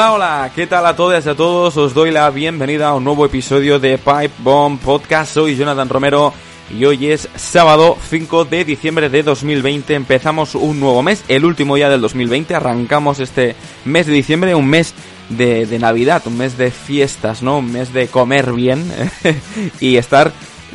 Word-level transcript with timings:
Hola, 0.00 0.12
hola, 0.12 0.52
¿qué 0.54 0.66
tal 0.66 0.86
a 0.86 0.96
todas 0.96 1.26
y 1.26 1.28
a 1.28 1.34
todos? 1.34 1.76
Os 1.76 1.92
doy 1.92 2.10
la 2.10 2.30
bienvenida 2.30 2.88
a 2.88 2.94
un 2.94 3.04
nuevo 3.04 3.26
episodio 3.26 3.78
de 3.78 3.98
Pipe 3.98 4.30
Bomb 4.38 4.80
Podcast. 4.80 5.34
Soy 5.34 5.56
Jonathan 5.56 5.90
Romero 5.90 6.32
y 6.74 6.86
hoy 6.86 7.08
es 7.08 7.28
sábado 7.36 7.98
5 8.08 8.46
de 8.46 8.64
diciembre 8.64 9.10
de 9.10 9.22
2020. 9.22 9.92
Empezamos 9.92 10.54
un 10.54 10.80
nuevo 10.80 11.02
mes, 11.02 11.22
el 11.28 11.44
último 11.44 11.76
día 11.76 11.90
del 11.90 12.00
2020. 12.00 12.54
Arrancamos 12.54 13.20
este 13.20 13.54
mes 13.84 14.06
de 14.06 14.14
diciembre, 14.14 14.54
un 14.54 14.68
mes 14.68 14.94
de, 15.28 15.78
Navidad, 15.78 16.22
un 16.24 16.38
mes 16.38 16.56
de 16.56 16.70
fiestas, 16.70 17.42
¿no? 17.42 17.58
Un 17.58 17.70
mes 17.70 17.92
de 17.92 18.08
comer 18.08 18.54
bien 18.54 18.90
y 19.80 19.96
estar 19.96 20.32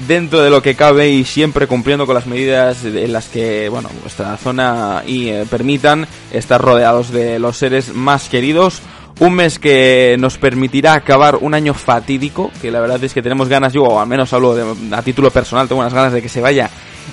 dentro 0.07 0.44
de 0.44 0.52
lo 0.52 0.62
que 0.62 0.76
cabe 0.76 1.10
y 1.10 1.23
siempre 1.23 1.66
cumpliendo 1.66 2.05
con 2.05 2.13
las 2.13 2.27
medidas 2.27 2.85
en 2.85 3.12
las 3.12 3.30
que, 3.30 3.70
bueno, 3.70 3.90
nuestra 4.02 4.38
zona 4.38 5.02
y 5.07 5.30
eh, 5.30 5.48
permitan 5.49 6.05
estar 6.32 6.62
rodeados 6.62 7.10
de 7.10 7.40
los 7.40 7.57
seres 7.57 7.91
más 7.96 8.30
queridos. 8.30 8.84
Un 9.20 9.34
mes 9.34 9.60
que 9.60 10.18
nos 10.20 10.38
permitirá 10.38 10.94
acabar 10.94 11.38
un 11.40 11.54
año 11.54 11.74
fatídico, 11.74 12.52
que 12.62 12.70
la 12.70 12.82
verdad 12.82 13.02
es 13.02 13.14
que 13.14 13.22
tenemos 13.22 13.48
ganas, 13.48 13.72
yo 13.72 13.84
o 13.84 14.00
al 14.00 14.08
menos 14.08 14.34
hablo 14.34 14.55
a 14.91 15.02
título 15.02 15.32
personal, 15.32 15.70
tengo 15.70 15.80
unas 15.80 15.94
ganas 15.94 16.12
de 16.12 16.22
que 16.22 16.27
se 16.27 16.41
vaya 16.41 16.70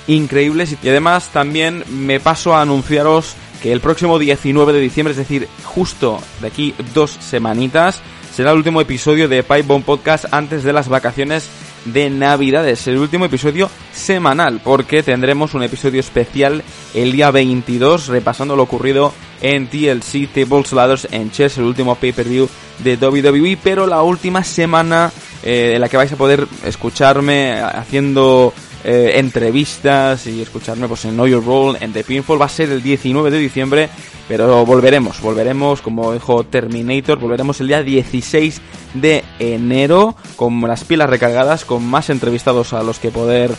increíbles. 0.08 0.76
Y 0.82 0.88
además 0.88 1.28
también 1.28 1.84
me 1.88 2.18
paso 2.18 2.54
a 2.54 2.62
anunciaros 2.62 3.36
que 3.62 3.72
el 3.72 3.80
próximo 3.80 4.18
19 4.18 4.72
de 4.72 4.80
diciembre, 4.80 5.12
es 5.12 5.18
decir, 5.18 5.48
justo 5.64 6.18
de 6.40 6.48
aquí 6.48 6.74
dos 6.92 7.12
semanitas, 7.20 8.00
será 8.34 8.50
el 8.50 8.56
último 8.56 8.80
episodio 8.80 9.28
de 9.28 9.44
Pipe 9.44 9.62
Bomb 9.62 9.84
Podcast 9.84 10.24
antes 10.32 10.64
de 10.64 10.72
las 10.72 10.88
vacaciones 10.88 11.48
de 11.84 12.10
Navidades, 12.10 12.86
el 12.86 12.98
último 12.98 13.24
episodio 13.24 13.70
semanal, 13.92 14.60
porque 14.62 15.02
tendremos 15.02 15.54
un 15.54 15.62
episodio 15.62 16.00
especial 16.00 16.62
el 16.94 17.12
día 17.12 17.30
22 17.30 18.08
repasando 18.08 18.56
lo 18.56 18.62
ocurrido 18.62 19.12
en 19.40 19.66
TLC 19.66 20.28
Tables, 20.32 20.72
Ladders 20.72 21.08
and 21.12 21.32
Chess, 21.32 21.58
el 21.58 21.64
último 21.64 21.96
pay-per-view 21.96 22.48
de 22.78 22.96
WWE, 22.96 23.58
pero 23.62 23.86
la 23.86 24.02
última 24.02 24.44
semana 24.44 25.12
eh, 25.42 25.72
en 25.74 25.80
la 25.80 25.88
que 25.88 25.96
vais 25.96 26.12
a 26.12 26.16
poder 26.16 26.46
escucharme 26.64 27.60
haciendo 27.60 28.52
eh, 28.84 29.12
entrevistas 29.16 30.26
y 30.26 30.42
escucharme 30.42 30.88
pues 30.88 31.04
en 31.04 31.12
Know 31.12 31.26
Your 31.26 31.44
Role, 31.44 31.78
en 31.80 31.92
The 31.92 32.04
Pinfall, 32.04 32.40
va 32.40 32.46
a 32.46 32.48
ser 32.48 32.70
el 32.70 32.82
19 32.82 33.30
de 33.30 33.38
diciembre, 33.38 33.88
pero 34.26 34.66
volveremos, 34.66 35.20
volveremos, 35.20 35.80
como 35.80 36.12
dijo 36.12 36.44
Terminator, 36.44 37.18
volveremos 37.18 37.60
el 37.60 37.68
día 37.68 37.82
16 37.82 38.60
de 38.94 39.24
enero 39.38 40.16
con 40.36 40.60
las 40.62 40.84
pilas 40.84 41.08
recargadas, 41.08 41.64
con 41.64 41.86
más 41.86 42.10
entrevistados 42.10 42.72
a 42.72 42.82
los 42.82 42.98
que 42.98 43.10
poder 43.10 43.52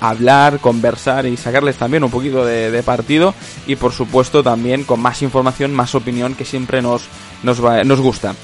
hablar, 0.00 0.58
conversar 0.60 1.26
y 1.26 1.36
sacarles 1.36 1.76
también 1.76 2.04
un 2.04 2.10
poquito 2.10 2.44
de, 2.44 2.82
partido 2.82 3.34
y 3.66 3.76
por 3.76 3.92
supuesto 3.92 4.42
también 4.42 4.84
con 4.84 5.00
más 5.00 5.22
información, 5.22 5.74
más 5.74 5.94
opinión 5.94 6.34
que 6.34 6.44
siempre 6.44 6.82
nos, 6.82 7.02
nos, 7.42 7.60
nos 7.60 8.00
gusta. 8.00 8.34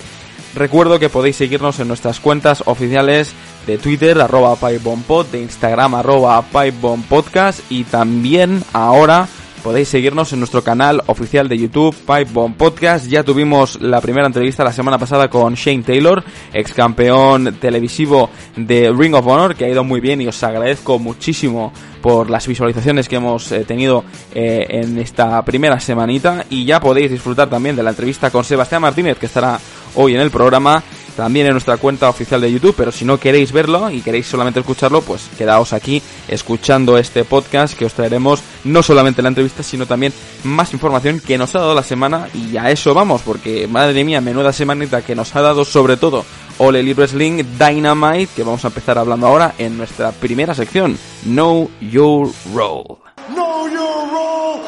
Recuerdo 0.54 0.98
que 0.98 1.10
podéis 1.10 1.36
seguirnos 1.36 1.80
en 1.80 1.88
nuestras 1.88 2.19
cuentas 2.19 2.62
oficiales 2.64 3.34
de 3.67 3.78
Twitter, 3.78 4.20
arroba 4.20 4.56
PipeBombPod, 4.56 5.27
de 5.27 5.42
Instagram, 5.42 5.95
arroba 5.95 6.42
PipeBombPodcast 6.42 7.70
y 7.70 7.84
también 7.84 8.62
ahora 8.72 9.28
podéis 9.67 9.88
seguirnos 9.88 10.32
en 10.32 10.38
nuestro 10.38 10.62
canal 10.62 11.03
oficial 11.06 11.49
de 11.49 11.59
YouTube, 11.59 11.93
Pipebomb 11.93 12.55
Podcast. 12.55 13.09
Ya 13.09 13.25
tuvimos 13.25 13.81
la 13.81 14.00
primera 14.00 14.28
entrevista 14.28 14.62
la 14.62 14.72
semana 14.72 14.97
pasada 14.97 15.28
con 15.28 15.55
Shane 15.55 15.82
Taylor, 15.82 16.22
ex 16.53 16.72
campeón 16.72 17.56
televisivo 17.60 18.31
de 18.55 18.94
Ring 18.97 19.15
of 19.15 19.26
Honor, 19.26 19.56
que 19.56 19.65
ha 19.65 19.69
ido 19.69 19.82
muy 19.82 19.99
bien 19.99 20.21
y 20.21 20.28
os 20.28 20.41
agradezco 20.44 21.00
muchísimo 21.00 21.72
por 22.00 22.31
las 22.31 22.47
visualizaciones 22.47 23.09
que 23.09 23.16
hemos 23.16 23.50
eh, 23.50 23.65
tenido 23.65 24.05
eh, 24.32 24.66
en 24.69 24.99
esta 24.99 25.44
primera 25.44 25.81
semanita. 25.81 26.47
Y 26.49 26.65
ya 26.65 26.78
podéis 26.78 27.10
disfrutar 27.10 27.50
también 27.50 27.75
de 27.75 27.82
la 27.82 27.91
entrevista 27.91 28.31
con 28.31 28.44
Sebastián 28.44 28.82
Martínez, 28.82 29.19
que 29.19 29.26
estará 29.26 29.59
hoy 29.97 30.15
en 30.15 30.21
el 30.21 30.31
programa 30.31 30.81
también 31.16 31.47
en 31.47 31.53
nuestra 31.53 31.78
cuenta 31.78 32.09
oficial 32.09 32.41
de 32.41 32.53
YouTube, 32.53 32.75
pero 32.77 32.93
si 32.93 33.04
no 33.04 33.19
queréis 33.19 33.50
verlo 33.50 33.91
y 33.91 34.03
queréis 34.03 34.27
solamente 34.27 34.60
escucharlo, 34.60 35.00
pues 35.00 35.28
quedaos 35.37 35.72
aquí 35.72 36.03
escuchando 36.28 36.99
este 36.99 37.25
podcast 37.25 37.77
que 37.77 37.87
os 37.87 37.94
traeremos 37.94 38.43
no 38.65 38.82
solamente 38.82 39.22
la 39.22 39.28
entrevista, 39.28 39.62
sino 39.62 39.87
también 39.87 40.12
más 40.44 40.72
información 40.72 41.21
que 41.21 41.38
nos 41.38 41.55
ha 41.55 41.60
dado 41.60 41.75
la 41.75 41.82
semana 41.82 42.28
y 42.34 42.56
a 42.56 42.71
eso 42.71 42.94
vamos, 42.94 43.22
porque 43.22 43.66
madre 43.66 44.05
mía, 44.05 44.21
menuda 44.21 44.53
semanita 44.53 45.03
que 45.03 45.15
nos 45.15 45.34
ha 45.34 45.41
dado 45.41 45.65
sobre 45.65 45.97
todo 45.97 46.25
Ole 46.59 46.81
Elite 46.81 47.00
Wrestling 47.00 47.43
Dynamite, 47.59 48.28
que 48.34 48.43
vamos 48.43 48.65
a 48.65 48.69
empezar 48.69 48.99
hablando 48.99 49.26
ahora 49.26 49.55
en 49.59 49.76
nuestra 49.76 50.12
primera 50.12 50.55
sección, 50.55 50.99
Know 51.25 51.71
Your 51.81 52.31
Role. 52.55 52.99
Know 53.34 53.69
your 53.69 54.10
role 54.12 54.60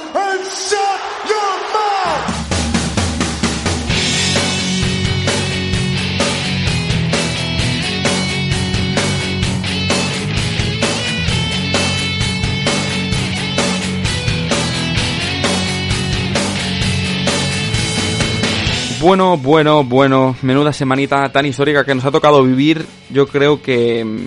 Bueno, 19.00 19.36
bueno, 19.36 19.84
bueno, 19.84 20.34
menuda 20.42 20.72
semanita 20.72 21.30
tan 21.30 21.46
histórica 21.46 21.84
que 21.84 21.94
nos 21.94 22.04
ha 22.04 22.10
tocado 22.10 22.42
vivir. 22.42 22.84
Yo 23.10 23.28
creo 23.28 23.62
que 23.62 24.04
mm, 24.04 24.26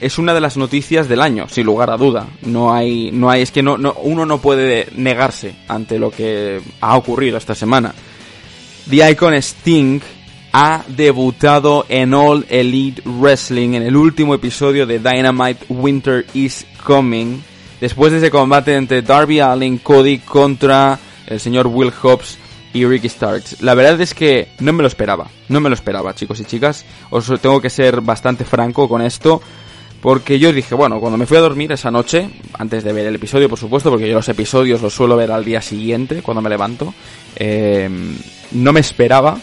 es 0.00 0.16
una 0.16 0.32
de 0.32 0.40
las 0.40 0.56
noticias 0.56 1.06
del 1.06 1.20
año, 1.20 1.48
sin 1.48 1.66
lugar 1.66 1.90
a 1.90 1.98
duda. 1.98 2.26
No 2.42 2.72
hay, 2.72 3.10
no 3.12 3.28
hay, 3.28 3.42
es 3.42 3.50
que 3.50 3.62
no, 3.62 3.76
no, 3.76 3.92
uno 4.02 4.24
no 4.24 4.38
puede 4.38 4.88
negarse 4.96 5.54
ante 5.68 5.98
lo 5.98 6.10
que 6.10 6.62
ha 6.80 6.96
ocurrido 6.96 7.36
esta 7.36 7.54
semana. 7.54 7.92
The 8.88 9.10
Icon 9.10 9.34
Sting 9.34 10.00
ha 10.54 10.82
debutado 10.88 11.84
en 11.90 12.14
All 12.14 12.46
Elite 12.48 13.02
Wrestling 13.04 13.74
en 13.74 13.82
el 13.82 13.96
último 13.96 14.34
episodio 14.34 14.86
de 14.86 14.98
Dynamite 14.98 15.66
Winter 15.68 16.24
is 16.32 16.64
Coming. 16.82 17.42
Después 17.82 18.12
de 18.12 18.18
ese 18.18 18.30
combate 18.30 18.76
entre 18.76 19.02
Darby 19.02 19.40
Allin, 19.40 19.76
Cody 19.76 20.20
contra 20.20 20.98
el 21.26 21.38
señor 21.38 21.66
Will 21.66 21.92
Hobbs 22.02 22.38
y 22.72 22.84
Ricky 22.84 23.08
Starks. 23.08 23.62
La 23.62 23.74
verdad 23.74 24.00
es 24.00 24.14
que 24.14 24.48
no 24.60 24.72
me 24.72 24.82
lo 24.82 24.88
esperaba, 24.88 25.28
no 25.48 25.60
me 25.60 25.68
lo 25.68 25.74
esperaba, 25.74 26.14
chicos 26.14 26.40
y 26.40 26.44
chicas. 26.44 26.84
Os 27.10 27.26
tengo 27.40 27.60
que 27.60 27.70
ser 27.70 28.00
bastante 28.00 28.44
franco 28.44 28.88
con 28.88 29.02
esto. 29.02 29.40
Porque 30.00 30.38
yo 30.38 30.50
dije, 30.50 30.74
bueno, 30.74 30.98
cuando 30.98 31.18
me 31.18 31.26
fui 31.26 31.36
a 31.36 31.40
dormir 31.40 31.72
esa 31.72 31.90
noche, 31.90 32.30
antes 32.58 32.84
de 32.84 32.92
ver 32.94 33.06
el 33.06 33.16
episodio, 33.16 33.50
por 33.50 33.58
supuesto, 33.58 33.90
porque 33.90 34.08
yo 34.08 34.14
los 34.14 34.28
episodios 34.30 34.80
los 34.80 34.94
suelo 34.94 35.14
ver 35.14 35.30
al 35.30 35.44
día 35.44 35.60
siguiente, 35.60 36.22
cuando 36.22 36.40
me 36.40 36.48
levanto, 36.48 36.94
eh, 37.36 37.90
no 38.52 38.72
me 38.72 38.80
esperaba 38.80 39.38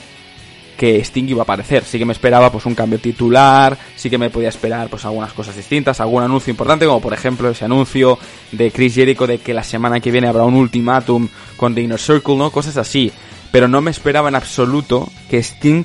que 0.78 1.04
Sting 1.04 1.28
iba 1.28 1.42
a 1.42 1.44
aparecer. 1.44 1.84
Sí 1.84 1.98
que 1.98 2.06
me 2.06 2.14
esperaba 2.14 2.52
pues 2.52 2.66
un 2.66 2.76
cambio 2.76 3.00
titular, 3.00 3.78
sí 3.96 4.10
que 4.10 4.18
me 4.18 4.30
podía 4.30 4.50
esperar 4.50 4.88
pues 4.90 5.04
algunas 5.06 5.34
cosas 5.34 5.56
distintas, 5.56 6.00
algún 6.00 6.24
anuncio 6.24 6.52
importante, 6.52 6.86
como 6.86 7.02
por 7.02 7.14
ejemplo 7.14 7.50
ese 7.50 7.66
anuncio 7.66 8.18
de 8.52 8.72
Chris 8.72 8.96
Jericho 8.96 9.28
de 9.28 9.40
que 9.40 9.54
la 9.54 9.64
semana 9.64 10.00
que 10.00 10.12
viene 10.12 10.28
habrá 10.28 10.44
un 10.44 10.56
ultimátum 10.56 11.28
con 11.58 11.76
The 11.76 11.82
Inner 11.82 12.00
Circle, 12.00 12.38
¿no? 12.38 12.52
Cosas 12.52 12.78
así. 12.78 13.12
Pero 13.52 13.68
no 13.68 13.82
me 13.82 13.92
esperaba 13.92 14.30
en 14.30 14.36
absoluto 14.36 15.10
que 15.30 15.40
Sting 15.40 15.84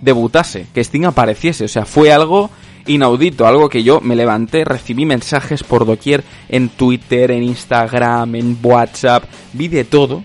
debutase, 0.00 0.66
que 0.74 0.80
Sting 0.80 1.04
apareciese. 1.04 1.64
O 1.64 1.68
sea, 1.68 1.84
fue 1.84 2.12
algo 2.12 2.50
inaudito, 2.86 3.46
algo 3.46 3.68
que 3.68 3.82
yo 3.82 4.00
me 4.00 4.16
levanté, 4.16 4.64
recibí 4.64 5.04
mensajes 5.06 5.62
por 5.62 5.86
doquier 5.86 6.24
en 6.48 6.68
Twitter, 6.68 7.30
en 7.30 7.44
Instagram, 7.44 8.34
en 8.34 8.58
WhatsApp, 8.62 9.24
vi 9.52 9.68
de 9.68 9.84
todo 9.84 10.22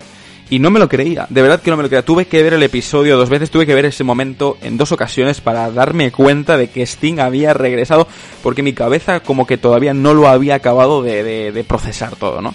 y 0.50 0.58
no 0.58 0.70
me 0.70 0.78
lo 0.78 0.88
creía, 0.88 1.26
de 1.28 1.42
verdad 1.42 1.60
que 1.60 1.70
no 1.70 1.76
me 1.76 1.82
lo 1.82 1.88
creía. 1.88 2.04
Tuve 2.04 2.26
que 2.26 2.42
ver 2.42 2.54
el 2.54 2.62
episodio 2.62 3.16
dos 3.16 3.28
veces, 3.28 3.50
tuve 3.50 3.66
que 3.66 3.74
ver 3.74 3.84
ese 3.84 4.04
momento 4.04 4.56
en 4.62 4.76
dos 4.76 4.92
ocasiones 4.92 5.40
para 5.40 5.70
darme 5.70 6.10
cuenta 6.10 6.56
de 6.56 6.68
que 6.68 6.82
Sting 6.82 7.18
había 7.20 7.52
regresado, 7.52 8.08
porque 8.42 8.62
mi 8.62 8.72
cabeza 8.72 9.20
como 9.20 9.46
que 9.46 9.58
todavía 9.58 9.94
no 9.94 10.14
lo 10.14 10.28
había 10.28 10.54
acabado 10.54 11.02
de, 11.02 11.64
procesar 11.68 12.16
todo, 12.16 12.40
¿no? 12.40 12.54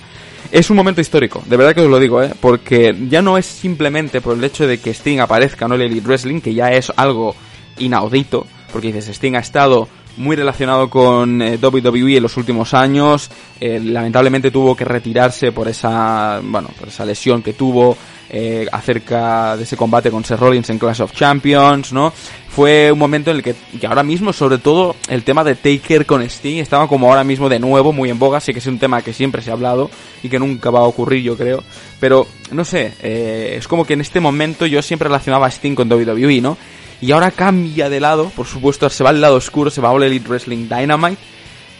Es 0.52 0.70
un 0.70 0.78
momento 0.78 1.02
histórico, 1.02 1.44
de 1.46 1.58
verdad 1.58 1.74
que 1.74 1.82
os 1.82 1.90
lo 1.90 2.00
digo, 2.00 2.22
¿eh? 2.22 2.32
Porque 2.40 2.96
ya 3.10 3.22
no 3.22 3.38
es 3.38 3.46
simplemente 3.46 4.22
por 4.22 4.38
el 4.38 4.44
hecho 4.44 4.68
de 4.68 4.80
que 4.80 4.92
Sting 4.92 5.20
aparezca 5.20 5.66
en 5.66 5.74
el 5.74 5.82
Elite 5.82 6.08
Wrestling, 6.08 6.42
que 6.42 6.54
ya 6.54 6.72
es 6.72 6.92
algo 6.96 7.36
inaudito, 7.78 8.46
porque 8.72 8.88
dices, 8.88 9.10
Sting 9.10 9.36
ha 9.36 9.40
estado 9.40 9.88
muy 10.18 10.36
relacionado 10.36 10.90
con 10.90 11.42
eh, 11.42 11.58
WWE 11.62 12.18
en 12.18 12.24
los 12.24 12.38
últimos 12.38 12.74
años. 12.74 13.30
Eh, 13.60 13.80
lamentablemente 13.84 14.52
tuvo 14.52 14.76
que 14.76 14.86
retirarse 14.86 15.52
por 15.52 15.68
esa, 15.68 16.42
bueno, 16.44 16.70
por 16.78 16.88
esa 16.88 17.06
lesión 17.06 17.42
que 17.42 17.54
tuvo 17.54 17.98
eh, 18.30 18.68
acerca 18.72 19.56
de 19.58 19.64
ese 19.64 19.78
combate 19.78 20.12
con 20.12 20.24
Seth 20.24 20.40
Rollins 20.40 20.70
en 20.70 20.80
Clash 20.80 21.02
of 21.02 21.14
Champions, 21.14 21.94
¿no? 21.94 22.14
Fue 22.50 22.92
un 22.92 23.00
momento 23.00 23.32
en 23.32 23.38
el 23.38 23.44
que, 23.44 23.56
que 23.80 23.88
ahora 23.88 24.04
mismo, 24.04 24.32
sobre 24.32 24.60
todo, 24.60 24.96
el 25.10 25.24
tema 25.24 25.44
de 25.44 25.56
Taker 25.56 26.06
con 26.06 26.22
Sting 26.22 26.58
estaba 26.58 26.88
como 26.88 27.10
ahora 27.10 27.24
mismo 27.24 27.50
de 27.50 27.58
nuevo 27.58 27.92
muy 27.92 28.12
en 28.12 28.20
boga. 28.20 28.40
Sí 28.40 28.54
que 28.54 28.60
es 28.60 28.68
un 28.68 28.78
tema 28.78 29.02
que 29.02 29.12
siempre 29.12 29.42
se 29.42 29.50
ha 29.50 29.54
hablado 29.54 29.90
y 30.22 30.30
que 30.30 30.38
nunca 30.38 30.70
va 30.70 30.80
a 30.80 30.84
ocurrir, 30.84 31.24
yo 31.24 31.36
creo. 31.36 31.64
Pero, 32.00 32.28
no 32.52 32.64
sé, 32.64 32.94
es 33.02 33.68
como 33.68 33.86
que 33.86 33.94
en 33.94 34.02
este 34.02 34.20
momento 34.20 34.68
yo 34.68 34.84
siempre 34.84 35.08
relacionaba 35.08 35.48
a 35.48 35.50
Sting 35.50 35.74
con 35.74 35.92
WWE, 35.92 36.42
¿no? 36.42 36.58
Y 37.04 37.12
ahora 37.12 37.32
cambia 37.32 37.90
de 37.90 38.00
lado, 38.00 38.32
por 38.34 38.48
supuesto, 38.48 38.90
se 38.90 39.04
va 39.04 39.10
al 39.10 39.20
lado 39.20 39.36
oscuro, 39.36 39.70
se 39.70 39.82
va 39.82 39.90
a 39.90 39.92
All 39.92 40.04
Elite 40.04 40.26
Wrestling 40.26 40.70
Dynamite, 40.70 41.22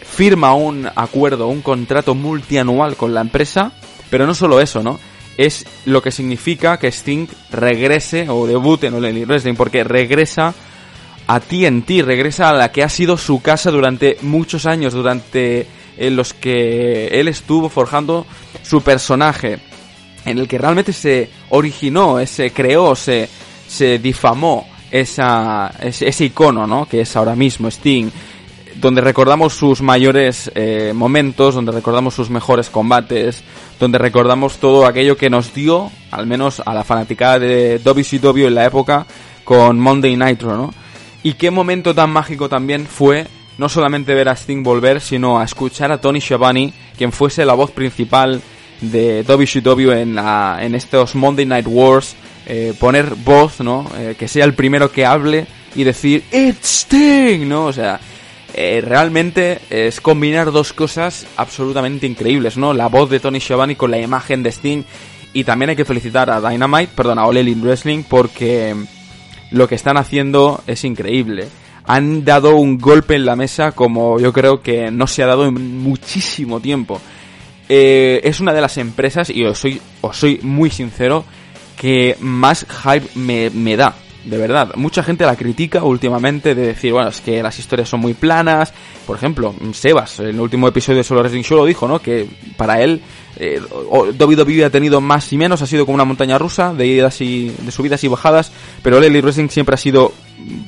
firma 0.02 0.52
un 0.52 0.86
acuerdo, 0.94 1.48
un 1.48 1.62
contrato 1.62 2.14
multianual 2.14 2.94
con 2.94 3.14
la 3.14 3.22
empresa, 3.22 3.72
pero 4.10 4.26
no 4.26 4.34
solo 4.34 4.60
eso, 4.60 4.82
¿no? 4.82 5.00
es 5.38 5.64
lo 5.86 6.02
que 6.02 6.10
significa 6.10 6.78
que 6.78 6.88
Sting 6.88 7.26
regrese 7.50 8.28
o 8.28 8.46
debute 8.46 8.88
en 8.88 8.94
All 8.96 9.04
Elite 9.06 9.24
Wrestling, 9.24 9.54
porque 9.54 9.82
regresa 9.82 10.52
a 11.26 11.40
TNT, 11.40 12.02
regresa 12.04 12.50
a 12.50 12.52
la 12.52 12.70
que 12.70 12.82
ha 12.82 12.90
sido 12.90 13.16
su 13.16 13.40
casa 13.40 13.70
durante 13.70 14.18
muchos 14.20 14.66
años, 14.66 14.92
durante 14.92 15.66
eh, 15.96 16.10
los 16.10 16.34
que 16.34 17.06
él 17.08 17.28
estuvo 17.28 17.70
forjando 17.70 18.26
su 18.62 18.82
personaje, 18.82 19.58
en 20.26 20.36
el 20.36 20.46
que 20.46 20.58
realmente 20.58 20.92
se 20.92 21.30
originó, 21.48 22.24
se 22.26 22.50
creó, 22.50 22.94
se, 22.94 23.26
se 23.66 23.98
difamó 23.98 24.73
esa, 24.94 25.72
ese, 25.80 26.24
icono, 26.24 26.68
¿no? 26.68 26.86
Que 26.86 27.00
es 27.00 27.16
ahora 27.16 27.34
mismo 27.34 27.66
Sting, 27.66 28.10
donde 28.76 29.00
recordamos 29.00 29.52
sus 29.52 29.82
mayores 29.82 30.52
eh, 30.54 30.92
momentos, 30.94 31.56
donde 31.56 31.72
recordamos 31.72 32.14
sus 32.14 32.30
mejores 32.30 32.70
combates, 32.70 33.42
donde 33.80 33.98
recordamos 33.98 34.58
todo 34.58 34.86
aquello 34.86 35.16
que 35.16 35.30
nos 35.30 35.52
dio, 35.52 35.90
al 36.12 36.28
menos 36.28 36.62
a 36.64 36.72
la 36.72 36.84
fanaticada 36.84 37.40
de 37.40 37.80
WCW 37.80 38.46
en 38.46 38.54
la 38.54 38.66
época, 38.66 39.04
con 39.42 39.80
Monday 39.80 40.16
Nitro, 40.16 40.56
¿no? 40.56 40.72
Y 41.24 41.32
qué 41.32 41.50
momento 41.50 41.92
tan 41.92 42.10
mágico 42.10 42.48
también 42.48 42.86
fue 42.86 43.26
no 43.58 43.68
solamente 43.68 44.14
ver 44.14 44.28
a 44.28 44.36
Sting 44.36 44.62
volver, 44.62 45.00
sino 45.00 45.40
a 45.40 45.44
escuchar 45.44 45.90
a 45.90 46.00
Tony 46.00 46.20
Schiavone, 46.20 46.72
quien 46.96 47.10
fuese 47.10 47.44
la 47.44 47.54
voz 47.54 47.72
principal 47.72 48.40
de 48.80 49.24
WCW 49.24 49.90
en, 49.90 50.18
en 50.18 50.74
estos 50.76 51.16
Monday 51.16 51.46
Night 51.46 51.66
Wars, 51.68 52.14
eh, 52.46 52.74
poner 52.78 53.14
voz, 53.14 53.60
¿no? 53.60 53.90
Eh, 53.96 54.16
que 54.18 54.28
sea 54.28 54.44
el 54.44 54.54
primero 54.54 54.90
que 54.92 55.06
hable 55.06 55.46
y 55.74 55.84
decir 55.84 56.24
It's 56.32 56.84
Sting, 56.84 57.48
¿no? 57.48 57.66
O 57.66 57.72
sea, 57.72 58.00
eh, 58.52 58.82
realmente 58.86 59.60
es 59.70 60.00
combinar 60.00 60.52
dos 60.52 60.72
cosas 60.72 61.26
absolutamente 61.36 62.06
increíbles, 62.06 62.56
¿no? 62.56 62.72
La 62.72 62.88
voz 62.88 63.10
de 63.10 63.20
Tony 63.20 63.40
Schiavone 63.40 63.76
con 63.76 63.90
la 63.90 63.98
imagen 63.98 64.42
de 64.42 64.50
Sting 64.52 64.82
y 65.32 65.44
también 65.44 65.70
hay 65.70 65.76
que 65.76 65.84
felicitar 65.84 66.30
a 66.30 66.40
Dynamite, 66.40 66.92
perdón, 66.94 67.18
a 67.18 67.26
All 67.26 67.36
Elite 67.36 67.60
Wrestling 67.60 68.04
porque 68.08 68.74
lo 69.50 69.68
que 69.68 69.74
están 69.74 69.96
haciendo 69.96 70.62
es 70.66 70.84
increíble. 70.84 71.48
Han 71.86 72.24
dado 72.24 72.56
un 72.56 72.78
golpe 72.78 73.14
en 73.14 73.26
la 73.26 73.36
mesa 73.36 73.72
como 73.72 74.20
yo 74.20 74.32
creo 74.32 74.62
que 74.62 74.90
no 74.90 75.06
se 75.06 75.22
ha 75.22 75.26
dado 75.26 75.46
en 75.46 75.78
muchísimo 75.78 76.60
tiempo. 76.60 77.00
Eh, 77.68 78.20
es 78.24 78.40
una 78.40 78.52
de 78.52 78.60
las 78.60 78.76
empresas, 78.78 79.30
y 79.30 79.44
os 79.44 79.58
soy, 79.58 79.80
os 80.02 80.16
soy 80.16 80.38
muy 80.42 80.70
sincero, 80.70 81.24
que 81.84 82.16
más 82.18 82.64
hype 82.82 83.10
me, 83.14 83.50
me 83.50 83.76
da 83.76 83.94
de 84.24 84.38
verdad. 84.38 84.70
Mucha 84.76 85.02
gente 85.02 85.26
la 85.26 85.36
critica 85.36 85.84
últimamente 85.84 86.54
de 86.54 86.68
decir, 86.68 86.94
bueno, 86.94 87.10
es 87.10 87.20
que 87.20 87.42
las 87.42 87.58
historias 87.58 87.90
son 87.90 88.00
muy 88.00 88.14
planas. 88.14 88.72
Por 89.06 89.18
ejemplo, 89.18 89.54
Sebas, 89.74 90.20
en 90.20 90.28
el 90.28 90.40
último 90.40 90.66
episodio 90.66 90.96
de 90.96 91.04
Solo 91.04 91.20
Wrestling 91.20 91.42
Show 91.42 91.58
lo 91.58 91.66
dijo, 91.66 91.86
¿no? 91.86 91.98
Que 91.98 92.26
para 92.56 92.80
él, 92.80 93.02
eh, 93.36 93.60
WWE 93.90 94.64
ha 94.64 94.70
tenido 94.70 95.02
más 95.02 95.30
y 95.30 95.36
menos, 95.36 95.60
ha 95.60 95.66
sido 95.66 95.84
como 95.84 95.96
una 95.96 96.06
montaña 96.06 96.38
rusa 96.38 96.72
de 96.72 96.86
idas 96.86 97.20
y, 97.20 97.50
de 97.50 97.70
subidas 97.70 98.02
y 98.02 98.08
bajadas, 98.08 98.50
pero 98.82 98.96
el 98.96 99.04
Elite 99.04 99.50
siempre 99.50 99.74
ha 99.74 99.76
sido 99.76 100.14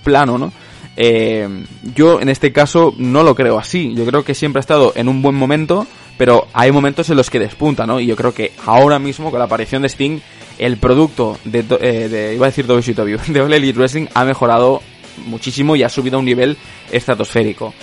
plano, 0.04 0.36
¿no? 0.36 0.52
Eh, 0.98 1.64
yo 1.94 2.20
en 2.20 2.28
este 2.28 2.52
caso 2.52 2.94
no 2.98 3.22
lo 3.22 3.34
creo 3.34 3.58
así. 3.58 3.94
Yo 3.94 4.04
creo 4.04 4.22
que 4.22 4.34
siempre 4.34 4.58
ha 4.58 4.60
estado 4.60 4.92
en 4.96 5.08
un 5.08 5.22
buen 5.22 5.34
momento, 5.34 5.86
pero 6.16 6.48
hay 6.52 6.72
momentos 6.72 7.08
en 7.10 7.16
los 7.16 7.30
que 7.30 7.38
despunta, 7.38 7.86
¿no? 7.86 8.00
Y 8.00 8.06
yo 8.06 8.16
creo 8.16 8.32
que 8.32 8.52
ahora 8.64 8.98
mismo 8.98 9.30
con 9.30 9.38
la 9.38 9.44
aparición 9.44 9.82
de 9.82 9.88
Sting 9.88 10.20
el 10.58 10.78
producto 10.78 11.38
de, 11.44 11.64
eh, 11.80 12.32
iba 12.34 12.46
a 12.46 12.50
decir 12.50 12.66
WCW, 12.66 13.18
de 13.32 13.40
All 13.40 13.52
Elite 13.52 13.78
Wrestling 13.78 14.06
ha 14.14 14.24
mejorado 14.24 14.82
muchísimo 15.26 15.76
y 15.76 15.82
ha 15.82 15.88
subido 15.88 16.16
a 16.16 16.20
un 16.20 16.24
nivel 16.24 16.56
estratosférico. 16.90 17.74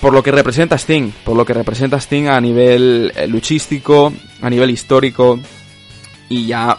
Por 0.00 0.12
lo 0.12 0.22
que 0.22 0.32
representa 0.32 0.76
Sting, 0.76 1.10
por 1.24 1.36
lo 1.36 1.44
que 1.44 1.54
representa 1.54 1.98
Sting 1.98 2.26
a 2.26 2.40
nivel 2.40 3.12
eh, 3.16 3.26
luchístico, 3.26 4.12
a 4.42 4.50
nivel 4.50 4.70
histórico 4.70 5.38
y 6.28 6.46
ya 6.46 6.78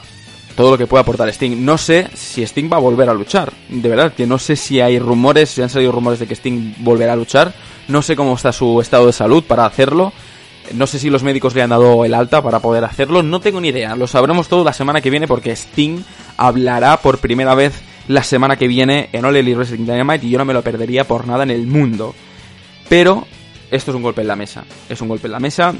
todo 0.56 0.72
lo 0.72 0.78
que 0.78 0.88
puede 0.88 1.01
aportar 1.01 1.30
Sting. 1.30 1.66
No 1.66 1.78
sé 1.78 2.08
si 2.13 2.44
Sting 2.44 2.69
va 2.72 2.78
a 2.78 2.81
volver 2.81 3.10
a 3.10 3.13
luchar, 3.13 3.51
de 3.69 3.90
verdad, 3.90 4.13
que 4.13 4.28
no 4.28 4.38
sé 4.38 4.56
si 4.56 4.80
hay 4.80 5.00
rumores, 5.00 5.50
si 5.50 5.62
han 5.62 5.69
salido 5.69 5.92
rumores 5.92 6.19
de 6.19 6.28
que 6.28 6.36
Sting 6.36 6.75
volverá 6.80 7.13
a 7.13 7.18
luchar, 7.18 7.54
no 7.88 8.01
sé 8.01 8.16
cómo 8.16 8.36
está 8.36 8.51
su 8.51 8.80
estado 8.80 9.08
de 9.08 9.13
salud 9.13 9.44
para 9.44 9.66
hacerlo. 9.66 10.13
No 10.74 10.88
sé 10.88 11.00
si 11.00 11.10
los 11.10 11.24
médicos 11.24 11.56
le 11.56 11.62
han 11.62 11.70
dado 11.70 12.06
el 12.06 12.14
alta 12.14 12.42
para 12.42 12.60
poder 12.60 12.84
hacerlo, 12.84 13.24
no 13.24 13.40
tengo 13.40 13.62
ni 13.62 13.70
idea. 13.70 13.96
Lo 13.96 14.08
sabremos 14.08 14.48
todo 14.48 14.64
la 14.64 14.74
semana 14.74 15.02
que 15.02 15.10
viene 15.10 15.28
porque 15.28 15.52
Sting 15.56 16.04
hablará 16.38 16.98
por 16.98 17.20
primera 17.20 17.56
vez 17.56 17.82
la 18.08 18.24
semana 18.24 18.58
que 18.58 18.68
viene 18.68 19.10
en 19.12 19.26
All 19.26 19.36
Elite 19.36 19.58
Wrestling 19.58 19.86
Dynamite 19.86 20.26
y 20.26 20.30
yo 20.30 20.38
no 20.38 20.46
me 20.46 20.54
lo 20.54 20.62
perdería 20.62 21.06
por 21.06 21.28
nada 21.28 21.44
en 21.44 21.52
el 21.52 21.68
mundo. 21.68 22.14
Pero 22.90 23.26
esto 23.72 23.92
es 23.92 23.96
un 23.96 24.04
golpe 24.04 24.22
en 24.22 24.28
la 24.28 24.36
mesa. 24.36 24.64
Es 24.90 25.02
un 25.02 25.08
golpe 25.08 25.28
en 25.28 25.34
la 25.34 25.40
mesa 25.40 25.74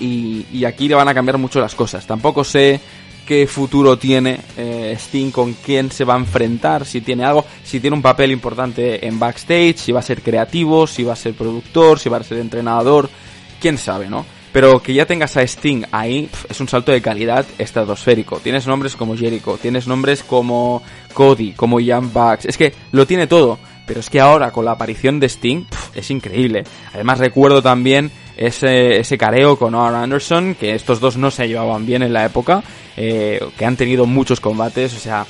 y, 0.00 0.46
y 0.52 0.64
aquí 0.64 0.88
le 0.88 0.94
van 0.94 1.08
a 1.08 1.14
cambiar 1.14 1.38
mucho 1.38 1.60
las 1.60 1.74
cosas. 1.74 2.06
Tampoco 2.06 2.44
sé 2.44 2.80
qué 3.28 3.46
futuro 3.46 3.98
tiene 3.98 4.40
eh, 4.56 4.96
Sting, 4.98 5.30
con 5.30 5.52
quién 5.52 5.92
se 5.92 6.04
va 6.04 6.14
a 6.14 6.18
enfrentar, 6.18 6.86
si 6.86 7.02
tiene 7.02 7.26
algo, 7.26 7.44
si 7.62 7.78
tiene 7.78 7.94
un 7.94 8.00
papel 8.00 8.32
importante 8.32 9.06
en 9.06 9.18
backstage, 9.18 9.76
si 9.76 9.92
va 9.92 10.00
a 10.00 10.02
ser 10.02 10.22
creativo, 10.22 10.86
si 10.86 11.04
va 11.04 11.12
a 11.12 11.16
ser 11.16 11.34
productor, 11.34 11.98
si 11.98 12.08
va 12.08 12.16
a 12.16 12.22
ser 12.22 12.38
entrenador 12.38 13.10
quién 13.60 13.78
sabe, 13.78 14.08
¿no? 14.08 14.24
Pero 14.52 14.82
que 14.82 14.94
ya 14.94 15.06
tengas 15.06 15.36
a 15.36 15.42
Sting 15.42 15.84
ahí 15.92 16.28
es 16.48 16.60
un 16.60 16.68
salto 16.68 16.90
de 16.90 17.02
calidad 17.02 17.44
estratosférico. 17.58 18.38
Tienes 18.38 18.66
nombres 18.66 18.96
como 18.96 19.16
Jericho, 19.16 19.58
tienes 19.60 19.86
nombres 19.86 20.22
como 20.22 20.82
Cody, 21.12 21.52
como 21.52 21.78
Jan 21.84 22.12
Bucks. 22.12 22.46
Es 22.46 22.56
que 22.56 22.72
lo 22.92 23.06
tiene 23.06 23.26
todo. 23.26 23.58
Pero 23.86 24.00
es 24.00 24.10
que 24.10 24.20
ahora 24.20 24.50
con 24.50 24.66
la 24.66 24.72
aparición 24.72 25.18
de 25.18 25.28
Sting 25.28 25.64
es 25.94 26.10
increíble. 26.10 26.64
Además 26.92 27.18
recuerdo 27.18 27.62
también 27.62 28.10
ese, 28.36 29.18
careo 29.18 29.58
con 29.58 29.74
Arn 29.74 29.94
Anderson, 29.94 30.54
que 30.54 30.74
estos 30.74 31.00
dos 31.00 31.16
no 31.16 31.30
se 31.30 31.48
llevaban 31.48 31.86
bien 31.86 32.02
en 32.02 32.12
la 32.12 32.26
época, 32.26 32.62
eh, 32.98 33.40
que 33.56 33.64
han 33.64 33.76
tenido 33.76 34.04
muchos 34.04 34.40
combates. 34.40 34.94
O 34.94 34.98
sea, 34.98 35.26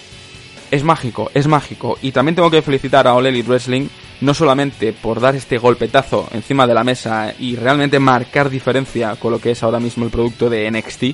es 0.72 0.82
mágico, 0.82 1.30
es 1.34 1.46
mágico. 1.46 1.98
Y 2.02 2.10
también 2.10 2.34
tengo 2.34 2.50
que 2.50 2.62
felicitar 2.62 3.06
a 3.06 3.14
All 3.14 3.26
Elite 3.26 3.48
Wrestling 3.48 3.88
no 4.20 4.35
solamente 4.35 4.93
por 4.93 5.20
dar 5.20 5.37
este 5.37 5.59
golpetazo 5.59 6.28
encima 6.33 6.66
de 6.66 6.75
la 6.75 6.85
mesa 6.85 7.35
y 7.38 7.57
realmente 7.57 7.99
marcar 7.99 8.50
diferencia 8.50 9.16
con 9.16 9.33
lo 9.33 9.40
que 9.40 9.52
es 9.52 9.62
ahora 9.62 9.81
mismo 9.81 10.04
el 10.04 10.11
producto 10.11 10.50
de 10.50 10.71
NXT, 10.71 11.04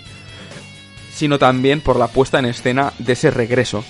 sino 1.12 1.38
también 1.38 1.81
por 1.81 1.99
la 1.99 2.09
puesta 2.09 2.38
en 2.38 2.47
escena 2.47 2.93
de 2.99 3.12
ese 3.12 3.31
regreso. 3.31 3.85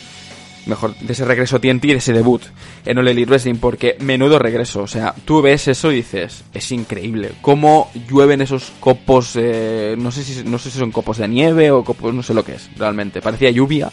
Mejor, 0.66 0.96
de 0.96 1.12
ese 1.12 1.26
regreso 1.26 1.60
TNT 1.60 1.84
y 1.84 1.88
de 1.88 1.98
ese 1.98 2.14
debut 2.14 2.42
en 2.86 2.96
All 2.96 3.06
Elite 3.06 3.28
Wrestling, 3.28 3.56
porque 3.56 3.96
menudo 4.00 4.38
regreso. 4.38 4.80
O 4.80 4.86
sea, 4.86 5.14
tú 5.26 5.42
ves 5.42 5.68
eso 5.68 5.92
y 5.92 5.96
dices, 5.96 6.42
es 6.54 6.72
increíble. 6.72 7.32
Cómo 7.42 7.90
llueven 8.08 8.40
esos 8.40 8.72
copos, 8.80 9.32
eh, 9.34 9.94
no, 9.98 10.10
sé 10.10 10.24
si, 10.24 10.42
no 10.42 10.58
sé 10.58 10.70
si 10.70 10.78
son 10.78 10.90
copos 10.90 11.18
de 11.18 11.28
nieve 11.28 11.70
o 11.70 11.84
copos, 11.84 12.14
no 12.14 12.22
sé 12.22 12.32
lo 12.32 12.46
que 12.46 12.54
es, 12.54 12.70
realmente. 12.78 13.20
Parecía 13.20 13.50
lluvia, 13.50 13.90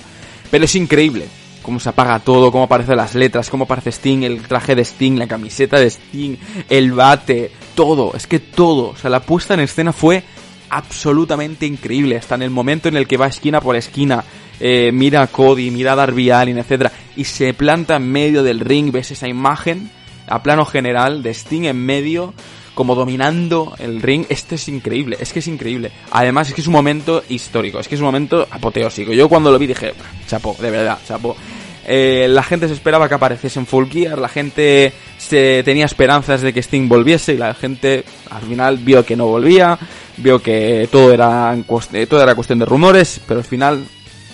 pero 0.49 0.63
es 0.63 0.73
increíble 0.75 1.27
cómo 1.61 1.79
se 1.79 1.89
apaga 1.89 2.19
todo, 2.19 2.51
cómo 2.51 2.65
aparecen 2.65 2.97
las 2.97 3.15
letras, 3.15 3.49
cómo 3.49 3.65
aparece 3.65 3.91
Sting, 3.91 4.23
el 4.23 4.41
traje 4.41 4.75
de 4.75 4.83
Sting, 4.83 5.17
la 5.17 5.27
camiseta 5.27 5.79
de 5.79 5.89
Sting, 5.89 6.35
el 6.69 6.91
bate, 6.93 7.51
todo, 7.75 8.13
es 8.15 8.27
que 8.27 8.39
todo, 8.39 8.89
o 8.89 8.95
sea, 8.95 9.09
la 9.09 9.21
puesta 9.21 9.53
en 9.53 9.61
escena 9.61 9.93
fue 9.93 10.23
absolutamente 10.69 11.65
increíble, 11.65 12.17
hasta 12.17 12.35
en 12.35 12.43
el 12.43 12.49
momento 12.49 12.87
en 12.87 12.95
el 12.95 13.07
que 13.07 13.17
va 13.17 13.27
esquina 13.27 13.61
por 13.61 13.75
esquina, 13.75 14.23
eh, 14.59 14.91
mira 14.93 15.21
a 15.21 15.27
Cody, 15.27 15.71
mira 15.71 15.93
a 15.93 15.95
Darby 15.95 16.31
Allin, 16.31 16.57
etcétera, 16.57 16.91
y 17.15 17.25
se 17.25 17.53
planta 17.53 17.97
en 17.97 18.09
medio 18.11 18.43
del 18.43 18.59
ring, 18.59 18.91
ves 18.91 19.11
esa 19.11 19.27
imagen 19.27 19.91
a 20.27 20.41
plano 20.43 20.65
general 20.65 21.23
de 21.23 21.31
Sting 21.31 21.65
en 21.65 21.77
medio, 21.77 22.33
como 22.73 22.95
dominando 22.95 23.75
el 23.79 24.01
ring, 24.01 24.25
esto 24.29 24.55
es 24.55 24.67
increíble, 24.67 25.17
es 25.19 25.33
que 25.33 25.39
es 25.39 25.47
increíble. 25.47 25.91
Además 26.11 26.49
es 26.49 26.53
que 26.53 26.61
es 26.61 26.67
un 26.67 26.73
momento 26.73 27.23
histórico, 27.29 27.79
es 27.79 27.87
que 27.87 27.95
es 27.95 28.01
un 28.01 28.05
momento 28.05 28.47
apoteósico. 28.49 29.11
Yo 29.13 29.27
cuando 29.29 29.51
lo 29.51 29.59
vi 29.59 29.67
dije, 29.67 29.93
chapo, 30.27 30.55
de 30.59 30.71
verdad, 30.71 30.99
chapo. 31.05 31.35
Eh, 31.85 32.27
la 32.29 32.43
gente 32.43 32.67
se 32.67 32.73
esperaba 32.73 33.09
que 33.09 33.15
apareciese 33.15 33.59
en 33.59 33.65
Full 33.65 33.89
Gear, 33.89 34.17
la 34.17 34.29
gente 34.29 34.93
se 35.17 35.63
tenía 35.63 35.85
esperanzas 35.85 36.41
de 36.41 36.53
que 36.53 36.61
Sting 36.61 36.87
volviese 36.87 37.33
y 37.33 37.37
la 37.37 37.53
gente 37.53 38.03
al 38.29 38.43
final 38.43 38.77
vio 38.77 39.03
que 39.03 39.15
no 39.15 39.25
volvía, 39.25 39.77
vio 40.17 40.41
que 40.41 40.87
todo 40.91 41.11
era, 41.11 41.57
todo 42.07 42.21
era 42.21 42.35
cuestión 42.35 42.59
de 42.59 42.65
rumores, 42.65 43.19
pero 43.27 43.39
al 43.39 43.45
final, 43.45 43.83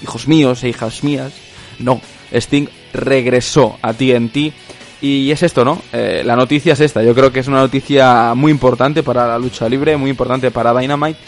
hijos 0.04 0.28
míos 0.28 0.64
e 0.64 0.70
hijas 0.70 1.04
mías, 1.04 1.34
no, 1.80 2.02
Sting 2.32 2.68
regresó 2.94 3.78
a 3.82 3.94
TNT 3.94 4.54
y 5.02 5.30
es 5.30 5.44
esto, 5.44 5.64
¿no? 5.64 5.82
Eh, 5.94 6.24
la 6.26 6.36
noticia 6.36 6.74
es 6.74 6.80
esta. 6.80 7.04
Yo 7.04 7.14
creo 7.14 7.32
que 7.32 7.42
es 7.42 7.48
una 7.48 7.60
noticia 7.60 8.34
muy 8.36 8.52
importante 8.52 9.04
para 9.04 9.28
la 9.28 9.38
lucha 9.38 9.70
libre, 9.70 9.96
muy 9.96 10.10
importante 10.10 10.50
para 10.50 10.78
Dynamite. 10.78 11.20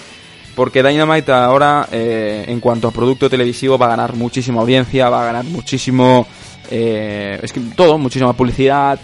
Porque 0.56 0.82
Dynamite 0.82 1.32
ahora, 1.32 1.88
eh, 1.92 2.46
en 2.48 2.60
cuanto 2.60 2.88
a 2.88 2.92
producto 2.92 3.30
televisivo, 3.30 3.78
va 3.78 3.86
a 3.86 3.90
ganar 3.90 4.16
muchísima 4.16 4.62
audiencia, 4.62 5.10
va 5.10 5.22
a 5.22 5.26
ganar 5.26 5.46
muchísimo. 5.46 6.26
Eh, 6.72 7.40
es 7.42 7.54
que 7.54 7.60
todo, 7.76 7.98
muchísima 8.00 8.34
publicidad, 8.34 9.00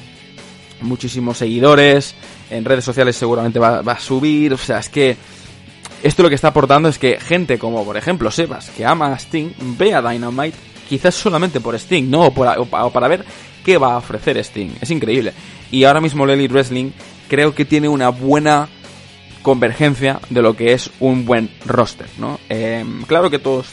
muchísimos 0.82 1.38
seguidores. 1.38 2.16
En 2.50 2.66
redes 2.66 2.84
sociales 2.84 3.16
seguramente 3.16 3.60
va, 3.60 3.80
a 3.80 4.00
subir. 4.00 4.54
O 4.54 4.58
sea, 4.58 4.80
es 4.80 4.90
que. 4.90 5.16
Esto 6.02 6.24
lo 6.24 6.30
que 6.30 6.36
está 6.36 6.50
aportando 6.50 6.90
es 6.90 7.00
que 7.00 7.20
gente 7.20 7.58
como, 7.58 7.84
por 7.84 7.98
ejemplo, 7.98 8.30
Sebas, 8.30 8.70
que 8.72 8.86
ama 8.86 9.14
a 9.14 9.18
Sting, 9.18 9.50
ve 9.78 9.94
a 9.94 10.02
Dynamite 10.02 10.58
quizás 10.88 11.16
solamente 11.16 11.62
por 11.62 11.74
Sting, 11.74 12.10
¿no? 12.12 12.26
o 12.28 12.32
para 12.92 13.08
ver 13.08 13.26
qué 13.66 13.78
va 13.78 13.94
a 13.94 13.98
ofrecer 13.98 14.38
Sting. 14.38 14.70
Es 14.80 14.92
increíble. 14.92 15.34
Y 15.72 15.84
ahora 15.84 16.00
mismo 16.00 16.26
Lely 16.26 16.48
Wrestling 16.48 16.92
creo 17.28 17.54
que 17.56 17.66
tiene 17.66 17.90
una 17.90 18.10
buena 18.10 18.70
convergencia 19.42 20.20
de 20.30 20.42
lo 20.42 20.56
que 20.56 20.74
es 20.74 20.90
un 21.00 21.26
buen 21.26 21.50
roster, 21.66 22.08
¿no? 22.18 22.40
Em, 22.48 23.04
claro 23.04 23.30
que 23.30 23.40
todos, 23.40 23.68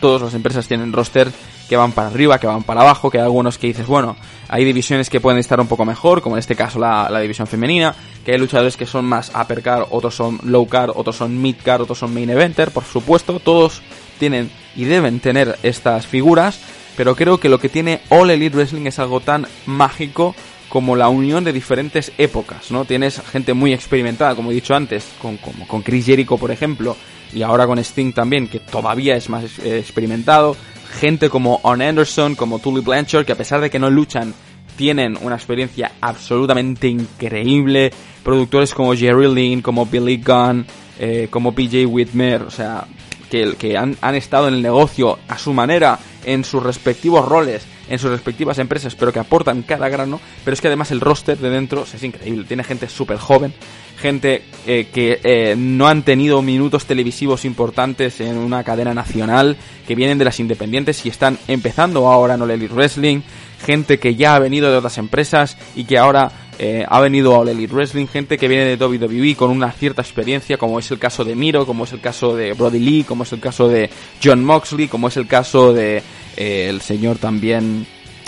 todas 0.00 0.22
las 0.22 0.34
empresas 0.34 0.66
tienen 0.66 0.92
roster 0.92 1.30
que 1.68 1.76
van 1.76 1.92
para 1.92 2.08
arriba, 2.08 2.38
que 2.38 2.46
van 2.46 2.62
para 2.62 2.82
abajo, 2.82 3.10
que 3.10 3.18
hay 3.18 3.24
algunos 3.24 3.58
que 3.58 3.68
dices, 3.68 3.86
bueno, 3.86 4.16
hay 4.48 4.64
divisiones 4.64 5.08
que 5.08 5.20
pueden 5.20 5.38
estar 5.38 5.58
un 5.60 5.66
poco 5.66 5.84
mejor, 5.84 6.20
como 6.20 6.36
en 6.36 6.40
este 6.40 6.56
caso 6.56 6.78
la, 6.78 7.08
la 7.10 7.20
división 7.20 7.46
femenina, 7.46 7.94
que 8.24 8.32
hay 8.32 8.38
luchadores 8.38 8.76
que 8.76 8.86
son 8.86 9.04
más 9.04 9.32
upper 9.34 9.62
car, 9.62 9.86
otros 9.90 10.14
son 10.14 10.38
low 10.44 10.66
car, 10.68 10.92
otros 10.94 11.16
son 11.16 11.40
mid 11.40 11.56
car, 11.64 11.80
otros 11.80 11.98
son 11.98 12.12
main 12.12 12.30
eventer, 12.30 12.70
por 12.70 12.84
supuesto, 12.84 13.40
todos 13.40 13.82
tienen 14.18 14.50
y 14.76 14.84
deben 14.84 15.20
tener 15.20 15.58
estas 15.62 16.06
figuras, 16.06 16.60
pero 16.96 17.16
creo 17.16 17.38
que 17.38 17.48
lo 17.48 17.58
que 17.58 17.68
tiene 17.68 18.00
All 18.08 18.30
Elite 18.30 18.56
Wrestling 18.56 18.86
es 18.86 18.98
algo 18.98 19.20
tan 19.20 19.46
mágico 19.66 20.34
como 20.68 20.96
la 20.96 21.08
unión 21.08 21.44
de 21.44 21.52
diferentes 21.52 22.12
épocas, 22.18 22.70
¿no? 22.70 22.84
Tienes 22.84 23.20
gente 23.20 23.54
muy 23.54 23.72
experimentada, 23.72 24.34
como 24.34 24.50
he 24.50 24.54
dicho 24.54 24.74
antes, 24.74 25.06
con, 25.20 25.36
como 25.36 25.68
con 25.68 25.82
Chris 25.82 26.06
Jericho, 26.06 26.36
por 26.36 26.50
ejemplo, 26.50 26.96
y 27.32 27.42
ahora 27.42 27.66
con 27.66 27.78
Sting 27.78 28.12
también, 28.12 28.48
que 28.48 28.60
todavía 28.60 29.14
es 29.14 29.28
más 29.28 29.44
eh, 29.60 29.78
experimentado. 29.78 30.56
Gente 31.00 31.28
como 31.28 31.60
On 31.62 31.82
Anderson, 31.82 32.34
como 32.34 32.58
Tully 32.58 32.80
Blanchard, 32.80 33.24
que 33.24 33.32
a 33.32 33.36
pesar 33.36 33.60
de 33.60 33.70
que 33.70 33.78
no 33.78 33.90
luchan, 33.90 34.34
tienen 34.76 35.16
una 35.20 35.36
experiencia 35.36 35.92
absolutamente 36.00 36.88
increíble. 36.88 37.92
Productores 38.22 38.74
como 38.74 38.94
Jerry 38.94 39.32
Lynn, 39.32 39.62
como 39.62 39.86
Billy 39.86 40.16
Gunn, 40.16 40.66
eh, 40.98 41.28
como 41.30 41.52
PJ 41.54 41.86
Whitmer, 41.86 42.42
o 42.42 42.50
sea, 42.50 42.86
que, 43.30 43.54
que 43.56 43.76
han, 43.76 43.96
han 44.00 44.14
estado 44.14 44.48
en 44.48 44.54
el 44.54 44.62
negocio 44.62 45.18
a 45.28 45.38
su 45.38 45.52
manera, 45.52 45.98
en 46.24 46.44
sus 46.44 46.62
respectivos 46.62 47.26
roles 47.26 47.66
en 47.88 47.98
sus 47.98 48.10
respectivas 48.10 48.58
empresas, 48.58 48.94
pero 48.94 49.12
que 49.12 49.18
aportan 49.18 49.62
cada 49.62 49.88
grano. 49.88 50.20
Pero 50.44 50.54
es 50.54 50.60
que 50.60 50.68
además 50.68 50.90
el 50.90 51.00
roster 51.00 51.38
de 51.38 51.50
dentro 51.50 51.84
es 51.92 52.02
increíble. 52.02 52.44
Tiene 52.44 52.64
gente 52.64 52.88
súper 52.88 53.18
joven, 53.18 53.52
gente 54.00 54.42
eh, 54.66 54.88
que 54.92 55.20
eh, 55.22 55.54
no 55.56 55.86
han 55.86 56.02
tenido 56.02 56.42
minutos 56.42 56.86
televisivos 56.86 57.44
importantes 57.44 58.20
en 58.20 58.38
una 58.38 58.64
cadena 58.64 58.94
nacional, 58.94 59.56
que 59.86 59.94
vienen 59.94 60.18
de 60.18 60.24
las 60.24 60.40
independientes 60.40 61.04
y 61.04 61.08
están 61.08 61.38
empezando 61.48 62.08
ahora 62.08 62.34
en 62.34 62.42
All 62.42 62.68
Wrestling. 62.68 63.22
Gente 63.64 63.98
que 63.98 64.14
ya 64.14 64.34
ha 64.34 64.38
venido 64.38 64.70
de 64.70 64.76
otras 64.76 64.98
empresas 64.98 65.56
y 65.74 65.84
que 65.84 65.96
ahora 65.96 66.30
eh, 66.58 66.84
ha 66.88 67.00
venido 67.00 67.34
a 67.34 67.38
All 67.38 67.48
Elite 67.48 67.72
Wrestling. 67.72 68.06
Gente 68.06 68.38
que 68.38 68.48
viene 68.48 68.76
de 68.76 68.84
WWE 68.84 69.34
con 69.36 69.50
una 69.50 69.72
cierta 69.72 70.02
experiencia, 70.02 70.56
como 70.56 70.78
es 70.78 70.90
el 70.90 70.98
caso 70.98 71.24
de 71.24 71.34
Miro, 71.34 71.66
como 71.66 71.84
es 71.84 71.92
el 71.92 72.00
caso 72.00 72.36
de 72.36 72.52
Brody 72.52 72.78
Lee, 72.78 73.04
como 73.04 73.24
es 73.24 73.32
el 73.32 73.40
caso 73.40 73.68
de 73.68 73.90
John 74.22 74.44
Moxley, 74.44 74.88
como 74.88 75.08
es 75.08 75.16
el 75.16 75.26
caso 75.26 75.72
de 75.72 76.02
eh, 76.36 76.66
el 76.68 76.80
señor 76.80 77.18
también 77.18 77.86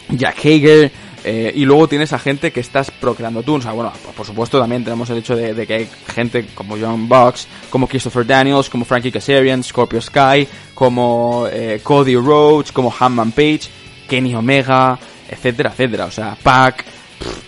Jack 0.09 0.39
Hager, 0.39 0.91
eh, 1.25 1.53
y 1.55 1.65
luego 1.65 1.89
tienes 1.89 2.13
a 2.13 2.19
gente 2.19 2.53
que 2.53 2.61
estás 2.61 2.91
procreando 2.91 3.43
tú. 3.43 3.55
O 3.55 3.75
bueno, 3.75 3.93
por 4.17 4.27
supuesto 4.27 4.59
también 4.59 4.85
tenemos 4.85 5.09
el 5.11 5.19
hecho 5.19 5.37
de, 5.37 5.67
que 5.67 5.75
hay 5.75 5.89
gente 6.15 6.47
como 6.55 6.77
John 6.79 7.09
Box, 7.09 7.47
como 7.71 7.87
Christopher 7.87 8.27
Daniels, 8.27 8.69
como 8.69 8.85
Frankie 8.85 9.13
Kazarian, 9.13 9.63
Scorpio 9.63 10.01
Sky, 10.01 10.47
como 10.75 11.49
Cody 11.83 12.17
Rhodes, 12.17 12.73
como 12.73 12.95
Hanman 12.97 13.33
Page, 13.33 13.63
Kenny 14.09 14.35
Omega, 14.35 14.99
etcétera, 15.29 15.71
etcétera. 15.71 16.05
O 16.07 16.11
sea, 16.11 16.37
Pac. 16.41 16.96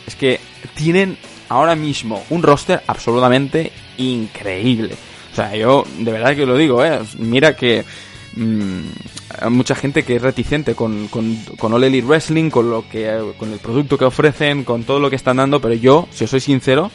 Es 0.07 0.15
que 0.15 0.41
tienen 0.75 1.19
ahora 1.49 1.75
mismo 1.75 2.25
un 2.31 2.43
roster 2.43 2.83
absolutamente 2.87 3.73
increíble. 3.99 4.95
O 5.33 5.35
sea, 5.35 5.55
yo 5.55 5.85
de 5.99 6.13
verdad 6.13 6.35
que 6.35 6.47
lo 6.47 6.57
digo, 6.57 6.85
¿eh? 6.85 7.01
Mira 7.19 7.55
que 7.55 7.85
mmm, 8.35 8.81
hay 9.41 9.51
mucha 9.51 9.75
gente 9.75 10.03
que 10.03 10.17
es 10.17 10.23
reticente 10.23 10.75
con, 10.75 11.09
con, 11.09 11.37
Wrestling, 11.61 12.51
con, 12.51 12.71
lo 12.71 12.89
que, 12.89 13.33
con 13.37 13.53
el 13.53 13.59
producto 13.59 13.99
que 13.99 14.05
ofrecen, 14.05 14.65
con 14.65 14.85
todo 14.85 15.01
lo 15.01 15.11
que 15.11 15.17
están 15.17 15.37
dando, 15.37 15.61
pero 15.61 15.75
yo, 15.75 16.09
si 16.11 16.25
os 16.25 16.31
soy 16.31 16.41
sincero, 16.41 16.91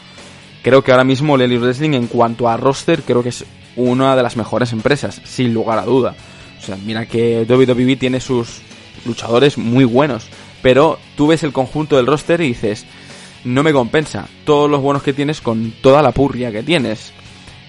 creo 0.61 0.83
que 0.83 0.91
ahora 0.91 1.03
mismo 1.03 1.33
All 1.33 1.59
Wrestling 1.59 1.93
en 1.93 2.07
cuanto 2.07 2.49
a 2.49 2.57
roster, 2.57 3.03
creo 3.03 3.23
que 3.23 3.29
es 3.29 3.45
una 3.75 4.15
de 4.15 4.23
las 4.23 4.37
mejores 4.37 4.71
empresas, 4.71 5.21
sin 5.25 5.53
lugar 5.53 5.79
a 5.79 5.85
duda. 5.85 6.15
O 6.59 6.65
sea, 6.65 6.77
mira 6.77 7.05
que 7.05 7.45
WWE 7.47 7.95
tiene 7.97 8.19
sus 8.19 8.61
luchadores 9.05 9.57
muy 9.57 9.83
buenos, 9.83 10.27
pero 10.63 10.97
tú 11.15 11.27
ves 11.27 11.43
el 11.43 11.53
conjunto 11.53 11.97
del 11.97 12.07
roster 12.07 12.41
y 12.41 12.47
dices, 12.47 12.87
no 13.43 13.61
me 13.61 13.71
compensa 13.73 14.27
todos 14.45 14.67
los 14.67 14.81
buenos 14.81 15.03
que 15.03 15.13
tienes 15.13 15.41
con 15.41 15.71
toda 15.81 16.01
la 16.01 16.11
purria 16.11 16.51
que 16.51 16.63
tienes. 16.63 17.13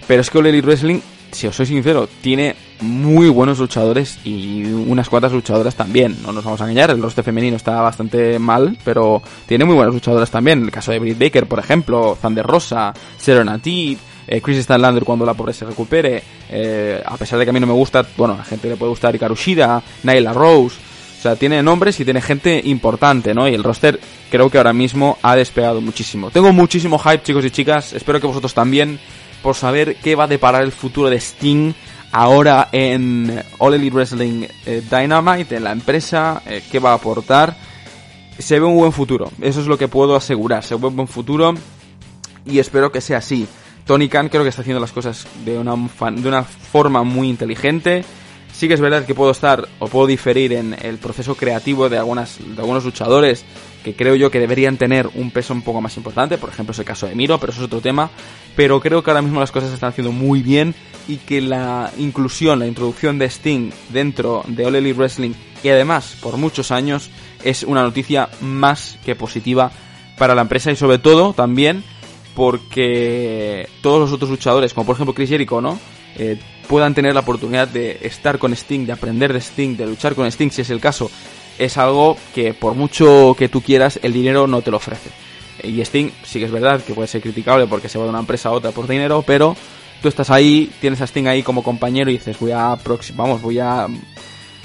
Pero 0.06 0.22
es 0.22 0.30
que 0.30 0.38
All 0.38 0.46
Elite 0.46 0.66
Wrestling 0.66 1.00
si 1.34 1.46
os 1.46 1.56
soy 1.56 1.66
sincero, 1.66 2.08
tiene 2.20 2.54
muy 2.80 3.28
buenos 3.28 3.58
luchadores 3.58 4.18
y 4.24 4.64
unas 4.64 5.08
cuantas 5.08 5.32
luchadoras 5.32 5.74
también. 5.74 6.16
No 6.22 6.32
nos 6.32 6.44
vamos 6.44 6.60
a 6.60 6.64
engañar, 6.64 6.90
el 6.90 7.02
roster 7.02 7.24
femenino 7.24 7.56
está 7.56 7.80
bastante 7.80 8.38
mal, 8.38 8.78
pero 8.84 9.22
tiene 9.46 9.64
muy 9.64 9.74
buenas 9.74 9.94
luchadoras 9.94 10.30
también. 10.30 10.60
En 10.60 10.64
el 10.66 10.70
caso 10.70 10.92
de 10.92 10.98
Britt 10.98 11.18
Baker, 11.18 11.46
por 11.46 11.58
ejemplo, 11.58 12.16
Thunder 12.20 12.46
Rosa, 12.46 12.94
Serenity, 13.18 13.98
eh, 14.26 14.40
Chris 14.40 14.62
Stanlander 14.62 15.04
cuando 15.04 15.26
la 15.26 15.34
pobre 15.34 15.52
se 15.52 15.64
recupere. 15.64 16.22
Eh, 16.48 17.02
a 17.04 17.16
pesar 17.16 17.38
de 17.38 17.44
que 17.44 17.50
a 17.50 17.52
mí 17.52 17.60
no 17.60 17.66
me 17.66 17.72
gusta, 17.72 18.06
bueno, 18.16 18.34
a 18.34 18.38
la 18.38 18.44
gente 18.44 18.68
le 18.68 18.76
puede 18.76 18.90
gustar 18.90 19.14
Ikaru 19.14 19.34
Shida, 19.34 19.82
Nyla 20.04 20.32
Rose. 20.32 20.76
Sea, 21.24 21.36
tiene 21.36 21.62
nombres 21.62 21.98
y 22.00 22.04
tiene 22.04 22.20
gente 22.20 22.60
importante, 22.66 23.32
¿no? 23.32 23.48
Y 23.48 23.54
el 23.54 23.64
roster 23.64 23.98
creo 24.30 24.50
que 24.50 24.58
ahora 24.58 24.74
mismo 24.74 25.16
ha 25.22 25.34
despegado 25.34 25.80
muchísimo. 25.80 26.30
Tengo 26.30 26.52
muchísimo 26.52 26.98
hype, 26.98 27.22
chicos 27.22 27.46
y 27.46 27.50
chicas. 27.50 27.94
Espero 27.94 28.20
que 28.20 28.26
vosotros 28.26 28.52
también 28.52 29.00
por 29.42 29.54
saber 29.54 29.96
qué 29.96 30.16
va 30.16 30.24
a 30.24 30.26
deparar 30.26 30.62
el 30.62 30.70
futuro 30.70 31.08
de 31.08 31.16
Sting 31.16 31.72
ahora 32.12 32.68
en 32.72 33.42
All 33.56 33.72
Elite 33.72 33.94
Wrestling 33.96 34.48
eh, 34.66 34.82
Dynamite, 34.90 35.56
en 35.56 35.64
la 35.64 35.72
empresa, 35.72 36.42
eh, 36.44 36.62
qué 36.70 36.78
va 36.78 36.90
a 36.90 36.96
aportar. 36.96 37.56
Se 38.38 38.60
ve 38.60 38.66
un 38.66 38.76
buen 38.76 38.92
futuro, 38.92 39.30
eso 39.40 39.62
es 39.62 39.66
lo 39.66 39.78
que 39.78 39.88
puedo 39.88 40.16
asegurar, 40.16 40.62
se 40.62 40.74
ve 40.74 40.88
un 40.88 40.96
buen 40.96 41.08
futuro 41.08 41.54
y 42.44 42.58
espero 42.58 42.92
que 42.92 43.00
sea 43.00 43.16
así. 43.16 43.48
Tony 43.86 44.10
Khan 44.10 44.28
creo 44.28 44.42
que 44.42 44.50
está 44.50 44.60
haciendo 44.60 44.78
las 44.78 44.92
cosas 44.92 45.26
de 45.46 45.56
una, 45.56 45.74
de 45.74 46.28
una 46.28 46.42
forma 46.42 47.02
muy 47.02 47.30
inteligente. 47.30 48.04
Sí 48.54 48.68
que 48.68 48.74
es 48.74 48.80
verdad 48.80 49.04
que 49.04 49.16
puedo 49.16 49.32
estar 49.32 49.68
o 49.80 49.88
puedo 49.88 50.06
diferir 50.06 50.52
en 50.52 50.76
el 50.80 50.98
proceso 50.98 51.34
creativo 51.34 51.88
de, 51.88 51.98
algunas, 51.98 52.38
de 52.38 52.60
algunos 52.60 52.84
luchadores 52.84 53.44
que 53.82 53.94
creo 53.94 54.14
yo 54.14 54.30
que 54.30 54.38
deberían 54.38 54.76
tener 54.76 55.10
un 55.14 55.32
peso 55.32 55.52
un 55.52 55.62
poco 55.62 55.80
más 55.80 55.96
importante, 55.96 56.38
por 56.38 56.50
ejemplo 56.50 56.72
es 56.72 56.78
el 56.78 56.84
caso 56.84 57.06
de 57.06 57.16
Miro, 57.16 57.38
pero 57.38 57.52
eso 57.52 57.60
es 57.60 57.66
otro 57.66 57.80
tema, 57.80 58.10
pero 58.54 58.80
creo 58.80 59.02
que 59.02 59.10
ahora 59.10 59.22
mismo 59.22 59.40
las 59.40 59.50
cosas 59.50 59.70
se 59.70 59.74
están 59.74 59.90
haciendo 59.90 60.12
muy 60.12 60.40
bien 60.40 60.74
y 61.08 61.16
que 61.16 61.40
la 61.40 61.90
inclusión, 61.98 62.60
la 62.60 62.66
introducción 62.66 63.18
de 63.18 63.26
Sting 63.26 63.70
dentro 63.90 64.44
de 64.46 64.64
All 64.64 64.76
Elite 64.76 64.96
Wrestling 64.96 65.32
y 65.62 65.68
además 65.68 66.16
por 66.22 66.36
muchos 66.36 66.70
años 66.70 67.10
es 67.42 67.64
una 67.64 67.82
noticia 67.82 68.30
más 68.40 68.98
que 69.04 69.16
positiva 69.16 69.72
para 70.16 70.34
la 70.34 70.42
empresa 70.42 70.70
y 70.70 70.76
sobre 70.76 70.98
todo 70.98 71.34
también 71.34 71.82
porque 72.34 73.68
todos 73.82 74.00
los 74.00 74.12
otros 74.12 74.30
luchadores, 74.30 74.72
como 74.72 74.86
por 74.86 74.94
ejemplo 74.94 75.14
Chris 75.14 75.28
Jericho, 75.28 75.60
¿no? 75.60 75.78
Eh, 76.16 76.38
puedan 76.68 76.94
tener 76.94 77.14
la 77.14 77.20
oportunidad 77.20 77.68
de 77.68 77.98
estar 78.02 78.38
con 78.38 78.52
Sting, 78.52 78.86
de 78.86 78.92
aprender 78.92 79.32
de 79.32 79.40
Sting, 79.40 79.76
de 79.76 79.86
luchar 79.86 80.14
con 80.14 80.26
Sting 80.26 80.50
si 80.50 80.62
es 80.62 80.70
el 80.70 80.80
caso 80.80 81.10
es 81.58 81.78
algo 81.78 82.16
que 82.34 82.54
por 82.54 82.74
mucho 82.74 83.34
que 83.38 83.48
tú 83.48 83.60
quieras, 83.60 83.98
el 84.02 84.12
dinero 84.12 84.46
no 84.46 84.62
te 84.62 84.70
lo 84.70 84.78
ofrece. 84.78 85.10
Y 85.62 85.80
Sting 85.80 86.10
sí 86.24 86.38
que 86.38 86.46
es 86.46 86.50
verdad 86.50 86.82
que 86.82 86.94
puede 86.94 87.08
ser 87.08 87.22
criticable 87.22 87.66
porque 87.66 87.88
se 87.88 87.98
va 87.98 88.04
de 88.04 88.10
una 88.10 88.20
empresa 88.20 88.48
a 88.48 88.52
otra 88.52 88.70
por 88.72 88.88
dinero, 88.88 89.22
pero 89.26 89.56
tú 90.02 90.08
estás 90.08 90.30
ahí, 90.30 90.70
tienes 90.80 91.00
a 91.00 91.06
Sting 91.06 91.26
ahí 91.26 91.42
como 91.42 91.62
compañero 91.62 92.10
y 92.10 92.14
dices, 92.14 92.38
voy 92.38 92.52
a 92.52 92.76
vamos, 93.14 93.40
voy 93.40 93.58
a 93.58 93.86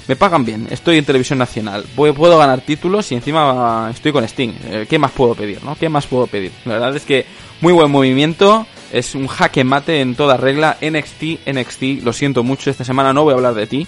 me 0.08 0.16
pagan 0.16 0.44
bien, 0.44 0.66
estoy 0.70 0.98
en 0.98 1.04
televisión 1.04 1.38
nacional, 1.38 1.84
puedo 1.94 2.36
ganar 2.36 2.62
títulos 2.62 3.12
y 3.12 3.14
encima 3.14 3.88
estoy 3.92 4.10
con 4.10 4.24
Sting. 4.24 4.52
Eh, 4.64 4.86
¿Qué 4.88 4.98
más 4.98 5.12
puedo 5.12 5.36
pedir, 5.36 5.62
no? 5.62 5.76
¿Qué 5.76 5.88
más 5.88 6.06
puedo 6.06 6.26
pedir? 6.26 6.50
La 6.64 6.72
verdad 6.74 6.96
es 6.96 7.04
que 7.04 7.26
muy 7.60 7.72
buen 7.72 7.90
movimiento, 7.90 8.66
es 8.92 9.14
un 9.14 9.26
jaque 9.26 9.64
mate 9.64 10.00
en 10.00 10.14
toda 10.14 10.36
regla. 10.36 10.76
NXT, 10.80 11.46
NXT, 11.46 12.02
lo 12.02 12.12
siento 12.12 12.42
mucho, 12.42 12.70
esta 12.70 12.84
semana 12.84 13.12
no 13.12 13.24
voy 13.24 13.32
a 13.32 13.36
hablar 13.36 13.54
de 13.54 13.66
ti. 13.66 13.86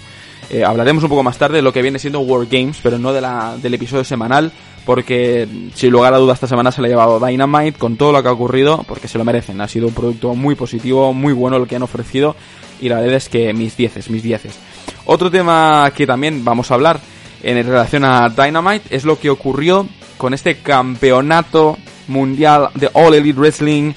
Eh, 0.49 0.63
hablaremos 0.63 1.03
un 1.03 1.09
poco 1.09 1.23
más 1.23 1.37
tarde 1.37 1.57
de 1.57 1.61
lo 1.61 1.73
que 1.73 1.81
viene 1.81 1.99
siendo 1.99 2.19
World 2.19 2.51
Games, 2.51 2.77
pero 2.83 2.99
no 2.99 3.13
de 3.13 3.21
la, 3.21 3.55
del 3.61 3.73
episodio 3.73 4.03
semanal, 4.03 4.51
porque 4.85 5.47
sin 5.73 5.91
lugar 5.91 6.13
a 6.13 6.17
dudas 6.17 6.35
esta 6.35 6.47
semana 6.47 6.71
se 6.71 6.81
le 6.81 6.87
ha 6.87 6.91
llevado 6.91 7.19
Dynamite 7.25 7.79
con 7.79 7.95
todo 7.95 8.11
lo 8.11 8.21
que 8.21 8.29
ha 8.29 8.33
ocurrido, 8.33 8.83
porque 8.87 9.07
se 9.07 9.17
lo 9.17 9.23
merecen. 9.23 9.61
Ha 9.61 9.67
sido 9.67 9.87
un 9.87 9.93
producto 9.93 10.35
muy 10.35 10.55
positivo, 10.55 11.13
muy 11.13 11.33
bueno 11.33 11.57
el 11.57 11.67
que 11.67 11.75
han 11.75 11.83
ofrecido, 11.83 12.35
y 12.81 12.89
la 12.89 12.99
verdad 12.99 13.15
es 13.15 13.29
que 13.29 13.53
mis 13.53 13.77
dieces, 13.77 14.09
mis 14.09 14.23
dieces. 14.23 14.59
Otro 15.05 15.31
tema 15.31 15.91
que 15.95 16.05
también 16.05 16.43
vamos 16.43 16.71
a 16.71 16.75
hablar 16.75 16.99
en 17.41 17.65
relación 17.65 18.05
a 18.05 18.29
Dynamite 18.29 18.95
es 18.95 19.05
lo 19.05 19.19
que 19.19 19.29
ocurrió 19.29 19.87
con 20.17 20.33
este 20.33 20.57
campeonato 20.57 21.77
mundial 22.07 22.69
de 22.75 22.89
All 22.93 23.13
Elite 23.13 23.39
Wrestling 23.39 23.93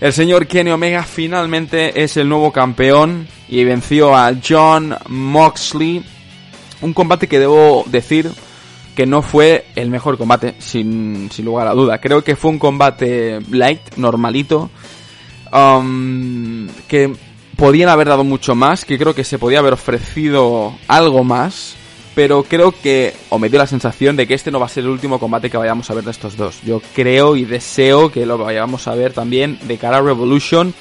el 0.00 0.12
señor 0.12 0.46
Kenny 0.46 0.70
Omega 0.70 1.02
finalmente 1.02 2.02
es 2.02 2.16
el 2.16 2.28
nuevo 2.28 2.52
campeón 2.52 3.26
y 3.48 3.64
venció 3.64 4.14
a 4.14 4.32
John 4.46 4.94
Moxley. 5.08 6.04
Un 6.82 6.92
combate 6.92 7.26
que 7.26 7.38
debo 7.38 7.84
decir 7.86 8.30
que 8.94 9.06
no 9.06 9.22
fue 9.22 9.66
el 9.74 9.90
mejor 9.90 10.18
combate, 10.18 10.54
sin, 10.58 11.30
lugar 11.42 11.68
a 11.68 11.72
duda. 11.72 11.98
Creo 12.00 12.22
que 12.24 12.36
fue 12.36 12.50
un 12.50 12.58
combate 12.58 13.40
light, 13.50 13.96
normalito, 13.96 14.70
um, 15.52 16.66
que 16.88 17.14
podían 17.56 17.88
haber 17.88 18.08
dado 18.08 18.24
mucho 18.24 18.54
más, 18.54 18.84
que 18.84 18.98
creo 18.98 19.14
que 19.14 19.24
se 19.24 19.38
podía 19.38 19.60
haber 19.60 19.74
ofrecido 19.74 20.74
algo 20.88 21.24
más 21.24 21.76
pero 22.16 22.42
creo 22.44 22.72
que, 22.72 23.12
o 23.28 23.38
me 23.38 23.50
dio 23.50 23.58
la 23.58 23.66
sensación 23.66 24.16
de 24.16 24.26
que 24.26 24.32
este 24.32 24.50
no 24.50 24.58
va 24.58 24.64
a 24.64 24.70
ser 24.70 24.84
el 24.84 24.90
último 24.90 25.20
combate 25.20 25.50
que 25.50 25.58
vayamos 25.58 25.90
a 25.90 25.94
ver 25.94 26.02
de 26.02 26.12
estos 26.12 26.34
dos. 26.34 26.62
Yo 26.62 26.80
creo 26.94 27.36
y 27.36 27.44
deseo 27.44 28.10
que 28.10 28.24
lo 28.24 28.38
vayamos 28.38 28.88
a 28.88 28.94
ver 28.94 29.12
también 29.12 29.58
de 29.68 29.76
cara 29.76 29.98
a 29.98 30.00
Revolution 30.00 30.72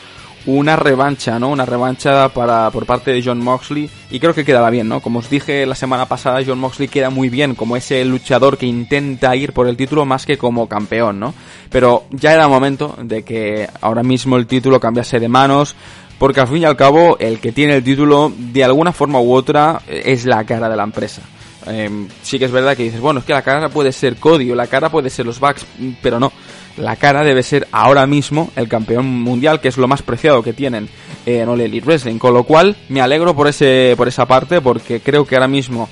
una 0.46 0.76
revancha, 0.76 1.40
¿no? 1.40 1.50
Una 1.50 1.66
revancha 1.66 2.30
para, 2.30 2.70
por 2.72 2.86
parte 2.86 3.12
de 3.12 3.22
John 3.22 3.44
Moxley 3.44 3.90
y 4.12 4.20
creo 4.20 4.34
que 4.34 4.46
quedaba 4.46 4.70
bien, 4.70 4.88
¿no? 4.88 5.02
Como 5.02 5.20
os 5.20 5.30
dije 5.30 5.66
la 5.66 5.76
semana 5.76 6.06
pasada, 6.06 6.42
John 6.46 6.60
Moxley 6.60 6.88
queda 6.88 7.10
muy 7.10 7.30
bien 7.30 7.56
como 7.56 7.76
ese 7.76 8.06
luchador 8.06 8.58
que 8.58 8.66
intenta 8.66 9.36
ir 9.36 9.54
por 9.54 9.68
el 9.68 9.76
título 9.76 10.06
más 10.06 10.26
que 10.26 10.38
como 10.38 10.70
campeón, 10.70 11.20
¿no? 11.20 11.34
Pero 11.70 12.06
ya 12.12 12.34
era 12.34 12.48
momento 12.48 12.96
de 13.02 13.24
que 13.24 13.68
ahora 13.82 14.04
mismo 14.04 14.38
el 14.38 14.48
título 14.48 14.80
cambiase 14.80 15.20
de 15.20 15.28
manos, 15.28 15.76
porque 16.18 16.40
al 16.40 16.48
fin 16.48 16.64
y 16.64 16.66
al 16.66 16.76
cabo 16.76 17.18
el 17.20 17.40
que 17.40 17.52
tiene 17.52 17.76
el 17.76 17.84
título 17.84 18.32
de 18.36 18.64
alguna 18.64 18.92
forma 18.92 19.20
u 19.20 19.34
otra 19.34 19.82
es 19.88 20.26
la 20.26 20.44
cara 20.44 20.70
de 20.70 20.76
la 20.76 20.84
empresa. 20.84 21.22
Em, 21.68 22.08
sí 22.22 22.38
que 22.38 22.46
es 22.46 22.52
verdad 22.52 22.78
que 22.78 22.84
dices, 22.84 23.00
bueno, 23.00 23.20
es 23.20 23.26
que 23.26 23.34
la 23.34 23.42
cara 23.42 23.70
puede 23.70 23.92
ser 23.92 24.18
Cody 24.18 24.52
o 24.52 24.56
la 24.56 24.68
cara 24.68 24.90
puede 24.90 25.10
ser 25.10 25.26
los 25.26 25.40
Bucks, 25.40 25.66
pero 26.02 26.20
no 26.20 26.32
la 26.78 26.96
cara 26.96 27.24
debe 27.24 27.44
ser 27.44 27.68
ahora 27.72 28.06
mismo 28.06 28.52
el 28.56 28.68
campeón 28.68 29.06
mundial, 29.06 29.62
que 29.62 29.70
es 29.70 29.78
lo 29.78 29.88
más 29.88 30.02
preciado 30.02 30.44
que 30.44 30.54
tienen 30.54 30.90
en 31.26 31.48
All 31.48 31.62
Elite 31.62 31.86
Wrestling. 31.86 32.18
Con 32.18 32.34
lo 32.34 32.44
cual, 32.44 32.76
me 32.90 33.02
alegro 33.02 33.36
por, 33.36 33.48
ese, 33.48 33.94
por 33.96 34.08
esa 34.08 34.26
parte, 34.26 34.62
porque 34.62 35.00
creo 35.00 35.26
que 35.26 35.36
ahora 35.36 35.48
mismo 35.48 35.90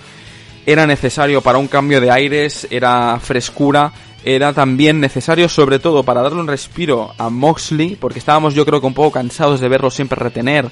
era 0.66 0.86
necesario 0.86 1.42
para 1.42 1.58
un 1.58 1.68
cambio 1.68 2.02
de 2.02 2.12
aires, 2.12 2.68
era 2.70 3.20
frescura, 3.22 3.92
era 4.24 4.54
también 4.54 5.00
necesario 5.00 5.50
sobre 5.50 5.80
todo 5.80 6.04
para 6.04 6.22
darle 6.22 6.40
un 6.40 6.48
respiro 6.48 7.14
a 7.18 7.30
Moxley, 7.30 7.96
porque 7.96 8.20
estábamos 8.20 8.54
yo 8.54 8.66
creo 8.66 8.80
que 8.80 8.88
un 8.88 8.94
poco 8.94 9.12
cansados 9.12 9.60
de 9.60 9.68
verlo 9.68 9.92
siempre 9.92 10.20
retener 10.20 10.70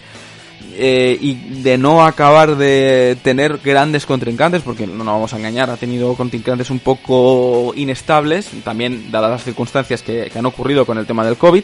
eh, 0.73 1.17
y 1.19 1.33
de 1.61 1.77
no 1.77 2.05
acabar 2.05 2.55
de 2.55 3.17
tener 3.23 3.59
grandes 3.63 4.05
contrincantes, 4.05 4.61
porque 4.61 4.87
no 4.87 5.03
nos 5.03 5.13
vamos 5.13 5.33
a 5.33 5.37
engañar, 5.37 5.69
ha 5.69 5.75
tenido 5.75 6.13
contrincantes 6.15 6.69
un 6.69 6.79
poco 6.79 7.73
inestables, 7.75 8.49
también 8.63 9.11
dadas 9.11 9.31
las 9.31 9.43
circunstancias 9.43 10.01
que, 10.01 10.31
han 10.33 10.45
ocurrido 10.45 10.85
con 10.85 10.97
el 10.97 11.05
tema 11.05 11.25
del 11.25 11.37
COVID. 11.37 11.63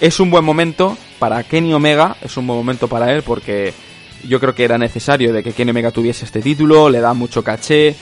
Es 0.00 0.20
un 0.20 0.30
buen 0.30 0.44
momento 0.44 0.98
para 1.18 1.42
Kenny 1.44 1.72
Omega, 1.72 2.16
es 2.20 2.36
un 2.36 2.46
buen 2.46 2.58
momento 2.58 2.88
para 2.88 3.12
él 3.12 3.22
porque 3.22 3.72
yo 4.28 4.38
creo 4.38 4.54
que 4.54 4.64
era 4.64 4.76
necesario 4.76 5.32
de 5.32 5.42
que 5.42 5.52
Kenny 5.52 5.70
Omega 5.70 5.90
tuviese 5.90 6.24
este 6.24 6.42
título, 6.42 6.90
le 6.90 7.00
da 7.00 7.14
mucho 7.14 7.42
caché. 7.42 7.94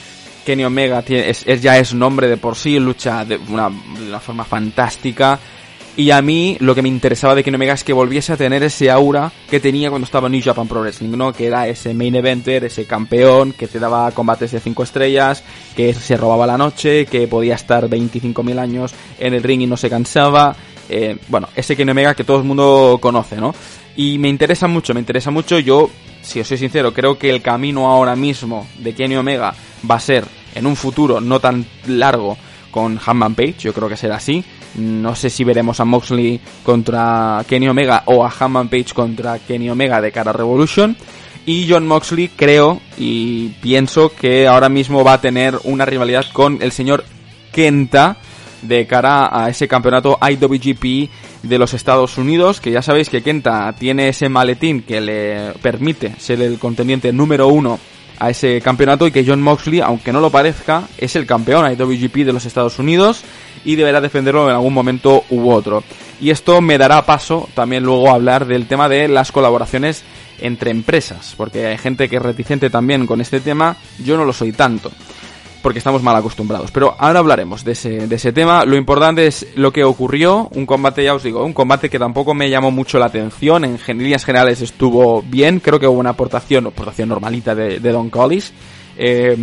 Kenny 0.45 0.63
Omega 0.63 1.01
tiene, 1.01 1.29
es, 1.29 1.45
ya 1.61 1.77
es 1.77 1.93
nombre 1.93 2.27
de 2.27 2.37
por 2.37 2.55
sí, 2.55 2.79
lucha 2.79 3.25
de 3.25 3.37
una, 3.37 3.69
de 3.69 4.07
una 4.07 4.19
forma 4.19 4.43
fantástica 4.43 5.39
y 5.97 6.11
a 6.11 6.21
mí 6.21 6.55
lo 6.61 6.73
que 6.73 6.81
me 6.81 6.87
interesaba 6.87 7.35
de 7.35 7.43
Kenny 7.43 7.55
Omega 7.55 7.73
es 7.73 7.83
que 7.83 7.91
volviese 7.91 8.31
a 8.31 8.37
tener 8.37 8.63
ese 8.63 8.89
aura 8.89 9.31
que 9.49 9.59
tenía 9.59 9.89
cuando 9.89 10.05
estaba 10.05 10.27
en 10.27 10.33
New 10.33 10.41
Japan 10.41 10.67
Pro 10.67 10.81
Wrestling, 10.81 11.09
¿no? 11.17 11.33
Que 11.33 11.47
era 11.47 11.67
ese 11.67 11.93
main 11.93 12.15
eventer, 12.15 12.63
ese 12.63 12.85
campeón 12.85 13.51
que 13.51 13.67
te 13.67 13.77
daba 13.77 14.09
combates 14.11 14.51
de 14.51 14.61
5 14.61 14.83
estrellas, 14.83 15.43
que 15.75 15.93
se 15.93 16.15
robaba 16.15 16.47
la 16.47 16.57
noche, 16.57 17.05
que 17.05 17.27
podía 17.27 17.55
estar 17.55 17.89
25.000 17.89 18.59
años 18.59 18.93
en 19.19 19.33
el 19.33 19.43
ring 19.43 19.61
y 19.61 19.67
no 19.67 19.75
se 19.75 19.89
cansaba. 19.89 20.55
Eh, 20.87 21.17
bueno, 21.27 21.49
ese 21.55 21.75
Kenny 21.75 21.91
Omega 21.91 22.15
que 22.15 22.23
todo 22.23 22.37
el 22.37 22.45
mundo 22.45 22.97
conoce, 23.01 23.35
¿no? 23.35 23.53
Y 23.97 24.17
me 24.17 24.29
interesa 24.29 24.67
mucho, 24.67 24.93
me 24.93 25.01
interesa 25.01 25.29
mucho. 25.29 25.59
Yo, 25.59 25.89
si 26.21 26.39
os 26.39 26.47
soy 26.47 26.57
sincero, 26.57 26.93
creo 26.93 27.17
que 27.17 27.29
el 27.29 27.41
camino 27.41 27.87
ahora 27.87 28.15
mismo 28.15 28.67
de 28.79 28.93
Kenny 28.93 29.15
Omega 29.15 29.53
va 29.89 29.95
a 29.95 29.99
ser 29.99 30.25
en 30.55 30.65
un 30.65 30.75
futuro 30.75 31.21
no 31.21 31.39
tan 31.39 31.65
largo 31.87 32.37
con 32.71 32.99
Hanman 33.05 33.35
Page, 33.35 33.55
yo 33.59 33.73
creo 33.73 33.89
que 33.89 33.97
será 33.97 34.15
así 34.15 34.43
no 34.75 35.15
sé 35.15 35.29
si 35.29 35.43
veremos 35.43 35.79
a 35.79 35.85
Moxley 35.85 36.39
contra 36.63 37.43
Kenny 37.47 37.67
Omega 37.67 38.03
o 38.05 38.25
a 38.25 38.33
Hammond 38.37 38.69
Page 38.69 38.93
contra 38.93 39.39
Kenny 39.39 39.69
Omega 39.69 40.01
de 40.01 40.11
cara 40.11 40.31
a 40.31 40.33
Revolution. 40.33 40.95
Y 41.45 41.67
John 41.67 41.87
Moxley 41.87 42.29
creo 42.29 42.79
y 42.97 43.49
pienso 43.61 44.13
que 44.13 44.47
ahora 44.47 44.69
mismo 44.69 45.03
va 45.03 45.13
a 45.13 45.21
tener 45.21 45.57
una 45.63 45.85
rivalidad 45.85 46.25
con 46.31 46.61
el 46.61 46.71
señor 46.71 47.03
Kenta 47.51 48.17
de 48.61 48.85
cara 48.87 49.29
a 49.31 49.49
ese 49.49 49.67
campeonato 49.67 50.17
IWGP 50.21 51.09
de 51.43 51.57
los 51.57 51.73
Estados 51.73 52.17
Unidos, 52.17 52.61
que 52.61 52.71
ya 52.71 52.81
sabéis 52.81 53.09
que 53.09 53.23
Kenta 53.23 53.73
tiene 53.73 54.09
ese 54.09 54.29
maletín 54.29 54.83
que 54.83 55.01
le 55.01 55.53
permite 55.61 56.15
ser 56.19 56.41
el 56.41 56.59
contendiente 56.59 57.11
número 57.11 57.47
uno 57.47 57.79
a 58.19 58.29
ese 58.29 58.61
campeonato 58.61 59.07
y 59.07 59.11
que 59.11 59.25
John 59.25 59.41
Moxley, 59.41 59.79
aunque 59.81 60.13
no 60.13 60.21
lo 60.21 60.29
parezca, 60.29 60.83
es 60.97 61.15
el 61.15 61.25
campeón 61.25 61.71
IWGP 61.71 62.17
de 62.17 62.33
los 62.33 62.45
Estados 62.45 62.77
Unidos 62.77 63.23
y 63.65 63.75
deberá 63.75 63.99
defenderlo 63.99 64.47
en 64.47 64.55
algún 64.55 64.73
momento 64.73 65.23
u 65.31 65.49
otro. 65.49 65.83
Y 66.19 66.29
esto 66.29 66.61
me 66.61 66.77
dará 66.77 67.03
paso 67.03 67.49
también 67.55 67.83
luego 67.83 68.09
a 68.09 68.13
hablar 68.13 68.45
del 68.45 68.67
tema 68.67 68.87
de 68.87 69.07
las 69.07 69.31
colaboraciones 69.31 70.03
entre 70.39 70.69
empresas, 70.71 71.33
porque 71.35 71.65
hay 71.65 71.77
gente 71.77 72.09
que 72.09 72.17
es 72.17 72.21
reticente 72.21 72.69
también 72.69 73.07
con 73.07 73.21
este 73.21 73.39
tema, 73.39 73.77
yo 74.03 74.17
no 74.17 74.25
lo 74.25 74.33
soy 74.33 74.51
tanto, 74.51 74.91
porque 75.61 75.79
estamos 75.79 76.01
mal 76.01 76.15
acostumbrados. 76.15 76.71
Pero 76.71 76.95
ahora 76.97 77.19
hablaremos 77.19 77.63
de 77.63 77.73
ese, 77.73 78.07
de 78.07 78.15
ese 78.15 78.33
tema, 78.33 78.65
lo 78.65 78.75
importante 78.75 79.27
es 79.27 79.47
lo 79.55 79.71
que 79.71 79.83
ocurrió, 79.83 80.49
un 80.53 80.65
combate, 80.65 81.03
ya 81.03 81.13
os 81.13 81.23
digo, 81.23 81.43
un 81.43 81.53
combate 81.53 81.89
que 81.89 81.99
tampoco 81.99 82.33
me 82.33 82.49
llamó 82.49 82.71
mucho 82.71 82.99
la 82.99 83.05
atención, 83.05 83.65
en 83.65 83.79
líneas 83.97 84.25
generales 84.25 84.61
estuvo 84.61 85.21
bien, 85.21 85.59
creo 85.59 85.79
que 85.79 85.87
hubo 85.87 85.99
una 85.99 86.11
aportación, 86.11 86.67
aportación 86.67 87.09
normalita 87.09 87.55
de, 87.55 87.79
Don 87.79 88.09
Collis. 88.09 88.53
Eh, 88.97 89.37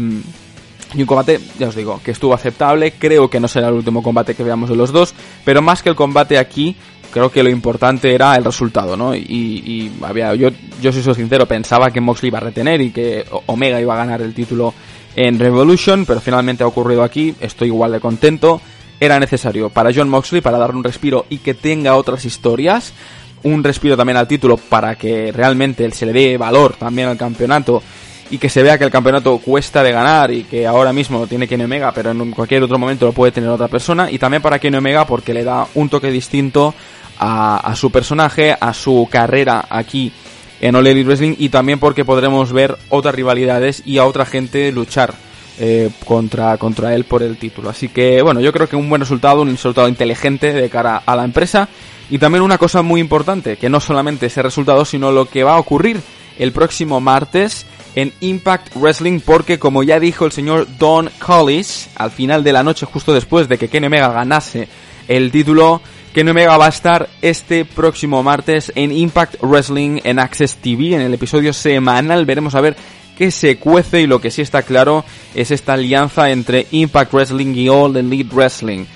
y 0.94 1.02
un 1.02 1.06
combate, 1.06 1.38
ya 1.58 1.68
os 1.68 1.74
digo, 1.74 2.00
que 2.02 2.12
estuvo 2.12 2.32
aceptable. 2.32 2.92
Creo 2.92 3.28
que 3.28 3.40
no 3.40 3.46
será 3.46 3.68
el 3.68 3.74
último 3.74 4.02
combate 4.02 4.34
que 4.34 4.42
veamos 4.42 4.70
de 4.70 4.76
los 4.76 4.90
dos. 4.90 5.14
Pero 5.44 5.60
más 5.60 5.82
que 5.82 5.90
el 5.90 5.94
combate 5.94 6.38
aquí, 6.38 6.76
creo 7.10 7.30
que 7.30 7.42
lo 7.42 7.50
importante 7.50 8.14
era 8.14 8.34
el 8.36 8.44
resultado, 8.44 8.96
¿no? 8.96 9.14
Y, 9.14 9.92
había, 10.02 10.34
yo, 10.34 10.48
yo 10.80 10.92
soy 10.92 11.14
sincero, 11.14 11.46
pensaba 11.46 11.90
que 11.90 12.00
Moxley 12.00 12.28
iba 12.28 12.38
a 12.38 12.42
retener 12.42 12.80
y 12.80 12.90
que 12.90 13.24
Omega 13.46 13.80
iba 13.80 13.94
a 13.94 13.98
ganar 13.98 14.22
el 14.22 14.32
título 14.32 14.72
en 15.18 15.40
Revolution, 15.40 16.06
pero 16.06 16.20
finalmente 16.20 16.62
ha 16.62 16.68
ocurrido 16.68 17.02
aquí. 17.02 17.34
Estoy 17.40 17.68
igual 17.68 17.90
de 17.90 17.98
contento. 17.98 18.60
Era 19.00 19.18
necesario 19.18 19.68
para 19.68 19.90
John 19.92 20.08
Moxley 20.08 20.40
para 20.40 20.58
darle 20.58 20.76
un 20.76 20.84
respiro 20.84 21.26
y 21.28 21.38
que 21.38 21.54
tenga 21.54 21.96
otras 21.96 22.24
historias. 22.24 22.92
Un 23.42 23.64
respiro 23.64 23.96
también 23.96 24.16
al 24.16 24.28
título 24.28 24.56
para 24.56 24.94
que 24.94 25.32
realmente 25.32 25.90
se 25.90 26.06
le 26.06 26.12
dé 26.12 26.38
valor 26.38 26.74
también 26.74 27.08
al 27.08 27.16
campeonato 27.16 27.82
y 28.30 28.38
que 28.38 28.48
se 28.48 28.62
vea 28.62 28.78
que 28.78 28.84
el 28.84 28.92
campeonato 28.92 29.38
cuesta 29.38 29.82
de 29.82 29.90
ganar 29.90 30.30
y 30.30 30.44
que 30.44 30.68
ahora 30.68 30.92
mismo 30.92 31.18
lo 31.18 31.26
tiene 31.26 31.48
Kenny 31.48 31.64
Omega, 31.64 31.90
pero 31.92 32.12
en 32.12 32.30
cualquier 32.30 32.62
otro 32.62 32.78
momento 32.78 33.06
lo 33.06 33.12
puede 33.12 33.32
tener 33.32 33.50
otra 33.50 33.66
persona. 33.66 34.08
Y 34.12 34.18
también 34.18 34.40
para 34.40 34.60
Kenny 34.60 34.76
Omega 34.76 35.04
porque 35.04 35.34
le 35.34 35.42
da 35.42 35.66
un 35.74 35.88
toque 35.88 36.12
distinto 36.12 36.74
a, 37.18 37.72
su 37.74 37.90
personaje, 37.90 38.56
a 38.58 38.72
su 38.72 39.08
carrera 39.10 39.66
aquí 39.68 40.12
en 40.60 40.74
All 40.74 41.04
Wrestling 41.04 41.34
y 41.38 41.48
también 41.48 41.78
porque 41.78 42.04
podremos 42.04 42.52
ver 42.52 42.76
otras 42.88 43.14
rivalidades 43.14 43.82
y 43.84 43.98
a 43.98 44.06
otra 44.06 44.26
gente 44.26 44.72
luchar 44.72 45.14
eh, 45.60 45.90
contra, 46.04 46.56
contra 46.56 46.94
él 46.94 47.04
por 47.04 47.22
el 47.22 47.36
título. 47.36 47.70
Así 47.70 47.88
que 47.88 48.22
bueno, 48.22 48.40
yo 48.40 48.52
creo 48.52 48.68
que 48.68 48.76
un 48.76 48.88
buen 48.88 49.00
resultado, 49.00 49.42
un 49.42 49.50
resultado 49.50 49.88
inteligente 49.88 50.52
de 50.52 50.70
cara 50.70 51.02
a 51.04 51.16
la 51.16 51.24
empresa 51.24 51.68
y 52.10 52.18
también 52.18 52.42
una 52.42 52.58
cosa 52.58 52.82
muy 52.82 53.00
importante, 53.00 53.56
que 53.56 53.68
no 53.68 53.80
solamente 53.80 54.26
ese 54.26 54.42
resultado, 54.42 54.84
sino 54.84 55.12
lo 55.12 55.26
que 55.26 55.44
va 55.44 55.54
a 55.54 55.58
ocurrir 55.58 56.00
el 56.38 56.52
próximo 56.52 57.00
martes 57.00 57.66
en 57.94 58.12
Impact 58.20 58.76
Wrestling 58.76 59.20
porque 59.20 59.58
como 59.58 59.82
ya 59.82 59.98
dijo 59.98 60.24
el 60.24 60.32
señor 60.32 60.66
Don 60.78 61.10
Collis 61.18 61.88
al 61.96 62.12
final 62.12 62.44
de 62.44 62.52
la 62.52 62.62
noche 62.62 62.86
justo 62.86 63.12
después 63.12 63.48
de 63.48 63.58
que 63.58 63.68
Kenny 63.68 63.88
Omega 63.88 64.12
ganase 64.12 64.68
el 65.08 65.32
título 65.32 65.80
Kenny 66.12 66.30
Omega 66.30 66.56
va 66.56 66.66
a 66.66 66.70
estar 66.70 67.08
este 67.22 67.64
próximo 67.64 68.22
martes 68.22 68.72
en 68.74 68.92
Impact 68.92 69.36
Wrestling 69.42 70.00
en 70.04 70.18
Access 70.18 70.56
TV 70.56 70.94
en 70.94 71.02
el 71.02 71.14
episodio 71.14 71.52
semanal 71.52 72.24
veremos 72.24 72.54
a 72.54 72.60
ver 72.60 72.76
qué 73.16 73.30
se 73.30 73.58
cuece 73.58 74.00
y 74.00 74.06
lo 74.06 74.20
que 74.20 74.30
sí 74.30 74.42
está 74.42 74.62
claro 74.62 75.04
es 75.34 75.50
esta 75.50 75.74
alianza 75.74 76.30
entre 76.30 76.66
Impact 76.70 77.12
Wrestling 77.12 77.54
y 77.54 77.68
All 77.68 77.96
Elite 77.96 78.34
Wrestling 78.34 78.86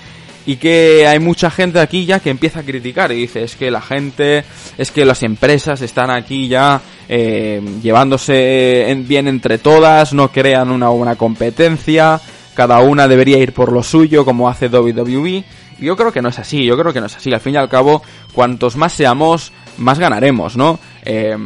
y 0.45 0.57
que 0.57 1.07
hay 1.07 1.19
mucha 1.19 1.49
gente 1.49 1.79
aquí 1.79 2.05
ya 2.05 2.19
que 2.19 2.29
empieza 2.29 2.59
a 2.59 2.63
criticar 2.63 3.11
y 3.11 3.21
dice 3.21 3.43
es 3.43 3.55
que 3.55 3.71
la 3.71 3.81
gente, 3.81 4.43
es 4.77 4.91
que 4.91 5.05
las 5.05 5.23
empresas 5.23 5.81
están 5.81 6.09
aquí 6.09 6.47
ya 6.47 6.81
eh, 7.07 7.61
llevándose 7.81 8.93
bien 9.07 9.27
entre 9.27 9.57
todas, 9.57 10.13
no 10.13 10.29
crean 10.29 10.71
una 10.71 10.89
buena 10.89 11.15
competencia, 11.15 12.19
cada 12.53 12.79
una 12.79 13.07
debería 13.07 13.37
ir 13.37 13.53
por 13.53 13.71
lo 13.71 13.83
suyo 13.83 14.25
como 14.25 14.49
hace 14.49 14.67
WWE. 14.67 15.43
Yo 15.83 15.95
creo 15.95 16.11
que 16.11 16.21
no 16.21 16.29
es 16.29 16.39
así, 16.39 16.65
yo 16.65 16.77
creo 16.77 16.93
que 16.93 16.99
no 16.99 17.07
es 17.07 17.15
así. 17.15 17.33
Al 17.33 17.41
fin 17.41 17.55
y 17.55 17.57
al 17.57 17.69
cabo, 17.69 18.01
cuantos 18.33 18.75
más 18.75 18.93
seamos, 18.93 19.51
más 19.77 19.99
ganaremos, 19.99 20.57
¿no? 20.57 20.79
Eh, 21.03 21.37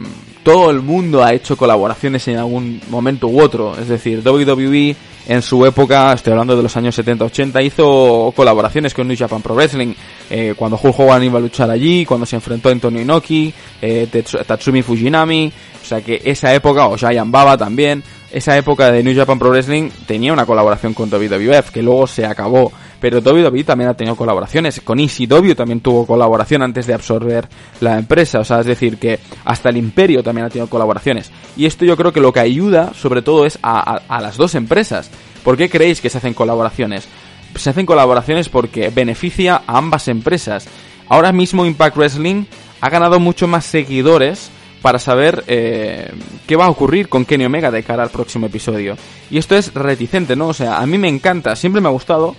todo 0.43 0.69
el 0.69 0.81
mundo 0.81 1.23
ha 1.23 1.33
hecho 1.33 1.57
colaboraciones 1.57 2.25
en 2.29 2.37
algún 2.37 2.79
momento 2.89 3.27
u 3.27 3.41
otro. 3.41 3.77
Es 3.77 3.89
decir, 3.89 4.21
WWE 4.25 4.95
en 5.27 5.41
su 5.41 5.65
época, 5.65 6.13
estoy 6.13 6.31
hablando 6.31 6.55
de 6.55 6.63
los 6.63 6.77
años 6.77 6.97
70-80, 6.97 7.65
hizo 7.65 8.31
colaboraciones 8.33 8.93
con 8.93 9.09
New 9.09 9.17
Japan 9.17 9.41
Pro 9.41 9.55
Wrestling. 9.55 9.93
Eh, 10.29 10.53
cuando 10.55 10.79
Hulk 10.81 10.97
Hogan 10.97 11.23
iba 11.25 11.37
a 11.37 11.41
luchar 11.41 11.69
allí, 11.69 12.05
cuando 12.05 12.25
se 12.25 12.37
enfrentó 12.37 12.69
a 12.69 12.71
Antonio 12.71 13.01
Inoki, 13.01 13.53
eh, 13.81 14.07
Tatsumi 14.47 14.83
Fujinami. 14.83 15.51
O 15.81 15.85
sea 15.85 15.99
que 15.99 16.21
esa 16.23 16.53
época, 16.53 16.87
o 16.87 16.97
Giant 16.97 17.29
Baba 17.29 17.57
también, 17.57 18.01
esa 18.31 18.57
época 18.57 18.89
de 18.89 19.03
New 19.03 19.15
Japan 19.15 19.37
Pro 19.37 19.49
Wrestling 19.49 19.89
tenía 20.05 20.31
una 20.31 20.45
colaboración 20.45 20.93
con 20.93 21.09
WWF 21.09 21.71
que 21.71 21.83
luego 21.83 22.07
se 22.07 22.25
acabó. 22.25 22.71
Pero 22.99 23.19
WWE 23.19 23.63
también 23.63 23.89
ha 23.89 23.93
tenido 23.93 24.15
colaboraciones. 24.15 24.81
Con 24.81 24.99
ECW 24.99 25.53
también 25.55 25.81
tuvo 25.81 26.05
colaboración 26.05 26.61
antes 26.63 26.87
de 26.87 26.93
absorber 26.93 27.47
la 27.79 27.97
empresa. 27.97 28.39
O 28.39 28.43
sea, 28.43 28.59
es 28.61 28.65
decir, 28.65 28.97
que 28.97 29.19
hasta 29.45 29.69
el 29.69 29.77
Imperio 29.77 30.23
también 30.23 30.45
ha 30.47 30.49
tenido 30.49 30.67
colaboraciones. 30.67 31.31
Y 31.55 31.65
esto 31.65 31.85
yo 31.85 31.95
creo 31.95 32.11
que 32.11 32.21
lo 32.21 32.33
que 32.33 32.39
ayuda, 32.39 32.93
sobre 32.93 33.21
todo, 33.21 33.45
es 33.45 33.59
a, 33.61 34.01
a 34.07 34.21
las 34.21 34.37
dos 34.37 34.55
empresas. 34.55 35.11
¿Por 35.43 35.57
qué 35.57 35.69
creéis 35.69 36.01
que 36.01 36.09
se 36.09 36.17
hacen 36.17 36.33
colaboraciones? 36.33 37.07
Se 37.55 37.69
hacen 37.69 37.85
colaboraciones 37.85 38.49
porque 38.49 38.89
beneficia 38.89 39.61
a 39.67 39.77
ambas 39.77 40.07
empresas. 40.07 40.67
Ahora 41.07 41.31
mismo 41.31 41.65
Impact 41.65 41.95
Wrestling 41.95 42.45
ha 42.81 42.89
ganado 42.89 43.19
mucho 43.19 43.47
más 43.47 43.65
seguidores 43.65 44.51
para 44.81 44.99
saber 44.99 45.43
eh, 45.47 46.11
qué 46.45 46.55
va 46.55 46.65
a 46.65 46.69
ocurrir 46.69 47.09
con 47.09 47.25
Kenny 47.25 47.45
Omega 47.45 47.71
de 47.71 47.83
cara 47.83 48.03
al 48.03 48.09
próximo 48.09 48.45
episodio. 48.45 48.95
Y 49.29 49.37
esto 49.37 49.55
es 49.55 49.73
reticente, 49.73 50.35
¿no? 50.35 50.47
O 50.47 50.53
sea, 50.53 50.77
a 50.77 50.85
mí 50.85 50.97
me 50.97 51.09
encanta, 51.09 51.55
siempre 51.55 51.81
me 51.81 51.87
ha 51.87 51.91
gustado 51.91 52.35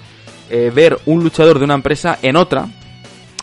eh, 0.50 0.70
ver 0.74 0.98
un 1.06 1.22
luchador 1.22 1.58
de 1.58 1.64
una 1.64 1.74
empresa 1.74 2.18
en 2.22 2.36
otra 2.36 2.68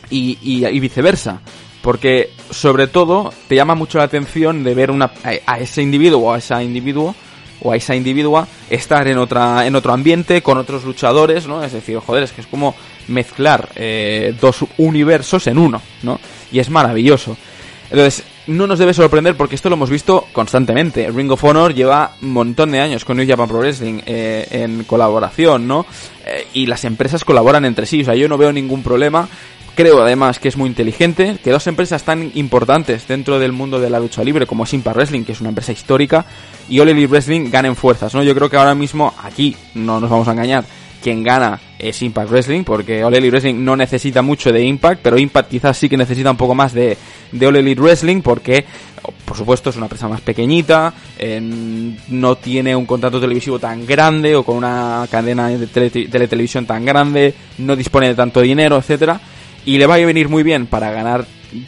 y, 0.10 0.80
viceversa. 0.80 1.41
Porque 1.82 2.32
sobre 2.50 2.88
todo 2.88 3.32
te 3.48 3.56
llama 3.56 3.76
mucho 3.76 4.00
la 4.00 4.06
atención 4.06 4.63
de 4.63 4.74
ver 4.74 4.89
una, 4.89 5.12
a 5.46 5.60
ese 5.60 5.84
individuo 5.84 6.30
o 6.30 6.34
a 6.34 6.39
esa 6.39 6.63
individuo 6.63 7.15
o 7.62 7.72
a 7.72 7.76
esa 7.76 7.96
individua 7.96 8.48
estar 8.70 9.08
en 9.08 9.18
otra 9.18 9.65
en 9.65 9.76
otro 9.76 9.94
ambiente 9.94 10.41
con 10.41 10.58
otros 10.58 10.84
luchadores, 10.84 11.48
¿no? 11.48 11.63
Es 11.63 11.74
decir, 11.74 11.98
joder, 12.00 12.24
es 12.24 12.32
que 12.32 12.41
es 12.41 12.48
como 12.48 12.76
mezclar 13.08 13.70
eh, 13.76 14.36
dos 14.41 14.65
universos 14.78 15.48
en 15.48 15.58
uno, 15.58 15.82
¿no? 16.04 16.20
Y 16.52 16.60
es 16.60 16.70
maravilloso. 16.70 17.38
Entonces, 17.89 18.24
no 18.47 18.67
nos 18.67 18.79
debe 18.79 18.93
sorprender 18.93 19.36
porque 19.36 19.55
esto 19.55 19.69
lo 19.69 19.75
hemos 19.75 19.89
visto 19.89 20.27
constantemente. 20.31 21.10
Ring 21.12 21.31
of 21.31 21.43
Honor 21.43 21.73
lleva 21.73 22.12
un 22.21 22.31
montón 22.34 22.71
de 22.71 22.79
años 22.79 23.05
con 23.05 23.17
New 23.17 23.27
Japan 23.27 23.47
Pro 23.47 23.60
Wrestling 23.60 24.01
eh, 24.05 24.47
en 24.51 24.84
colaboración, 24.84 25.67
¿no? 25.67 25.86
Eh, 26.25 26.47
y 26.53 26.65
las 26.67 26.86
empresas 26.86 27.23
colaboran 27.23 27.65
entre 27.65 27.86
sí, 27.86 28.01
o 28.01 28.05
sea, 28.05 28.15
yo 28.15 28.27
no 28.27 28.38
veo 28.38 28.51
ningún 28.51 28.84
problema. 28.84 29.27
Creo 29.75 30.01
además 30.01 30.39
que 30.39 30.47
es 30.47 30.55
muy 30.55 30.69
inteligente 30.69 31.38
que 31.43 31.51
dos 31.51 31.67
empresas 31.67 32.03
tan 32.03 32.31
importantes 32.36 33.08
dentro 33.08 33.39
del 33.39 33.51
mundo 33.51 33.81
de 33.81 33.89
la 33.89 33.99
lucha 33.99 34.23
libre 34.23 34.47
como 34.47 34.65
Simpa 34.65 34.93
Wrestling, 34.93 35.25
que 35.25 35.34
es 35.34 35.41
una 35.41 35.49
empresa 35.49 35.73
histórica, 35.73 36.25
y 36.69 36.79
All 36.79 37.08
Wrestling 37.08 37.49
ganen 37.51 37.75
fuerzas, 37.75 38.15
¿no? 38.15 38.23
Yo 38.23 38.34
creo 38.34 38.49
que 38.49 38.55
ahora 38.55 38.73
mismo 38.73 39.13
aquí 39.21 39.55
no 39.73 39.99
nos 39.99 40.10
vamos 40.10 40.29
a 40.29 40.31
engañar 40.31 40.63
quien 41.01 41.23
gana 41.23 41.60
es 41.89 42.02
Impact 42.02 42.30
Wrestling, 42.30 42.63
porque 42.63 43.04
All 43.04 43.13
Elite 43.13 43.32
Wrestling 43.32 43.63
no 43.63 43.76
necesita 43.76 44.21
mucho 44.21 44.52
de 44.52 44.63
Impact, 44.63 45.02
pero 45.02 45.17
Impact 45.17 45.50
quizás 45.50 45.78
sí 45.78 45.89
que 45.89 45.98
necesita 45.98 46.32
un 46.32 46.38
poco 46.38 46.56
más 46.56 46.74
de, 46.74 46.98
de 47.32 47.45
Elite 47.45 47.82
Wrestling, 47.82 48.21
porque, 48.21 48.65
por 49.26 49.38
supuesto, 49.38 49.69
es 49.69 49.76
una 49.76 49.86
empresa 49.86 50.08
más 50.08 50.21
pequeñita, 50.21 50.93
no 52.10 52.36
tiene 52.38 52.76
un 52.76 52.86
contrato 52.86 53.19
televisivo 53.19 53.60
tan 53.60 53.86
grande 53.86 54.36
o 54.36 54.43
con 54.43 54.58
una 54.58 55.08
cadena 55.10 55.50
de 55.50 55.67
televisión 55.67 56.65
tan 56.65 56.86
grande, 56.86 57.34
no 57.58 57.76
dispone 57.76 58.08
de 58.08 58.15
tanto 58.15 58.41
dinero, 58.41 58.78
etcétera, 58.78 59.19
y 59.65 59.78
le 59.78 59.86
va 59.86 59.95
a 59.95 60.00
venir 60.00 60.30
muy 60.30 60.43
bien 60.43 60.67
para 60.67 60.91
ganar 60.91 61.26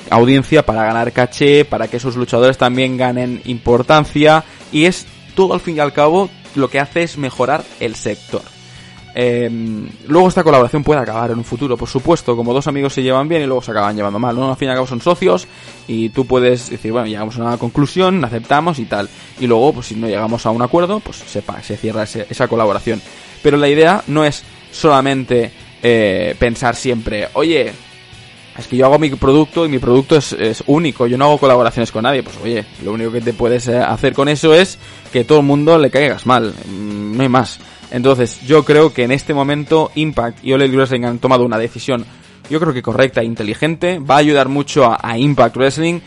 audiencia, 0.09 0.65
para 0.65 0.83
ganar 0.83 1.11
caché, 1.11 1.63
para 1.65 1.87
que 1.87 1.99
sus 1.99 2.15
luchadores 2.15 2.57
también 2.57 2.97
ganen 2.97 3.41
importancia, 3.45 4.43
y 4.71 4.85
es 4.85 5.05
todo 5.35 5.53
al 5.53 5.59
fin 5.59 5.77
y 5.77 5.79
al 5.79 5.93
cabo 5.93 6.29
lo 6.55 6.69
que 6.69 6.79
hace 6.79 7.03
es 7.03 7.17
mejorar 7.17 7.63
el 7.79 7.95
sector. 7.95 8.41
Em, 9.19 9.89
luego 10.05 10.27
esta 10.27 10.43
colaboración 10.43 10.83
puede 10.83 10.99
acabar 10.99 11.31
en 11.31 11.39
un 11.39 11.43
futuro, 11.43 11.75
por 11.75 11.89
supuesto, 11.89 12.35
como 12.35 12.53
dos 12.53 12.67
amigos 12.67 12.93
se 12.93 13.01
llevan 13.01 13.27
bien 13.27 13.41
y 13.41 13.45
luego 13.47 13.63
se 13.63 13.71
acaban 13.71 13.95
llevando 13.95 14.19
mal, 14.19 14.35
¿no? 14.35 14.51
Al 14.51 14.57
fin 14.57 14.67
y 14.67 14.69
al 14.69 14.77
cabo 14.77 14.85
son 14.85 15.01
socios 15.01 15.47
y 15.87 16.09
tú 16.09 16.27
puedes 16.27 16.69
decir, 16.69 16.91
bueno, 16.91 17.07
llegamos 17.07 17.35
a 17.39 17.41
una 17.41 17.57
conclusión, 17.57 18.23
aceptamos 18.23 18.77
y 18.77 18.85
tal. 18.85 19.09
Y 19.39 19.47
luego, 19.47 19.73
pues 19.73 19.87
si 19.87 19.95
no 19.95 20.05
llegamos 20.05 20.45
a 20.45 20.51
un 20.51 20.61
acuerdo, 20.61 20.99
pues 20.99 21.17
sepa, 21.17 21.63
se 21.63 21.77
cierra 21.77 22.03
esa 22.03 22.47
colaboración. 22.47 23.01
Pero 23.41 23.57
la 23.57 23.67
idea 23.67 24.03
no 24.05 24.23
es 24.23 24.43
solamente 24.71 25.51
eh, 25.81 26.35
pensar 26.37 26.75
siempre, 26.75 27.27
oye, 27.33 27.71
es 28.55 28.67
que 28.67 28.77
yo 28.77 28.85
hago 28.85 28.99
mi 28.99 29.09
producto 29.09 29.65
y 29.65 29.69
mi 29.69 29.79
producto 29.79 30.15
es, 30.15 30.33
es, 30.33 30.63
único, 30.67 31.07
yo 31.07 31.17
no 31.17 31.25
hago 31.25 31.39
colaboraciones 31.39 31.91
con 31.91 32.03
nadie. 32.03 32.21
Pues 32.21 32.37
oye, 32.43 32.65
lo 32.83 32.93
único 32.93 33.11
que 33.11 33.21
te 33.21 33.33
puedes 33.33 33.67
eh, 33.67 33.79
hacer 33.79 34.13
con 34.13 34.29
eso 34.29 34.53
es 34.53 34.77
que 35.11 35.23
todo 35.23 35.39
el 35.39 35.45
mundo 35.45 35.75
le 35.79 35.89
caigas 35.89 36.27
mal, 36.27 36.53
mm, 36.67 37.17
no 37.17 37.23
hay 37.23 37.29
más. 37.29 37.59
Entonces, 37.91 38.41
yo 38.41 38.63
creo 38.65 38.93
que 38.93 39.03
en 39.03 39.11
este 39.11 39.33
momento 39.33 39.91
Impact 39.95 40.43
y 40.43 40.51
Elite 40.51 40.75
Wrestling 40.75 41.03
han 41.05 41.19
tomado 41.19 41.45
una 41.45 41.57
decisión, 41.57 42.05
yo 42.49 42.59
creo 42.59 42.73
que 42.73 42.81
correcta 42.81 43.21
e 43.21 43.25
inteligente. 43.25 43.99
Va 43.99 44.15
a 44.15 44.19
ayudar 44.19 44.49
mucho 44.49 44.85
a, 44.91 45.17
Impact 45.17 45.55
Wrestling. 45.55 45.99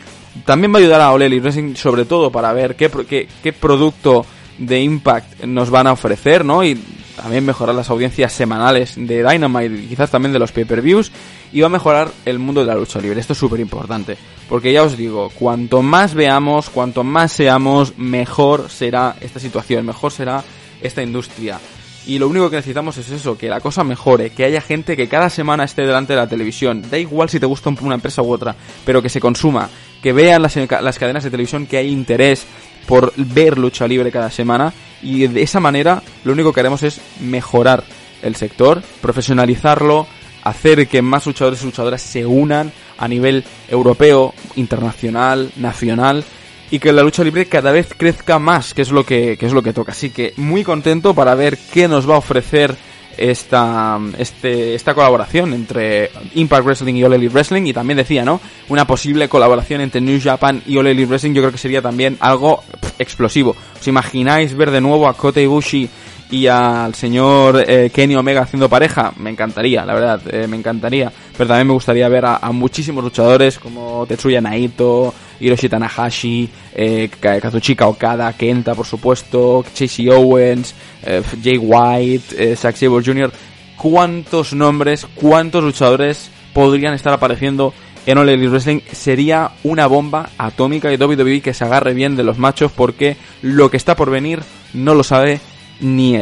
También 0.45 0.73
va 0.73 0.79
a 0.79 0.81
ayudar 0.81 1.01
a 1.01 1.15
Elite 1.15 1.43
Wrestling, 1.43 1.75
sobre 1.75 2.05
todo 2.05 2.31
para 2.31 2.53
ver 2.53 2.77
qué, 2.77 2.91
qué, 3.09 3.29
qué 3.43 3.53
producto 3.53 4.25
de 4.59 4.81
Impact 4.81 5.45
nos 5.45 5.71
van 5.71 5.87
a 5.87 5.93
ofrecer, 5.93 6.45
¿no? 6.45 6.63
Y 6.63 6.79
también 7.21 7.45
mejorar 7.45 7.75
las 7.75 7.91
audiencias 7.91 8.33
semanales 8.33 8.95
de 8.97 9.23
Dynamite 9.23 9.89
quizás 9.89 10.11
también 10.11 10.33
de 10.33 10.39
los 10.39 10.53
pay-per-views 10.53 11.13
y 11.53 11.61
va 11.61 11.67
a 11.67 11.71
mejorar 11.71 12.11
el 12.25 12.39
mundo 12.39 12.61
de 12.61 12.67
la 12.67 12.75
lucha 12.75 13.01
libre. 13.01 13.21
Esto 13.21 13.33
es 13.33 13.39
súper 13.39 13.61
importante, 13.61 14.17
porque 14.49 14.73
ya 14.73 14.83
os 14.83 14.97
digo, 14.97 15.31
cuanto 15.35 15.83
más 15.83 16.15
veamos, 16.15 16.71
cuanto 16.71 17.05
más 17.05 17.33
seamos, 17.33 17.99
mejor 17.99 18.71
será 18.71 19.17
esta 19.21 19.41
situación, 19.41 19.85
mejor 19.85 20.13
será 20.13 20.45
esta 20.81 21.03
industria. 21.03 21.59
Y 22.07 22.19
lo 22.19 22.29
único 22.29 22.49
que 22.49 22.57
necesitamos 22.57 22.97
es 22.97 23.11
eso, 23.11 23.37
que 23.37 23.49
la 23.49 23.61
cosa 23.61 23.85
mejore, 23.85 24.31
que 24.31 24.45
haya 24.45 24.61
gente 24.61 24.97
que 24.97 25.09
cada 25.09 25.29
semana 25.29 25.65
esté 25.65 25.83
delante 25.83 26.15
de 26.15 26.19
la 26.19 26.29
televisión. 26.29 26.83
Da 26.91 26.99
igual 26.99 27.29
si 27.29 27.39
te 27.39 27.47
gusta 27.47 27.71
una 27.81 27.95
empresa 27.95 28.23
u 28.23 28.33
otra, 28.33 28.57
pero 28.85 29.03
que 29.03 29.09
se 29.09 29.21
consuma, 29.21 29.69
que 30.03 30.13
vean 30.13 30.43
las, 30.43 30.57
las 30.57 30.99
cadenas 30.99 31.25
de 31.25 31.31
televisión 31.31 31.67
que 31.67 31.77
hay 31.77 31.89
interés 31.89 32.47
por 32.87 33.13
ver 33.17 33.59
lucha 33.59 33.87
libre 33.87 34.11
cada 34.11 34.31
semana. 34.31 34.73
Y 35.03 35.27
de 35.27 35.43
esa 35.43 35.61
manera 35.61 36.03
lo 36.25 36.33
único 36.33 36.53
que 36.53 36.61
haremos 36.61 36.83
es 36.83 37.01
mejorar 37.21 37.85
el 38.23 38.35
sector, 38.35 38.83
profesionalizarlo, 39.03 40.07
hacer 40.43 40.89
que 40.89 41.03
más 41.03 41.27
luchadores 41.27 41.63
y 41.63 41.67
luchadoras 41.67 42.03
se 42.03 42.25
unan 42.25 42.73
a 42.99 43.09
nivel 43.09 43.45
europeo, 43.69 44.35
internacional, 44.57 45.53
nacional 45.57 46.25
y 46.71 46.79
que 46.79 46.93
la 46.93 47.03
lucha 47.03 47.25
libre 47.25 47.47
cada 47.47 47.73
vez 47.73 47.95
crezca 47.97 48.39
más, 48.39 48.75
que 48.75 48.83
es 48.83 48.91
lo 48.91 49.05
que, 49.05 49.39
es 49.41 49.53
lo 49.53 49.63
que 49.63 49.73
toca. 49.73 49.93
Así 49.93 50.11
que 50.11 50.35
muy 50.37 50.65
contento 50.65 51.15
para 51.15 51.35
ver 51.35 51.59
qué 51.73 51.89
nos 51.89 52.09
va 52.09 52.15
a 52.15 52.19
ofrecer 52.19 52.77
esta, 53.17 53.99
este, 54.19 54.75
esta 54.75 54.95
colaboración 54.95 55.53
entre 55.53 56.11
Impact 56.35 56.65
Wrestling 56.65 56.95
y 56.95 57.05
All 57.05 57.13
Elite 57.13 57.33
Wrestling 57.33 57.67
y 57.67 57.73
también 57.73 57.99
decía, 57.99 58.25
¿no? 58.25 58.41
Una 58.69 58.87
posible 58.87 59.29
colaboración 59.29 59.81
entre 59.81 60.01
New 60.01 60.21
Japan 60.23 60.63
y 60.67 60.77
All 60.77 60.87
Elite 60.87 61.09
Wrestling 61.09 61.35
yo 61.35 61.43
creo 61.43 61.53
que 61.53 61.59
sería 61.59 61.83
también 61.83 62.17
algo 62.21 62.63
explosivo. 62.99 63.57
¿Os 63.79 63.89
imagináis 63.89 64.55
ver 64.55 64.71
de 64.71 64.81
nuevo 64.81 65.09
a 65.09 65.15
Kota 65.15 65.41
Ibushi 65.41 65.89
y 66.31 66.47
al 66.47 66.95
señor 66.95 67.65
eh, 67.67 67.91
Kenny 67.93 68.15
Omega 68.15 68.43
haciendo 68.43 68.69
pareja, 68.69 69.13
me 69.17 69.31
encantaría, 69.31 69.85
la 69.85 69.95
verdad, 69.95 70.23
eh, 70.33 70.47
me 70.47 70.57
encantaría. 70.57 71.13
Pero 71.37 71.49
también 71.49 71.67
me 71.67 71.73
gustaría 71.73 72.09
ver 72.09 72.25
a, 72.25 72.39
muchísimos 72.53 73.03
luchadores 73.03 73.59
como 73.59 74.07
Tetsuya 74.07 74.41
Naito, 74.41 75.13
Hiroshi 75.41 75.69
Tanahashi, 75.69 76.49
eh, 76.75 77.11
Kazuchika 77.21 77.89
Okada, 77.89 78.33
Kenta, 78.35 78.75
por 78.75 78.87
supuesto, 78.87 79.65
Chase 79.75 80.11
Owens, 80.11 80.75
eh, 81.05 81.23
Jay 81.43 81.59
White, 81.59 82.57
Zack 82.57 82.77
Sabre 82.77 83.05
Jr. 83.05 83.33
¿Cuántos 83.77 84.53
nombres, 84.53 85.07
cuántos 85.15 85.65
luchadores 85.65 86.31
podrían 86.53 86.95
estar 86.95 87.13
apareciendo 87.13 87.73
en 88.07 88.19
All 88.19 88.29
Elite 88.29 88.51
Wrestling? 88.51 88.81
Sería 88.93 89.53
una 89.65 89.87
bomba 89.87 90.29
atómica 90.39 90.93
y 90.93 90.97
WWE 90.97 91.41
que 91.41 91.55
se 91.55 91.65
agarre 91.65 91.95
bien 91.95 92.15
de 92.15 92.23
los 92.23 92.39
machos 92.39 92.71
porque 92.71 93.17
lo 93.43 93.71
que 93.71 93.79
está 93.79 93.97
por 93.97 94.11
venir 94.11 94.41
no 94.75 94.95
lo 94.95 95.03
sabe 95.03 95.41
ni. 95.81 96.17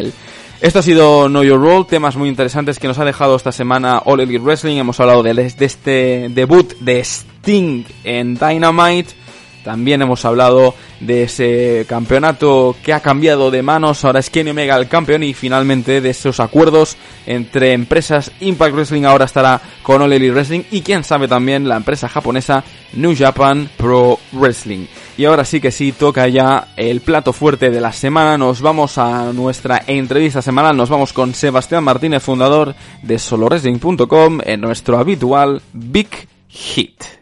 Esto 0.61 0.81
ha 0.81 0.83
sido 0.83 1.29
Know 1.29 1.44
Your 1.44 1.61
Role, 1.61 1.87
temas 1.88 2.16
muy 2.16 2.29
interesantes 2.29 2.79
que 2.79 2.88
nos 2.88 2.99
ha 2.99 3.05
dejado 3.05 3.37
esta 3.37 3.53
semana 3.53 4.03
All 4.05 4.21
Elite 4.21 4.42
Wrestling. 4.42 4.77
Hemos 4.77 4.99
hablado 4.99 5.23
de, 5.23 5.33
de 5.33 5.64
este 5.64 6.29
debut 6.31 6.75
de 6.81 6.99
Sting 7.01 7.85
en 8.03 8.35
Dynamite. 8.35 9.14
También 9.62 10.03
hemos 10.03 10.25
hablado 10.25 10.75
de 10.99 11.25
ese 11.25 11.85
campeonato 11.88 12.75
que 12.83 12.92
ha 12.92 13.01
cambiado 13.01 13.51
de 13.51 13.62
manos, 13.62 14.05
ahora 14.05 14.21
es 14.21 14.31
Kenny 14.31 14.51
Omega 14.51 14.77
el 14.77 14.88
campeón 14.88 15.23
y 15.23 15.35
finalmente 15.35 16.01
de 16.01 16.11
esos 16.11 16.40
acuerdos 16.40 16.97
entre 17.27 17.73
empresas. 17.73 18.33
Impact 18.40 18.75
Wrestling 18.75 19.05
ahora 19.05 19.27
estará 19.27 19.61
con 19.83 20.01
All 20.01 20.12
Elite 20.12 20.33
Wrestling 20.33 20.62
y 20.71 20.81
quién 20.81 21.05
sabe 21.05 21.29
también 21.29 21.68
la 21.68 21.77
empresa 21.77 22.09
japonesa 22.09 22.64
New 22.94 23.14
Japan 23.16 23.68
Pro 23.77 24.18
Wrestling. 24.33 24.87
Y 25.18 25.24
ahora 25.24 25.44
sí 25.44 25.61
que 25.61 25.72
sí, 25.72 25.90
toca 25.90 26.28
ya 26.28 26.68
el 26.76 27.00
plato 27.00 27.33
fuerte 27.33 27.70
de 27.70 27.81
la 27.81 27.90
semana. 27.90 28.38
Nos 28.38 28.61
vamos 28.61 28.98
a 28.98 29.33
nuestra 29.33 29.83
entrevista 29.88 30.40
semanal. 30.40 30.76
Nos 30.76 30.90
vamos 30.90 31.12
con 31.12 31.35
Sebastián 31.35 31.83
Martínez, 31.83 32.22
fundador 32.22 32.76
de 33.02 33.18
solowrestling.com, 33.18 34.38
en 34.44 34.61
nuestro 34.61 34.96
habitual 34.96 35.61
Big 35.72 36.28
Hit. 36.46 37.17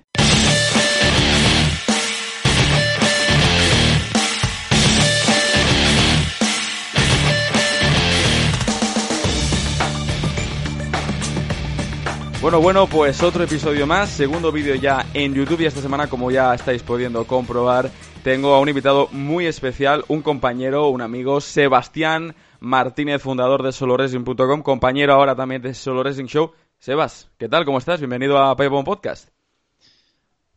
Bueno, 12.46 12.60
bueno, 12.60 12.86
pues 12.86 13.24
otro 13.24 13.42
episodio 13.42 13.88
más, 13.88 14.08
segundo 14.08 14.52
vídeo 14.52 14.76
ya 14.76 15.04
en 15.14 15.34
YouTube 15.34 15.62
y 15.62 15.66
esta 15.66 15.80
semana, 15.80 16.06
como 16.06 16.30
ya 16.30 16.54
estáis 16.54 16.80
pudiendo 16.80 17.26
comprobar, 17.26 17.90
tengo 18.22 18.54
a 18.54 18.60
un 18.60 18.68
invitado 18.68 19.08
muy 19.10 19.46
especial, 19.46 20.04
un 20.06 20.22
compañero, 20.22 20.86
un 20.86 21.02
amigo, 21.02 21.40
Sebastián 21.40 22.36
Martínez, 22.60 23.20
fundador 23.20 23.64
de 23.64 23.72
SoloRacing.com, 23.72 24.62
compañero 24.62 25.14
ahora 25.14 25.34
también 25.34 25.60
de 25.60 25.74
Solo 25.74 26.04
Racing 26.04 26.26
Show. 26.26 26.52
Sebas, 26.78 27.32
¿qué 27.36 27.48
tal? 27.48 27.64
¿Cómo 27.64 27.78
estás? 27.78 27.98
Bienvenido 27.98 28.38
a 28.38 28.54
Paypon 28.54 28.84
Podcast. 28.84 29.30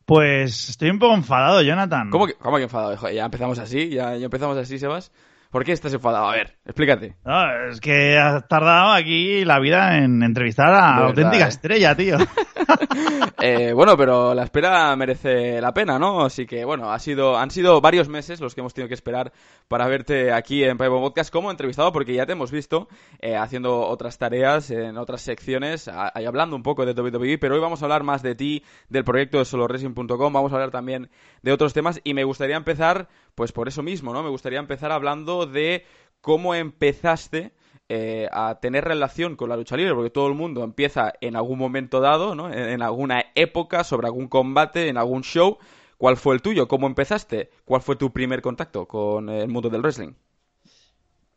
Pues 0.06 0.70
estoy 0.70 0.92
un 0.92 1.00
poco 1.00 1.16
enfadado, 1.16 1.64
Jonathan. 1.64 2.12
¿Cómo 2.12 2.28
que, 2.28 2.36
cómo 2.36 2.58
que 2.58 2.64
enfadado? 2.64 3.10
ya 3.10 3.26
empezamos 3.26 3.58
así, 3.58 3.90
ya, 3.90 4.16
ya 4.16 4.26
empezamos 4.26 4.60
así, 4.60 4.78
Sebas. 4.78 5.12
¿Por 5.50 5.66
qué 5.66 5.72
estás 5.72 5.92
enfadado? 5.96 6.28
A 6.28 6.34
ver, 6.34 6.60
explícate. 6.64 7.16
No, 7.26 7.70
es 7.72 7.82
que 7.82 8.20
has 8.20 8.48
tardado 8.48 8.92
aquí 8.92 9.44
la 9.46 9.60
vida 9.60 9.98
en 9.98 10.22
entrevistar 10.22 10.68
a 10.68 10.72
la 11.00 11.08
auténtica 11.08 11.46
¿eh? 11.46 11.50
estrella, 11.50 11.96
tío. 11.96 12.18
eh, 13.42 13.74
bueno, 13.74 13.98
pero 13.98 14.34
la 14.34 14.44
espera 14.44 14.96
merece 14.96 15.62
la 15.62 15.74
pena, 15.74 15.98
¿no? 15.98 16.26
Así 16.26 16.46
que, 16.46 16.66
bueno, 16.66 16.92
ha 16.92 17.00
sido, 17.00 17.38
han 17.38 17.52
sido 17.52 17.82
varios 17.82 18.10
meses 18.10 18.42
los 18.42 18.54
que 18.54 18.62
hemos 18.62 18.74
tenido 18.74 18.88
que 18.88 18.94
esperar 18.94 19.32
para 19.68 19.88
verte 19.88 20.32
aquí 20.32 20.64
en 20.64 20.78
Paibo 20.78 21.00
Podcast 21.02 21.32
como 21.32 21.52
entrevistado, 21.52 21.92
porque 21.92 22.14
ya 22.14 22.26
te 22.26 22.34
hemos 22.34 22.52
visto 22.52 22.88
eh, 23.20 23.36
haciendo 23.36 23.82
otras 23.82 24.18
tareas 24.18 24.72
en 24.72 24.98
otras 24.98 25.22
secciones, 25.22 25.88
y 25.88 26.26
hablando 26.26 26.56
un 26.56 26.64
poco 26.64 26.86
de 26.86 27.00
WWE, 27.00 27.38
pero 27.38 27.56
hoy 27.56 27.62
vamos 27.62 27.82
a 27.82 27.86
hablar 27.86 28.04
más 28.04 28.22
de 28.22 28.36
ti, 28.36 28.64
del 28.90 29.04
proyecto 29.04 29.40
de 29.40 29.46
soloracing.com, 29.46 30.34
vamos 30.34 30.52
a 30.52 30.56
hablar 30.56 30.72
también 30.72 31.10
de 31.42 31.52
otros 31.52 31.74
temas 31.74 32.02
y 32.04 32.14
me 32.14 32.24
gustaría 32.24 32.56
empezar, 32.56 33.08
pues 33.36 33.52
por 33.52 33.68
eso 33.68 33.84
mismo, 33.84 34.14
¿no? 34.14 34.24
Me 34.24 34.30
gustaría 34.30 34.60
empezar 34.60 34.92
hablando 34.92 35.46
de 35.46 35.86
cómo 36.22 36.56
empezaste 36.56 37.54
eh, 37.92 38.28
a 38.32 38.60
tener 38.62 38.86
relación 38.86 39.36
con 39.36 39.50
la 39.50 39.58
lucha 39.58 39.76
libre, 39.76 39.96
porque 39.96 40.12
todo 40.12 40.28
el 40.28 40.36
mundo 40.36 40.64
empieza 40.64 41.14
en 41.22 41.36
algún 41.36 41.58
momento 41.58 42.00
dado, 42.02 42.36
¿no? 42.36 42.54
En, 42.54 42.70
en, 42.70 42.82
alguna 42.84 43.26
época, 43.34 43.84
sobre 43.84 44.08
algún 44.08 44.28
combate, 44.28 44.90
en 44.90 44.98
algún 44.98 45.24
show. 45.24 45.58
¿Cuál 45.98 46.16
fue 46.16 46.36
el 46.36 46.42
tuyo? 46.42 46.68
¿Cómo 46.68 46.88
empezaste? 46.88 47.50
¿Cuál 47.66 47.82
fue 47.82 47.96
tu 47.96 48.14
primer 48.14 48.42
contacto 48.42 48.86
con 48.88 49.30
el 49.30 49.48
mundo 49.50 49.70
del 49.70 49.82
wrestling? 49.82 50.14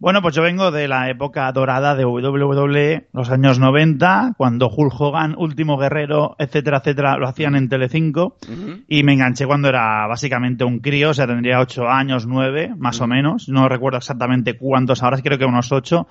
Bueno, 0.03 0.21
pues 0.21 0.35
yo 0.35 0.43
vengo 0.43 0.73
de 0.73 0.89
la 0.89 1.09
época 1.11 1.53
dorada 1.53 1.95
de 1.95 2.05
WWE, 2.05 3.07
los 3.13 3.31
años 3.31 3.61
90, 3.61 4.35
cuando 4.37 4.69
Hulk 4.69 5.01
Hogan, 5.01 5.37
Último 5.39 5.79
Guerrero, 5.79 6.35
etcétera, 6.41 6.79
etcétera, 6.79 7.17
lo 7.19 7.29
hacían 7.29 7.55
en 7.55 7.69
Telecinco. 7.69 8.37
Uh 8.49 8.53
-huh. 8.53 8.85
Y 8.89 9.05
me 9.05 9.13
enganché 9.13 9.47
cuando 9.47 9.69
era 9.69 10.05
básicamente 10.09 10.65
un 10.65 10.81
crío, 10.81 11.11
o 11.11 11.15
sea, 11.15 11.29
tendría 11.29 11.61
8 11.61 11.89
años, 11.89 12.27
9, 12.27 12.75
más 12.77 12.99
uh 12.99 13.03
-huh. 13.03 13.05
o 13.05 13.07
menos. 13.07 13.49
No 13.49 13.69
recuerdo 13.69 13.99
exactamente 13.99 14.55
cuántos 14.55 15.05
ahora, 15.05 15.19
creo 15.23 15.39
que 15.39 15.45
unos 15.45 15.71
8. 15.71 16.09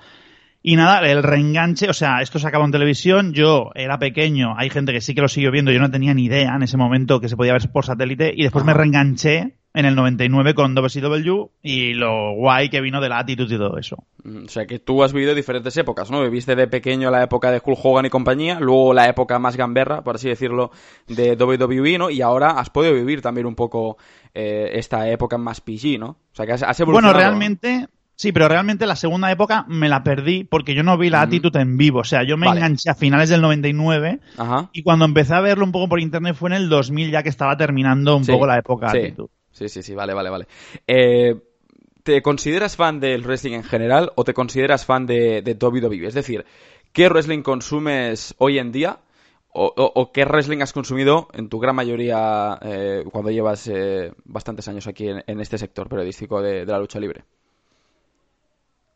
Y 0.62 0.76
nada, 0.76 1.00
el 1.00 1.22
reenganche, 1.22 1.88
o 1.88 1.92
sea, 1.92 2.22
esto 2.22 2.38
se 2.38 2.46
acabó 2.46 2.64
en 2.64 2.70
televisión, 2.70 3.32
yo 3.32 3.70
era 3.74 3.98
pequeño, 3.98 4.54
hay 4.56 4.70
gente 4.70 4.92
que 4.92 5.00
sí 5.00 5.14
que 5.14 5.20
lo 5.20 5.28
siguió 5.28 5.50
viendo, 5.50 5.72
yo 5.72 5.80
no 5.80 5.90
tenía 5.90 6.14
ni 6.14 6.26
idea 6.26 6.54
en 6.54 6.62
ese 6.62 6.76
momento 6.76 7.20
que 7.20 7.28
se 7.28 7.36
podía 7.36 7.52
ver 7.52 7.68
por 7.72 7.84
satélite, 7.84 8.32
y 8.36 8.44
después 8.44 8.64
me 8.64 8.72
reenganché 8.72 9.56
en 9.74 9.86
el 9.86 9.94
99 9.94 10.54
con 10.54 10.74
WCW 10.74 11.50
y 11.62 11.94
lo 11.94 12.34
guay 12.34 12.68
que 12.68 12.80
vino 12.80 13.00
de 13.00 13.08
la 13.08 13.18
Attitude 13.18 13.54
y 13.54 13.58
todo 13.58 13.78
eso. 13.78 13.96
O 14.24 14.48
sea, 14.48 14.66
que 14.66 14.78
tú 14.78 15.02
has 15.02 15.12
vivido 15.12 15.34
diferentes 15.34 15.76
épocas, 15.76 16.10
¿no? 16.10 16.22
Viviste 16.22 16.54
de 16.54 16.66
pequeño 16.68 17.10
la 17.10 17.22
época 17.22 17.50
de 17.50 17.60
Hulk 17.64 17.78
Hogan 17.82 18.06
y 18.06 18.10
compañía, 18.10 18.60
luego 18.60 18.92
la 18.92 19.08
época 19.08 19.38
más 19.38 19.56
gamberra, 19.56 20.02
por 20.02 20.16
así 20.16 20.28
decirlo, 20.28 20.70
de 21.08 21.36
WWE, 21.36 21.98
¿no? 21.98 22.10
Y 22.10 22.20
ahora 22.20 22.50
has 22.50 22.70
podido 22.70 22.94
vivir 22.94 23.22
también 23.22 23.46
un 23.46 23.54
poco 23.54 23.96
eh, 24.34 24.70
esta 24.74 25.08
época 25.08 25.38
más 25.38 25.60
PG, 25.60 25.98
¿no? 25.98 26.06
O 26.08 26.34
sea, 26.34 26.46
que 26.46 26.52
has, 26.52 26.62
has 26.62 26.78
evolucionado. 26.80 27.14
Bueno, 27.14 27.28
realmente... 27.28 27.88
Sí, 28.22 28.30
pero 28.30 28.46
realmente 28.46 28.86
la 28.86 28.94
segunda 28.94 29.32
época 29.32 29.64
me 29.66 29.88
la 29.88 30.04
perdí 30.04 30.44
porque 30.44 30.76
yo 30.76 30.84
no 30.84 30.96
vi 30.96 31.10
la 31.10 31.18
mm. 31.18 31.22
Attitude 31.22 31.60
en 31.60 31.76
vivo. 31.76 31.98
O 31.98 32.04
sea, 32.04 32.22
yo 32.22 32.36
me 32.36 32.46
vale. 32.46 32.60
enganché 32.60 32.88
a 32.88 32.94
finales 32.94 33.30
del 33.30 33.40
99 33.40 34.20
Ajá. 34.36 34.70
y 34.72 34.84
cuando 34.84 35.06
empecé 35.06 35.34
a 35.34 35.40
verlo 35.40 35.64
un 35.64 35.72
poco 35.72 35.88
por 35.88 35.98
internet 35.98 36.36
fue 36.36 36.50
en 36.50 36.54
el 36.54 36.68
2000 36.68 37.10
ya 37.10 37.24
que 37.24 37.30
estaba 37.30 37.56
terminando 37.56 38.16
un 38.16 38.24
sí, 38.24 38.30
poco 38.30 38.46
la 38.46 38.58
época 38.58 38.92
sí. 38.92 39.12
Sí, 39.50 39.68
sí, 39.68 39.82
sí, 39.82 39.96
vale, 39.96 40.14
vale, 40.14 40.30
vale. 40.30 40.46
Eh, 40.86 41.34
¿Te 42.04 42.22
consideras 42.22 42.76
fan 42.76 43.00
del 43.00 43.24
wrestling 43.24 43.54
en 43.54 43.64
general 43.64 44.12
o 44.14 44.22
te 44.22 44.34
consideras 44.34 44.86
fan 44.86 45.04
de, 45.04 45.42
de 45.42 45.58
WWE? 45.60 46.06
Es 46.06 46.14
decir, 46.14 46.44
¿qué 46.92 47.08
wrestling 47.08 47.42
consumes 47.42 48.36
hoy 48.38 48.60
en 48.60 48.70
día? 48.70 49.00
O, 49.48 49.64
o, 49.66 50.00
o, 50.00 50.12
qué 50.12 50.24
wrestling 50.24 50.62
has 50.62 50.72
consumido 50.72 51.26
en 51.32 51.48
tu 51.48 51.58
gran 51.58 51.74
mayoría 51.74 52.56
eh, 52.62 53.02
cuando 53.10 53.32
llevas 53.32 53.66
eh, 53.66 54.12
bastantes 54.24 54.68
años 54.68 54.86
aquí 54.86 55.08
en, 55.08 55.24
en, 55.26 55.40
este 55.40 55.58
sector 55.58 55.88
periodístico 55.88 56.40
de, 56.40 56.64
de 56.64 56.72
la 56.72 56.78
lucha 56.78 57.00
libre? 57.00 57.24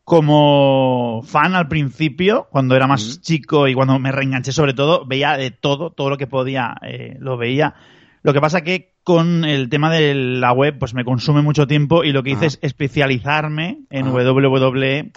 Como 0.07 1.21
fan 1.25 1.53
al 1.53 1.67
principio, 1.67 2.47
cuando 2.49 2.77
era 2.77 2.87
más 2.87 3.17
mm. 3.17 3.21
chico 3.23 3.67
y 3.67 3.73
cuando 3.73 3.99
me 3.99 4.13
reenganché 4.13 4.53
sobre 4.53 4.73
todo, 4.73 5.05
veía 5.05 5.35
de 5.35 5.51
todo, 5.51 5.89
todo 5.89 6.09
lo 6.09 6.17
que 6.17 6.27
podía, 6.27 6.77
eh, 6.81 7.17
lo 7.19 7.35
veía. 7.35 7.75
Lo 8.23 8.31
que 8.31 8.39
pasa 8.39 8.61
que 8.61 8.93
con 9.03 9.43
el 9.43 9.67
tema 9.67 9.91
de 9.91 10.15
la 10.15 10.53
web, 10.53 10.79
pues 10.79 10.93
me 10.93 11.03
consume 11.03 11.41
mucho 11.41 11.67
tiempo 11.67 12.05
y 12.05 12.13
lo 12.13 12.23
que 12.23 12.29
hice 12.29 12.45
ah. 12.45 12.47
es 12.47 12.59
especializarme 12.61 13.79
en 13.89 14.07
ah. 14.07 14.11
WWE 14.11 15.11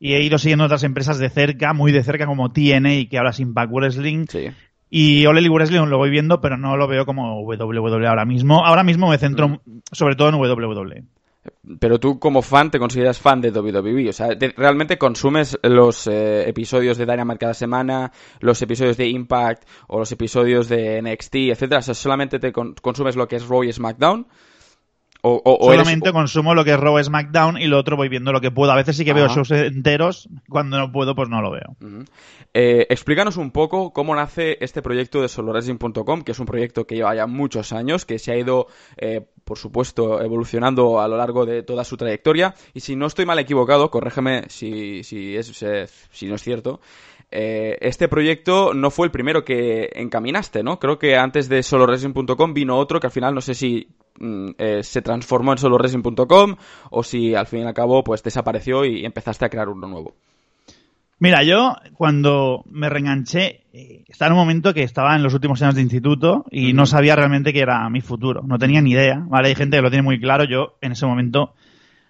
y 0.00 0.12
he 0.12 0.22
ido 0.22 0.36
siguiendo 0.36 0.66
otras 0.66 0.84
empresas 0.84 1.16
de 1.16 1.30
cerca, 1.30 1.72
muy 1.72 1.90
de 1.90 2.04
cerca 2.04 2.26
como 2.26 2.52
TNA 2.52 2.94
y 2.94 3.06
que 3.06 3.16
ahora 3.16 3.30
es 3.30 3.40
Impact 3.40 3.72
Wrestling. 3.72 4.26
Sí. 4.28 4.48
Y 4.90 5.24
Elite 5.24 5.48
Wrestling 5.48 5.86
lo 5.86 5.96
voy 5.96 6.10
viendo, 6.10 6.42
pero 6.42 6.58
no 6.58 6.76
lo 6.76 6.86
veo 6.86 7.06
como 7.06 7.40
WWE 7.40 8.06
ahora 8.06 8.26
mismo. 8.26 8.66
Ahora 8.66 8.84
mismo 8.84 9.08
me 9.08 9.16
centro 9.16 9.48
mm. 9.48 9.60
sobre 9.92 10.14
todo 10.14 10.28
en 10.28 10.34
WWE. 10.34 11.04
Pero 11.78 11.98
tú 11.98 12.18
como 12.18 12.42
fan 12.42 12.70
te 12.70 12.78
consideras 12.78 13.18
fan 13.18 13.40
de 13.40 13.50
WWE, 13.50 14.08
o 14.08 14.12
sea, 14.12 14.38
te, 14.38 14.54
realmente 14.56 14.98
consumes 14.98 15.58
los 15.62 16.06
eh, 16.06 16.48
episodios 16.48 16.98
de 16.98 17.06
Dynamite 17.06 17.38
cada 17.38 17.54
semana, 17.54 18.12
los 18.40 18.60
episodios 18.62 18.96
de 18.96 19.08
Impact 19.08 19.68
o 19.88 19.98
los 19.98 20.10
episodios 20.12 20.68
de 20.68 21.02
NXT, 21.02 21.34
etcétera, 21.52 21.80
o 21.80 21.82
sea, 21.82 21.94
solamente 21.94 22.38
te 22.38 22.52
con 22.52 22.74
consumes 22.74 23.16
lo 23.16 23.28
que 23.28 23.36
es 23.36 23.46
Raw 23.46 23.64
y 23.64 23.72
SmackDown. 23.72 24.26
O, 25.28 25.42
o, 25.44 25.58
o 25.60 25.72
Solamente 25.72 26.10
eres... 26.10 26.12
consumo 26.12 26.54
lo 26.54 26.64
que 26.64 26.70
es 26.70 26.78
Raw 26.78 27.02
SmackDown 27.02 27.60
y 27.60 27.66
lo 27.66 27.78
otro 27.78 27.96
voy 27.96 28.08
viendo 28.08 28.30
lo 28.30 28.40
que 28.40 28.52
puedo. 28.52 28.70
A 28.70 28.76
veces 28.76 28.96
sí 28.96 29.04
que 29.04 29.10
Ajá. 29.10 29.18
veo 29.18 29.28
shows 29.28 29.50
enteros, 29.50 30.28
cuando 30.48 30.78
no 30.78 30.92
puedo 30.92 31.16
pues 31.16 31.28
no 31.28 31.42
lo 31.42 31.50
veo. 31.50 31.76
Uh 31.80 31.84
-huh. 31.84 32.06
eh, 32.54 32.86
explícanos 32.90 33.36
un 33.36 33.50
poco 33.50 33.92
cómo 33.92 34.14
nace 34.14 34.56
este 34.60 34.82
proyecto 34.82 35.20
de 35.20 35.26
soloracing.com, 35.28 36.22
que 36.22 36.30
es 36.30 36.38
un 36.38 36.46
proyecto 36.46 36.86
que 36.86 36.94
lleva 36.94 37.12
ya 37.16 37.26
muchos 37.26 37.72
años, 37.72 38.06
que 38.06 38.20
se 38.20 38.30
ha 38.30 38.36
ido, 38.36 38.68
eh, 38.98 39.26
por 39.44 39.58
supuesto, 39.58 40.22
evolucionando 40.22 41.00
a 41.00 41.08
lo 41.08 41.16
largo 41.16 41.44
de 41.44 41.64
toda 41.64 41.82
su 41.82 41.96
trayectoria. 41.96 42.54
Y 42.72 42.78
si 42.78 42.94
no 42.94 43.06
estoy 43.06 43.26
mal 43.26 43.40
equivocado, 43.40 43.90
corrégeme 43.90 44.44
si, 44.48 45.02
si, 45.02 45.36
es, 45.36 45.48
si 46.12 46.26
no 46.28 46.36
es 46.36 46.42
cierto, 46.42 46.78
eh, 47.32 47.78
este 47.80 48.06
proyecto 48.06 48.74
no 48.74 48.92
fue 48.92 49.06
el 49.06 49.10
primero 49.10 49.44
que 49.44 49.90
encaminaste, 49.96 50.62
¿no? 50.62 50.78
Creo 50.78 51.00
que 51.00 51.16
antes 51.16 51.48
de 51.48 51.64
soloracing.com 51.64 52.54
vino 52.54 52.78
otro 52.78 53.00
que 53.00 53.08
al 53.08 53.12
final 53.12 53.34
no 53.34 53.40
sé 53.40 53.54
si 53.54 53.88
eh, 54.58 54.82
se 54.82 55.02
transformó 55.02 55.52
en 55.52 55.58
soloracing.com 55.58 56.56
o 56.90 57.02
si 57.02 57.34
al 57.34 57.46
fin 57.46 57.60
y 57.60 57.64
al 57.64 57.74
cabo 57.74 58.02
pues 58.04 58.22
desapareció 58.22 58.84
y 58.84 59.04
empezaste 59.04 59.44
a 59.44 59.48
crear 59.48 59.68
uno 59.68 59.86
nuevo. 59.86 60.14
Mira, 61.18 61.42
yo 61.42 61.76
cuando 61.94 62.62
me 62.68 62.90
reenganché, 62.90 63.62
eh, 63.72 64.04
estaba 64.06 64.28
en 64.28 64.32
un 64.34 64.38
momento 64.38 64.74
que 64.74 64.82
estaba 64.82 65.16
en 65.16 65.22
los 65.22 65.32
últimos 65.32 65.62
años 65.62 65.74
de 65.74 65.80
instituto 65.80 66.44
y 66.50 66.74
no 66.74 66.84
sabía 66.84 67.16
realmente 67.16 67.54
que 67.54 67.60
era 67.60 67.88
mi 67.88 68.02
futuro. 68.02 68.42
No 68.42 68.58
tenía 68.58 68.82
ni 68.82 68.90
idea, 68.90 69.24
¿vale? 69.26 69.48
Hay 69.48 69.54
gente 69.54 69.78
que 69.78 69.82
lo 69.82 69.90
tiene 69.90 70.02
muy 70.02 70.20
claro. 70.20 70.44
Yo 70.44 70.76
en 70.82 70.92
ese 70.92 71.06
momento 71.06 71.54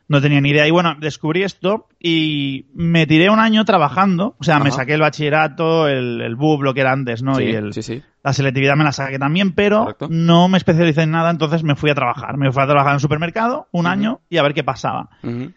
no 0.09 0.21
tenía 0.21 0.40
ni 0.40 0.51
idea. 0.51 0.66
Y 0.66 0.71
bueno, 0.71 0.97
descubrí 1.01 1.42
esto 1.42 1.88
y 1.99 2.66
me 2.75 3.07
tiré 3.07 3.29
un 3.31 3.40
año 3.40 3.64
trabajando. 3.64 4.37
O 4.38 4.45
sea, 4.45 4.57
Ajá. 4.57 4.64
me 4.64 4.71
saqué 4.71 4.95
el 4.95 5.01
bachillerato, 5.01 5.88
el, 5.88 6.21
el 6.21 6.37
BUB, 6.37 6.62
lo 6.62 6.75
que 6.75 6.81
era 6.81 6.92
antes, 6.92 7.23
¿no? 7.23 7.35
Sí, 7.37 7.45
y 7.45 7.51
el, 7.51 7.73
sí, 7.73 7.83
sí. 7.83 8.03
la 8.23 8.33
selectividad 8.33 8.77
me 8.77 8.85
la 8.85 8.92
saqué 8.92 9.19
también, 9.19 9.53
pero 9.53 9.81
Correcto. 9.81 10.09
no 10.11 10.49
me 10.49 10.59
especialicé 10.59 11.03
en 11.03 11.11
nada, 11.11 11.31
entonces 11.31 11.62
me 11.64 11.75
fui 11.75 11.90
a 11.90 11.95
trabajar. 11.95 12.37
Me 12.37 12.53
fui 12.53 12.62
a 12.62 12.66
trabajar 12.66 12.92
en 12.92 12.97
un 12.97 13.01
supermercado 13.01 13.69
un 13.73 13.87
uh 13.87 13.88
-huh. 13.88 13.92
año 13.92 14.21
y 14.31 14.37
a 14.37 14.42
ver 14.42 14.55
qué 14.55 14.62
pasaba. 14.64 15.11
Uh 15.23 15.29
-huh. 15.29 15.55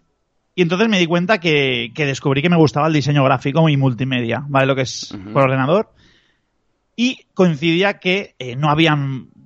Y 0.56 0.62
entonces 0.62 0.90
me 0.90 1.00
di 1.00 1.06
cuenta 1.06 1.38
que, 1.40 1.92
que, 1.94 2.06
descubrí 2.06 2.42
que 2.42 2.50
me 2.50 2.58
gustaba 2.58 2.88
el 2.88 2.94
diseño 2.94 3.24
gráfico 3.24 3.70
y 3.70 3.78
multimedia, 3.78 4.44
¿vale? 4.48 4.66
Lo 4.66 4.76
que 4.76 4.82
es 4.82 5.12
uh 5.12 5.18
-huh. 5.18 5.34
por 5.34 5.44
ordenador. 5.44 5.94
Y 6.96 7.28
coincidía 7.34 8.00
que 8.00 8.36
eh, 8.40 8.58
no 8.58 8.70
había 8.70 8.98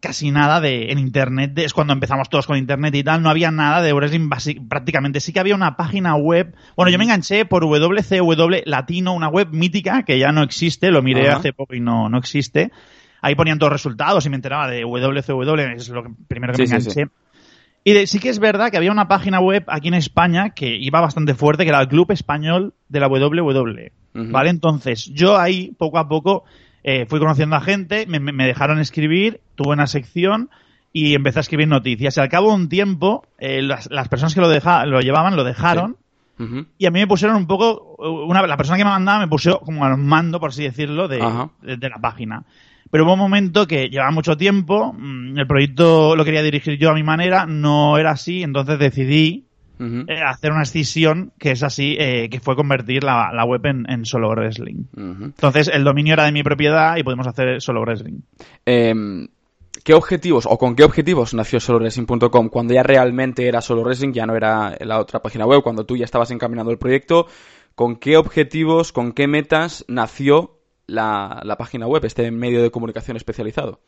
casi 0.04 0.32
nada 0.32 0.60
de 0.60 0.92
en 0.92 1.00
internet, 1.00 1.58
es 1.60 1.74
cuando 1.74 1.94
empezamos 1.94 2.28
todos 2.28 2.46
con 2.46 2.58
internet 2.58 2.94
y 2.94 3.06
tal, 3.06 3.24
no 3.24 3.30
había 3.30 3.52
nada 3.52 3.82
de 3.82 3.94
wrestling 3.94 4.30
prácticamente. 4.68 5.22
Sí 5.22 5.32
que 5.32 5.40
había 5.40 5.56
una 5.56 5.78
página 5.78 6.16
web. 6.16 6.54
Bueno, 6.76 6.92
yo 6.92 6.98
me 6.98 7.06
enganché 7.06 7.46
por 7.46 7.64
WCW 7.64 8.64
Latino, 8.66 9.14
una 9.14 9.30
web 9.30 9.48
mítica 9.52 10.04
que 10.04 10.20
ya 10.20 10.34
no 10.34 10.44
existe, 10.44 10.92
lo 10.92 11.02
miré 11.02 11.30
hace 11.30 11.54
poco 11.54 11.74
y 11.74 11.80
no, 11.80 12.10
no 12.10 12.18
existe. 12.18 12.70
Ahí 13.22 13.36
ponían 13.36 13.60
todos 13.60 13.72
los 13.72 13.80
resultados 13.80 14.26
y 14.26 14.30
me 14.30 14.36
enteraba 14.36 14.68
de 14.68 14.82
WCW, 14.82 15.74
es 15.78 15.88
lo 15.88 16.04
primero 16.28 16.52
que 16.52 16.58
sí, 16.58 16.64
me 16.64 16.78
enganché. 16.78 16.92
Sí, 16.92 17.02
sí. 17.06 17.10
Y 17.86 17.94
de, 17.94 18.06
sí 18.06 18.20
que 18.20 18.28
es 18.28 18.40
verdad 18.40 18.72
que 18.72 18.78
había 18.78 18.92
una 18.92 19.08
página 19.08 19.40
web 19.40 19.64
aquí 19.68 19.88
en 19.88 19.94
España 19.94 20.50
que 20.50 20.76
iba 20.76 21.00
bastante 21.00 21.34
fuerte, 21.34 21.64
que 21.64 21.70
era 21.70 21.80
el 21.80 21.88
Club 21.88 22.12
Español 22.12 22.74
de 22.90 23.00
la 23.00 23.08
WWE. 23.08 23.42
Uh 23.42 24.20
-huh. 24.20 24.32
¿Vale? 24.32 24.50
Entonces, 24.50 25.06
yo 25.06 25.38
ahí, 25.38 25.74
poco 25.78 25.98
a 25.98 26.10
poco, 26.10 26.44
eh, 26.84 27.06
fui 27.08 27.20
conociendo 27.20 27.56
a 27.56 27.62
gente, 27.62 28.06
me, 28.08 28.20
me, 28.20 28.46
dejaron 28.46 28.80
escribir, 28.80 29.40
tuve 29.56 29.74
una 29.74 29.88
sección 29.88 30.50
y 30.92 31.16
empecé 31.16 31.40
a 31.40 31.42
escribir 31.42 31.68
noticias. 31.68 32.18
Y 32.18 32.20
al 32.20 32.30
cabo 32.30 32.50
de 32.50 32.56
un 32.56 32.70
tiempo, 32.70 33.26
eh, 33.40 33.62
las, 33.62 33.90
las, 33.90 34.10
personas 34.10 34.34
que 34.34 34.42
lo, 34.42 34.50
deja, 34.50 34.86
lo 34.86 35.00
llevaban 35.00 35.36
lo 35.36 35.44
dejaron. 35.44 35.98
Sí. 36.38 36.44
Uh 36.44 36.48
-huh. 36.48 36.68
Y 36.78 36.86
a 36.86 36.92
mí 36.92 37.00
me 37.00 37.08
pusieron 37.08 37.38
un 37.38 37.48
poco, 37.48 37.96
una, 38.26 38.46
la 38.46 38.58
persona 38.58 38.78
que 38.78 38.84
me 38.84 38.90
mandaba 38.90 39.20
me 39.20 39.28
puso 39.28 39.60
como 39.60 39.86
al 39.86 39.98
mando, 39.98 40.40
por 40.40 40.50
así 40.50 40.64
decirlo, 40.64 41.08
de, 41.08 41.20
de, 41.62 41.78
de 41.78 41.90
la 41.90 42.00
página. 42.00 42.44
Pero 42.92 43.06
hubo 43.06 43.14
un 43.14 43.20
momento 43.20 43.66
que 43.66 43.90
llevaba 43.90 44.12
mucho 44.12 44.36
tiempo, 44.36 44.94
mm, 44.94 45.38
el 45.38 45.48
proyecto 45.48 46.16
lo 46.16 46.26
quería 46.26 46.44
dirigir 46.44 46.78
yo 46.78 46.92
a 46.92 46.94
mi 46.94 47.04
manera, 47.04 47.46
no 47.46 47.98
era 47.98 48.12
así, 48.12 48.44
entonces 48.44 48.78
decidí 48.78 49.46
uh 49.84 49.88
-huh. 49.88 50.06
eh, 50.10 50.22
hacer 50.22 50.52
una 50.52 50.64
escisión 50.64 51.32
que 51.38 51.52
es 51.52 51.64
así, 51.64 51.96
eh, 52.00 52.30
que 52.30 52.40
fue 52.40 52.56
convertir 52.56 53.04
la, 53.04 53.32
la 53.34 53.46
web 53.46 53.66
en, 53.66 53.86
en, 53.90 54.06
solo 54.06 54.30
wrestling. 54.30 54.86
Uh 54.96 55.02
-huh. 55.02 55.24
Entonces 55.26 55.68
el 55.68 55.84
dominio 55.84 56.14
era 56.14 56.26
de 56.26 56.32
mi 56.32 56.44
propiedad 56.44 56.98
y 56.98 57.04
podemos 57.04 57.28
hacer 57.28 57.62
solo 57.62 57.82
wrestling. 57.82 58.22
Eh, 58.66 58.94
¿qué 59.84 59.94
objetivos 59.94 60.46
o 60.50 60.58
con 60.58 60.76
qué 60.76 60.84
objetivos 60.84 61.34
nació 61.34 61.60
soloracing.com 61.60 62.50
cuando 62.50 62.74
ya 62.74 62.84
realmente 62.84 63.48
era 63.48 63.62
solo 63.62 63.84
racing, 63.84 64.14
ya 64.14 64.26
no 64.26 64.36
era 64.36 64.76
la 64.80 65.00
otra 65.00 65.22
página 65.22 65.46
web, 65.46 65.62
cuando 65.62 65.86
tú 65.86 65.98
ya 65.98 66.06
estabas 66.06 66.32
encaminando 66.32 66.72
el 66.72 66.78
proyecto? 66.78 67.28
¿Con 67.76 67.96
qué 67.96 68.18
objetivos, 68.18 68.92
con 68.92 69.14
qué 69.14 69.28
metas 69.28 69.84
nació 69.88 70.60
la, 70.86 71.42
la 71.44 71.58
página 71.58 71.88
web, 71.88 72.06
este 72.06 72.30
medio 72.32 72.62
de 72.62 72.72
comunicación 72.72 73.18
especializado? 73.18 73.80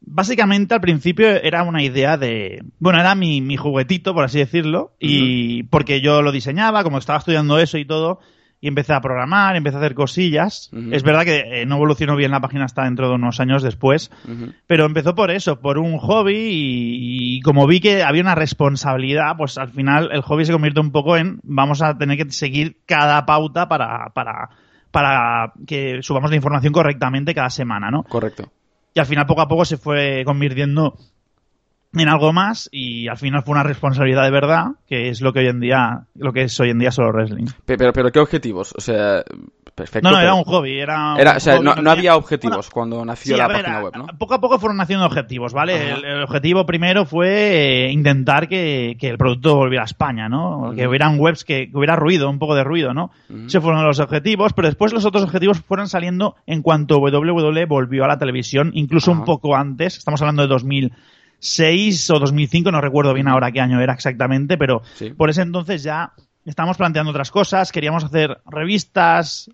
Básicamente 0.00 0.74
al 0.74 0.80
principio 0.80 1.28
era 1.28 1.62
una 1.62 1.82
idea 1.82 2.16
de. 2.16 2.64
Bueno, 2.78 3.00
era 3.00 3.14
mi, 3.14 3.40
mi 3.40 3.56
juguetito, 3.56 4.14
por 4.14 4.24
así 4.24 4.38
decirlo, 4.38 4.92
y 4.98 5.64
porque 5.64 6.00
yo 6.00 6.22
lo 6.22 6.32
diseñaba, 6.32 6.82
como 6.82 6.98
estaba 6.98 7.18
estudiando 7.18 7.58
eso 7.58 7.78
y 7.78 7.84
todo, 7.84 8.20
y 8.60 8.68
empecé 8.68 8.94
a 8.94 9.00
programar, 9.00 9.54
empecé 9.56 9.76
a 9.76 9.80
hacer 9.80 9.94
cosillas. 9.94 10.70
Es 10.90 11.02
verdad 11.02 11.24
que 11.24 11.62
eh, 11.62 11.66
no 11.66 11.76
evolucionó 11.76 12.16
bien 12.16 12.30
la 12.30 12.40
página 12.40 12.64
hasta 12.64 12.84
dentro 12.84 13.08
de 13.08 13.14
unos 13.14 13.38
años 13.38 13.62
después, 13.62 14.10
pero 14.66 14.86
empezó 14.86 15.14
por 15.14 15.30
eso, 15.30 15.60
por 15.60 15.78
un 15.78 15.98
hobby 15.98 16.34
y, 16.36 17.40
como 17.42 17.66
vi 17.66 17.80
que 17.80 18.02
había 18.02 18.22
una 18.22 18.34
responsabilidad, 18.34 19.36
pues 19.36 19.58
al 19.58 19.68
final 19.68 20.10
el 20.12 20.22
hobby 20.22 20.46
se 20.46 20.52
convierte 20.52 20.80
un 20.80 20.90
poco 20.90 21.16
en 21.16 21.38
vamos 21.42 21.82
a 21.82 21.96
tener 21.98 22.16
que 22.16 22.30
seguir 22.32 22.78
cada 22.86 23.26
pauta 23.26 23.68
para, 23.68 24.10
para, 24.14 24.48
para 24.90 25.52
que 25.66 26.02
subamos 26.02 26.30
la 26.30 26.36
información 26.36 26.72
correctamente 26.72 27.34
cada 27.34 27.50
semana, 27.50 27.90
¿no? 27.90 28.04
Correcto. 28.04 28.50
Y 28.96 28.98
al 28.98 29.04
final 29.04 29.26
poco 29.26 29.42
a 29.42 29.48
poco 29.48 29.66
se 29.66 29.76
fue 29.76 30.22
convirtiendo 30.24 30.96
en 32.02 32.08
algo 32.08 32.32
más 32.32 32.68
y 32.72 33.08
al 33.08 33.16
final 33.16 33.42
fue 33.42 33.52
una 33.52 33.62
responsabilidad 33.62 34.24
de 34.24 34.30
verdad, 34.30 34.66
que 34.86 35.08
es 35.08 35.20
lo 35.20 35.32
que 35.32 35.40
hoy 35.40 35.48
en 35.48 35.60
día, 35.60 36.06
lo 36.14 36.32
que 36.32 36.42
es 36.42 36.60
hoy 36.60 36.70
en 36.70 36.78
día 36.78 36.90
solo 36.90 37.12
wrestling. 37.12 37.46
Pero, 37.64 37.92
pero, 37.92 38.10
¿qué 38.12 38.20
objetivos? 38.20 38.74
O 38.76 38.80
sea, 38.80 39.22
perfecto. 39.74 40.08
No, 40.08 40.14
no, 40.14 40.20
era 40.20 40.34
un 40.34 40.44
hobby, 40.44 40.78
era, 40.78 41.14
o 41.14 41.40
sea, 41.40 41.58
no, 41.60 41.90
había 41.90 42.16
objetivos 42.16 42.70
cuando 42.70 43.04
nació 43.04 43.36
la 43.36 43.48
página 43.48 43.80
web, 43.80 43.92
¿no? 43.96 44.06
Poco 44.18 44.34
a 44.34 44.40
poco 44.40 44.58
fueron 44.58 44.76
naciendo 44.76 45.06
objetivos, 45.06 45.52
¿vale? 45.52 45.92
El, 45.92 46.22
objetivo 46.22 46.66
primero 46.66 47.06
fue 47.06 47.86
eh, 47.86 47.92
intentar 47.92 48.48
que, 48.48 48.96
el 49.00 49.18
producto 49.18 49.56
volviera 49.56 49.84
a 49.84 49.86
España, 49.86 50.28
¿no? 50.28 50.72
Que 50.76 50.86
hubieran 50.86 51.18
webs 51.18 51.44
que, 51.44 51.70
hubiera 51.72 51.96
ruido, 51.96 52.28
un 52.28 52.38
poco 52.38 52.54
de 52.54 52.64
ruido, 52.64 52.92
¿no? 52.92 53.10
Esos 53.46 53.62
fueron 53.62 53.84
los 53.84 54.00
objetivos, 54.00 54.52
pero 54.52 54.68
después 54.68 54.92
los 54.92 55.04
otros 55.04 55.24
objetivos 55.24 55.60
fueron 55.60 55.88
saliendo 55.88 56.36
en 56.46 56.62
cuanto 56.62 56.98
WWE 56.98 57.64
volvió 57.66 58.04
a 58.04 58.08
la 58.08 58.18
televisión, 58.18 58.70
incluso 58.74 59.12
un 59.12 59.24
poco 59.24 59.56
antes, 59.56 59.96
estamos 59.98 60.20
hablando 60.20 60.42
de 60.42 60.48
2000 60.48 60.92
2006 61.40 62.10
o 62.10 62.18
2005, 62.18 62.72
no 62.72 62.80
recuerdo 62.80 63.14
bien 63.14 63.28
ahora 63.28 63.52
qué 63.52 63.60
año 63.60 63.80
era 63.80 63.94
exactamente, 63.94 64.56
pero 64.56 64.82
por 65.16 65.30
ese 65.30 65.42
entonces 65.42 65.82
ya 65.82 66.12
estábamos 66.44 66.76
planteando 66.76 67.10
otras 67.10 67.30
cosas, 67.30 67.72
queríamos 67.72 68.04
hacer 68.04 68.38
revistas, 68.46 69.50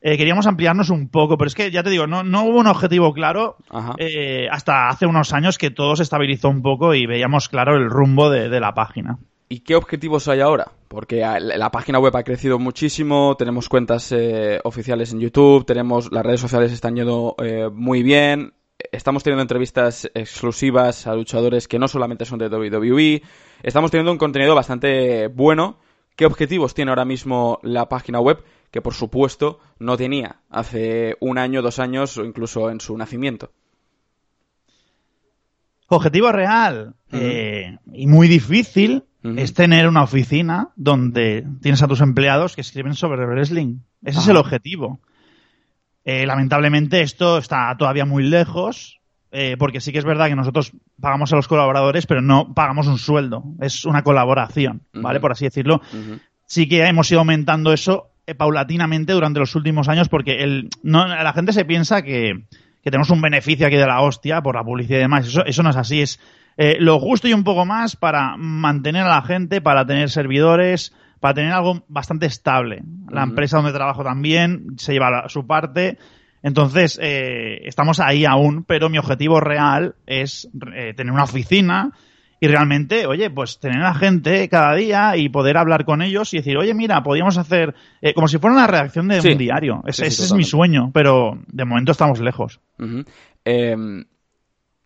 eh, 0.00 0.16
queríamos 0.16 0.46
ampliarnos 0.46 0.90
un 0.90 1.08
poco, 1.08 1.36
pero 1.36 1.48
es 1.48 1.54
que 1.54 1.70
ya 1.70 1.82
te 1.82 1.90
digo, 1.90 2.06
no, 2.06 2.22
no 2.22 2.44
hubo 2.44 2.60
un 2.60 2.66
objetivo 2.66 3.12
claro 3.12 3.56
eh, 3.98 4.46
hasta 4.50 4.88
hace 4.88 5.06
unos 5.06 5.32
años 5.32 5.58
que 5.58 5.70
todo 5.70 5.96
se 5.96 6.04
estabilizó 6.04 6.48
un 6.48 6.62
poco 6.62 6.94
y 6.94 7.06
veíamos 7.06 7.48
claro 7.48 7.76
el 7.76 7.90
rumbo 7.90 8.30
de, 8.30 8.60
la 8.60 8.74
página. 8.74 9.18
¿Y 9.48 9.60
qué 9.60 9.76
objetivos 9.76 10.28
hay 10.28 10.40
ahora? 10.40 10.72
Porque 10.88 11.24
la 11.40 11.70
página 11.70 11.98
web 11.98 12.16
ha 12.16 12.22
crecido 12.22 12.58
muchísimo, 12.58 13.36
tenemos 13.36 13.68
cuentas 13.68 14.12
eh, 14.12 14.60
oficiales 14.64 15.12
en 15.12 15.20
YouTube, 15.20 15.66
tenemos 15.66 16.10
las 16.12 16.24
redes 16.24 16.40
sociales 16.40 16.72
están 16.72 16.96
yendo 16.96 17.34
muy 17.72 18.02
bien, 18.02 18.52
estamos 18.92 19.22
teniendo 19.22 19.42
entrevistas 19.42 20.10
exclusivas 20.14 21.06
a 21.06 21.14
luchadores 21.14 21.68
que 21.68 21.78
no 21.78 21.88
solamente 21.88 22.24
son 22.24 22.38
de 22.38 22.48
WWE. 22.48 23.22
Estamos 23.62 23.90
teniendo 23.90 24.12
un 24.12 24.18
contenido 24.18 24.54
bastante 24.54 25.28
bueno. 25.28 25.78
¿Qué 26.16 26.26
objetivos 26.26 26.74
tiene 26.74 26.90
ahora 26.90 27.04
mismo 27.04 27.58
la 27.62 27.88
página 27.88 28.20
web? 28.20 28.42
Que 28.70 28.80
por 28.80 28.94
supuesto 28.94 29.60
no 29.78 29.96
tenía 29.96 30.40
hace 30.50 31.16
un 31.20 31.38
año, 31.38 31.62
dos 31.62 31.78
años 31.78 32.16
o 32.18 32.24
incluso 32.24 32.70
en 32.70 32.80
su 32.80 32.96
nacimiento. 32.96 33.52
Objetivo 35.88 36.32
real 36.32 36.94
eh, 37.12 37.78
y 37.92 38.06
muy 38.06 38.26
difícil 38.28 39.04
es 39.22 39.54
tener 39.54 39.88
una 39.88 40.02
oficina 40.02 40.70
donde 40.76 41.46
tienes 41.60 41.82
a 41.82 41.88
tus 41.88 42.00
empleados 42.00 42.54
que 42.54 42.60
escriben 42.60 42.94
sobre 42.94 43.24
wrestling. 43.26 43.78
Ese 44.02 44.20
es 44.20 44.28
el 44.28 44.36
objetivo. 44.36 45.00
Eh, 46.08 46.24
lamentablemente 46.24 47.00
esto 47.00 47.36
está 47.36 47.74
todavía 47.76 48.04
muy 48.04 48.22
lejos, 48.22 49.00
eh, 49.32 49.56
porque 49.58 49.80
sí 49.80 49.90
que 49.90 49.98
es 49.98 50.04
verdad 50.04 50.28
que 50.28 50.36
nosotros 50.36 50.70
pagamos 51.00 51.32
a 51.32 51.36
los 51.36 51.48
colaboradores, 51.48 52.06
pero 52.06 52.22
no 52.22 52.54
pagamos 52.54 52.86
un 52.86 52.96
sueldo, 52.96 53.42
es 53.60 53.84
una 53.84 54.04
colaboración, 54.04 54.82
¿vale? 54.94 55.18
Por 55.18 55.32
así 55.32 55.46
decirlo. 55.46 55.82
Sí 56.46 56.68
que 56.68 56.86
hemos 56.86 57.10
ido 57.10 57.18
aumentando 57.18 57.72
eso 57.72 58.12
eh, 58.24 58.36
paulatinamente 58.36 59.14
durante 59.14 59.40
los 59.40 59.56
últimos 59.56 59.88
años, 59.88 60.08
porque 60.08 60.44
el, 60.44 60.70
no, 60.84 61.08
la 61.08 61.32
gente 61.32 61.52
se 61.52 61.64
piensa 61.64 62.02
que, 62.02 62.44
tenemos 62.84 63.10
un 63.10 63.20
beneficio 63.20 63.66
aquí 63.66 63.74
de 63.74 63.86
la 63.86 64.00
hostia 64.00 64.42
por 64.42 64.54
la 64.54 64.62
publicidad 64.62 64.98
y 64.98 65.02
demás. 65.02 65.26
Eso, 65.26 65.44
eso 65.44 65.64
no 65.64 65.70
es 65.70 65.76
así, 65.76 66.02
es 66.02 66.20
lo 66.78 67.00
justo 67.00 67.26
y 67.26 67.34
un 67.34 67.42
poco 67.42 67.64
más 67.64 67.96
para 67.96 68.36
mantener 68.36 69.02
a 69.02 69.16
la 69.16 69.22
gente, 69.22 69.60
para 69.60 69.84
tener 69.84 70.08
servidores, 70.08 70.94
para 71.20 71.34
tener 71.34 71.52
algo 71.52 71.84
bastante 71.88 72.26
estable. 72.26 72.82
La 73.10 73.22
empresa 73.22 73.56
donde 73.58 73.72
trabajo 73.72 74.04
también 74.04 74.74
se 74.76 74.92
lleva 74.92 75.28
su 75.28 75.46
parte. 75.46 75.98
Entonces, 76.42 76.98
eh, 77.02 77.62
estamos 77.64 78.00
ahí 78.00 78.24
aún, 78.24 78.64
pero 78.64 78.88
mi 78.88 78.98
objetivo 78.98 79.40
real 79.40 79.96
es 80.06 80.48
eh, 80.74 80.94
tener 80.94 81.12
una 81.12 81.24
oficina 81.24 81.92
y 82.38 82.48
realmente, 82.48 83.06
oye, 83.06 83.30
pues 83.30 83.58
tener 83.58 83.78
a 83.78 83.88
la 83.88 83.94
gente 83.94 84.48
cada 84.48 84.74
día 84.74 85.16
y 85.16 85.30
poder 85.30 85.56
hablar 85.56 85.84
con 85.84 86.02
ellos 86.02 86.34
y 86.34 86.38
decir, 86.38 86.58
oye, 86.58 86.74
mira, 86.74 87.02
podríamos 87.02 87.38
hacer 87.38 87.74
eh, 88.02 88.12
como 88.12 88.28
si 88.28 88.38
fuera 88.38 88.54
una 88.54 88.66
redacción 88.66 89.08
de 89.08 89.20
un 89.20 89.38
diario. 89.38 89.82
ese 89.86 90.06
es 90.06 90.32
mi 90.34 90.44
sueño, 90.44 90.90
pero 90.92 91.38
de 91.46 91.64
momento 91.64 91.92
estamos 91.92 92.20
lejos. 92.20 92.60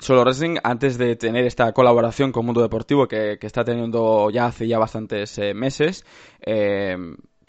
Solo 0.00 0.22
Wrestling, 0.22 0.56
antes 0.62 0.96
de 0.96 1.14
tener 1.16 1.44
esta 1.44 1.70
colaboración 1.72 2.32
con 2.32 2.46
Mundo 2.46 2.62
Deportivo 2.62 3.06
que, 3.06 3.38
está 3.42 3.64
teniendo 3.64 4.30
ya 4.30 4.46
hace 4.46 4.66
ya 4.66 4.78
bastantes 4.78 5.36
eh, 5.36 5.52
meses, 5.52 6.06
eh, 6.40 6.96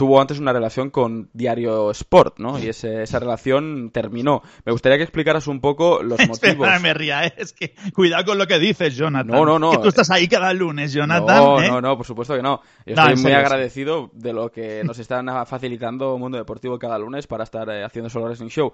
tuvo 0.02 0.20
antes 0.20 0.40
una 0.40 0.52
relación 0.52 0.90
con 0.90 1.30
Diario 1.32 1.92
Sport, 1.92 2.40
¿no? 2.40 2.58
Y 2.58 2.70
esa 2.70 3.20
relación 3.20 3.92
terminó. 3.92 4.42
Me 4.66 4.72
gustaría 4.72 4.98
que 4.98 5.04
explicaras 5.04 5.46
un 5.46 5.62
poco 5.62 6.02
los 6.02 6.18
motivos. 6.28 6.68
me 6.82 6.92
ría, 6.96 7.28
¿eh? 7.28 7.34
es 7.38 7.54
que 7.54 7.76
cuidado 7.94 8.26
con 8.26 8.40
lo 8.40 8.48
que 8.48 8.58
dices, 8.58 8.98
Jonathan. 8.98 9.28
No, 9.28 9.46
no, 9.46 9.60
no. 9.60 9.70
Que 9.74 9.78
tú 9.78 9.90
estás 9.90 10.10
ahí 10.10 10.28
cada 10.28 10.52
lunes, 10.56 10.92
Jonathan. 10.92 11.38
No, 11.38 11.62
no, 11.62 11.82
no, 11.82 11.98
por 11.98 12.08
supuesto 12.08 12.36
que 12.36 12.42
no. 12.42 12.62
Yo 12.84 12.96
estoy 12.96 13.16
muy 13.18 13.34
agradecido 13.34 14.10
de 14.14 14.34
lo 14.34 14.52
que 14.52 14.84
nos 14.84 14.98
están 14.98 15.28
facilitando 15.46 16.18
Mundo 16.18 16.40
Deportivo 16.40 16.80
cada 16.80 16.98
lunes 16.98 17.28
para 17.28 17.44
estar 17.44 17.70
haciendo 17.70 18.10
Solo 18.10 18.26
Wrestling 18.26 18.50
Show. 18.50 18.74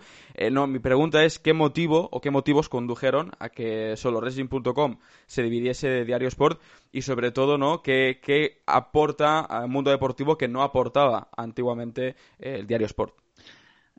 no, 0.50 0.66
mi 0.66 0.80
pregunta 0.80 1.26
es 1.26 1.40
qué 1.40 1.52
motivo 1.52 2.08
o 2.10 2.22
qué 2.22 2.32
motivos 2.32 2.70
condujeron 2.70 3.32
a 3.40 3.50
que 3.50 3.98
SoloWrestling.com 3.98 5.00
se 5.26 5.44
dividiese 5.44 5.90
de 5.90 6.06
Diario 6.06 6.30
Sport 6.30 6.62
y 6.94 7.02
sobre 7.02 7.32
todo, 7.32 7.58
¿no? 7.58 7.82
¿Qué, 7.82 8.22
qué 8.24 8.62
aporta 8.66 9.42
al 9.42 9.68
mundo 9.68 9.92
deportivo 9.92 10.38
que 10.38 10.48
no 10.48 10.64
aportaba 10.64 11.17
antiguamente 11.36 12.16
eh, 12.40 12.58
el 12.60 12.68
diario 12.68 12.88
Sport? 12.88 13.14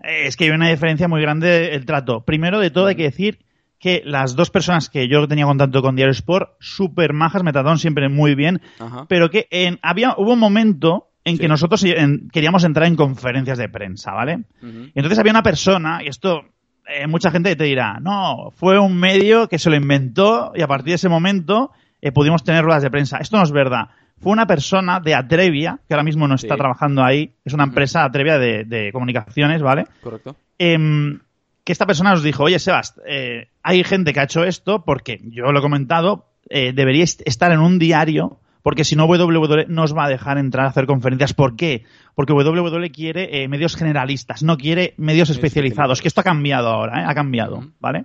Es 0.02 0.36
que 0.36 0.44
hay 0.44 0.50
una 0.50 0.68
diferencia 0.68 1.08
muy 1.08 1.20
grande 1.20 1.74
el 1.74 1.84
trato. 1.84 2.24
Primero 2.24 2.60
de 2.60 2.70
todo 2.70 2.86
hay 2.86 2.94
que 2.94 3.04
decir 3.04 3.40
que 3.78 4.02
las 4.04 4.36
dos 4.36 4.50
personas 4.50 4.88
que 4.90 5.08
yo 5.08 5.26
tenía 5.28 5.44
contacto 5.44 5.82
con 5.82 5.96
Diario 5.96 6.12
Sport, 6.12 6.50
súper 6.58 7.12
majas, 7.12 7.42
me 7.42 7.52
trataron 7.52 7.78
siempre 7.78 8.08
muy 8.08 8.34
bien, 8.34 8.60
pero 9.08 9.30
que 9.30 9.46
en, 9.50 9.78
había, 9.82 10.14
hubo 10.16 10.32
un 10.32 10.38
momento 10.38 11.10
en 11.24 11.38
que 11.38 11.48
nosotros 11.48 11.84
queríamos 12.32 12.64
entrar 12.64 12.86
en 12.86 12.96
conferencias 12.96 13.58
de 13.58 13.68
prensa, 13.68 14.12
¿vale? 14.12 14.44
Y 14.62 14.92
entonces 14.94 15.18
había 15.18 15.32
una 15.32 15.42
persona, 15.42 16.00
y 16.02 16.08
esto 16.08 16.42
eh, 16.88 17.06
mucha 17.06 17.30
gente 17.30 17.54
te 17.54 17.64
dirá, 17.64 17.98
no, 18.00 18.50
fue 18.56 18.78
un 18.78 18.98
medio 18.98 19.46
que 19.46 19.58
se 19.58 19.68
lo 19.68 19.76
inventó 19.76 20.52
y 20.54 20.62
a 20.62 20.66
partir 20.66 20.88
de 20.88 20.94
ese 20.94 21.10
momento 21.10 21.70
eh, 22.00 22.12
pudimos 22.12 22.44
tener 22.44 22.64
ruedas 22.64 22.82
de 22.82 22.90
prensa. 22.90 23.18
Esto 23.18 23.36
no 23.36 23.42
es 23.42 23.52
verdad. 23.52 23.90
Fue 24.20 24.32
una 24.32 24.46
persona 24.46 25.00
de 25.00 25.14
Atrevia, 25.14 25.78
que 25.86 25.94
ahora 25.94 26.02
mismo 26.02 26.26
no 26.26 26.34
está 26.34 26.56
trabajando 26.56 27.04
ahí, 27.04 27.32
es 27.44 27.52
una 27.52 27.64
empresa 27.64 28.04
Atrevia 28.04 28.38
de, 28.38 28.90
comunicaciones, 28.92 29.62
¿vale? 29.62 29.86
Correcto. 30.02 30.36
Em, 30.58 31.20
que 31.64 31.72
esta 31.72 31.86
persona 31.86 32.10
nos 32.10 32.22
dijo, 32.22 32.44
oye, 32.44 32.58
Sebast, 32.58 32.98
eh, 33.06 33.48
hay 33.62 33.84
gente 33.84 34.12
que 34.12 34.20
ha 34.20 34.24
hecho 34.24 34.44
esto 34.44 34.84
porque, 34.84 35.20
yo 35.24 35.52
lo 35.52 35.58
he 35.58 35.62
comentado, 35.62 36.26
eh, 36.48 36.72
debería 36.72 37.04
estar 37.04 37.52
en 37.52 37.60
un 37.60 37.78
diario 37.78 38.40
porque 38.62 38.84
si 38.84 38.96
no 38.96 39.06
WWE 39.06 39.66
no 39.68 39.84
os 39.84 39.96
va 39.96 40.06
a 40.06 40.08
dejar 40.08 40.36
entrar 40.36 40.66
a 40.66 40.70
hacer 40.70 40.86
conferencias. 40.86 41.32
¿Por 41.32 41.56
qué? 41.56 41.84
Porque 42.14 42.32
WWE 42.32 42.90
quiere 42.90 43.48
medios 43.48 43.76
generalistas, 43.76 44.42
no 44.42 44.58
quiere 44.58 44.94
medios 44.98 45.30
especializados, 45.30 46.02
que 46.02 46.08
esto 46.08 46.20
ha 46.20 46.24
cambiado 46.24 46.68
ahora, 46.68 47.00
¿eh? 47.00 47.04
ha 47.06 47.14
cambiado, 47.14 47.70
¿vale? 47.80 48.04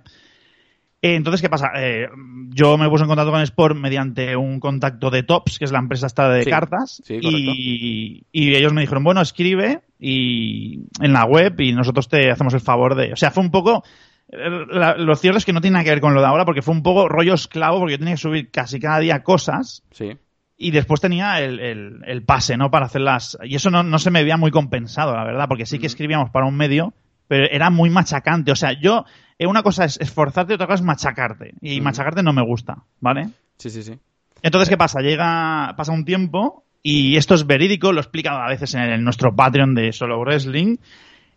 Eh, 1.04 1.16
entonces, 1.16 1.42
¿qué 1.42 1.50
pasa? 1.50 1.70
Eh, 1.76 2.08
yo 2.48 2.78
me 2.78 2.88
puse 2.88 3.02
en 3.02 3.08
contacto 3.08 3.30
con 3.30 3.42
Sport 3.42 3.76
mediante 3.76 4.34
un 4.36 4.58
contacto 4.58 5.10
de 5.10 5.22
Tops, 5.22 5.58
que 5.58 5.66
es 5.66 5.70
la 5.70 5.78
empresa 5.78 6.06
esta 6.06 6.30
de 6.30 6.46
cartas, 6.46 7.02
y, 7.06 8.24
ellos 8.32 8.72
me 8.72 8.80
dijeron, 8.80 9.04
bueno, 9.04 9.20
escribe 9.20 9.82
y 10.00 10.80
en 11.02 11.12
la 11.12 11.26
web 11.26 11.60
y 11.60 11.74
nosotros 11.74 12.08
te 12.08 12.30
hacemos 12.30 12.54
el 12.54 12.60
favor 12.60 12.94
de... 12.94 13.12
O 13.12 13.16
sea, 13.16 13.30
fue 13.30 13.42
un 13.42 13.50
poco... 13.50 13.84
lo 14.30 15.14
cierto 15.16 15.36
es 15.36 15.44
que 15.44 15.52
no 15.52 15.60
tiene 15.60 15.74
nada 15.74 15.84
que 15.84 15.90
ver 15.90 16.00
con 16.00 16.14
lo 16.14 16.22
de 16.22 16.26
ahora, 16.26 16.46
porque 16.46 16.62
fue 16.62 16.72
un 16.72 16.82
poco 16.82 17.06
rollo 17.06 17.34
esclavo, 17.34 17.80
porque 17.80 17.92
yo 17.92 17.98
tenía 17.98 18.14
que 18.14 18.22
subir 18.22 18.50
casi 18.50 18.80
cada 18.80 18.98
día 19.00 19.22
cosas. 19.22 19.82
Sí. 19.90 20.16
Y 20.56 20.70
después 20.70 21.02
tenía 21.02 21.38
el, 21.38 22.22
pase, 22.24 22.56
¿no? 22.56 22.70
Para 22.70 22.86
hacerlas. 22.86 23.36
Y 23.44 23.56
eso 23.56 23.68
no, 23.68 23.98
se 23.98 24.10
me 24.10 24.22
veía 24.22 24.38
muy 24.38 24.50
compensado, 24.50 25.14
la 25.14 25.24
verdad, 25.24 25.48
porque 25.48 25.66
sí 25.66 25.78
que 25.78 25.86
escribíamos 25.86 26.30
para 26.30 26.46
un 26.46 26.56
medio 26.56 26.94
pero 27.28 27.46
era 27.50 27.70
muy 27.70 27.90
machacante. 27.90 28.52
O 28.52 28.56
sea, 28.56 28.72
yo, 28.78 29.04
eh, 29.38 29.46
una 29.46 29.62
cosa 29.62 29.84
es 29.84 29.98
esforzarte, 30.00 30.54
otra 30.54 30.66
cosa 30.66 30.76
es 30.76 30.82
machacarte. 30.82 31.54
Y 31.60 31.80
machacarte 31.80 32.22
no 32.22 32.32
me 32.32 32.44
gusta, 32.44 32.84
¿vale? 33.00 33.30
Sí, 33.58 33.70
sí, 33.70 33.82
sí. 33.82 33.98
Entonces, 34.42 34.68
¿qué 34.68 34.76
pasa? 34.76 35.00
Llega, 35.00 35.74
pasa 35.76 35.92
un 35.92 36.04
tiempo 36.04 36.64
y 36.82 37.16
esto 37.16 37.34
es 37.34 37.46
verídico, 37.46 37.92
lo 37.92 38.00
explica 38.00 38.44
a 38.44 38.48
veces 38.48 38.74
en, 38.74 39.02
nuestro 39.02 39.34
Patreon 39.34 39.74
de 39.74 39.92
Solo 39.92 40.20
Wrestling. 40.20 40.76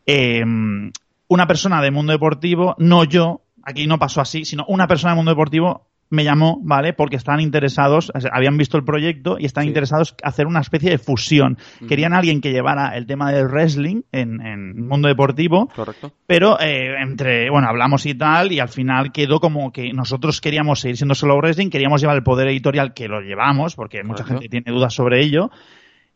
Em, 0.06 0.92
una 1.30 1.48
persona 1.48 1.82
de 1.82 1.92
mundo 1.92 2.12
deportivo, 2.12 2.76
no 2.80 3.04
yo, 3.06 3.42
aquí 3.64 3.88
no 3.88 3.98
pasó 3.98 4.22
así, 4.22 4.46
sino 4.46 4.66
una 4.68 4.88
persona 4.88 5.12
del 5.12 5.18
mundo 5.18 5.32
deportivo 5.32 5.88
me 6.10 6.24
llamó, 6.24 6.60
¿vale? 6.64 6.94
Porque 6.94 7.16
estaban 7.16 7.42
interesados, 7.42 8.12
habían 8.32 8.58
visto 8.58 8.78
el 8.78 8.84
proyecto 8.84 9.38
y 9.40 9.46
están 9.46 9.66
interesados 9.66 10.16
en 10.22 10.28
hacer 10.28 10.48
una 10.48 10.62
especie 10.62 10.90
de 10.90 10.98
fusión. 10.98 11.58
Querían 11.88 12.14
alguien 12.14 12.42
que 12.42 12.52
llevara 12.52 12.96
el 12.96 13.06
tema 13.06 13.32
del 13.32 13.48
wrestling 13.48 14.02
en, 14.12 14.42
en 14.46 14.88
mundo 14.88 15.08
deportivo. 15.08 15.68
Correcto. 15.76 16.12
Pero 16.26 16.60
eh, 16.60 16.96
entre, 17.02 17.50
bueno, 17.50 17.68
hablamos 17.68 18.06
y 18.06 18.16
tal, 18.16 18.52
y 18.52 18.60
al 18.60 18.70
final 18.70 19.12
quedó 19.12 19.40
como 19.40 19.72
que 19.72 19.92
nosotros 19.94 20.42
queríamos 20.42 20.80
seguir 20.80 20.98
siendo 20.98 21.16
solo 21.16 21.38
wrestling, 21.38 21.70
queríamos 21.70 22.02
llevar 22.02 22.18
el 22.18 22.24
poder 22.24 22.48
editorial 22.48 22.94
que 22.94 23.08
lo 23.08 23.22
llevamos, 23.22 23.76
porque 23.76 24.04
mucha 24.04 24.24
gente 24.24 24.50
tiene 24.50 24.72
dudas 24.72 24.94
sobre 24.94 25.22
ello. 25.24 25.50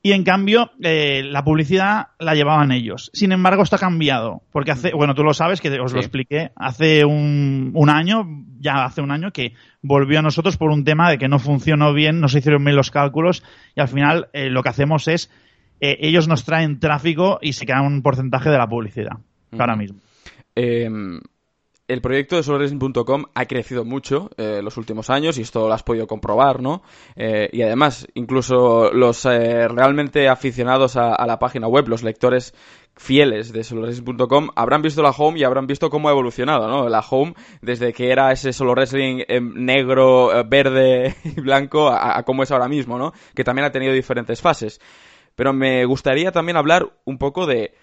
Y 0.04 0.14
en 0.14 0.24
cambio, 0.24 0.72
eh, 0.82 1.22
la 1.24 1.44
publicidad 1.44 2.08
la 2.18 2.34
llevaban 2.34 2.72
ellos. 2.72 3.12
Sin 3.14 3.32
embargo, 3.32 3.62
está 3.62 3.78
cambiado. 3.78 4.42
Porque 4.52 4.72
hace, 4.72 4.94
bueno, 4.94 5.14
tú 5.14 5.24
lo 5.24 5.34
sabes, 5.36 5.62
que 5.62 5.80
os 5.80 5.94
lo 5.94 6.00
expliqué, 6.00 6.52
hace 6.56 7.06
un, 7.06 7.72
un, 7.76 7.90
año, 7.90 8.26
ya 8.60 8.84
hace 8.84 9.02
un 9.02 9.12
año, 9.12 9.32
que 9.32 9.54
volvió 9.84 10.20
a 10.20 10.24
nosotros 10.24 10.58
por 10.58 10.72
un 10.72 10.86
tema 10.86 11.10
de 11.12 11.20
que 11.20 11.28
no 11.28 11.38
funcionó 11.38 11.94
bien, 11.94 12.20
no 12.20 12.30
se 12.30 12.40
hicieron 12.40 12.64
bien 12.64 12.76
los 12.76 12.90
cálculos 12.90 13.44
y 13.76 13.82
al 13.82 13.90
final 13.90 14.30
eh, 14.34 14.50
lo 14.50 14.64
que 14.64 14.70
hacemos 14.70 15.08
es, 15.08 15.30
eh, 15.80 15.98
ellos 16.02 16.28
nos 16.28 16.46
traen 16.46 16.80
tráfico 16.80 17.38
y 17.42 17.54
se 17.54 17.68
quedan 17.68 17.86
un 17.86 18.02
porcentaje 18.02 18.50
de 18.50 18.58
la 18.58 18.68
publicidad, 18.68 19.18
ahora 19.58 19.76
mismo. 19.76 20.00
El 21.92 22.00
proyecto 22.00 22.38
de 22.38 22.44
solarracing.com 22.44 23.26
ha 23.36 23.46
crecido 23.48 23.84
mucho 23.84 24.30
eh, 24.38 24.62
los 24.64 24.78
últimos 24.78 25.10
años 25.10 25.38
y 25.38 25.42
esto 25.42 25.68
lo 25.68 25.74
has 25.74 25.84
podido 25.84 26.08
comprobar, 26.08 26.62
¿no? 26.62 26.84
Eh, 27.18 27.50
y 27.52 27.64
además, 27.64 28.08
incluso 28.14 28.94
los 28.94 29.26
eh, 29.26 29.68
realmente 29.68 30.30
aficionados 30.30 30.96
a, 30.96 31.26
la 31.28 31.38
página 31.38 31.68
web, 31.68 31.90
los 31.90 32.02
lectores 32.02 32.54
fieles 32.96 33.52
de 33.52 33.66
solarracing.com 33.66 34.52
habrán 34.56 34.82
visto 34.82 35.02
la 35.02 35.10
home 35.10 35.38
y 35.40 35.44
habrán 35.44 35.68
visto 35.68 35.90
cómo 35.90 36.08
ha 36.08 36.14
evolucionado, 36.14 36.70
¿no? 36.70 36.88
La 36.88 37.02
home, 37.02 37.34
desde 37.62 37.92
que 37.92 38.10
era 38.10 38.32
ese 38.32 38.54
solo 38.54 38.72
wrestling 38.72 39.26
negro, 39.42 40.30
verde 40.48 41.14
y 41.26 41.42
blanco, 41.42 41.90
a 41.90 42.24
cómo 42.24 42.44
es 42.44 42.52
ahora 42.52 42.70
mismo, 42.70 42.98
¿no? 42.98 43.12
Que 43.36 43.44
también 43.44 43.66
ha 43.66 43.72
tenido 43.72 43.92
diferentes 43.92 44.40
fases. 44.40 44.80
Pero 45.36 45.52
me 45.52 45.84
gustaría 45.84 46.32
también 46.32 46.56
hablar 46.56 46.90
un 47.04 47.18
poco 47.18 47.46
de 47.48 47.74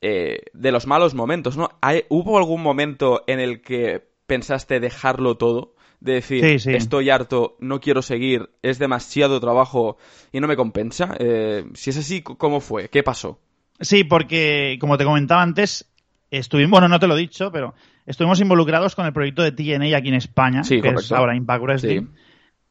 eh, 0.00 0.42
de 0.52 0.72
los 0.72 0.86
malos 0.86 1.14
momentos, 1.14 1.56
¿no? 1.56 1.70
¿Hubo 2.08 2.38
algún 2.38 2.62
momento 2.62 3.24
en 3.26 3.40
el 3.40 3.62
que 3.62 4.06
pensaste 4.26 4.80
dejarlo 4.80 5.36
todo? 5.36 5.74
De 6.00 6.12
decir, 6.12 6.44
estoy 6.44 7.08
harto, 7.08 7.56
no 7.58 7.80
quiero 7.80 8.02
seguir, 8.02 8.50
es 8.62 8.78
demasiado 8.78 9.40
trabajo 9.40 9.96
y 10.30 10.40
no 10.40 10.46
me 10.46 10.54
compensa. 10.54 11.16
Eh, 11.18 11.64
si 11.72 11.90
es 11.90 11.96
así, 11.96 12.20
¿cómo 12.20 12.60
fue? 12.60 12.90
¿Qué 12.90 13.02
pasó? 13.02 13.40
Sí, 13.80 14.04
porque, 14.04 14.76
como 14.78 14.98
te 14.98 15.04
comentaba 15.04 15.42
antes, 15.42 15.90
estuvimos, 16.30 16.70
bueno, 16.70 16.88
no 16.88 17.00
te 17.00 17.06
lo 17.06 17.16
he 17.16 17.20
dicho, 17.20 17.50
pero 17.50 17.74
estuvimos 18.04 18.40
involucrados 18.40 18.94
con 18.94 19.06
el 19.06 19.12
proyecto 19.14 19.42
de 19.42 19.52
TNA 19.52 19.96
aquí 19.96 20.08
en 20.08 20.14
España, 20.14 20.62
que 20.68 20.86
es 20.86 21.12
ahora 21.12 21.34
Impact 21.34 21.62
Wrestling. 21.62 22.08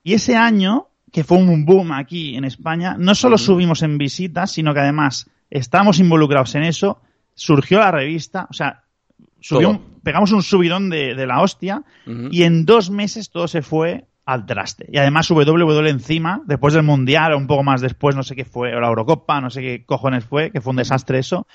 Y 0.04 0.14
ese 0.14 0.36
año, 0.36 0.90
que 1.12 1.24
fue 1.24 1.40
un 1.40 1.66
boom 1.66 1.92
aquí 1.92 2.36
en 2.36 2.46
España, 2.46 2.96
no 2.98 3.16
solo 3.16 3.40
subimos 3.40 3.82
en 3.82 3.98
visitas, 3.98 4.52
sino 4.52 4.74
que 4.74 4.82
además 4.82 5.30
estábamos 5.50 6.00
involucrados 6.00 6.54
en 6.56 6.64
eso 6.64 7.02
surgió 7.36 7.80
la 7.80 7.92
revista, 7.92 8.48
o 8.50 8.54
sea, 8.54 8.84
pegamos 10.04 10.32
un 10.32 10.42
subidón 10.42 10.90
de, 10.90 11.14
la 11.28 11.42
hostia 11.42 11.84
y 12.32 12.44
en 12.44 12.66
dos 12.66 12.90
meses 12.90 13.30
todo 13.30 13.48
se 13.48 13.62
fue 13.62 14.06
al 14.26 14.46
traste. 14.46 14.88
Y 14.92 14.98
además 14.98 15.30
WWE 15.30 15.90
encima, 15.90 16.42
después 16.46 16.74
del 16.74 16.84
Mundial, 16.84 17.34
o 17.34 17.38
un 17.38 17.48
poco 17.48 17.64
más 17.64 17.82
después, 17.82 18.16
no 18.16 18.24
sé 18.24 18.36
qué 18.36 18.46
fue, 18.46 18.76
o 18.76 18.80
la 18.80 18.88
Eurocopa, 18.88 19.40
no 19.40 19.50
sé 19.50 19.62
qué 19.62 19.86
cojones 19.86 20.26
fue, 20.26 20.52
que 20.52 20.62
fue 20.62 20.72
un 20.72 20.78
desastre 20.78 21.20
eso, 21.20 21.46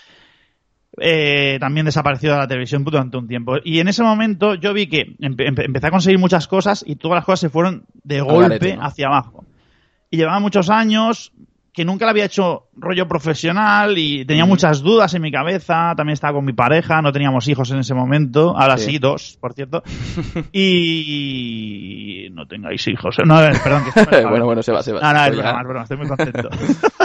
eh, 0.99 1.57
también 1.61 1.87
desapareció 1.87 2.33
de 2.33 2.39
la 2.39 2.47
televisión 2.47 2.85
durante 2.85 3.17
un 3.17 3.27
tiempo. 3.27 3.57
Y 3.65 3.81
en 3.81 3.89
ese 3.89 4.03
momento 4.03 4.55
yo 4.55 4.73
vi 4.73 4.87
que 4.87 5.17
empecé 5.19 5.87
a 5.87 5.91
conseguir 5.91 6.19
muchas 6.19 6.47
cosas 6.47 6.85
y 6.87 6.97
todas 6.97 7.17
las 7.17 7.25
cosas 7.25 7.41
se 7.41 7.49
fueron 7.49 7.85
de 8.05 8.21
golpe 8.21 8.79
hacia 8.81 9.09
abajo. 9.09 9.45
Y 10.11 10.17
llevaba 10.17 10.41
muchos 10.41 10.71
años, 10.71 11.33
que 11.73 11.85
nunca 11.85 12.05
lo 12.05 12.11
había 12.11 12.25
hecho 12.25 12.69
rollo 12.77 13.07
profesional 13.07 13.97
y 13.97 14.25
tenía 14.25 14.45
muchas 14.45 14.81
dudas 14.81 15.15
en 15.15 15.23
mi 15.23 15.31
cabeza. 15.31 15.95
También 15.97 16.15
estaba 16.15 16.35
con 16.35 16.45
mi 16.45 16.53
pareja, 16.53 17.01
no 17.01 17.13
teníamos 17.13 17.47
hijos 17.49 17.71
en 17.71 17.79
ese 17.79 17.95
momento. 17.95 18.57
Ahora 18.57 18.77
sí, 18.77 18.99
dos, 18.99 19.39
por 19.41 19.53
cierto. 19.55 19.83
y 20.53 22.29
no 22.33 22.47
tengáis 22.47 22.87
hijos. 22.89 23.17
No, 23.25 23.37
perdón, 23.37 23.85
que 23.85 24.23
Bueno, 24.29 24.47
bueno, 24.47 24.63
se 24.63 24.73
va, 24.73 24.83
se 24.83 24.93
va. 24.93 25.01
No, 25.01 25.13
no, 25.13 25.25
es 25.25 25.37
broma, 25.37 25.61
es 25.61 25.67
broma, 25.67 25.83
estoy 25.83 25.97
muy 25.97 26.09
contento. 26.09 26.49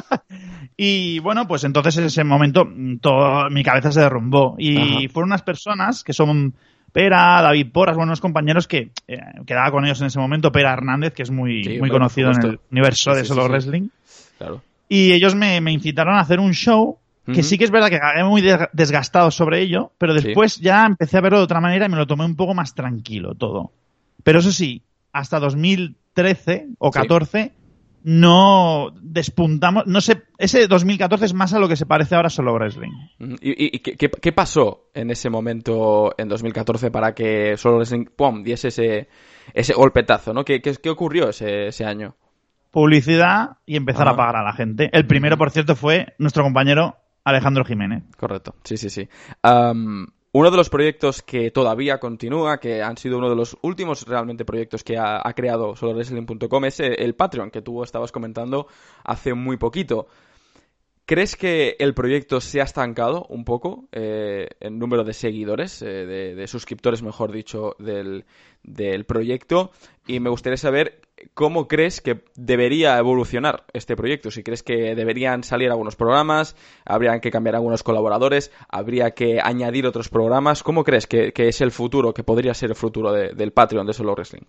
y 0.78 1.20
bueno, 1.20 1.47
pues 1.47 1.63
entonces 1.63 1.97
en 1.97 2.05
ese 2.05 2.24
momento 2.24 2.68
todo, 3.01 3.49
mi 3.51 3.63
cabeza 3.63 3.91
se 3.91 4.01
derrumbó. 4.01 4.55
Y 4.57 5.07
fueron 5.09 5.30
unas 5.30 5.43
personas 5.43 6.03
que 6.03 6.13
son 6.13 6.55
Pera, 6.91 7.41
David 7.41 7.72
Porras, 7.72 7.97
buenos 7.97 8.22
compañeros 8.22 8.68
que 8.68 8.91
eh, 9.07 9.20
quedaba 9.45 9.70
con 9.70 9.86
ellos 9.86 9.99
en 9.99 10.07
ese 10.07 10.18
momento, 10.18 10.51
Pera 10.51 10.74
Hernández, 10.74 11.13
que 11.13 11.24
es 11.24 11.30
muy, 11.30 11.78
muy 11.78 11.89
conocido 11.89 12.32
en 12.32 12.41
el 12.41 12.59
universo 12.72 13.13
de 13.13 13.26
solo 13.26 13.47
wrestling. 13.47 13.89
Y 14.88 15.13
ellos 15.13 15.36
me, 15.36 15.57
incitaron 15.71 16.15
a 16.15 16.19
hacer 16.19 16.39
un 16.39 16.53
show 16.53 16.97
que 17.25 17.41
sí 17.41 17.57
que 17.57 17.63
es 17.63 17.71
verdad 17.71 17.89
que 17.89 17.95
acabé 17.95 18.23
muy 18.23 18.43
desgastado 18.71 19.31
sobre 19.31 19.59
ello, 19.61 19.91
pero 19.97 20.13
después 20.13 20.57
ya 20.57 20.86
empecé 20.86 21.17
a 21.17 21.21
verlo 21.21 21.39
de 21.39 21.45
otra 21.45 21.59
manera 21.59 21.88
y 21.88 21.89
me 21.89 21.97
lo 21.97 22.05
tomé 22.05 22.23
un 22.23 22.36
poco 22.36 22.53
más 22.53 22.75
tranquilo 22.75 23.33
todo. 23.33 23.71
Pero 24.23 24.39
eso 24.39 24.51
sí, 24.51 24.83
hasta 25.11 25.39
2013 25.39 26.67
o 26.77 26.91
14 26.91 27.51
no 28.07 28.91
despuntamos, 29.01 29.88
no 29.88 29.99
sé, 29.99 30.21
ese 30.38 30.67
2014 30.67 31.25
es 31.25 31.33
más 31.33 31.53
a 31.55 31.59
lo 31.59 31.67
que 31.67 31.75
se 31.75 31.88
parece 31.88 32.13
ahora 32.13 32.29
solo 32.29 32.53
Wrestling. 32.53 32.91
¿Y, 33.41 33.79
qué, 33.79 34.31
pasó 34.31 34.89
en 34.93 35.09
ese 35.09 35.31
momento, 35.31 36.13
en 36.15 36.27
2014, 36.29 36.91
para 36.91 37.15
que 37.15 37.57
solo 37.57 37.77
Wrestling, 37.77 38.05
pum, 38.15 38.43
diese 38.43 38.67
ese, 38.67 39.07
ese 39.55 39.73
golpetazo, 39.73 40.36
¿no? 40.36 40.45
¿Qué, 40.45 40.61
qué, 40.61 40.89
ocurrió 40.91 41.29
ese, 41.29 41.69
ese 41.69 41.83
año? 41.83 42.15
Publicidad 42.76 43.55
y 43.65 43.78
empezar 43.78 44.05
a 44.09 44.17
pagar 44.17 44.36
a 44.36 44.43
la 44.43 44.51
gente. 44.51 44.89
El 44.91 45.07
primero, 45.07 45.38
por 45.38 45.49
cierto, 45.49 45.78
fue 45.78 46.13
nuestro 46.17 46.43
compañero 46.43 46.97
Alejandro 47.23 47.63
Jiménez. 47.63 48.03
Correcto, 48.17 48.55
sí, 48.65 48.76
sí, 48.76 48.89
sí. 48.89 49.07
uno 49.41 50.51
de 50.51 50.57
los 50.57 50.69
proyectos 50.69 51.21
que 51.21 51.51
todavía 51.51 51.99
continúa, 51.99 52.59
que 52.59 52.84
han 52.84 52.97
sido 52.97 53.17
uno 53.17 53.30
de 53.30 53.38
los 53.38 53.57
últimos 53.61 54.05
realmente 54.05 54.43
proyectos 54.43 54.84
que 54.84 54.97
ha, 54.97 55.23
creado 55.34 55.78
solowrestling.com 55.78 56.65
es 56.65 56.82
eh, 56.82 56.95
el 56.97 57.15
Patreon, 57.15 57.49
que 57.49 57.61
tú 57.61 57.82
estabas 57.82 58.11
comentando 58.11 58.67
hace 59.05 59.34
muy 59.34 59.55
poquito. 59.55 60.07
¿Crees 61.05 61.38
que 61.38 61.78
el 61.80 61.93
proyecto 61.93 62.41
se 62.41 62.59
ha 62.59 62.65
estancado 62.65 63.26
un 63.30 63.45
poco 63.45 63.88
eh, 63.93 64.49
en 64.59 64.80
número 64.80 65.05
de 65.05 65.13
seguidores, 65.13 65.82
eh, 65.82 66.05
de, 66.36 66.47
suscriptores, 66.47 67.03
mejor 67.03 67.32
dicho, 67.32 67.78
del, 67.80 68.26
del, 68.63 69.05
proyecto? 69.05 69.71
Y 70.07 70.19
me 70.19 70.30
gustaría 70.30 70.57
saber 70.57 71.04
cómo 71.34 71.68
crees 71.68 72.01
que 72.01 72.24
debería 72.36 72.97
evolucionar 72.97 73.66
este 73.74 73.95
proyecto. 73.95 74.32
Si 74.32 74.43
crees 74.43 74.63
que 74.63 74.95
deberían 74.95 75.43
salir 75.43 75.70
algunos 75.70 75.95
programas, 75.95 76.55
habrían 76.86 77.20
que 77.20 77.32
cambiar 77.32 77.55
algunos 77.55 77.84
colaboradores, 77.84 78.51
habría 78.70 79.11
que 79.11 79.39
añadir 79.41 79.86
otros 79.88 80.09
programas. 80.09 80.63
¿Cómo 80.63 80.84
crees 80.84 81.07
que, 81.07 81.34
es 81.36 81.61
el 81.61 81.72
futuro, 81.72 82.13
que 82.13 82.24
podría 82.24 82.53
ser 82.53 82.70
el 82.70 82.76
futuro 82.76 83.11
del 83.11 83.51
Patreon 83.51 83.88
de 83.88 83.93
Solo 83.93 84.13
Wrestling? 84.13 84.43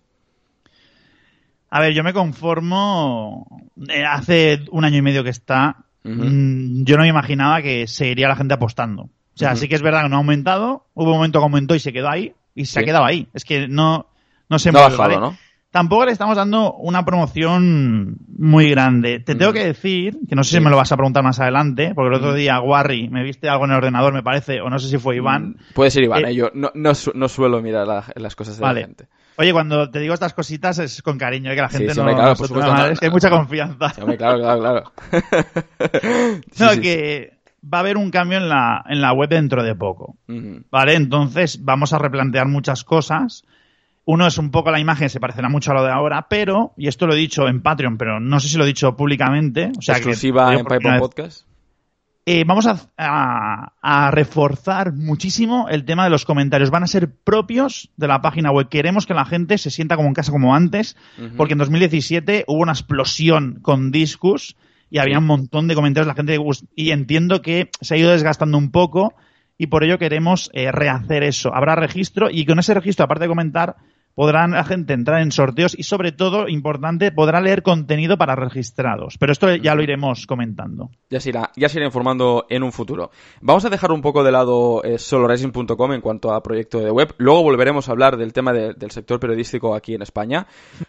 A 1.69 1.81
ver, 1.81 1.93
yo 1.93 2.03
me 2.03 2.13
conformo. 2.13 3.45
Eh, 3.89 4.05
hace 4.05 4.61
un 4.71 4.85
año 4.85 4.97
y 4.97 5.01
medio 5.01 5.23
que 5.23 5.31
está 5.31 5.87
Mm, 6.07 6.83
yo 6.83 6.97
no 6.97 7.03
me 7.03 7.09
imaginaba 7.09 7.61
que 7.61 7.87
seguiría 7.87 8.27
la 8.27 8.35
gente 8.35 8.53
apostando. 8.53 9.03
O 9.03 9.39
sea, 9.39 9.55
sí 9.55 9.67
que 9.67 9.75
es 9.75 9.83
verdad 9.83 10.03
que 10.03 10.09
no 10.09 10.15
ha 10.15 10.19
aumentado, 10.19 10.87
hubo 10.95 11.11
un 11.11 11.17
momento 11.17 11.39
que 11.39 11.43
aumentó 11.43 11.75
y 11.75 11.79
se 11.79 11.93
quedó 11.93 12.09
ahí, 12.09 12.33
y 12.55 12.65
se 12.65 12.79
ha 12.79 12.83
quedado 12.83 13.05
ahí. 13.05 13.27
Es 13.33 13.45
que 13.45 13.67
no, 13.67 14.07
no 14.49 14.57
se 14.57 14.71
no 14.71 14.89
mueve, 14.89 15.17
¿no? 15.17 15.37
Tampoco 15.77 16.07
le 16.07 16.11
estamos 16.11 16.35
dando 16.35 16.73
una 16.73 17.05
promoción 17.05 18.17
muy 18.35 18.71
grande. 18.71 19.19
Te 19.19 19.35
tengo 19.35 19.53
que 19.53 19.63
decir, 19.63 20.17
que 20.27 20.35
no 20.35 20.43
sé 20.43 20.57
si 20.57 20.59
me 20.59 20.71
lo 20.71 20.75
vas 20.75 20.91
a 20.91 20.95
preguntar 20.95 21.23
más 21.23 21.39
adelante, 21.39 21.91
porque 21.93 22.07
el 22.07 22.15
otro 22.15 22.33
día 22.33 22.59
Warry 22.59 23.09
me 23.09 23.21
viste 23.21 23.47
algo 23.47 23.65
en 23.65 23.71
el 23.73 23.77
ordenador, 23.77 24.11
me 24.11 24.23
parece, 24.23 24.59
o 24.59 24.71
no 24.71 24.79
sé 24.79 24.89
si 24.89 24.97
fue 24.97 25.17
Iván. 25.17 25.49
Mm, 25.49 25.73
puede 25.75 25.91
ser 25.91 26.03
Iván, 26.03 26.25
eh, 26.25 26.31
¿eh? 26.31 26.33
yo 26.33 26.49
no, 26.55 26.71
no, 26.73 27.27
suelo 27.27 27.61
mirar 27.61 27.85
las 28.15 28.35
cosas 28.35 28.57
de 28.57 28.65
la 28.65 28.73
gente. 28.73 29.07
Oye, 29.37 29.53
cuando 29.53 29.91
te 29.91 29.99
digo 29.99 30.15
estas 30.15 30.33
cositas 30.33 30.79
es 30.79 31.03
con 31.03 31.19
cariño, 31.19 31.51
¿eh? 31.51 31.55
que 31.55 31.61
la 31.61 31.69
gente 31.69 31.93
no, 31.93 32.09
es 32.89 32.99
que 32.99 33.05
hay 33.05 33.11
mucha 33.11 33.29
confianza. 33.29 33.93
claro, 33.93 34.39
claro, 34.39 34.59
claro. 34.59 34.91
no, 36.59 36.81
que 36.81 37.37
va 37.63 37.77
a 37.77 37.81
haber 37.81 37.97
un 37.97 38.09
cambio 38.09 38.39
en 38.39 38.49
la, 38.49 38.83
en 38.89 38.99
la 38.99 39.13
web 39.13 39.29
dentro 39.29 39.63
de 39.63 39.75
poco. 39.75 40.15
¿Vale? 40.71 40.95
Entonces 40.95 41.63
vamos 41.63 41.93
a 41.93 41.99
replantear 41.99 42.47
muchas 42.47 42.83
cosas. 42.83 43.43
Uno 44.09 44.25
es 44.25 44.37
un 44.37 44.51
poco 44.51 44.71
la 44.71 44.79
imagen, 44.79 45.09
se 45.09 45.19
parecerá 45.19 45.49
mucho 45.49 45.71
a 45.71 45.73
lo 45.75 45.83
de 45.83 45.91
ahora, 45.91 46.27
pero, 46.29 46.73
y 46.77 46.87
esto 46.87 47.07
lo 47.07 47.13
he 47.13 47.17
dicho 47.17 47.47
en 47.47 47.61
Patreon, 47.61 47.97
pero 47.97 48.19
no 48.19 48.39
sé 48.39 48.47
si 48.47 48.57
lo 48.57 48.63
he 48.63 48.67
dicho 48.67 48.95
públicamente. 48.95 49.71
O 49.77 49.81
sea, 49.81 49.97
¿Exclusiva 49.97 50.53
en 50.53 50.65
Pipe 50.65 50.97
Podcast? 50.97 51.47
eh, 52.29 52.43
vamos 52.45 52.67
a, 52.67 54.11
reforzar 54.11 54.91
muchísimo 54.91 55.69
el 55.69 55.85
tema 55.85 56.03
de 56.03 56.09
los 56.09 56.25
comentarios. 56.25 56.71
Van 56.71 56.83
a 56.83 56.87
ser 56.87 57.09
propios 57.09 57.89
de 57.95 58.09
la 58.09 58.21
página 58.21 58.51
web. 58.51 58.67
Queremos 58.67 59.05
que 59.05 59.13
la 59.13 59.23
gente 59.23 59.57
se 59.57 59.71
sienta 59.71 59.95
como 59.95 60.09
en 60.09 60.13
casa 60.13 60.33
como 60.33 60.53
antes, 60.53 60.97
porque 61.37 61.53
en 61.53 61.59
2017 61.59 62.43
hubo 62.47 62.61
una 62.61 62.73
explosión 62.73 63.59
con 63.61 63.91
Discus 63.91 64.57
y 64.89 64.97
había 64.97 65.19
un 65.19 65.25
montón 65.25 65.69
de 65.69 65.75
comentarios. 65.75 66.07
La 66.07 66.15
gente 66.15 66.37
y 66.75 66.91
entiendo 66.91 67.41
que 67.41 67.69
se 67.79 67.95
ha 67.95 67.97
ido 67.97 68.11
desgastando 68.11 68.57
un 68.57 68.71
poco 68.71 69.15
y 69.57 69.67
por 69.67 69.85
ello 69.85 69.97
queremos 69.97 70.49
eh, 70.51 70.69
rehacer 70.73 71.23
eso. 71.23 71.55
Habrá 71.55 71.77
registro 71.77 72.29
y 72.29 72.45
con 72.45 72.59
ese 72.59 72.73
registro, 72.73 73.05
aparte 73.05 73.23
de 73.23 73.29
comentar, 73.29 73.77
podrán 74.17 74.49
la 74.49 74.63
gente 74.63 74.93
entrar 74.93 75.21
en 75.21 75.31
sorteos 75.31 75.75
y 75.77 75.83
sobre 75.83 76.11
todo, 76.11 76.47
importante, 76.47 77.11
podrá 77.11 77.39
leer 77.39 77.61
contenido 77.61 78.17
para 78.17 78.35
registrados. 78.35 79.15
Pero 79.19 79.31
esto 79.31 79.55
ya 79.55 79.75
lo 79.75 79.83
iremos 79.83 80.25
comentando. 80.25 80.89
Ya 81.11 81.19
se 81.19 81.29
irá, 81.29 81.51
ya 81.55 81.69
se 81.69 81.77
irá 81.77 81.85
informando 81.85 82.47
en 82.49 82.63
un 82.63 82.71
futuro. 82.71 83.11
Vamos 83.41 83.63
a 83.65 83.69
dejar 83.69 83.91
un 83.91 84.01
poco 84.01 84.23
de 84.23 84.31
lado 84.31 84.83
eh, 84.83 84.97
soloracing.com 84.97 85.93
en 85.93 86.01
cuanto 86.01 86.33
a 86.33 86.41
proyecto 86.41 86.79
de 86.79 86.89
web. 86.89 87.13
Luego 87.19 87.43
volveremos 87.43 87.89
a 87.89 87.91
hablar 87.91 88.17
del 88.17 88.33
tema 88.33 88.53
del 88.53 88.89
sector 88.89 89.19
periodístico 89.19 89.75
aquí 89.75 89.93
en 89.93 90.01
España. 90.01 90.47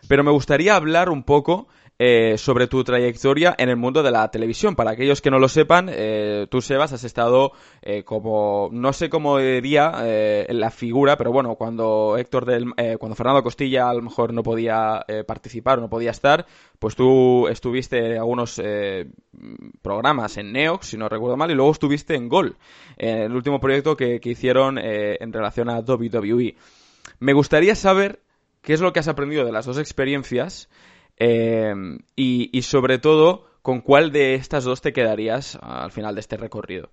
Pero 0.09 0.25
me 0.25 0.31
gustaría 0.31 0.75
hablar 0.75 1.11
un 1.11 1.23
poco 1.23 1.69
eh, 2.01 2.39
sobre 2.39 2.69
tu 2.69 2.85
trayectoria 2.85 3.57
en 3.59 3.71
el 3.71 3.77
mundo 3.77 4.05
de 4.05 4.13
la 4.13 4.31
televisión. 4.31 4.77
Para 4.77 4.93
aquellos 4.93 5.21
que 5.21 5.33
no 5.33 5.41
lo 5.41 5.49
sepan, 5.49 5.89
eh, 5.91 6.47
tú, 6.49 6.61
Sebas, 6.61 6.93
has 6.93 7.03
estado 7.03 7.51
eh, 7.83 8.05
como, 8.05 8.69
no 8.71 8.93
sé 8.93 9.11
cómo 9.11 9.39
diría 9.39 9.93
en 9.99 10.61
la 10.61 10.71
figura, 10.71 11.17
pero 11.17 11.33
bueno, 11.33 11.57
cuando 11.57 12.17
Héctor 12.17 12.45
del, 12.45 12.73
cuando 13.01 13.17
Fernando 13.17 13.43
Costilla 13.43 13.91
a 13.91 13.95
lo 13.95 14.03
mejor 14.03 14.33
no 14.33 14.45
podía 14.45 15.05
participar 15.27 15.79
o 15.79 15.83
no 15.83 15.91
podía 15.91 16.13
estar, 16.13 16.47
pues 16.79 16.95
tú 16.95 17.49
estuviste 17.49 17.99
en 18.13 18.19
algunos 18.19 18.63
programas 19.83 20.37
en 20.37 20.53
Neox, 20.53 20.87
si 20.87 20.97
no 20.97 21.09
recuerdo 21.09 21.37
mal, 21.37 21.51
y 21.51 21.55
luego 21.55 21.73
estuviste 21.73 22.15
en 22.15 22.29
Gol, 22.29 22.57
en 22.97 23.23
el 23.23 23.33
último 23.33 23.59
proyecto 23.59 23.97
que, 23.97 24.21
que 24.21 24.31
hicieron 24.31 24.79
en 24.79 25.33
relación 25.33 25.69
a 25.69 25.81
WWE. 25.81 26.55
Me 27.19 27.33
gustaría 27.33 27.75
saber 27.75 28.21
qué 28.63 28.75
es 28.75 28.81
lo 28.81 28.93
que 28.93 29.01
has 29.01 29.09
aprendido 29.09 29.45
de 29.45 29.53
las 29.53 29.67
dos 29.67 29.79
experiencias 29.79 30.69
Em, 31.19 31.99
y, 32.15 32.63
sobre 32.63 32.99
todo, 32.99 33.45
¿con 33.63 33.81
cuál 33.81 34.13
de 34.13 34.35
estas 34.35 34.65
dos 34.65 34.81
te 34.81 34.93
quedarías 34.93 35.59
al 35.61 35.91
final 35.91 36.15
de 36.15 36.21
este 36.21 36.37
recorrido? 36.37 36.91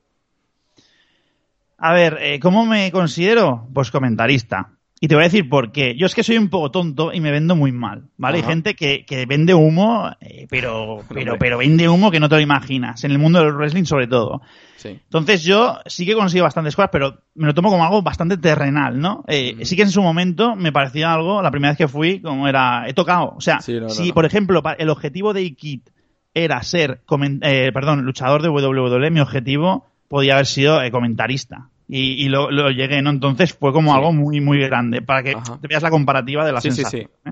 A 1.78 1.94
ver, 1.94 2.18
eh, 2.22 2.40
¿cómo 2.40 2.66
me 2.66 2.92
considero? 2.92 3.68
Pues 3.74 3.92
comentarista. 3.92 4.72
Y 5.00 5.08
te 5.08 5.16
voy 5.16 5.24
a 5.24 5.28
decir 5.28 5.50
por 5.50 5.72
qué. 5.72 5.96
Yo 5.96 6.06
es 6.06 6.16
que 6.16 6.24
soy 6.24 6.38
un 6.38 6.50
poco 6.50 6.72
tonto 6.72 7.12
y 7.14 7.20
me 7.20 7.32
vendo 7.32 7.56
muy 7.56 7.72
mal, 7.72 8.04
¿vale? 8.18 8.38
Hay 8.38 8.44
gente 8.44 8.76
que, 8.76 9.26
vende 9.28 9.54
humo, 9.54 10.10
eh, 10.22 10.48
pero, 10.50 11.04
pero, 11.14 11.38
pero 11.38 11.58
vende 11.58 11.90
humo 11.90 12.12
que 12.12 12.20
no 12.20 12.30
te 12.30 12.36
lo 12.36 12.42
imaginas. 12.42 13.04
En 13.04 13.12
el 13.12 13.20
mundo 13.20 13.40
del 13.40 13.54
wrestling 13.54 13.84
sobre 13.84 14.08
todo. 14.08 14.42
Entonces 14.84 15.44
yo 15.44 15.80
sí 15.86 16.06
que 16.06 16.14
consigo 16.14 16.44
bastantes 16.44 16.76
cosas, 16.76 16.90
pero 16.92 17.18
me 17.34 17.48
lo 17.48 17.54
tomo 17.54 17.70
como 17.70 17.84
algo 17.84 18.02
bastante 18.02 18.38
terrenal, 18.38 19.00
¿no? 19.00 19.24
Eh, 19.28 19.58
Sí 19.64 19.76
que 19.76 19.82
en 19.82 19.92
su 19.92 20.02
momento 20.02 20.56
me 20.56 20.72
parecía 20.72 21.14
algo, 21.14 21.42
la 21.42 21.52
primera 21.52 21.72
vez 21.72 21.78
que 21.78 21.88
fui, 21.88 22.22
como 22.22 22.48
era, 22.48 22.88
he 22.88 22.94
tocado. 22.94 23.34
O 23.36 23.42
sea, 23.42 23.60
si 23.62 24.12
por 24.14 24.26
ejemplo 24.26 24.62
el 24.78 24.90
objetivo 24.90 25.34
de 25.34 25.42
Ikit 25.42 25.90
era 26.34 26.62
ser, 26.64 27.02
eh, 27.42 27.72
perdón, 27.74 28.04
luchador 28.04 28.42
de 28.42 28.50
WWE, 28.50 29.10
mi 29.10 29.22
objetivo 29.22 29.86
podía 30.08 30.34
haber 30.34 30.46
sido 30.46 30.82
eh, 30.82 30.92
comentarista 30.92 31.70
y, 31.88 32.28
lo, 32.30 32.50
llegué, 32.72 33.02
¿no? 33.02 33.12
Entonces 33.12 33.54
fue 33.54 33.72
como 33.72 33.94
algo 33.94 34.12
muy, 34.12 34.42
muy 34.42 34.60
grande, 34.60 35.02
para 35.02 35.24
que 35.24 35.36
te 35.62 35.68
veas 35.68 35.84
la 35.84 35.90
comparativa 35.90 36.46
de 36.46 36.52
la 36.52 36.62
sí, 36.62 36.72
sensación. 36.72 37.10
¿eh? 37.26 37.32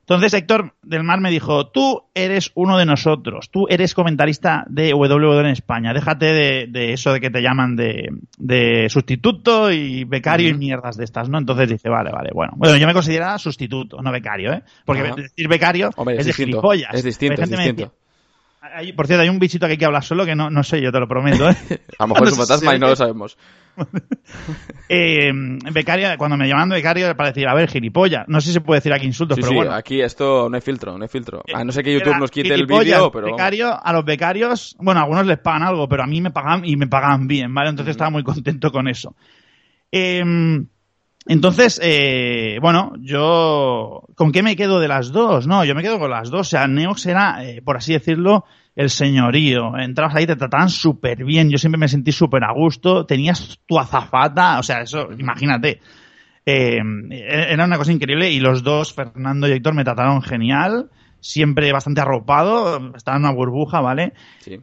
Entonces 0.00 0.34
Héctor 0.34 0.74
del 0.82 1.04
Mar 1.04 1.20
me 1.20 1.30
dijo, 1.30 1.68
tú 1.68 2.02
eres 2.12 2.50
uno 2.54 2.76
de 2.76 2.84
nosotros, 2.84 3.50
tú 3.50 3.66
eres 3.68 3.94
comentarista 3.94 4.64
de 4.68 4.92
WWE 4.92 5.40
en 5.40 5.46
España, 5.46 5.94
déjate 5.94 6.66
de, 6.66 6.92
eso 6.92 7.12
de 7.12 7.20
que 7.20 7.30
te 7.30 7.40
llaman 7.40 7.76
de, 7.76 8.86
sustituto 8.88 9.70
y 9.70 10.02
becario 10.04 10.48
y 10.48 10.54
mierdas 10.54 10.96
de 10.96 11.04
estas, 11.04 11.28
¿no? 11.28 11.38
Entonces 11.38 11.68
dice, 11.68 11.88
vale, 11.88 12.10
vale, 12.10 12.30
bueno. 12.34 12.52
Bueno, 12.56 12.76
yo 12.76 12.86
me 12.86 12.92
considero 12.92 13.38
sustituto, 13.38 14.02
no 14.02 14.10
becario, 14.10 14.52
¿eh? 14.52 14.62
Porque 14.84 15.02
decir 15.02 15.48
becario 15.48 15.90
es, 16.08 16.26
de 16.26 16.32
gilipollas. 16.32 16.94
Es 16.94 17.04
distinto, 17.04 17.42
es 17.42 17.50
distinto 17.50 17.92
por 18.96 19.06
cierto, 19.06 19.22
hay 19.22 19.28
un 19.28 19.38
bichito 19.38 19.66
que 19.66 19.72
hay 19.72 19.78
que 19.78 19.84
hablar 19.84 20.04
solo 20.04 20.24
que 20.24 20.34
no, 20.34 20.50
no 20.50 20.62
sé, 20.62 20.80
yo 20.80 20.92
te 20.92 20.98
lo 20.98 21.08
prometo. 21.08 21.48
¿eh? 21.48 21.56
a 21.98 22.04
lo 22.04 22.08
mejor 22.08 22.28
es 22.28 22.32
un 22.32 22.38
fantasma 22.38 22.74
y 22.74 22.78
no 22.78 22.88
lo 22.88 22.96
sabemos. 22.96 23.36
eh, 24.88 25.30
becario, 25.72 26.08
cuando 26.18 26.36
me 26.36 26.48
llaman 26.48 26.68
becario 26.68 27.14
para 27.16 27.30
decir, 27.30 27.48
a 27.48 27.54
ver, 27.54 27.68
gilipollas. 27.68 28.28
No 28.28 28.40
sé 28.40 28.48
si 28.48 28.52
se 28.54 28.60
puede 28.60 28.78
decir 28.78 28.92
aquí 28.92 29.06
insultos, 29.06 29.38
pero 29.40 29.54
bueno. 29.54 29.72
aquí 29.72 30.00
esto 30.00 30.48
no 30.48 30.56
hay 30.56 30.60
filtro, 30.60 30.96
no 30.96 31.04
hay 31.04 31.08
filtro. 31.08 31.42
A 31.54 31.64
no 31.64 31.72
ser 31.72 31.84
que 31.84 31.92
YouTube 31.92 32.18
nos 32.18 32.30
quite 32.30 32.54
el 32.54 32.66
vídeo, 32.66 33.10
pero... 33.10 33.26
Becario, 33.26 33.78
a 33.82 33.92
los 33.92 34.04
becarios, 34.04 34.76
bueno, 34.78 35.00
a 35.00 35.04
algunos 35.04 35.26
les 35.26 35.38
pagan 35.38 35.62
algo, 35.62 35.88
pero 35.88 36.02
a 36.02 36.06
mí 36.06 36.20
me 36.20 36.30
pagan 36.30 36.62
y 36.64 36.76
me 36.76 36.86
pagan 36.86 37.26
bien, 37.26 37.52
¿vale? 37.54 37.70
Entonces 37.70 37.92
estaba 37.92 38.10
muy 38.10 38.22
contento 38.22 38.70
con 38.70 38.88
eso. 38.88 39.14
Eh, 39.90 40.22
entonces, 41.26 41.78
eh, 41.82 42.58
bueno, 42.60 42.94
yo, 43.00 44.04
¿con 44.16 44.32
qué 44.32 44.42
me 44.42 44.56
quedo 44.56 44.80
de 44.80 44.88
las 44.88 45.12
dos? 45.12 45.46
No, 45.46 45.64
yo 45.64 45.74
me 45.74 45.82
quedo 45.82 45.98
con 45.98 46.10
las 46.10 46.30
dos. 46.30 46.40
O 46.40 46.50
sea, 46.50 46.66
Neox 46.66 47.06
era, 47.06 47.44
eh, 47.44 47.62
por 47.62 47.76
así 47.76 47.92
decirlo, 47.92 48.44
el 48.74 48.90
señorío. 48.90 49.76
Entrabas 49.78 50.16
ahí, 50.16 50.26
te 50.26 50.36
trataban 50.36 50.68
súper 50.68 51.24
bien. 51.24 51.50
Yo 51.50 51.58
siempre 51.58 51.78
me 51.78 51.88
sentí 51.88 52.12
súper 52.12 52.44
a 52.44 52.52
gusto. 52.52 53.06
Tenías 53.06 53.60
tu 53.66 53.78
azafata, 53.78 54.58
o 54.58 54.62
sea, 54.62 54.80
eso, 54.82 55.08
imagínate. 55.18 55.80
Eh, 56.44 56.80
era 57.10 57.64
una 57.64 57.78
cosa 57.78 57.92
increíble 57.92 58.30
y 58.30 58.40
los 58.40 58.62
dos, 58.62 58.92
Fernando 58.94 59.46
y 59.48 59.52
Héctor, 59.52 59.74
me 59.74 59.84
trataron 59.84 60.22
genial. 60.22 60.90
Siempre 61.20 61.72
bastante 61.72 62.00
arropado, 62.00 62.94
estaba 62.96 63.16
en 63.16 63.24
una 63.24 63.32
burbuja, 63.32 63.80
¿vale? 63.80 64.12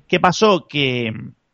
¿Qué 0.07 0.19
pasó? 0.19 0.67
Que 0.67 1.13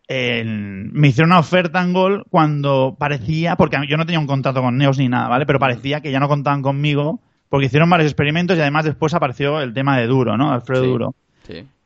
me 0.09 1.07
hicieron 1.07 1.31
una 1.31 1.39
oferta 1.39 1.81
en 1.81 1.93
Gol 1.93 2.25
cuando 2.29 2.95
parecía, 2.97 3.55
porque 3.55 3.77
yo 3.87 3.97
no 3.97 4.05
tenía 4.05 4.19
un 4.19 4.25
contrato 4.25 4.61
con 4.61 4.77
Neos 4.77 4.97
ni 4.97 5.07
nada, 5.07 5.27
¿vale? 5.27 5.45
Pero 5.45 5.59
parecía 5.59 6.01
que 6.01 6.11
ya 6.11 6.19
no 6.19 6.27
contaban 6.27 6.63
conmigo 6.63 7.21
porque 7.49 7.67
hicieron 7.67 7.89
varios 7.89 8.11
experimentos 8.11 8.57
y 8.57 8.61
además 8.61 8.85
después 8.85 9.13
apareció 9.13 9.61
el 9.61 9.73
tema 9.73 9.97
de 9.97 10.07
Duro, 10.07 10.37
¿no? 10.37 10.51
Alfredo 10.51 10.85
Duro. 10.85 11.15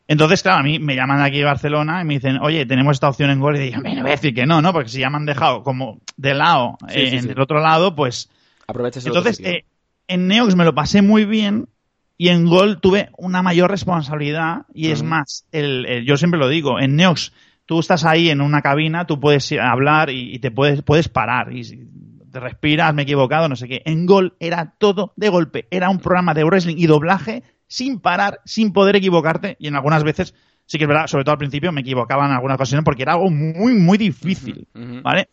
Entonces, 0.10 0.42
claro, 0.42 0.62
a 0.62 0.64
mí 0.64 0.80
me 0.80 0.96
llaman 0.96 1.20
de 1.20 1.26
aquí 1.26 1.38
de 1.38 1.44
Barcelona 1.44 2.02
y 2.02 2.06
me 2.06 2.16
dicen, 2.16 2.40
oye, 2.42 2.66
tenemos 2.66 2.94
esta 2.94 3.10
opción 3.10 3.30
en 3.30 3.40
Gol 3.40 3.58
y 3.58 3.60
digo, 3.60 3.80
me 3.80 4.02
voy 4.02 4.10
a 4.10 4.16
decir 4.16 4.34
que 4.34 4.48
no, 4.48 4.60
¿no? 4.60 4.74
Porque 4.74 4.90
si 4.90 5.00
ya 5.00 5.12
me 5.12 5.18
han 5.18 5.28
dejado 5.28 5.62
como 5.62 6.02
de 6.18 6.34
lado, 6.34 6.80
en 6.90 7.30
el 7.30 7.40
otro 7.40 7.62
lado, 7.62 7.96
pues... 7.96 8.28
Aprovechas 8.66 9.06
Entonces, 9.06 9.40
eh, 9.42 9.66
en 10.08 10.28
Neox 10.28 10.56
me 10.56 10.66
lo 10.66 10.74
pasé 10.74 11.04
muy 11.04 11.26
bien 11.26 11.70
y 12.18 12.30
en 12.30 12.48
Gol 12.48 12.82
tuve 12.82 13.12
una 13.20 13.44
mayor 13.44 13.70
responsabilidad 13.70 14.66
y 14.74 14.90
es 14.90 15.04
más, 15.04 15.46
el, 15.52 16.04
yo 16.08 16.18
siempre 16.18 16.40
lo 16.40 16.50
digo, 16.50 16.80
en 16.80 16.96
Neox 16.96 17.32
tú 17.68 17.80
estás 17.80 18.04
ahí 18.04 18.32
en 18.32 18.42
una 18.42 18.64
cabina, 18.64 19.06
tú 19.06 19.20
puedes 19.20 19.52
hablar 19.62 20.10
y, 20.10 20.40
te 20.40 20.50
puedes, 20.50 20.82
puedes 20.82 21.08
parar. 21.08 21.54
Y 21.54 21.88
te 22.32 22.40
respiras, 22.40 22.96
me 22.96 23.04
he 23.04 23.06
equivocado, 23.06 23.48
no 23.48 23.56
sé 23.56 23.68
qué. 23.68 23.84
En 23.86 24.08
Gol 24.08 24.34
era 24.40 24.74
todo 24.80 25.14
de 25.18 25.30
golpe. 25.30 25.68
Era 25.70 25.92
un 25.92 26.00
programa 26.00 26.34
de 26.34 26.46
wrestling 26.46 26.78
y 26.80 26.88
doblaje 26.88 27.44
sin 27.70 28.02
parar, 28.02 28.42
sin 28.44 28.74
poder 28.74 28.98
equivocarte. 28.98 29.56
Y 29.60 29.68
en 29.68 29.76
algunas 29.76 30.04
veces, 30.04 30.36
sí 30.66 30.78
que 30.78 30.84
es 30.84 30.88
verdad, 30.90 31.08
sobre 31.08 31.24
todo 31.24 31.32
al 31.32 31.38
principio, 31.38 31.72
me 31.72 31.82
equivocaba 31.82 32.26
en 32.26 32.34
alguna 32.34 32.56
ocasión 32.56 32.84
porque 32.84 33.04
era 33.04 33.14
algo 33.14 33.30
muy, 33.30 33.74
muy 33.76 33.98
difícil. 33.98 34.68
¿Vale? 34.74 35.30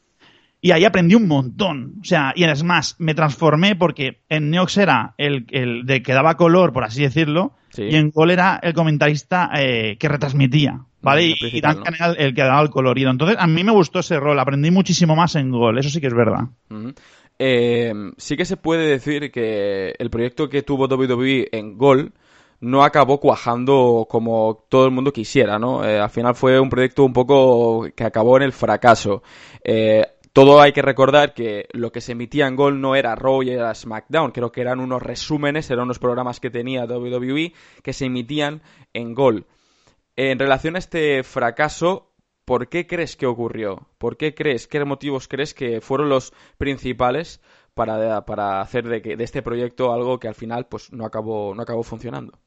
Y 0.60 0.70
ahí 0.70 0.84
aprendí 0.84 1.14
un 1.16 1.26
montón. 1.26 1.94
O 2.00 2.04
sea, 2.04 2.32
y 2.36 2.44
es 2.44 2.62
más, 2.62 2.94
me 2.98 3.14
transformé 3.14 3.74
porque 3.74 4.22
en 4.28 4.50
Neox 4.50 4.78
era 4.78 5.14
el, 5.18 5.46
el 5.50 5.84
de 5.84 6.02
que 6.02 6.12
daba 6.12 6.36
color, 6.36 6.72
por 6.72 6.84
así 6.84 7.02
decirlo, 7.02 7.54
y 7.76 7.96
en 7.96 8.10
Gol 8.10 8.30
era 8.30 8.58
el 8.62 8.72
comentarista 8.72 9.50
eh, 9.54 9.96
que 9.98 10.08
retransmitía. 10.08 10.80
¿vale? 11.06 11.34
Y, 11.40 11.60
Dan 11.60 11.82
el 12.18 12.34
que 12.34 12.42
daba 12.42 12.62
el 12.62 12.70
colorido. 12.70 13.10
Entonces, 13.10 13.36
a 13.38 13.46
mí 13.46 13.62
me 13.62 13.72
gustó 13.72 14.00
ese 14.00 14.18
rol, 14.18 14.38
aprendí 14.38 14.70
muchísimo 14.70 15.14
más 15.14 15.36
en 15.36 15.50
Gol, 15.50 15.78
eso 15.78 15.88
sí 15.88 16.00
que 16.00 16.08
es 16.08 16.14
verdad. 16.14 16.48
Eh, 17.38 17.92
sí 18.16 18.36
que 18.36 18.44
se 18.44 18.56
puede 18.56 18.88
decir 18.88 19.30
que 19.30 19.94
el 19.98 20.10
proyecto 20.10 20.48
que 20.48 20.62
tuvo 20.62 20.88
WWE 20.88 21.48
en 21.52 21.76
Gol 21.76 22.12
no 22.60 22.84
acabó 22.84 23.20
cuajando 23.20 24.06
como 24.08 24.66
todo 24.68 24.86
el 24.86 24.90
mundo 24.90 25.12
quisiera, 25.12 25.58
¿no? 25.58 25.84
Eh, 25.84 25.98
al 25.98 26.10
final 26.10 26.34
fue 26.34 26.58
un 26.60 26.70
proyecto 26.70 27.04
un 27.04 27.12
poco 27.12 27.86
que 27.94 28.04
acabó 28.04 28.36
en 28.36 28.44
el 28.44 28.52
fracaso. 28.52 29.22
Eh, 29.62 30.06
todo 30.32 30.60
hay 30.60 30.72
que 30.72 30.82
recordar 30.82 31.32
que 31.32 31.66
lo 31.72 31.92
que 31.92 32.02
se 32.02 32.12
emitía 32.12 32.46
en 32.46 32.56
Gol 32.56 32.80
no 32.80 32.94
era 32.94 33.14
Raw 33.14 33.42
y 33.42 33.50
era 33.50 33.74
SmackDown, 33.74 34.32
creo 34.32 34.52
que 34.52 34.60
eran 34.60 34.80
unos 34.80 35.02
resúmenes, 35.02 35.70
eran 35.70 35.84
unos 35.84 35.98
programas 35.98 36.40
que 36.40 36.50
tenía 36.50 36.84
WWE 36.84 37.54
que 37.82 37.92
se 37.94 38.04
emitían 38.04 38.60
en 38.92 39.14
Gol. 39.14 39.46
En 40.14 40.38
relación 40.38 40.76
a 40.76 40.78
este 40.78 41.22
fracaso, 41.22 42.12
¿por 42.44 42.68
qué 42.68 42.86
crees 42.86 43.16
que 43.16 43.26
ocurrió? 43.26 43.88
¿Por 43.98 44.18
qué 44.18 44.34
crees, 44.34 44.66
qué 44.66 44.84
motivos 44.84 45.26
crees 45.26 45.54
que 45.54 45.80
fueron 45.80 46.10
los 46.10 46.34
principales 46.58 47.40
para, 47.74 48.26
para 48.26 48.60
hacer 48.60 48.86
de, 48.88 49.16
de 49.16 49.24
este 49.24 49.42
proyecto 49.42 49.92
algo 49.92 50.18
que 50.18 50.28
al 50.28 50.34
final 50.34 50.66
pues 50.66 50.92
no 50.92 51.06
acabó, 51.06 51.54
no 51.54 51.62
acabó 51.62 51.82
funcionando? 51.82 52.38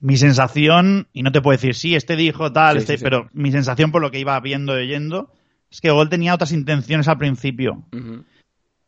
Mi 0.00 0.16
sensación, 0.16 1.08
y 1.12 1.22
no 1.22 1.32
te 1.32 1.40
puedo 1.40 1.56
decir 1.56 1.74
sí, 1.74 1.94
este 1.94 2.16
dijo 2.16 2.52
tal, 2.52 2.76
este, 2.76 2.98
pero 2.98 3.28
mi 3.32 3.50
sensación 3.50 3.90
por 3.90 4.00
lo 4.00 4.10
que 4.10 4.20
iba 4.20 4.38
viendo 4.40 4.78
y 4.78 4.82
oyendo, 4.82 5.32
es 5.70 5.80
que 5.80 5.90
Gol 5.90 6.08
tenía 6.08 6.34
otras 6.34 6.52
intenciones 6.52 7.08
al 7.08 7.18
principio. 7.18 7.84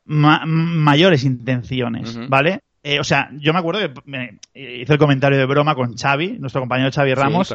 mayores 0.04 1.24
intenciones, 1.24 2.18
¿vale? 2.28 2.60
Eh, 2.82 2.98
o 2.98 3.04
sea, 3.04 3.30
yo 3.38 3.52
me 3.52 3.58
acuerdo 3.58 3.80
que 3.80 4.00
me 4.06 4.38
hice 4.54 4.92
el 4.92 4.98
comentario 4.98 5.38
de 5.38 5.46
broma 5.46 5.74
con 5.74 5.96
Xavi, 5.96 6.38
nuestro 6.38 6.62
compañero 6.62 6.90
Xavi 6.92 7.14
Ramos, 7.14 7.54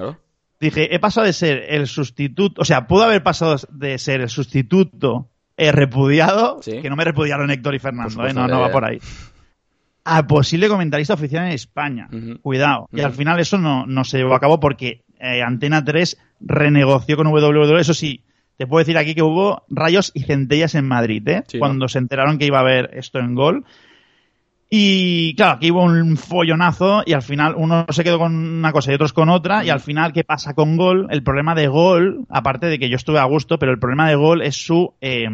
Dije, 0.59 0.95
he 0.95 0.99
pasado 0.99 1.27
de 1.27 1.33
ser 1.33 1.65
el 1.67 1.85
sustituto, 1.85 2.61
o 2.61 2.65
sea, 2.65 2.87
pudo 2.87 3.03
haber 3.03 3.21
pasado 3.23 3.57
de 3.71 3.97
ser 3.97 4.21
el 4.21 4.29
sustituto 4.29 5.29
eh, 5.57 5.71
repudiado, 5.71 6.61
que 6.63 6.89
no 6.89 6.95
me 6.95 7.03
repudiaron 7.03 7.51
Héctor 7.51 7.75
y 7.75 7.79
Fernando, 7.79 8.25
eh, 8.25 8.33
no, 8.33 8.47
no 8.47 8.61
va 8.61 8.71
por 8.71 8.85
ahí, 8.85 8.99
a 10.05 10.27
posible 10.27 10.69
comentarista 10.69 11.15
oficial 11.15 11.47
en 11.47 11.53
España. 11.53 12.07
Cuidado. 12.41 12.87
Y 12.93 13.01
al 13.01 13.11
final 13.11 13.39
eso 13.39 13.57
no, 13.57 13.85
no 13.87 14.03
se 14.03 14.19
llevó 14.19 14.35
a 14.35 14.39
cabo 14.39 14.59
porque 14.59 15.03
eh, 15.19 15.41
Antena 15.41 15.83
3 15.83 16.17
renegoció 16.39 17.17
con 17.17 17.27
WWE. 17.27 17.81
Eso 17.81 17.95
sí, 17.95 18.23
te 18.55 18.67
puedo 18.67 18.79
decir 18.79 18.99
aquí 18.99 19.15
que 19.15 19.23
hubo 19.23 19.63
rayos 19.67 20.11
y 20.13 20.21
centellas 20.23 20.75
en 20.75 20.87
Madrid, 20.87 21.27
¿eh? 21.27 21.43
Cuando 21.57 21.87
se 21.87 21.97
enteraron 21.97 22.37
que 22.37 22.45
iba 22.45 22.59
a 22.59 22.61
haber 22.61 22.91
esto 22.93 23.17
en 23.19 23.33
Gol. 23.33 23.65
Y 24.69 25.35
claro, 25.35 25.53
aquí 25.53 25.71
hubo 25.71 25.83
un 25.83 26.17
follonazo 26.17 27.01
y 27.05 27.13
al 27.13 27.21
final 27.21 27.55
uno 27.57 27.85
se 27.89 28.03
quedó 28.03 28.19
con 28.19 28.35
una 28.35 28.71
cosa 28.71 28.91
y 28.91 28.95
otros 28.95 29.13
con 29.13 29.29
otra. 29.29 29.65
Y 29.65 29.69
al 29.69 29.79
final, 29.79 30.13
¿qué 30.13 30.23
pasa 30.23 30.53
con 30.53 30.77
Gol? 30.77 31.07
El 31.09 31.23
problema 31.23 31.55
de 31.55 31.67
Gol, 31.67 32.25
aparte 32.29 32.67
de 32.67 32.77
que 32.77 32.89
yo 32.89 32.95
estuve 32.95 33.17
a 33.17 33.25
gusto, 33.25 33.57
pero 33.57 33.71
el 33.71 33.79
problema 33.79 34.07
de 34.07 34.15
Gol 34.15 34.43
es 34.43 34.55
su, 34.55 34.93
eh, 35.01 35.27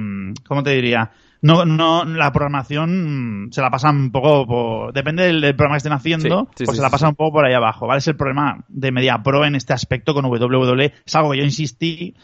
¿cómo 0.47 0.63
te 0.63 0.71
diría? 0.71 1.11
No, 1.41 1.65
no, 1.65 2.05
la 2.05 2.31
programación 2.31 3.49
se 3.51 3.61
la 3.61 3.71
pasa 3.71 3.89
un 3.89 4.11
poco 4.11 4.45
por, 4.45 4.93
depende 4.93 5.23
del, 5.23 5.41
programa 5.55 5.73
que 5.73 5.77
estén 5.77 5.93
haciendo, 5.93 6.47
pues 6.55 6.75
se 6.75 6.81
la 6.81 6.91
pasa 6.91 7.09
un 7.09 7.15
poco 7.15 7.33
por 7.33 7.45
ahí 7.45 7.53
abajo, 7.53 7.87
¿vale? 7.87 7.97
Es 7.97 8.07
el 8.07 8.15
problema 8.15 8.63
de 8.67 8.91
Media 8.91 9.23
Pro 9.23 9.43
en 9.43 9.55
este 9.55 9.73
aspecto 9.73 10.13
con 10.13 10.25
WWE. 10.25 10.93
Es 11.03 11.15
algo 11.15 11.31
que 11.31 11.39
yo 11.39 11.43
insistí, 11.43 12.15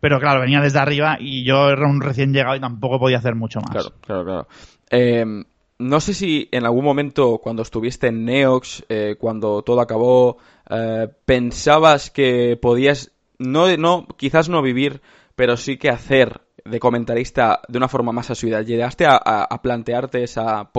pero 0.00 0.20
claro, 0.20 0.42
venía 0.42 0.60
desde 0.60 0.78
arriba 0.78 1.16
y 1.18 1.44
yo 1.44 1.70
era 1.70 1.88
un 1.88 2.02
recién 2.02 2.34
llegado 2.34 2.56
y 2.56 2.60
tampoco 2.60 2.98
podía 2.98 3.18
hacer 3.18 3.34
mucho 3.34 3.60
más. 3.60 3.70
Claro, 3.70 3.92
claro, 4.02 4.24
claro. 4.24 4.48
Eh, 4.90 5.44
no 5.78 6.00
sé 6.00 6.12
si 6.12 6.48
en 6.50 6.64
algún 6.64 6.84
momento 6.84 7.38
cuando 7.38 7.62
estuviste 7.62 8.08
en 8.08 8.24
Neox, 8.24 8.84
eh, 8.88 9.16
cuando 9.18 9.62
todo 9.62 9.80
acabó, 9.80 10.38
eh, 10.68 11.08
pensabas 11.24 12.10
que 12.10 12.58
podías, 12.60 13.12
no, 13.38 13.74
no, 13.76 14.06
quizás 14.16 14.48
no 14.48 14.60
vivir, 14.60 15.00
pero 15.36 15.56
sí 15.56 15.78
que 15.78 15.88
hacer 15.88 16.42
de 16.64 16.80
comentarista 16.80 17.60
de 17.68 17.78
una 17.78 17.88
forma 17.88 18.12
más 18.12 18.30
asiduada. 18.30 18.62
¿Llegaste 18.62 19.06
a, 19.08 19.60
plantearte 19.62 20.22
esa, 20.22 20.70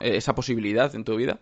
esa 0.00 0.34
posibilidad 0.34 0.94
en 0.94 1.04
tu 1.04 1.16
vida? 1.16 1.38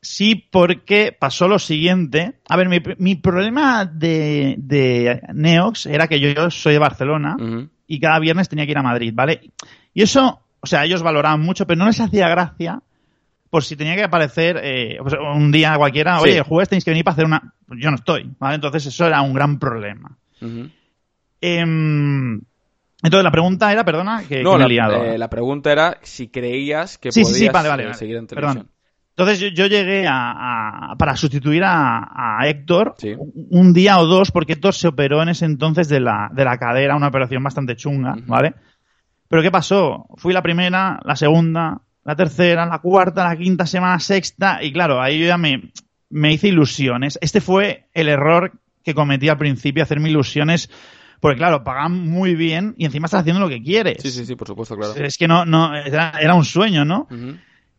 Sí, 0.00 0.34
porque 0.50 1.16
pasó 1.18 1.48
lo 1.48 1.58
siguiente. 1.58 2.34
A 2.48 2.56
ver, 2.56 2.68
mi, 2.98 3.14
problema 3.16 3.84
de, 3.84 4.54
de, 4.58 5.20
Neox 5.34 5.86
era 5.86 6.06
que 6.06 6.20
yo, 6.20 6.50
soy 6.50 6.74
de 6.74 6.78
Barcelona 6.78 7.36
y 7.86 8.00
cada 8.00 8.18
viernes 8.20 8.48
tenía 8.48 8.66
que 8.66 8.72
ir 8.72 8.78
a 8.78 8.82
Madrid, 8.82 9.12
¿vale? 9.14 9.40
Y 9.92 10.02
eso 10.02 10.42
o 10.66 10.68
sea, 10.68 10.84
ellos 10.84 11.00
valoraban 11.00 11.40
mucho, 11.40 11.64
pero 11.64 11.78
no 11.78 11.86
les 11.86 12.00
hacía 12.00 12.28
gracia 12.28 12.82
por 13.50 13.62
si 13.62 13.76
tenía 13.76 13.94
que 13.94 14.02
aparecer 14.02 14.60
eh, 14.64 14.98
un 15.32 15.52
día 15.52 15.76
cualquiera, 15.76 16.20
oye, 16.20 16.38
el 16.38 16.42
jueves 16.42 16.68
tenéis 16.68 16.84
que 16.84 16.90
venir 16.90 17.04
para 17.04 17.12
hacer 17.12 17.24
una... 17.24 17.54
Yo 17.68 17.90
no 17.90 17.94
estoy, 17.94 18.28
¿vale? 18.40 18.56
Entonces 18.56 18.86
eso 18.86 19.06
era 19.06 19.22
un 19.22 19.32
gran 19.32 19.60
problema. 19.60 20.18
Em, 21.40 22.40
entonces 23.06 23.24
la 23.24 23.30
pregunta 23.30 23.72
era, 23.72 23.84
perdona, 23.84 24.24
que, 24.28 24.42
no, 24.42 24.58
la, 24.58 24.66
liado. 24.66 25.04
Eh, 25.04 25.16
la 25.16 25.30
pregunta 25.30 25.70
era 25.70 25.98
si 26.02 26.26
creías 26.26 26.98
que 26.98 27.10
podías 27.10 27.32
sí, 27.32 27.48
vale, 27.48 27.68
vale, 27.68 27.94
seguir 27.94 28.16
en 28.16 28.26
televisión. 28.26 28.68
Entonces 29.10 29.38
yo, 29.54 29.66
llegué 29.66 30.06
a, 30.08 30.94
para 30.98 31.16
sustituir 31.16 31.62
a, 31.64 32.38
Héctor 32.44 32.96
un 33.32 33.72
día 33.72 33.98
o 33.98 34.06
dos, 34.06 34.32
porque 34.32 34.54
Héctor 34.54 34.74
se 34.74 34.88
operó 34.88 35.22
en 35.22 35.28
ese 35.30 35.44
entonces 35.44 35.88
de 35.88 36.00
la, 36.00 36.28
de 36.34 36.44
la 36.44 36.58
cadera, 36.58 36.96
una 36.96 37.08
operación 37.08 37.42
bastante 37.42 37.76
chunga, 37.76 38.14
¿vale? 38.26 38.54
Pero 39.28 39.40
¿qué 39.40 39.50
pasó? 39.52 40.06
Fui 40.16 40.34
la 40.34 40.42
primera, 40.42 41.00
la 41.04 41.14
segunda, 41.14 41.80
la 42.04 42.16
tercera, 42.16 42.66
la 42.66 42.80
cuarta, 42.80 43.24
la 43.24 43.36
quinta 43.36 43.66
semana, 43.66 44.00
sexta, 44.00 44.62
y 44.62 44.72
claro, 44.72 45.00
ahí 45.00 45.20
yo 45.20 45.26
ya 45.26 45.38
me, 45.38 45.70
me 46.10 46.32
hice 46.32 46.48
ilusiones. 46.48 47.18
Este 47.22 47.40
fue 47.40 47.88
el 47.94 48.08
error 48.08 48.52
que 48.84 48.94
cometí 48.94 49.28
al 49.28 49.38
principio, 49.38 49.82
hacerme 49.82 50.10
ilusiones, 50.10 50.70
porque 51.20 51.38
claro, 51.38 51.64
pagan 51.64 52.08
muy 52.08 52.34
bien 52.34 52.74
y 52.78 52.84
encima 52.84 53.06
estás 53.06 53.20
haciendo 53.20 53.40
lo 53.40 53.48
que 53.48 53.62
quieres. 53.62 54.02
Sí, 54.02 54.10
sí, 54.10 54.26
sí, 54.26 54.36
por 54.36 54.46
supuesto, 54.46 54.76
claro. 54.76 54.94
Es 54.94 55.18
que 55.18 55.28
no, 55.28 55.44
no, 55.44 55.74
era, 55.74 56.34
un 56.34 56.44
sueño, 56.44 56.84
¿no? 56.84 57.08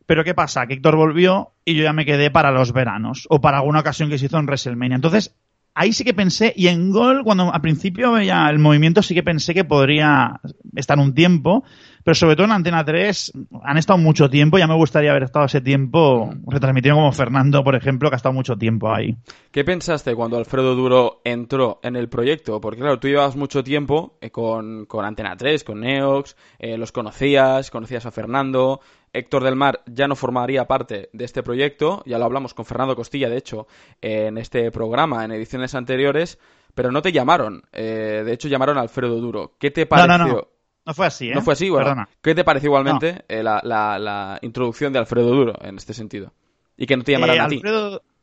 Pero 0.05 0.23
¿qué 0.23 0.33
pasa? 0.33 0.65
Que 0.67 0.75
Héctor 0.75 0.95
volvió 0.95 1.51
y 1.65 1.75
yo 1.75 1.83
ya 1.83 1.93
me 1.93 2.05
quedé 2.05 2.31
para 2.31 2.51
los 2.51 2.71
veranos 2.71 3.27
o 3.29 3.41
para 3.41 3.57
alguna 3.57 3.81
ocasión 3.81 4.09
que 4.09 4.17
se 4.17 4.27
hizo 4.27 4.39
en 4.39 4.45
WrestleMania. 4.45 4.95
Entonces, 4.95 5.35
ahí 5.77 5.91
sí 5.93 6.03
que 6.03 6.13
pensé, 6.13 6.53
y 6.55 6.69
en 6.69 6.91
Gol, 6.91 7.23
cuando 7.23 7.53
al 7.53 7.61
principio 7.61 8.13
veía 8.13 8.49
el 8.49 8.57
movimiento, 8.57 9.03
sí 9.03 9.13
que 9.13 9.21
pensé 9.21 9.53
que 9.53 9.65
podría 9.65 10.39
estar 10.75 10.97
un 10.97 11.13
tiempo, 11.13 11.65
pero 12.07 12.15
sobre 12.15 12.37
todo 12.37 12.45
en 12.45 12.53
Antena 12.53 12.85
3 12.85 13.33
han 13.63 13.77
estado 13.77 13.99
mucho 13.99 14.29
tiempo, 14.29 14.57
ya 14.57 14.65
me 14.65 14.75
gustaría 14.75 15.11
haber 15.11 15.23
estado 15.23 15.45
ese 15.45 15.59
tiempo 15.59 16.33
retransmitiendo 16.47 17.01
como 17.01 17.11
Fernando, 17.11 17.65
por 17.65 17.75
ejemplo, 17.75 18.09
que 18.09 18.15
ha 18.15 18.15
estado 18.15 18.31
mucho 18.31 18.55
tiempo 18.55 18.95
ahí. 18.95 19.17
¿Qué 19.51 19.65
pensaste 19.65 20.15
cuando 20.15 20.37
Alfredo 20.37 20.73
Duro 20.73 21.19
entró 21.25 21.81
en 21.83 21.97
el 21.97 22.07
proyecto? 22.07 22.61
Porque 22.61 22.79
claro, 22.79 22.97
tú 22.97 23.09
llevabas 23.09 23.35
mucho 23.35 23.61
tiempo 23.61 24.17
eh, 24.21 24.31
con, 24.31 24.85
con 24.85 25.03
Antena 25.03 25.35
3, 25.35 25.65
con 25.65 25.81
Neox, 25.81 26.37
eh, 26.59 26.77
los 26.77 26.93
conocías, 26.93 27.69
conocías 27.71 28.05
a 28.05 28.11
Fernando, 28.11 28.79
Héctor 29.11 29.43
del 29.43 29.57
Mar 29.57 29.81
ya 29.85 30.07
no 30.07 30.15
formaría 30.15 30.65
parte 30.65 31.09
de 31.11 31.25
este 31.25 31.43
proyecto, 31.43 32.03
ya 32.05 32.17
lo 32.17 32.23
hablamos 32.23 32.53
con 32.53 32.63
Fernando 32.63 32.95
Costilla, 32.95 33.27
de 33.27 33.35
hecho, 33.35 33.67
en 33.99 34.37
este 34.37 34.71
programa, 34.71 35.25
en 35.25 35.33
ediciones 35.33 35.75
anteriores, 35.75 36.39
pero 36.73 36.89
no 36.89 37.01
te 37.01 37.11
llamaron, 37.11 37.63
eh, 37.73 38.23
de 38.25 38.31
hecho 38.31 38.47
llamaron 38.47 38.77
a 38.77 38.81
Alfredo 38.81 39.19
Duro. 39.19 39.55
¿Qué 39.59 39.71
te 39.71 39.85
pareció? 39.85 40.17
No, 40.17 40.25
no, 40.25 40.33
no. 40.33 40.56
No 40.87 40.93
fue 40.93 41.05
así, 41.05 41.29
¿eh? 41.29 41.35
No 41.35 41.41
fue 41.41 41.53
así, 41.53 41.69
bueno. 41.69 42.07
¿Qué 42.21 42.33
te 42.33 42.43
pareció 42.43 42.67
igualmente 42.67 43.23
eh, 43.27 43.43
la, 43.43 44.39
introducción 44.41 44.93
de 44.93 44.99
Alfredo 44.99 45.29
Duro 45.29 45.53
en 45.61 45.75
este 45.75 45.93
sentido? 45.93 46.33
Y 46.77 46.87
que 46.87 46.97
no 46.97 47.03
te 47.03 47.11
llamaran 47.11 47.35
eh, 47.35 47.39
a 47.41 47.47
ti. 47.47 47.61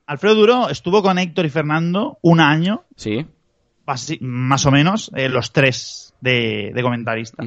Alfredo 0.06 0.34
Duro 0.34 0.68
estuvo 0.68 1.02
con 1.02 1.18
Héctor 1.18 1.46
y 1.46 1.50
Fernando 1.50 2.18
un 2.22 2.40
año. 2.40 2.84
Sí. 2.96 3.26
más 4.20 4.66
o 4.66 4.70
menos, 4.70 5.10
los 5.14 5.52
tres 5.52 6.14
de, 6.20 6.72
comentarista 6.82 7.44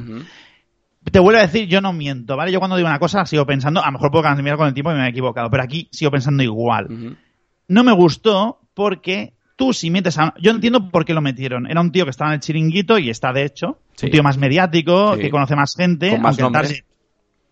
te 1.10 1.18
vuelvo 1.18 1.38
a 1.38 1.42
decir, 1.42 1.68
yo 1.68 1.80
no 1.80 1.92
miento, 1.92 2.36
¿vale? 2.36 2.52
Yo 2.52 2.58
cuando 2.58 2.76
digo 2.76 2.88
una 2.88 2.98
cosa 2.98 3.24
sigo 3.24 3.46
pensando, 3.46 3.82
a 3.82 3.86
lo 3.86 3.92
mejor 3.92 4.10
puedo 4.10 4.22
cambiar 4.22 4.56
con 4.56 4.66
el 4.66 4.74
tiempo 4.74 4.92
y 4.92 4.94
me 4.94 5.06
he 5.06 5.10
equivocado, 5.10 5.50
pero 5.50 5.62
aquí 5.62 5.88
sigo 5.90 6.10
pensando 6.10 6.42
igual. 6.42 7.16
No 7.68 7.84
me 7.84 7.92
gustó 7.92 8.60
porque 8.74 9.34
tú 9.56 9.72
si 9.72 9.90
metes 9.90 10.18
a... 10.18 10.34
Yo 10.40 10.50
entiendo 10.50 10.90
por 10.90 11.04
qué 11.04 11.14
lo 11.14 11.20
metieron. 11.20 11.66
Era 11.70 11.80
un 11.80 11.92
tío 11.92 12.04
que 12.04 12.10
estaba 12.10 12.30
en 12.30 12.34
el 12.34 12.40
chiringuito 12.40 12.98
y 12.98 13.10
está 13.10 13.32
de 13.32 13.44
hecho. 13.44 13.78
Un 14.02 14.10
tío 14.10 14.22
más 14.22 14.38
mediático, 14.38 15.16
que 15.16 15.30
conoce 15.30 15.56
más 15.56 15.74
gente. 15.76 16.10
Con 16.10 16.22
más 16.22 16.38
aunque 16.40 16.84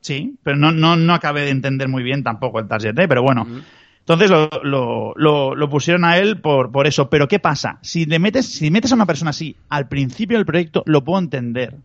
Sí, 0.01 0.39
pero 0.45 0.57
no, 0.57 0.71
no, 0.71 0.95
no 0.95 1.15
acabé 1.15 1.43
de 1.43 1.51
entender 1.51 1.89
muy 1.89 2.05
bien 2.05 2.23
tampoco 2.23 2.61
el 2.61 2.69
target, 2.69 2.97
¿eh? 2.97 3.09
pero 3.09 3.23
bueno. 3.23 3.45
Entonces 4.09 4.31
lo, 4.31 4.49
lo, 5.17 5.57
lo, 5.57 5.69
pusieron 5.69 6.05
a 6.05 6.17
él 6.17 6.41
por, 6.41 6.71
por 6.71 6.87
eso. 6.87 7.11
Pero 7.11 7.27
¿qué 7.27 7.41
pasa? 7.41 7.81
Si 7.83 8.07
le 8.07 8.21
metes, 8.21 8.47
si 8.47 8.71
metes 8.71 8.93
a 8.93 8.95
una 8.95 9.05
persona 9.05 9.31
así 9.31 9.57
al 9.69 9.89
principio 9.89 10.37
del 10.39 10.47
proyecto, 10.47 10.85
lo 10.87 11.03
puedo 11.03 11.19
entender. 11.19 11.79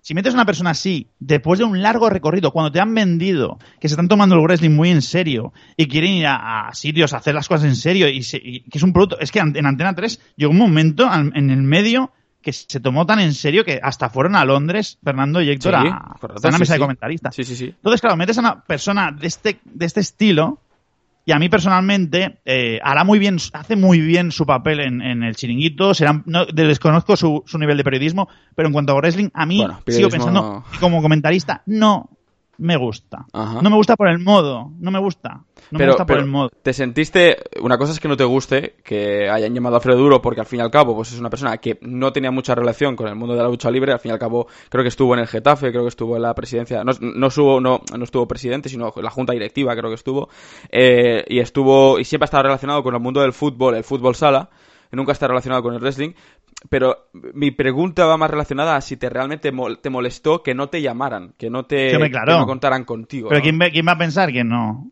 Si 0.00 0.14
metes 0.14 0.32
a 0.32 0.36
una 0.36 0.46
persona 0.46 0.70
así 0.70 1.08
después 1.18 1.58
de 1.58 1.64
un 1.64 1.82
largo 1.82 2.08
recorrido, 2.08 2.52
cuando 2.52 2.70
te 2.70 2.78
han 2.78 2.94
vendido 2.94 3.58
que 3.80 3.88
se 3.88 3.94
están 3.94 4.06
tomando 4.06 4.36
el 4.36 4.42
wrestling 4.42 4.76
muy 4.76 4.90
en 4.90 5.02
serio 5.02 5.52
y 5.76 5.88
quieren 5.88 6.12
ir 6.12 6.26
a, 6.28 6.70
sitios 6.72 7.14
a 7.14 7.16
hacer 7.16 7.34
las 7.34 7.48
cosas 7.48 7.64
en 7.64 7.74
serio 7.74 8.08
y, 8.08 8.20
que 8.20 8.78
es 8.78 8.82
un 8.84 8.92
producto, 8.92 9.18
es 9.18 9.32
que 9.32 9.40
en 9.40 9.66
Antena 9.66 9.92
3 9.92 10.20
llegó 10.36 10.52
un 10.52 10.58
momento 10.58 11.10
en 11.12 11.50
el 11.50 11.62
medio 11.64 12.12
que 12.46 12.52
se 12.52 12.78
tomó 12.78 13.04
tan 13.06 13.18
en 13.18 13.34
serio 13.34 13.64
que 13.64 13.80
hasta 13.82 14.08
fueron 14.08 14.36
a 14.36 14.44
Londres, 14.44 15.00
Fernando 15.02 15.42
y 15.42 15.50
Héctor, 15.50 15.74
a, 15.74 16.16
una 16.44 16.58
mesa 16.58 16.74
de 16.74 16.78
comentaristas. 16.78 17.34
Sí, 17.34 17.42
sí, 17.42 17.56
sí. 17.56 17.64
Entonces, 17.64 18.00
claro, 18.00 18.16
metes 18.16 18.38
a 18.38 18.40
una 18.40 18.62
persona 18.62 19.10
de 19.10 19.26
este, 19.26 19.58
de 19.64 19.84
este 19.84 19.98
estilo 19.98 20.60
y 21.24 21.32
a 21.32 21.40
mí 21.40 21.48
personalmente 21.48 22.38
eh, 22.44 22.78
hará 22.84 23.02
muy 23.02 23.18
bien, 23.18 23.38
hace 23.52 23.74
muy 23.74 24.00
bien 24.00 24.30
su 24.30 24.46
papel 24.46 24.78
en, 24.78 25.24
el 25.24 25.34
chiringuito. 25.34 25.92
Será, 25.92 26.22
no, 26.24 26.46
desconozco 26.46 27.16
su, 27.16 27.42
su, 27.46 27.58
nivel 27.58 27.78
de 27.78 27.82
periodismo, 27.82 28.28
pero 28.54 28.68
en 28.68 28.72
cuanto 28.72 28.92
a 28.92 28.94
wrestling, 28.94 29.30
a 29.34 29.44
mí 29.44 29.66
sigo 29.88 30.08
pensando 30.08 30.62
como 30.78 31.02
comentarista 31.02 31.62
no 31.66 32.15
me 32.58 32.76
gusta. 32.76 33.26
No 33.32 33.70
me 33.70 33.76
gusta 33.76 33.96
por 33.96 34.08
el 34.08 34.18
modo, 34.18 34.72
no 34.78 34.90
me 34.90 34.98
gusta. 34.98 35.42
No 35.70 35.78
me 35.78 35.86
gusta 35.86 36.06
por 36.06 36.18
el 36.18 36.26
modo. 36.26 36.50
¿Te 36.62 36.72
sentiste, 36.72 37.36
una 37.60 37.76
cosa 37.76 37.92
es 37.92 38.00
que 38.00 38.08
no 38.08 38.16
te 38.16 38.24
guste 38.24 38.76
que 38.84 39.28
hayan 39.28 39.54
llamado 39.54 39.76
a 39.76 39.78
Alfredo 39.78 39.98
Duro 39.98 40.22
porque 40.22 40.40
al 40.40 40.46
fin 40.46 40.60
y 40.60 40.62
al 40.62 40.70
cabo 40.70 40.94
pues 40.94 41.12
es 41.12 41.20
una 41.20 41.30
persona 41.30 41.58
que 41.58 41.78
no 41.82 42.12
tenía 42.12 42.30
mucha 42.30 42.54
relación 42.54 42.96
con 42.96 43.08
el 43.08 43.16
mundo 43.16 43.34
de 43.34 43.42
la 43.42 43.48
lucha 43.48 43.70
libre, 43.70 43.92
al 43.92 43.98
fin 43.98 44.10
y 44.10 44.12
al 44.12 44.18
cabo 44.18 44.46
creo 44.68 44.82
que 44.82 44.88
estuvo 44.88 45.14
en 45.14 45.20
el 45.20 45.26
Getafe, 45.26 45.70
creo 45.70 45.82
que 45.82 45.88
estuvo 45.88 46.16
en 46.16 46.22
la 46.22 46.34
presidencia, 46.34 46.84
no, 46.84 46.92
no, 47.00 47.26
estuvo, 47.26 47.60
no, 47.60 47.80
no 47.96 48.04
estuvo 48.04 48.26
presidente, 48.26 48.68
sino 48.68 48.92
la 48.96 49.10
junta 49.10 49.32
directiva 49.32 49.74
creo 49.76 49.90
que 49.90 49.96
estuvo, 49.96 50.28
eh, 50.70 51.24
y 51.28 51.40
estuvo, 51.40 51.98
y 51.98 52.04
siempre 52.04 52.24
ha 52.24 52.26
estado 52.26 52.44
relacionado 52.44 52.82
con 52.82 52.94
el 52.94 53.00
mundo 53.00 53.20
del 53.20 53.32
fútbol, 53.32 53.74
el 53.74 53.84
fútbol 53.84 54.14
sala, 54.14 54.48
nunca 54.96 55.12
está 55.12 55.28
relacionado 55.28 55.62
con 55.62 55.74
el 55.74 55.80
wrestling, 55.80 56.12
pero 56.68 57.08
mi 57.12 57.50
pregunta 57.50 58.06
va 58.06 58.16
más 58.16 58.30
relacionada 58.30 58.76
a 58.76 58.80
si 58.80 58.96
te 58.96 59.08
realmente 59.08 59.52
te 59.80 59.90
molestó 59.90 60.42
que 60.42 60.54
no 60.54 60.68
te 60.68 60.82
llamaran, 60.82 61.34
que 61.38 61.50
no 61.50 61.66
te 61.66 61.92
contaran 62.46 62.84
contigo. 62.84 63.28
Pero 63.28 63.42
¿quién, 63.42 63.58
va 63.60 63.92
a 63.92 63.98
pensar 63.98 64.32
que 64.32 64.42
no? 64.42 64.90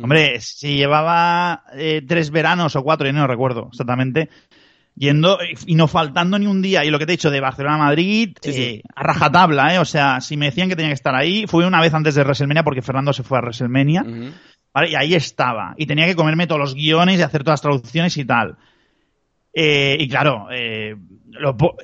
Hombre, 0.00 0.40
si 0.40 0.76
llevaba 0.76 1.64
eh, 1.74 2.02
tres 2.06 2.30
veranos 2.30 2.74
o 2.76 2.82
cuatro, 2.82 3.08
y 3.08 3.12
no 3.12 3.26
recuerdo 3.26 3.68
exactamente, 3.70 4.28
yendo 4.96 5.38
y 5.66 5.76
no 5.76 5.86
faltando 5.86 6.38
ni 6.38 6.46
un 6.46 6.60
día. 6.62 6.84
Y 6.84 6.90
lo 6.90 6.98
que 6.98 7.06
te 7.06 7.12
he 7.12 7.16
dicho 7.16 7.30
de 7.30 7.40
Barcelona 7.40 7.76
a 7.76 7.78
Madrid, 7.78 8.36
eh, 8.42 8.82
a 8.94 9.02
rajatabla, 9.04 9.74
¿eh? 9.74 9.78
O 9.78 9.84
sea, 9.84 10.20
si 10.20 10.36
me 10.36 10.46
decían 10.46 10.68
que 10.68 10.76
tenía 10.76 10.90
que 10.90 10.94
estar 10.94 11.14
ahí, 11.14 11.46
fui 11.46 11.64
una 11.64 11.80
vez 11.80 11.94
antes 11.94 12.16
de 12.16 12.22
WrestleMania 12.22 12.64
porque 12.64 12.82
Fernando 12.82 13.12
se 13.12 13.22
fue 13.22 13.38
a 13.38 13.42
WrestleMania. 13.42 14.04
¿vale? 14.74 14.90
Y 14.90 14.96
ahí 14.96 15.14
estaba. 15.14 15.74
Y 15.76 15.86
tenía 15.86 16.06
que 16.06 16.16
comerme 16.16 16.46
todos 16.46 16.60
los 16.60 16.74
guiones 16.74 17.18
y 17.18 17.22
hacer 17.22 17.44
todas 17.44 17.54
las 17.54 17.62
traducciones 17.62 18.16
y 18.16 18.24
tal. 18.24 18.56
Eh, 19.54 19.96
y 20.00 20.08
claro, 20.08 20.48
eh, 20.50 20.96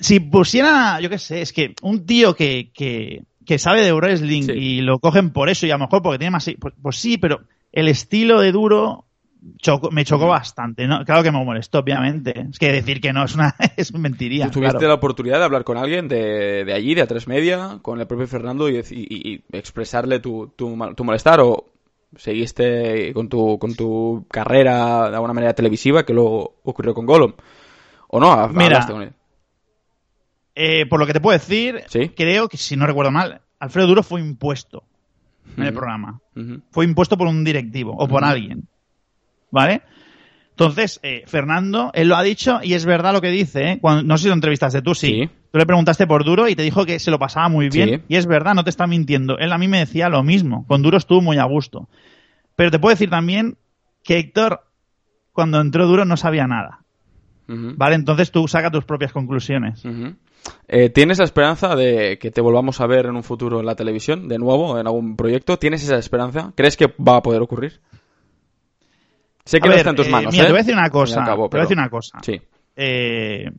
si 0.01 0.21
pusiera, 0.21 1.01
yo 1.01 1.09
qué 1.09 1.19
sé, 1.19 1.43
es 1.43 1.53
que 1.53 1.75
un 1.83 2.05
tío 2.05 2.35
que, 2.35 2.71
que, 2.75 3.23
que 3.47 3.59
sabe 3.59 3.83
de 3.83 3.93
wrestling 3.93 4.49
y 4.55 4.81
lo 4.81 4.99
cogen 4.99 5.31
por 5.31 5.49
eso 5.49 5.67
y 5.67 5.71
a 5.71 5.75
lo 5.75 5.85
mejor 5.85 6.03
porque 6.03 6.19
tiene 6.19 6.33
más... 6.33 6.51
Pues, 6.59 6.75
pues 6.81 6.97
sí, 6.97 7.19
pero 7.19 7.43
el 7.73 7.89
estilo 7.89 8.41
de 8.41 8.53
duro 8.53 9.07
me 9.91 10.05
chocó 10.05 10.27
bastante. 10.27 10.87
¿no? 10.87 11.05
Claro 11.05 11.23
que 11.23 11.31
me 11.31 11.45
molestó, 11.45 11.79
obviamente. 11.79 12.49
Es 12.51 12.59
que 12.59 12.73
decir 12.73 13.01
que 13.01 13.13
no 13.13 13.25
es 13.25 13.35
una 13.35 13.55
es 13.77 13.93
mentiría. 13.95 14.47
¿Tú 14.47 14.61
tuviste 14.61 14.87
la 14.87 14.95
oportunidad 14.95 15.39
de 15.39 15.45
hablar 15.45 15.65
con 15.65 15.77
alguien 15.77 16.09
de, 16.09 16.65
de 16.65 16.73
allí, 16.73 16.95
de 16.95 17.07
A3 17.07 17.27
Media, 17.27 17.79
con 17.83 18.01
el 18.01 18.07
propio 18.07 18.27
Fernando 18.27 18.69
y, 18.69 18.79
y, 18.79 19.43
expresarle 19.53 20.21
tu, 20.21 20.49
tu, 20.57 20.77
tu, 20.95 21.05
molestar 21.05 21.41
o 21.41 21.67
seguiste 22.17 23.13
con 23.15 23.29
tu, 23.29 23.59
con 23.59 23.75
tu 23.75 24.27
carrera 24.29 25.09
de 25.11 25.15
alguna 25.15 25.33
manera 25.33 25.55
televisiva 25.55 26.05
que 26.05 26.13
luego 26.13 26.57
ocurrió 26.65 26.95
con 26.95 27.07
Gollum? 27.07 27.33
¿O 28.13 28.21
no? 28.21 28.49
Mira, 28.49 28.87
con 28.87 29.03
él? 29.03 29.13
Eh, 30.55 30.87
por 30.87 30.99
lo 30.99 31.07
que 31.07 31.13
te 31.13 31.21
puedo 31.21 31.39
decir, 31.39 31.85
creo 32.17 32.49
que 32.49 32.57
si 32.57 32.77
no 32.77 32.87
recuerdo 32.87 33.11
mal, 33.11 33.41
Alfredo 33.61 33.87
Duro 33.87 34.03
fue 34.03 34.21
impuesto 34.21 34.83
en 35.57 35.65
el 35.65 35.73
programa. 35.73 36.21
Fue 36.71 36.85
impuesto 36.85 37.17
por 37.17 37.29
un 37.29 37.45
directivo 37.45 37.95
o 37.97 38.09
por 38.09 38.25
alguien. 38.25 38.67
¿Vale? 39.51 39.83
Entonces, 40.51 41.01
eh, 41.03 41.23
Fernando, 41.27 41.91
él 41.95 42.09
lo 42.09 42.17
ha 42.17 42.23
dicho 42.23 42.61
y 42.63 42.75
es 42.75 42.85
verdad 42.85 43.13
lo 43.13 43.21
que 43.21 43.31
dice. 43.31 43.73
¿eh? 43.73 43.79
Cuando, 43.81 44.03
no 44.03 44.19
sé 44.19 44.25
si 44.25 44.29
lo 44.29 44.35
entrevistaste 44.35 44.83
tú, 44.83 44.95
sí. 44.95 45.31
Tú 45.51 45.59
le 45.59 45.67
preguntaste 45.67 46.07
por 46.07 46.25
Duro 46.25 46.49
y 46.49 46.55
te 46.55 46.63
dijo 46.63 46.85
que 46.85 46.99
se 46.99 47.11
lo 47.11 47.19
pasaba 47.19 47.49
muy 47.49 47.71
bien. 47.71 48.05
Y 48.09 48.17
es 48.17 48.27
verdad, 48.27 48.55
no 48.55 48.63
te 48.63 48.71
está 48.71 48.87
mintiendo. 48.87 49.39
Él 49.39 49.53
a 49.53 49.59
mí 49.59 49.69
me 49.69 49.79
decía 49.79 50.09
lo 50.09 50.23
mismo. 50.23 50.67
Con 50.67 50.83
Duro 50.83 50.99
estuvo 50.99 51.23
muy 51.23 51.39
a 51.39 51.45
gusto. 51.45 51.89
Pero 52.57 52.71
te 52.71 52.79
puedo 52.79 52.95
decir 52.95 53.09
también 53.09 53.57
que 54.05 54.19
Héctor, 54.19 54.67
cuando 55.33 55.61
entró 55.61 55.87
Duro, 55.87 56.05
no 56.05 56.17
sabía 56.17 56.47
nada. 56.47 56.80
¿Vale? 57.77 57.97
Entonces 57.97 58.31
tú 58.31 58.47
saca 58.49 58.71
tus 58.71 58.85
propias 58.85 59.13
conclusiones. 59.13 59.83
Eh, 60.69 60.91
¿Tienes 60.91 61.19
la 61.19 61.25
esperanza 61.25 61.75
de 61.75 62.19
que 62.19 62.31
te 62.31 62.41
volvamos 62.41 62.81
a 62.81 62.87
ver 62.87 63.07
en 63.07 63.17
un 63.17 63.23
futuro 63.23 63.61
en 63.61 63.67
la 63.67 63.75
televisión, 63.75 64.29
de 64.29 64.39
nuevo, 64.39 64.79
en 64.79 64.87
algún 64.87 65.17
proyecto? 65.17 65.59
¿Tienes 65.59 65.83
esa 65.83 65.97
esperanza? 65.97 66.53
¿Crees 66.55 66.77
que 66.77 66.87
va 66.87 67.17
a 67.17 67.23
poder 67.23 67.43
ocurrir? 67.43 67.81
Sé 69.45 69.61
que 69.61 69.69
no 69.69 69.75
está 69.75 69.91
en 69.91 69.97
tus 69.97 70.07
eh, 70.07 70.11
manos. 70.11 70.33
Mira, 70.33 70.47
te 70.47 70.53
voy 70.53 70.61
a 70.61 70.63
decir 70.63 70.75
una 70.75 70.91
cosa. 70.91 71.25
te 71.25 71.35
voy 71.35 71.49
a 71.53 71.63
decir 71.63 71.77
una 71.77 71.91
cosa. 71.91 72.19
Sí. 72.23 72.41
Eh, 72.77 73.51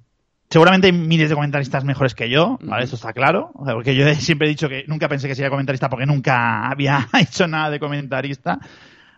seguramente 0.49 0.87
hay 0.87 0.93
miles 0.93 1.29
de 1.29 1.35
comentaristas 1.35 1.83
mejores 1.83 2.15
que 2.15 2.29
yo, 2.29 2.57
¿vale? 2.61 2.85
Eso 2.85 2.95
está 2.95 3.13
claro. 3.13 3.51
porque 3.53 3.95
yo 3.95 4.07
siempre 4.15 4.47
he 4.47 4.49
dicho 4.49 4.69
que 4.69 4.85
nunca 4.87 5.09
pensé 5.09 5.27
que 5.27 5.35
sería 5.35 5.49
comentarista 5.49 5.89
porque 5.89 6.05
nunca 6.05 6.67
había 6.71 7.07
hecho 7.19 7.47
nada 7.47 7.69
de 7.69 7.79
comentarista 7.79 8.59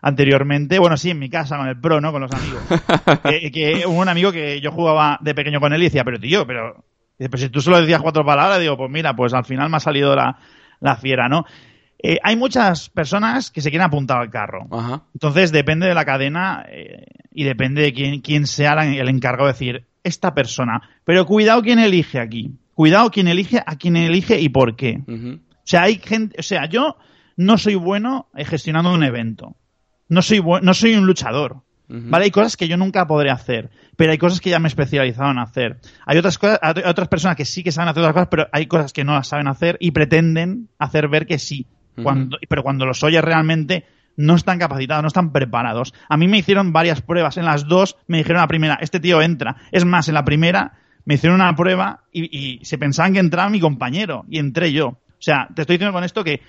anteriormente. 0.04 0.78
Bueno, 0.78 0.98
sí, 0.98 1.10
en 1.10 1.18
mi 1.18 1.30
casa, 1.30 1.58
con 1.58 1.68
el 1.68 1.80
pro, 1.80 2.00
¿no? 2.00 2.12
Con 2.12 2.22
los 2.22 2.32
amigos. 2.32 2.62
que, 3.24 3.84
hubo 3.88 4.00
un 4.00 4.10
amigo 4.10 4.32
que 4.32 4.62
yo 4.62 4.72
jugaba 4.72 5.18
de 5.22 5.34
pequeño 5.34 5.60
con 5.60 5.74
él 5.74 5.82
y 5.82 5.86
decía, 5.86 6.04
pero 6.04 6.20
tío, 6.20 6.46
pero, 6.46 6.84
pero 7.18 7.38
si 7.38 7.50
tú 7.50 7.62
solo 7.62 7.80
decías 7.80 8.02
cuatro 8.02 8.24
palabras, 8.24 8.60
digo, 8.60 8.78
pues 8.78 8.92
mira, 8.92 9.16
pues 9.16 9.34
al 9.34 9.46
final 9.46 9.70
me 9.70 9.78
ha 9.78 9.80
salido 9.80 10.16
la, 10.16 10.38
la 10.82 10.98
fiera, 10.98 11.30
¿no? 11.30 11.46
Eh, 11.98 12.20
hay 12.22 12.36
muchas 12.36 12.90
personas 12.90 13.50
que 13.50 13.62
se 13.62 13.70
quieren 13.70 13.88
apuntar 13.88 14.20
al 14.20 14.30
carro. 14.30 14.68
Entonces 15.14 15.54
depende 15.54 15.88
de 15.88 15.94
la 15.94 16.04
cadena 16.04 16.66
eh, 16.70 17.06
y 17.32 17.46
depende 17.46 17.82
de 17.82 17.94
quién, 17.94 18.20
quién 18.20 18.46
sea 18.46 18.74
el 18.74 19.08
encargado 19.08 19.48
de 19.48 19.54
decir 19.54 19.86
esta 20.04 20.34
persona. 20.34 20.82
Pero 21.06 21.26
cuidado 21.26 21.62
quién 21.62 21.80
elige 21.80 22.20
aquí. 22.20 22.52
Cuidado 22.74 23.10
quién 23.10 23.30
elige 23.30 23.64
a 23.66 23.78
quién 23.78 23.96
elige 23.96 24.42
y 24.42 24.50
por 24.50 24.76
qué. 24.76 25.02
O 25.08 25.62
sea, 25.64 25.84
hay 25.84 25.96
gente, 26.04 26.36
o 26.38 26.44
sea, 26.44 26.66
yo 26.66 26.98
no 27.38 27.58
soy 27.58 27.76
bueno 27.76 28.28
gestionando 28.36 28.94
un 28.94 29.04
evento. 29.04 29.56
No 30.10 30.22
soy 30.22 30.42
no 30.62 30.74
soy 30.74 30.96
un 30.96 31.06
luchador. 31.06 31.64
¿Vale? 31.90 32.26
Hay 32.26 32.32
cosas 32.32 32.58
que 32.58 32.68
yo 32.68 32.76
nunca 32.76 33.06
podré 33.06 33.30
hacer, 33.30 33.70
pero 33.96 34.12
hay 34.12 34.18
cosas 34.18 34.40
que 34.42 34.50
ya 34.50 34.58
me 34.58 34.68
he 34.68 34.70
especializado 34.70 35.30
en 35.30 35.38
hacer. 35.38 35.80
Hay 36.08 36.18
otras 36.18 36.40
cosas, 36.40 36.58
hay 36.62 36.82
otras 36.86 37.08
personas 37.08 37.38
que 37.38 37.46
sí 37.46 37.62
que 37.62 37.72
saben 37.72 37.90
hacer 37.90 38.02
otras 38.02 38.14
cosas, 38.14 38.28
pero 38.32 38.48
hay 38.52 38.66
cosas 38.66 38.94
que 38.94 39.04
no 39.04 39.14
las 39.14 39.28
saben 39.28 39.48
hacer 39.48 39.78
y 39.80 39.92
pretenden 39.92 40.70
hacer 40.80 41.08
ver 41.08 41.28
que 41.28 41.38
sí 41.38 41.68
cuando, 42.02 42.38
pero 42.50 42.64
cuando 42.64 42.86
los 42.86 43.04
oyes 43.04 43.22
realmente 43.22 43.86
no 44.16 44.36
están 44.36 44.60
capacitados, 44.60 45.04
no 45.04 45.08
están 45.08 45.32
preparados. 45.32 45.94
A 46.10 46.18
mí 46.18 46.28
me 46.28 46.38
hicieron 46.38 46.72
varias 46.72 47.02
pruebas. 47.02 47.38
En 47.38 47.46
las 47.46 47.68
dos 47.68 47.98
me 48.08 48.18
dijeron 48.18 48.42
la 48.42 48.48
primera, 48.48 48.78
este 48.82 49.00
tío 49.00 49.22
entra. 49.22 49.58
Es 49.72 49.86
más, 49.86 50.08
en 50.08 50.16
la 50.16 50.26
primera 50.26 50.74
me 51.06 51.16
hicieron 51.16 51.42
una 51.42 51.56
prueba 51.56 52.04
y, 52.12 52.56
y 52.56 52.66
se 52.66 52.78
pensaban 52.78 53.14
que 53.14 53.20
entraba 53.20 53.50
mi 53.50 53.60
compañero 53.60 54.26
y 54.30 54.40
entré 54.40 54.72
yo. 54.72 54.88
O 54.88 55.26
sea, 55.26 55.48
te 55.54 55.62
estoy 55.62 55.76
diciendo 55.76 55.94
con 55.94 56.04
esto 56.04 56.24
que 56.24 56.42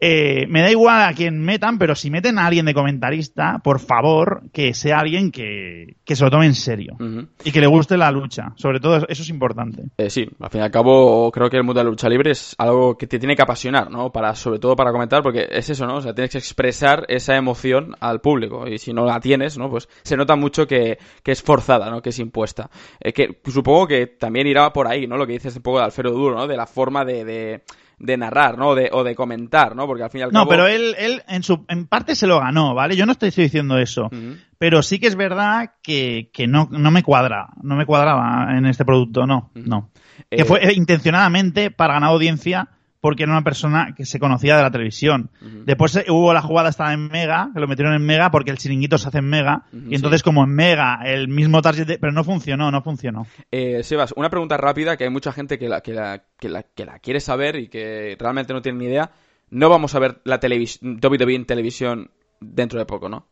eh, 0.00 0.46
me 0.48 0.62
da 0.62 0.70
igual 0.70 1.02
a 1.02 1.12
quien 1.12 1.40
metan, 1.40 1.78
pero 1.78 1.96
si 1.96 2.10
meten 2.10 2.38
a 2.38 2.46
alguien 2.46 2.66
de 2.66 2.74
comentarista, 2.74 3.60
por 3.62 3.80
favor, 3.80 4.42
que 4.52 4.72
sea 4.72 5.00
alguien 5.00 5.32
que, 5.32 5.96
se 6.06 6.24
lo 6.24 6.30
tome 6.30 6.46
en 6.46 6.54
serio 6.54 6.96
y 7.44 7.50
que 7.50 7.60
le 7.60 7.66
guste 7.66 7.96
la 7.96 8.10
lucha. 8.10 8.52
Sobre 8.56 8.78
todo, 8.78 8.96
eso 9.08 9.22
es 9.22 9.28
importante. 9.28 9.84
Eh, 9.96 10.08
sí, 10.10 10.28
al 10.40 10.50
fin 10.50 10.60
y 10.60 10.64
al 10.64 10.70
cabo, 10.70 11.30
creo 11.32 11.50
que 11.50 11.56
el 11.56 11.64
mundo 11.64 11.80
de 11.80 11.84
la 11.84 11.90
lucha 11.90 12.08
libre 12.08 12.30
es 12.30 12.54
algo 12.58 12.96
que 12.96 13.06
te 13.06 13.18
tiene 13.18 13.34
que 13.34 13.42
apasionar, 13.42 13.90
¿no? 13.90 14.12
Para, 14.12 14.34
sobre 14.34 14.58
todo 14.58 14.76
para 14.76 14.92
comentar, 14.92 15.22
porque 15.22 15.48
es 15.50 15.68
eso, 15.68 15.86
¿no? 15.86 15.96
O 15.96 16.00
sea, 16.00 16.14
tienes 16.14 16.30
que 16.30 16.38
expresar 16.38 17.04
esa 17.08 17.36
emoción 17.36 17.96
al 17.98 18.20
público 18.20 18.68
y 18.68 18.78
si 18.78 18.92
no 18.92 19.04
la 19.04 19.18
tienes, 19.18 19.58
¿no? 19.58 19.68
Pues 19.68 19.88
se 20.02 20.16
nota 20.16 20.36
mucho 20.36 20.66
que, 20.66 20.98
es 21.24 21.42
forzada, 21.42 21.90
¿no? 21.90 22.00
Que 22.00 22.10
es 22.10 22.18
impuesta. 22.20 22.70
Eh, 23.00 23.12
que 23.12 23.40
supongo 23.46 23.86
que 23.86 24.06
también 24.06 24.46
irá 24.46 24.72
por 24.72 24.86
ahí, 24.86 25.06
¿no? 25.06 25.16
Lo 25.16 25.26
que 25.26 25.32
dices 25.34 25.56
un 25.56 25.62
poco 25.62 25.78
de 25.78 25.84
Alfredo 25.84 26.12
Duro, 26.12 26.36
¿no? 26.36 26.46
De 26.46 26.56
la 26.56 26.66
forma 26.66 27.04
de 27.04 27.24
de 27.24 27.62
narrar, 27.98 28.58
¿no? 28.58 28.74
De, 28.74 28.90
o 28.92 29.04
de 29.04 29.14
comentar, 29.14 29.74
¿no? 29.74 29.86
Porque 29.86 30.02
al 30.02 30.10
fin 30.10 30.20
y 30.20 30.22
al 30.22 30.32
cabo... 30.32 30.44
No, 30.44 30.48
pero 30.48 30.66
él, 30.66 30.94
él 30.98 31.22
en, 31.28 31.42
su, 31.42 31.64
en 31.68 31.86
parte 31.86 32.14
se 32.14 32.26
lo 32.26 32.40
ganó, 32.40 32.74
¿vale? 32.74 32.96
Yo 32.96 33.06
no 33.06 33.12
estoy 33.12 33.30
diciendo 33.30 33.78
eso. 33.78 34.10
Pero 34.58 34.82
sí 34.82 34.98
que 34.98 35.06
es 35.06 35.16
verdad 35.16 35.72
que, 35.82 36.30
que 36.32 36.46
no, 36.46 36.68
no 36.70 36.90
me 36.90 37.02
cuadra. 37.02 37.48
No 37.62 37.76
me 37.76 37.86
cuadraba 37.86 38.56
en 38.56 38.66
este 38.66 38.84
producto, 38.84 39.26
no. 39.26 39.50
No. 39.54 39.90
Que 40.30 40.44
fue 40.44 40.64
eh, 40.64 40.72
intencionadamente 40.74 41.70
para 41.70 41.94
ganar 41.94 42.10
audiencia 42.10 42.68
porque 43.00 43.22
era 43.22 43.32
una 43.32 43.44
persona 43.44 43.94
que 43.96 44.04
se 44.04 44.18
conocía 44.18 44.56
de 44.56 44.62
la 44.62 44.70
televisión. 44.70 45.30
Después 45.64 45.96
eh, 45.96 46.06
hubo 46.08 46.32
la 46.32 46.42
jugada 46.42 46.68
esta 46.68 46.92
en 46.92 47.08
Mega, 47.08 47.50
que 47.54 47.60
lo 47.60 47.68
metieron 47.68 47.94
en 47.94 48.04
Mega 48.04 48.30
porque 48.30 48.50
el 48.50 48.58
chiringuito 48.58 48.98
se 48.98 49.08
hace 49.08 49.18
en 49.18 49.28
Mega, 49.28 49.66
y 49.72 49.94
entonces 49.94 50.22
como 50.22 50.44
en 50.44 50.50
Mega, 50.50 51.00
el 51.04 51.28
mismo 51.28 51.62
target, 51.62 51.98
pero 52.00 52.12
no 52.12 52.24
funcionó, 52.24 52.70
no 52.70 52.82
funcionó. 52.82 53.26
Eh, 53.50 53.82
Sebas, 53.82 54.12
una 54.16 54.30
pregunta 54.30 54.56
rápida, 54.56 54.96
que 54.96 55.04
hay 55.04 55.10
mucha 55.10 55.32
gente 55.32 55.58
que 55.58 55.68
la, 55.68 55.80
que 55.80 55.92
la, 55.92 56.24
que 56.38 56.48
la, 56.48 56.62
que 56.62 56.84
la 56.84 56.98
quiere 56.98 57.20
saber 57.20 57.56
y 57.56 57.68
que 57.68 58.16
realmente 58.18 58.52
no 58.52 58.62
tiene 58.62 58.78
ni 58.78 58.86
idea. 58.86 59.12
No 59.50 59.68
vamos 59.70 59.94
a 59.94 59.98
ver 59.98 60.20
la 60.24 60.40
televisión, 60.40 61.00
WWE 61.02 61.34
en 61.34 61.46
televisión 61.46 62.10
dentro 62.40 62.78
de 62.78 62.86
poco, 62.86 63.08
¿no? 63.08 63.26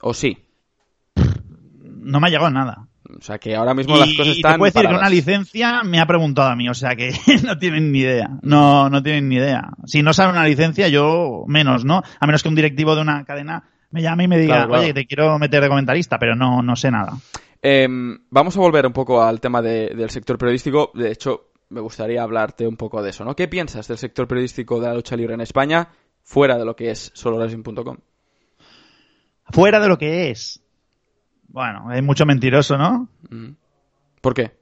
¿O 0.00 0.12
sí? 0.12 0.38
No 1.82 2.20
me 2.20 2.26
ha 2.26 2.30
llegado 2.30 2.50
nada. 2.50 2.88
O 3.18 3.22
sea 3.22 3.38
que 3.38 3.54
ahora 3.54 3.74
mismo 3.74 3.96
las 3.96 4.12
cosas 4.14 4.36
están. 4.36 4.52
Y 4.52 4.54
te 4.54 4.58
puedo 4.58 4.72
decir 4.72 4.88
que 4.88 4.94
una 4.94 5.08
licencia 5.08 5.82
me 5.82 6.00
ha 6.00 6.06
preguntado 6.06 6.48
a 6.48 6.56
mí, 6.56 6.68
o 6.68 6.74
sea 6.74 6.96
que 6.96 7.12
no 7.44 7.58
tienen 7.58 7.92
ni 7.92 8.00
idea. 8.00 8.30
No, 8.42 8.88
no 8.90 9.02
tienen 9.02 9.28
ni 9.28 9.36
idea. 9.36 9.70
Si 9.84 10.02
no 10.02 10.12
saben 10.12 10.36
una 10.36 10.46
licencia, 10.46 10.88
yo 10.88 11.44
menos, 11.46 11.84
¿no? 11.84 12.02
A 12.20 12.26
menos 12.26 12.42
que 12.42 12.48
un 12.48 12.54
directivo 12.54 12.94
de 12.94 13.02
una 13.02 13.24
cadena 13.24 13.64
me 13.90 14.02
llame 14.02 14.24
y 14.24 14.28
me 14.28 14.38
diga, 14.38 14.66
oye, 14.68 14.92
te 14.92 15.06
quiero 15.06 15.38
meter 15.38 15.62
de 15.62 15.68
comentarista, 15.68 16.18
pero 16.18 16.34
no, 16.34 16.62
no 16.62 16.74
sé 16.74 16.90
nada. 16.90 17.12
Em, 17.62 18.18
vamos 18.28 18.56
a 18.56 18.60
volver 18.60 18.86
un 18.86 18.92
poco 18.92 19.22
al 19.22 19.40
tema 19.40 19.62
del 19.62 20.10
sector 20.10 20.36
periodístico. 20.36 20.90
De 20.94 21.12
hecho, 21.12 21.52
me 21.68 21.80
gustaría 21.80 22.22
hablarte 22.22 22.66
un 22.66 22.76
poco 22.76 23.02
de 23.02 23.10
eso, 23.10 23.24
¿no? 23.24 23.36
¿Qué 23.36 23.48
piensas 23.48 23.86
del 23.88 23.98
sector 23.98 24.26
periodístico 24.26 24.80
de 24.80 24.88
la 24.88 24.94
lucha 24.94 25.16
libre 25.16 25.34
en 25.34 25.40
España, 25.40 25.88
fuera 26.22 26.58
de 26.58 26.64
lo 26.64 26.74
que 26.74 26.90
es 26.90 27.10
solowrestling.com? 27.14 27.98
Fuera 29.50 29.80
de 29.80 29.88
lo 29.88 29.98
que 29.98 30.30
es. 30.30 30.63
Bueno, 31.48 31.88
hay 31.88 32.02
mucho 32.02 32.26
mentiroso, 32.26 32.76
¿no? 32.76 33.08
¿Por 34.20 34.34
qué? 34.34 34.52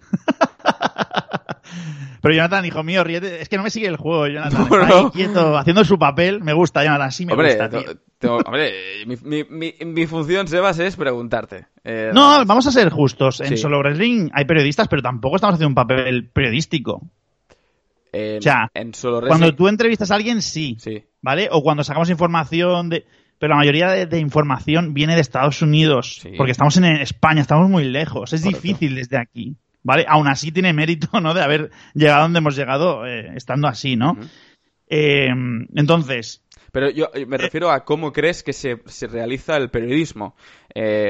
Pero 2.20 2.34
Jonathan, 2.34 2.64
hijo 2.64 2.82
mío, 2.82 3.04
ríete. 3.04 3.40
Es 3.40 3.48
que 3.48 3.56
no 3.56 3.62
me 3.62 3.70
sigue 3.70 3.86
el 3.86 3.96
juego, 3.96 4.26
Jonathan. 4.26 4.62
Está 4.62 5.10
quieto, 5.12 5.56
haciendo 5.56 5.84
su 5.84 5.98
papel. 5.98 6.42
Me 6.42 6.52
gusta, 6.52 6.82
Jonathan. 6.84 7.12
Sí 7.12 7.24
me 7.26 7.34
gusta, 7.34 7.70
hombre, 8.44 8.72
mi, 9.06 9.44
mi, 9.44 9.74
mi, 9.84 10.06
función, 10.06 10.48
Sebas, 10.48 10.78
es 10.80 10.96
preguntarte. 10.96 11.66
Eh, 11.84 12.10
no, 12.12 12.44
vamos 12.44 12.66
a 12.66 12.72
ser 12.72 12.90
justos. 12.90 13.40
En 13.40 13.56
Solo 13.56 13.78
Wrestling 13.78 14.30
hay 14.32 14.44
periodistas, 14.44 14.88
pero 14.88 15.02
tampoco 15.02 15.36
estamos 15.36 15.54
haciendo 15.54 15.68
un 15.68 15.74
papel 15.74 16.28
periodístico. 16.28 16.94
o 18.12 18.40
sea, 18.40 18.68
en 18.74 18.92
Solo 18.94 19.28
cuando 19.28 19.54
tú 19.54 19.68
entrevistas 19.68 20.10
a 20.10 20.16
alguien, 20.16 20.42
sí, 20.42 20.76
sí. 20.80 21.04
¿Vale? 21.20 21.48
O 21.52 21.62
cuando 21.62 21.84
sacamos 21.84 22.10
información 22.10 22.88
de 22.88 23.06
pero 23.38 23.50
la 23.50 23.56
mayoría 23.56 24.06
de, 24.06 24.18
información 24.18 24.94
viene 24.94 25.14
de 25.14 25.20
Estados 25.20 25.62
Unidos, 25.62 26.26
porque 26.36 26.52
estamos 26.52 26.76
en 26.76 26.84
España, 26.84 27.40
estamos 27.40 27.70
muy 27.70 27.84
lejos, 27.84 28.32
es 28.32 28.42
difícil 28.42 28.96
desde 28.96 29.16
aquí, 29.16 29.56
¿vale? 29.82 30.04
Aún 30.08 30.26
así 30.26 30.50
tiene 30.50 30.72
mérito, 30.72 31.20
¿no? 31.20 31.34
De 31.34 31.42
haber 31.42 31.70
llegado 31.94 32.22
donde 32.22 32.38
hemos 32.38 32.56
llegado 32.56 33.06
eh, 33.06 33.32
estando 33.36 33.68
así, 33.68 33.96
¿no? 33.96 34.16
Eh, 34.88 35.28
entonces... 35.74 36.44
Pero 36.70 36.90
yo 36.90 37.08
me 37.26 37.36
eh, 37.36 37.38
refiero 37.38 37.70
a 37.70 37.86
cómo 37.86 38.12
crees 38.12 38.42
que 38.42 38.52
se, 38.52 38.82
se 38.84 39.06
realiza 39.06 39.56
el 39.56 39.70
periodismo. 39.70 40.36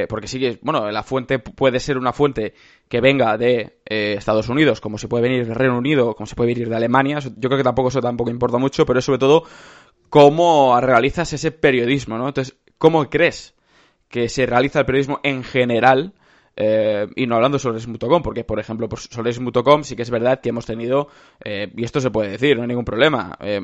porque 0.09 0.29
sí 0.29 0.39
que, 0.39 0.61
bueno, 0.62 0.89
la 0.93 1.03
fuente 1.03 1.41
puede 1.41 1.81
ser 1.81 1.99
una 1.99 2.12
fuente 2.12 2.55
que 2.89 3.01
venga 3.01 3.37
de 3.37 3.81
Estados 3.85 4.49
Unidos, 4.49 4.81
como 4.81 4.99
se 4.99 5.09
puede 5.09 5.24
venir 5.24 5.47
del 5.47 5.57
Reino 5.57 5.76
Unido, 5.76 6.14
como 6.14 6.26
se 6.26 6.37
puede 6.37 6.55
venir 6.55 6.68
de 6.68 6.76
Alemania. 6.76 7.18
Yo 7.18 7.49
creo 7.49 7.57
que 7.57 7.64
tampoco 7.64 7.89
eso 7.89 8.01
tampoco 8.01 8.31
importa 8.31 8.59
mucho, 8.59 8.87
pero 8.87 9.01
es 9.01 9.05
sobre 9.05 9.18
todo 9.18 9.47
cómo 10.09 10.80
realizas 10.80 11.32
ese 11.32 11.50
periodismo, 11.50 12.18
¿no? 12.18 12.28
Entonces, 12.28 12.56
¿cómo 12.78 13.09
crees 13.11 13.54
que 14.09 14.28
se 14.28 14.46
realiza 14.46 14.80
el 14.80 14.86
periodismo 14.86 15.20
en 15.22 15.44
general 15.44 16.14
eh, 16.61 17.06
y 17.14 17.28
no 17.28 17.36
hablando 17.36 17.56
sobre 17.61 17.76
Racing.com, 17.76 18.20
porque, 18.20 18.42
por 18.42 18.59
ejemplo, 18.59 18.88
por 18.88 18.98
sobre 18.98 19.30
Racing.com 19.30 19.84
sí 19.84 19.94
que 19.94 20.02
es 20.02 20.11
verdad 20.11 20.40
que 20.40 20.48
hemos 20.48 20.66
tenido, 20.66 21.06
eh, 21.44 21.70
y 21.76 21.84
esto 21.84 22.00
se 22.00 22.11
puede 22.11 22.30
decir, 22.30 22.56
no 22.56 22.62
hay 22.62 22.68
ningún 22.68 22.84
problema, 22.84 23.38
eh, 23.40 23.61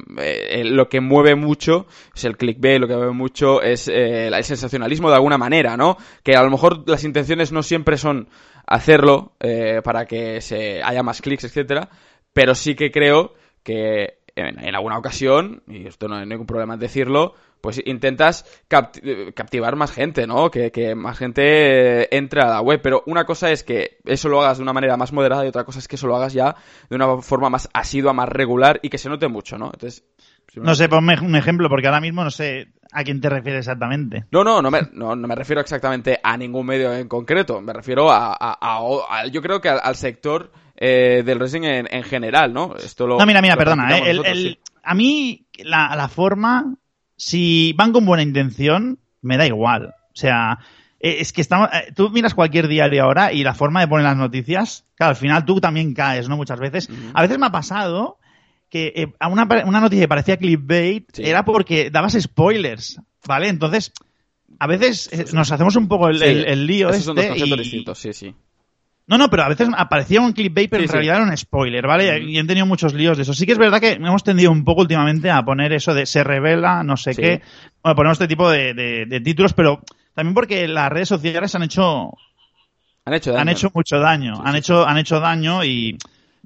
lo 0.65 0.89
que 0.89 1.01
mueve 1.01 1.35
mucho 1.35 1.87
es 2.15 2.25
el 2.25 2.37
clickbait, 2.37 2.79
lo 2.79 2.87
que 2.87 2.95
mueve 2.95 3.11
mucho 3.11 3.63
es 3.63 3.89
el 3.89 4.33
sensacionalismo 4.45 5.09
de 5.09 5.17
alguna 5.17 5.37
manera, 5.39 5.77
¿no? 5.77 5.97
Que 6.23 6.37
a 6.37 6.43
lo 6.45 6.51
mejor 6.51 6.89
las 6.89 7.03
intenciones 7.03 7.51
no 7.51 7.65
siempre 7.65 7.97
son 7.97 8.29
hacerlo 8.65 9.33
para 9.83 10.07
que 10.07 10.41
se 10.41 10.81
haya 10.81 11.03
más 11.03 11.21
clics, 11.21 11.43
etcétera, 11.43 11.89
pero 12.33 12.55
sí 12.55 12.77
que 12.77 12.93
creo 12.93 13.35
que 13.65 14.19
en, 14.37 14.75
alguna 14.75 14.99
ocasión, 14.99 15.63
y 15.67 15.87
esto 15.87 16.09
no 16.09 16.17
hay 16.17 16.27
ningún 16.27 16.47
problema 16.47 16.75
en 16.75 16.81
decirlo, 16.81 17.35
pues 17.61 17.81
intentas 17.85 18.45
captivar 18.69 19.77
más 19.77 19.91
gente, 19.93 20.27
¿no? 20.27 20.51
Que, 20.51 20.95
más 20.95 21.17
gente 21.17 22.15
entre 22.15 22.43
a 22.43 22.47
la 22.47 22.61
web. 22.61 22.81
Pero 22.83 23.03
una 23.07 23.25
cosa 23.25 23.51
es 23.51 23.65
que 23.65 23.99
eso 24.05 24.29
lo 24.29 24.43
hagas 24.43 24.59
de 24.59 24.63
una 24.63 24.73
manera 24.73 24.97
más 24.97 25.13
moderada 25.13 25.45
y 25.45 25.49
otra 25.49 25.65
cosa 25.65 25.79
es 25.79 25.89
que 25.89 25.97
eso 25.97 26.07
lo 26.07 26.17
hagas 26.17 26.35
ya 26.35 26.57
de 26.91 26.97
una 26.97 27.23
forma 27.23 27.49
más 27.49 27.69
asidua, 27.73 28.13
más 28.13 28.29
regular 28.29 28.81
y 28.83 28.91
que 28.91 28.99
se 28.99 29.09
note 29.09 29.29
mucho, 29.29 29.57
¿no? 29.57 29.67
Entonces... 29.67 30.05
No 30.57 30.75
sé, 30.75 30.89
ponme 30.89 31.19
un 31.21 31.35
ejemplo, 31.35 31.69
porque 31.69 31.89
ahora 31.89 32.01
mismo 32.01 32.23
no 32.23 32.31
sé 32.31 32.69
a 32.95 33.03
quién 33.03 33.21
te 33.21 33.29
refieres 33.29 33.61
exactamente. 33.61 34.25
No, 34.31 34.45
no, 34.45 34.63
no 34.63 34.71
me, 34.71 34.83
no, 34.93 35.17
me 35.17 35.35
refiero 35.35 35.61
exactamente 35.61 36.21
a 36.23 36.37
ningún 36.37 36.67
medio 36.67 36.95
en 36.95 37.09
concreto. 37.09 37.61
Me 37.61 37.73
refiero 37.73 38.09
a, 38.11 39.27
yo 39.33 39.43
creo 39.43 39.61
que 39.61 39.69
al, 39.69 39.97
sector 39.97 40.53
eh, 40.77 41.23
del 41.25 41.41
racing 41.41 41.63
en, 41.63 42.03
general, 42.03 42.53
¿no? 42.53 42.75
Esto 42.77 43.07
lo, 43.07 43.19
no, 43.19 43.27
mira, 43.27 43.41
mira, 43.43 43.57
perdona. 43.57 43.99
Eh, 43.99 44.59
a 44.83 44.95
mí 44.95 45.47
la, 45.59 45.95
la 45.97 46.09
forma 46.09 46.77
si 47.17 47.73
van 47.75 47.93
con 47.93 48.05
buena 48.05 48.23
intención, 48.23 48.99
me 49.23 49.37
da 49.37 49.47
igual. 49.47 49.87
O 49.87 50.17
sea, 50.17 50.59
eh, 51.01 51.17
es 51.21 51.33
que 51.33 51.41
estamos, 51.41 51.69
eh, 51.73 51.93
tú 51.95 52.11
miras 52.11 52.35
cualquier 52.35 52.69
diario 52.69 53.05
ahora 53.05 53.33
y 53.33 53.43
la 53.43 53.55
forma 53.55 53.81
de 53.81 53.89
poner 53.89 54.05
las 54.05 54.17
noticias, 54.17 54.85
claro, 54.95 55.11
al 55.11 55.17
final 55.17 55.45
tú 55.45 55.61
también 55.61 55.95
caes, 55.95 56.29
¿no? 56.29 56.37
Muchas 56.37 56.59
veces. 56.59 56.89
A 57.13 57.23
veces 57.23 57.39
me 57.39 57.47
ha 57.47 57.53
pasado 57.53 58.19
que 58.69 58.93
eh, 58.97 59.13
una, 59.31 59.47
una, 59.67 59.81
noticia 59.81 60.05
que 60.05 60.09
parecía 60.09 60.37
clickbait 60.37 61.19
era 61.19 61.45
porque 61.45 61.91
dabas 61.91 62.17
spoilers, 62.21 63.01
¿vale? 63.27 63.49
Entonces, 63.49 63.93
a 64.59 64.67
veces 64.67 65.33
nos 65.33 65.51
hacemos 65.53 65.77
un 65.77 65.89
poco 65.89 66.09
el, 66.09 66.23
el, 66.23 66.67
lío 66.67 66.91
este 66.91 67.03
son 67.03 67.17
dos 67.17 67.59
distintos, 67.59 67.99
sí, 67.99 68.13
sí. 68.13 68.35
No, 69.07 69.19
no, 69.19 69.29
pero 69.29 69.43
a 69.43 69.49
veces 69.49 69.69
aparecía 69.77 70.21
un 70.21 70.33
clickbait, 70.33 70.71
pero 70.71 70.83
en 70.83 70.89
realidad 70.89 71.17
era 71.17 71.27
un 71.27 71.37
spoiler, 71.37 71.87
¿vale? 71.87 72.21
Y 72.23 72.39
he 72.39 72.45
tenido 72.45 72.65
muchos 72.65 72.95
líos 72.95 73.19
de 73.19 73.25
eso. 73.25 73.35
Sí 73.35 73.45
que 73.45 73.53
es 73.53 73.59
verdad 73.59 73.79
que 73.81 73.93
hemos 73.93 74.25
tendido 74.25 74.51
un 74.51 74.65
poco 74.65 74.81
últimamente 74.81 75.31
a 75.31 75.43
poner 75.45 75.75
eso 75.75 75.93
de 75.93 76.07
se 76.07 76.25
revela, 76.25 76.83
no 76.83 76.97
sé 76.97 77.15
qué. 77.15 77.43
Bueno, 77.83 77.97
ponemos 77.97 78.17
este 78.17 78.29
tipo 78.29 78.49
de, 78.51 79.21
títulos, 79.23 79.53
pero 79.53 79.83
también 80.15 80.35
porque 80.35 80.67
las 80.69 80.91
redes 80.91 81.09
sociales 81.09 81.55
han 81.55 81.65
hecho... 81.65 82.13
Han 83.05 83.13
hecho 83.13 83.37
Han 83.37 83.51
hecho 83.51 83.71
mucho 83.75 83.99
daño. 83.99 84.41
han, 84.43 84.57
Hecho, 84.57 84.87
han 84.87 84.97
hecho 84.97 85.21
daño 85.21 85.63
y 85.63 85.99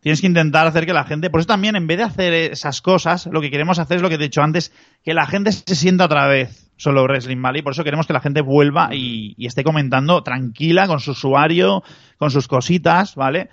tienes 0.03 0.21
que 0.21 0.27
intentar 0.27 0.67
hacer 0.67 0.85
que 0.85 0.93
la 0.93 1.05
gente... 1.05 1.31
Por 1.31 1.39
eso 1.39 1.47
también, 1.47 1.77
en 1.77 1.87
vez 1.87 1.99
de 1.99 2.05
hacer 2.05 2.33
esas 2.35 2.83
cosas, 2.83 3.27
lo 3.27 3.41
que 3.41 3.53
queremos 3.53 3.79
hacer 3.79 3.99
es 3.99 4.03
lo 4.03 4.09
que 4.09 4.19
te 4.19 4.25
he 4.25 4.27
dicho 4.27 4.43
antes, 4.43 4.73
que 5.05 5.15
la 5.15 5.27
gente 5.27 5.53
se 5.53 5.77
sienta 5.77 6.07
otra 6.07 6.27
vez 6.27 6.68
solo 6.79 7.03
Wrestling 7.03 7.43
Valley. 7.43 7.61
Por 7.61 7.73
eso 7.73 7.85
queremos 7.85 8.07
que 8.07 8.15
la 8.15 8.21
gente 8.21 8.41
vuelva 8.41 8.95
y, 8.95 9.35
esté 9.47 9.63
comentando 9.63 10.23
tranquila 10.23 10.87
con 10.87 11.01
su 11.01 11.11
usuario, 11.11 11.83
con 12.17 12.31
sus 12.31 12.49
cositas, 12.49 13.15
¿vale? 13.15 13.51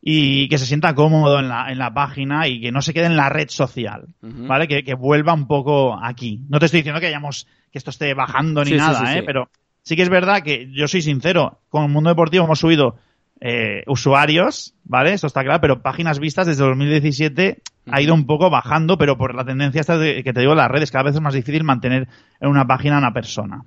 Y 0.00 0.48
que 0.48 0.58
se 0.58 0.66
sienta 0.66 0.96
cómodo 0.96 1.38
en 1.38 1.48
la, 1.48 1.70
en 1.70 1.78
la 1.78 1.94
página 1.94 2.48
y 2.48 2.60
que 2.60 2.72
no 2.72 2.82
se 2.82 2.92
quede 2.92 3.06
en 3.06 3.16
la 3.16 3.28
red 3.28 3.48
social, 3.48 4.08
¿vale? 4.20 4.66
Que, 4.66 4.94
vuelva 4.94 5.32
un 5.32 5.46
poco 5.46 5.96
aquí. 6.02 6.40
No 6.48 6.58
te 6.58 6.66
estoy 6.66 6.80
diciendo 6.80 7.00
que 7.00 7.06
hayamos, 7.06 7.46
que 7.70 7.78
esto 7.78 7.90
esté 7.90 8.12
bajando 8.14 8.64
ni 8.64 8.72
nada, 8.72 9.16
¿eh? 9.16 9.22
Pero 9.22 9.48
sí 9.82 9.94
que 9.94 10.02
es 10.02 10.08
verdad 10.08 10.42
que 10.42 10.68
yo 10.72 10.88
soy 10.88 11.02
sincero, 11.02 11.60
con 11.68 11.84
el 11.84 11.90
mundo 11.90 12.10
deportivo 12.10 12.44
hemos 12.44 12.58
subido 12.58 12.96
eh, 13.44 13.82
usuarios, 13.88 14.72
¿vale? 14.84 15.14
Eso 15.14 15.26
está 15.26 15.42
claro, 15.42 15.60
pero 15.60 15.82
páginas 15.82 16.20
vistas 16.20 16.46
desde 16.46 16.62
2017 16.62 17.58
ha 17.90 18.00
ido 18.00 18.14
un 18.14 18.24
poco 18.24 18.50
bajando, 18.50 18.96
pero 18.96 19.18
por 19.18 19.34
la 19.34 19.44
tendencia 19.44 19.80
esta 19.80 19.98
de, 19.98 20.22
que 20.22 20.32
te 20.32 20.40
digo, 20.40 20.54
las 20.54 20.70
redes, 20.70 20.92
cada 20.92 21.02
vez 21.04 21.16
es 21.16 21.20
más 21.20 21.34
difícil 21.34 21.64
mantener 21.64 22.06
en 22.40 22.48
una 22.48 22.68
página 22.68 22.96
a 22.96 22.98
una 23.00 23.12
persona. 23.12 23.64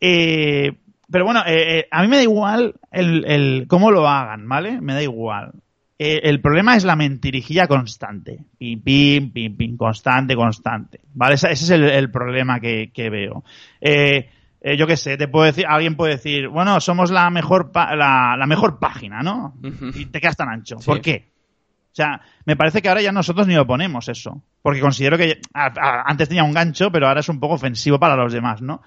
eh, 0.00 0.72
pero 1.10 1.24
bueno, 1.24 1.42
eh, 1.46 1.88
a 1.90 2.02
mí 2.02 2.08
me 2.08 2.16
da 2.16 2.22
igual 2.22 2.74
el, 2.92 3.24
el, 3.26 3.64
cómo 3.66 3.90
lo 3.90 4.08
hagan, 4.08 4.48
¿vale? 4.48 4.80
Me 4.80 4.94
da 4.94 5.02
igual. 5.02 5.50
El 5.98 6.40
problema 6.40 6.76
es 6.76 6.84
la 6.84 6.96
mentirijilla 6.96 7.66
constante. 7.66 8.38
Pim, 8.58 8.80
pim, 8.82 9.30
pim, 9.30 9.56
pim, 9.56 9.76
constante, 9.76 10.34
constante. 10.36 11.00
¿Vale? 11.14 11.34
Ese, 11.36 11.52
es 11.52 11.70
el, 11.70 11.84
el 11.84 12.10
problema 12.10 12.60
que, 12.60 12.90
que 12.92 13.10
veo. 13.10 13.44
Eh, 13.80 14.28
eh, 14.66 14.78
yo 14.78 14.86
qué 14.86 14.96
sé, 14.96 15.18
te 15.18 15.28
puedo 15.28 15.44
decir, 15.44 15.66
alguien 15.68 15.94
puede 15.94 16.12
decir, 16.12 16.48
bueno, 16.48 16.80
somos 16.80 17.10
la 17.10 17.28
mejor, 17.28 17.70
la, 17.74 18.34
la, 18.38 18.46
mejor 18.46 18.78
página, 18.78 19.22
¿no? 19.22 19.52
Y 19.94 20.06
te 20.06 20.22
quedas 20.22 20.38
tan 20.38 20.48
ancho. 20.48 20.78
¿Por 20.78 21.02
qué? 21.02 21.28
O 21.92 21.94
sea, 21.94 22.22
me 22.46 22.56
parece 22.56 22.80
que 22.80 22.88
ahora 22.88 23.02
ya 23.02 23.12
nosotros 23.12 23.46
ni 23.46 23.54
lo 23.54 23.66
ponemos 23.66 24.08
eso. 24.08 24.42
Porque 24.62 24.80
considero 24.80 25.18
que 25.18 25.38
antes 25.52 26.30
tenía 26.30 26.44
un 26.44 26.54
gancho, 26.54 26.90
pero 26.90 27.06
ahora 27.06 27.20
es 27.20 27.28
un 27.28 27.38
poco 27.40 27.56
ofensivo 27.56 28.00
para 28.00 28.16
los 28.16 28.32
demás, 28.32 28.62
¿no? 28.62 28.80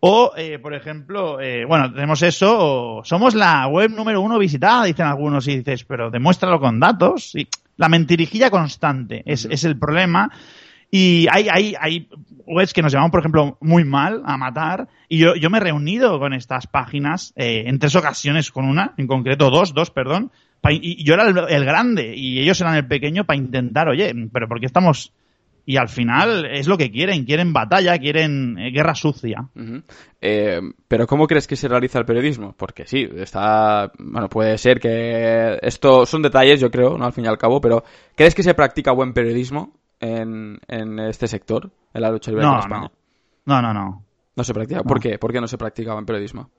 O, 0.00 0.32
eh, 0.38 0.58
por 0.58 0.72
ejemplo, 0.72 1.38
eh, 1.38 1.66
bueno, 1.66 1.92
tenemos 1.92 2.22
eso, 2.22 2.56
o 2.58 3.04
somos 3.04 3.34
la 3.34 3.66
web 3.66 3.90
número 3.90 4.22
uno 4.22 4.38
visitada, 4.38 4.84
dicen 4.84 5.04
algunos, 5.04 5.46
y 5.48 5.58
dices, 5.58 5.84
pero 5.84 6.10
demuéstralo 6.10 6.58
con 6.58 6.80
datos. 6.80 7.34
Y 7.34 7.46
la 7.76 7.90
mentirijilla 7.90 8.48
constante 8.48 9.22
es, 9.26 9.44
es 9.44 9.64
el 9.64 9.78
problema. 9.78 10.30
Y 10.90 11.26
hay, 11.30 11.50
hay, 11.50 11.74
hay 11.78 12.08
webs 12.46 12.72
que 12.72 12.80
nos 12.80 12.90
llaman, 12.90 13.10
por 13.10 13.20
ejemplo, 13.20 13.58
muy 13.60 13.84
mal 13.84 14.22
a 14.24 14.38
matar. 14.38 14.88
Y 15.12 15.18
yo, 15.18 15.34
yo 15.34 15.50
me 15.50 15.58
he 15.58 15.60
reunido 15.60 16.20
con 16.20 16.32
estas 16.32 16.68
páginas 16.68 17.32
eh, 17.34 17.64
en 17.66 17.80
tres 17.80 17.96
ocasiones 17.96 18.52
con 18.52 18.64
una, 18.64 18.94
en 18.96 19.08
concreto 19.08 19.50
dos, 19.50 19.74
dos, 19.74 19.90
perdón. 19.90 20.30
y 20.70 21.02
yo 21.02 21.14
era 21.14 21.24
el, 21.24 21.64
grande 21.64 22.14
y 22.16 22.38
ellos 22.38 22.60
eran 22.60 22.76
el 22.76 22.86
pequeño 22.86 23.24
para 23.24 23.36
intentar, 23.36 23.88
oye, 23.88 24.14
pero 24.32 24.48
¿por 24.48 24.60
qué 24.60 24.66
estamos...? 24.66 25.12
Y 25.66 25.76
al 25.76 25.88
final 25.88 26.46
es 26.46 26.68
lo 26.68 26.78
que 26.78 26.90
quieren, 26.90 27.24
quieren 27.24 27.52
batalla, 27.52 27.98
quieren 27.98 28.56
eh, 28.58 28.70
guerra 28.70 28.94
sucia. 28.94 29.48
eh, 30.20 30.60
pero 30.88 31.06
¿cómo 31.06 31.26
crees 31.26 31.46
que 31.46 31.56
se 31.56 31.68
realiza 31.68 31.98
el 31.98 32.06
periodismo? 32.06 32.54
Porque 32.56 32.86
sí, 32.86 33.08
está, 33.16 33.90
bueno, 33.98 34.28
puede 34.28 34.58
ser 34.58 34.78
que 34.78 35.58
esto 35.60 36.06
son 36.06 36.22
detalles, 36.22 36.60
yo 36.60 36.70
creo, 36.70 36.96
no 36.96 37.04
al 37.04 37.12
fin 37.12 37.24
y 37.24 37.28
al 37.28 37.38
cabo, 37.38 37.60
pero 37.60 37.82
¿crees 38.14 38.34
que 38.34 38.44
se 38.44 38.54
practica 38.54 38.92
buen 38.92 39.12
periodismo 39.12 39.72
en, 39.98 40.60
en 40.68 40.98
este 41.00 41.26
sector, 41.26 41.70
en 41.92 42.00
la 42.00 42.10
lucha 42.10 42.30
libre 42.30 42.46
no, 42.46 42.52
en 42.54 42.58
España? 42.60 42.90
No, 43.44 43.60
no, 43.60 43.74
no. 43.74 43.80
No 43.80 44.09
se 44.44 44.54
practica. 44.54 44.82
¿Por 44.82 45.00
qué? 45.00 45.18
¿Por 45.18 45.32
qué 45.32 45.40
no 45.40 45.48
se 45.48 45.58
practicaba 45.58 45.98
en 45.98 46.06
periodismo? 46.06 46.50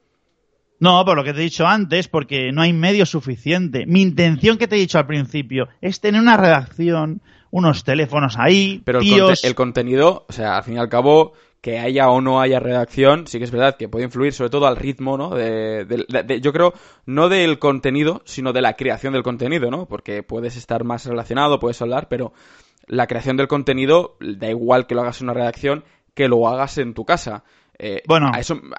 No, 0.82 1.06
por 1.06 1.16
lo 1.16 1.24
que 1.24 1.32
te 1.32 1.42
he 1.42 1.44
dicho 1.44 1.68
antes, 1.68 2.08
porque 2.08 2.52
no 2.52 2.64
hay 2.64 2.74
medio 2.74 3.06
suficiente. 3.06 3.86
Mi 3.86 4.02
intención 4.02 4.58
que 4.58 4.68
te 4.68 4.76
he 4.76 4.80
dicho 4.80 4.98
al 4.98 5.06
principio 5.06 5.68
es 5.80 6.02
tener 6.02 6.20
una 6.20 6.38
redacción, 6.38 7.22
unos 7.52 7.84
teléfonos 7.84 8.36
ahí, 8.40 8.82
Pero 8.84 9.00
el, 9.00 9.56
contenido, 9.56 10.26
o 10.28 10.34
sea, 10.34 10.58
al 10.58 10.64
fin 10.64 10.78
y 10.78 10.80
al 10.80 10.90
cabo, 10.90 11.34
que 11.62 11.78
haya 11.78 12.10
o 12.10 12.20
no 12.20 12.42
haya 12.42 12.60
redacción, 12.60 13.28
sí 13.28 13.38
que 13.38 13.44
es 13.44 13.52
verdad 13.52 13.78
que 13.78 13.90
puede 13.90 14.06
influir 14.06 14.34
sobre 14.34 14.50
todo 14.50 14.66
al 14.66 14.76
ritmo, 14.76 15.18
¿no? 15.18 15.30
De, 15.30 16.40
yo 16.42 16.52
creo, 16.52 16.74
no 17.06 17.30
del 17.30 17.60
contenido, 17.60 18.24
sino 18.26 18.52
de 18.52 18.62
la 18.62 18.74
creación 18.74 19.14
del 19.14 19.22
contenido, 19.22 19.70
¿no? 19.70 19.86
Porque 19.86 20.24
puedes 20.24 20.58
estar 20.58 20.84
más 20.84 21.06
relacionado, 21.06 21.60
puedes 21.60 21.80
hablar, 21.84 22.08
pero 22.10 22.34
la 22.88 23.06
creación 23.06 23.38
del 23.38 23.48
contenido, 23.48 24.18
da 24.20 24.50
igual 24.50 24.88
que 24.88 24.96
lo 24.96 25.02
hagas 25.02 25.22
en 25.22 25.26
una 25.26 25.36
redacción, 25.36 25.84
que 26.16 26.28
lo 26.28 26.48
hagas 26.48 26.80
en 26.80 26.96
tu 26.96 27.06
casa. 27.06 27.44
Eh, 27.84 28.04
bueno, 28.06 28.30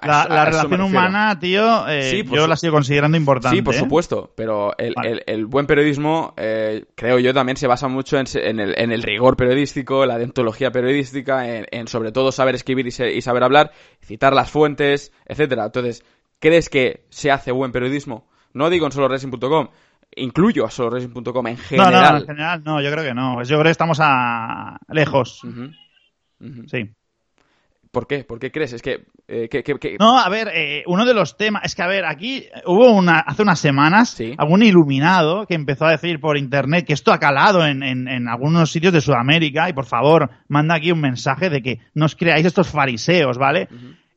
la, 0.01 0.45
relación 0.45 0.79
humana, 0.79 1.37
tío, 1.37 1.89
eh, 1.89 2.23
yo 2.23 2.47
la 2.47 2.55
sigo 2.55 2.71
considerando 2.71 3.17
importante. 3.17 3.57
Sí, 3.57 3.61
por 3.61 3.75
¿eh? 3.75 3.79
supuesto, 3.79 4.31
pero 4.33 4.73
el, 4.77 5.45
buen 5.45 5.67
periodismo, 5.67 6.33
creo 6.37 7.19
yo, 7.19 7.33
también 7.33 7.57
se 7.57 7.67
basa 7.67 7.89
mucho 7.89 8.17
en, 8.17 8.59
el, 8.61 9.03
rigor 9.03 9.35
periodístico, 9.35 10.05
la 10.05 10.17
deontología 10.17 10.71
periodística, 10.71 11.45
en, 11.45 11.87
sobre 11.89 12.13
todo 12.13 12.31
saber 12.31 12.55
escribir 12.55 12.87
y, 12.87 13.21
saber 13.21 13.43
hablar, 13.43 13.73
citar 14.01 14.33
las 14.33 14.49
fuentes, 14.49 15.11
etcétera. 15.25 15.65
Entonces, 15.65 16.05
¿crees 16.39 16.69
que 16.69 17.05
se 17.09 17.29
hace 17.29 17.51
buen 17.51 17.73
periodismo? 17.73 18.29
No 18.53 18.69
digo 18.69 18.85
en 18.85 18.93
solo 18.93 19.09
racing.com, 19.09 19.67
incluyo 20.15 20.65
a 20.65 20.71
soloracing.com 20.71 21.47
en 21.47 21.57
general. 21.57 21.91
No, 21.91 22.09
no, 22.09 22.17
en 22.19 22.25
general 22.25 22.63
no, 22.63 22.81
yo 22.81 22.89
creo 22.89 23.03
que 23.03 23.13
no. 23.13 23.43
Yo 23.43 23.57
creo 23.57 23.63
que 23.63 23.71
estamos 23.71 23.97
a 24.01 24.79
lejos. 24.87 25.41
Sí. 26.67 26.89
¿Por 27.93 28.07
qué? 28.07 28.23
¿Por 28.23 28.39
qué 28.39 28.51
crees? 28.51 28.73
Es 28.73 28.81
que... 28.81 29.05
Eh, 29.27 29.47
no, 29.99 30.17
a 30.17 30.27
ver, 30.27 30.49
eh, 30.51 30.83
uno 30.87 31.05
de 31.05 31.13
los 31.13 31.37
temas... 31.37 31.63
Es 31.63 31.75
que, 31.75 31.83
a 31.83 31.87
ver, 31.87 32.05
aquí 32.05 32.47
hubo 32.65 32.91
una, 32.91 33.19
hace 33.19 33.43
unas 33.43 33.59
semanas 33.59 34.19
algún 34.39 34.63
iluminado 34.63 35.45
que 35.45 35.53
empezó 35.53 35.85
a 35.85 35.91
decir 35.91 36.19
por 36.19 36.35
internet 36.35 36.87
que 36.87 36.93
esto 36.93 37.13
ha 37.13 37.19
calado 37.19 37.63
en, 37.63 37.83
en, 37.83 38.27
algunos 38.27 38.71
sitios 38.71 38.93
de 38.93 39.01
Sudamérica 39.01 39.69
y 39.69 39.73
por 39.73 39.85
favor, 39.85 40.31
manda 40.47 40.73
aquí 40.73 40.91
un 40.91 41.01
mensaje 41.01 41.51
de 41.51 41.61
que 41.61 41.81
no 41.93 42.05
os 42.05 42.15
creáis 42.15 42.47
estos 42.47 42.67
fariseos, 42.67 43.37
¿vale? 43.37 43.67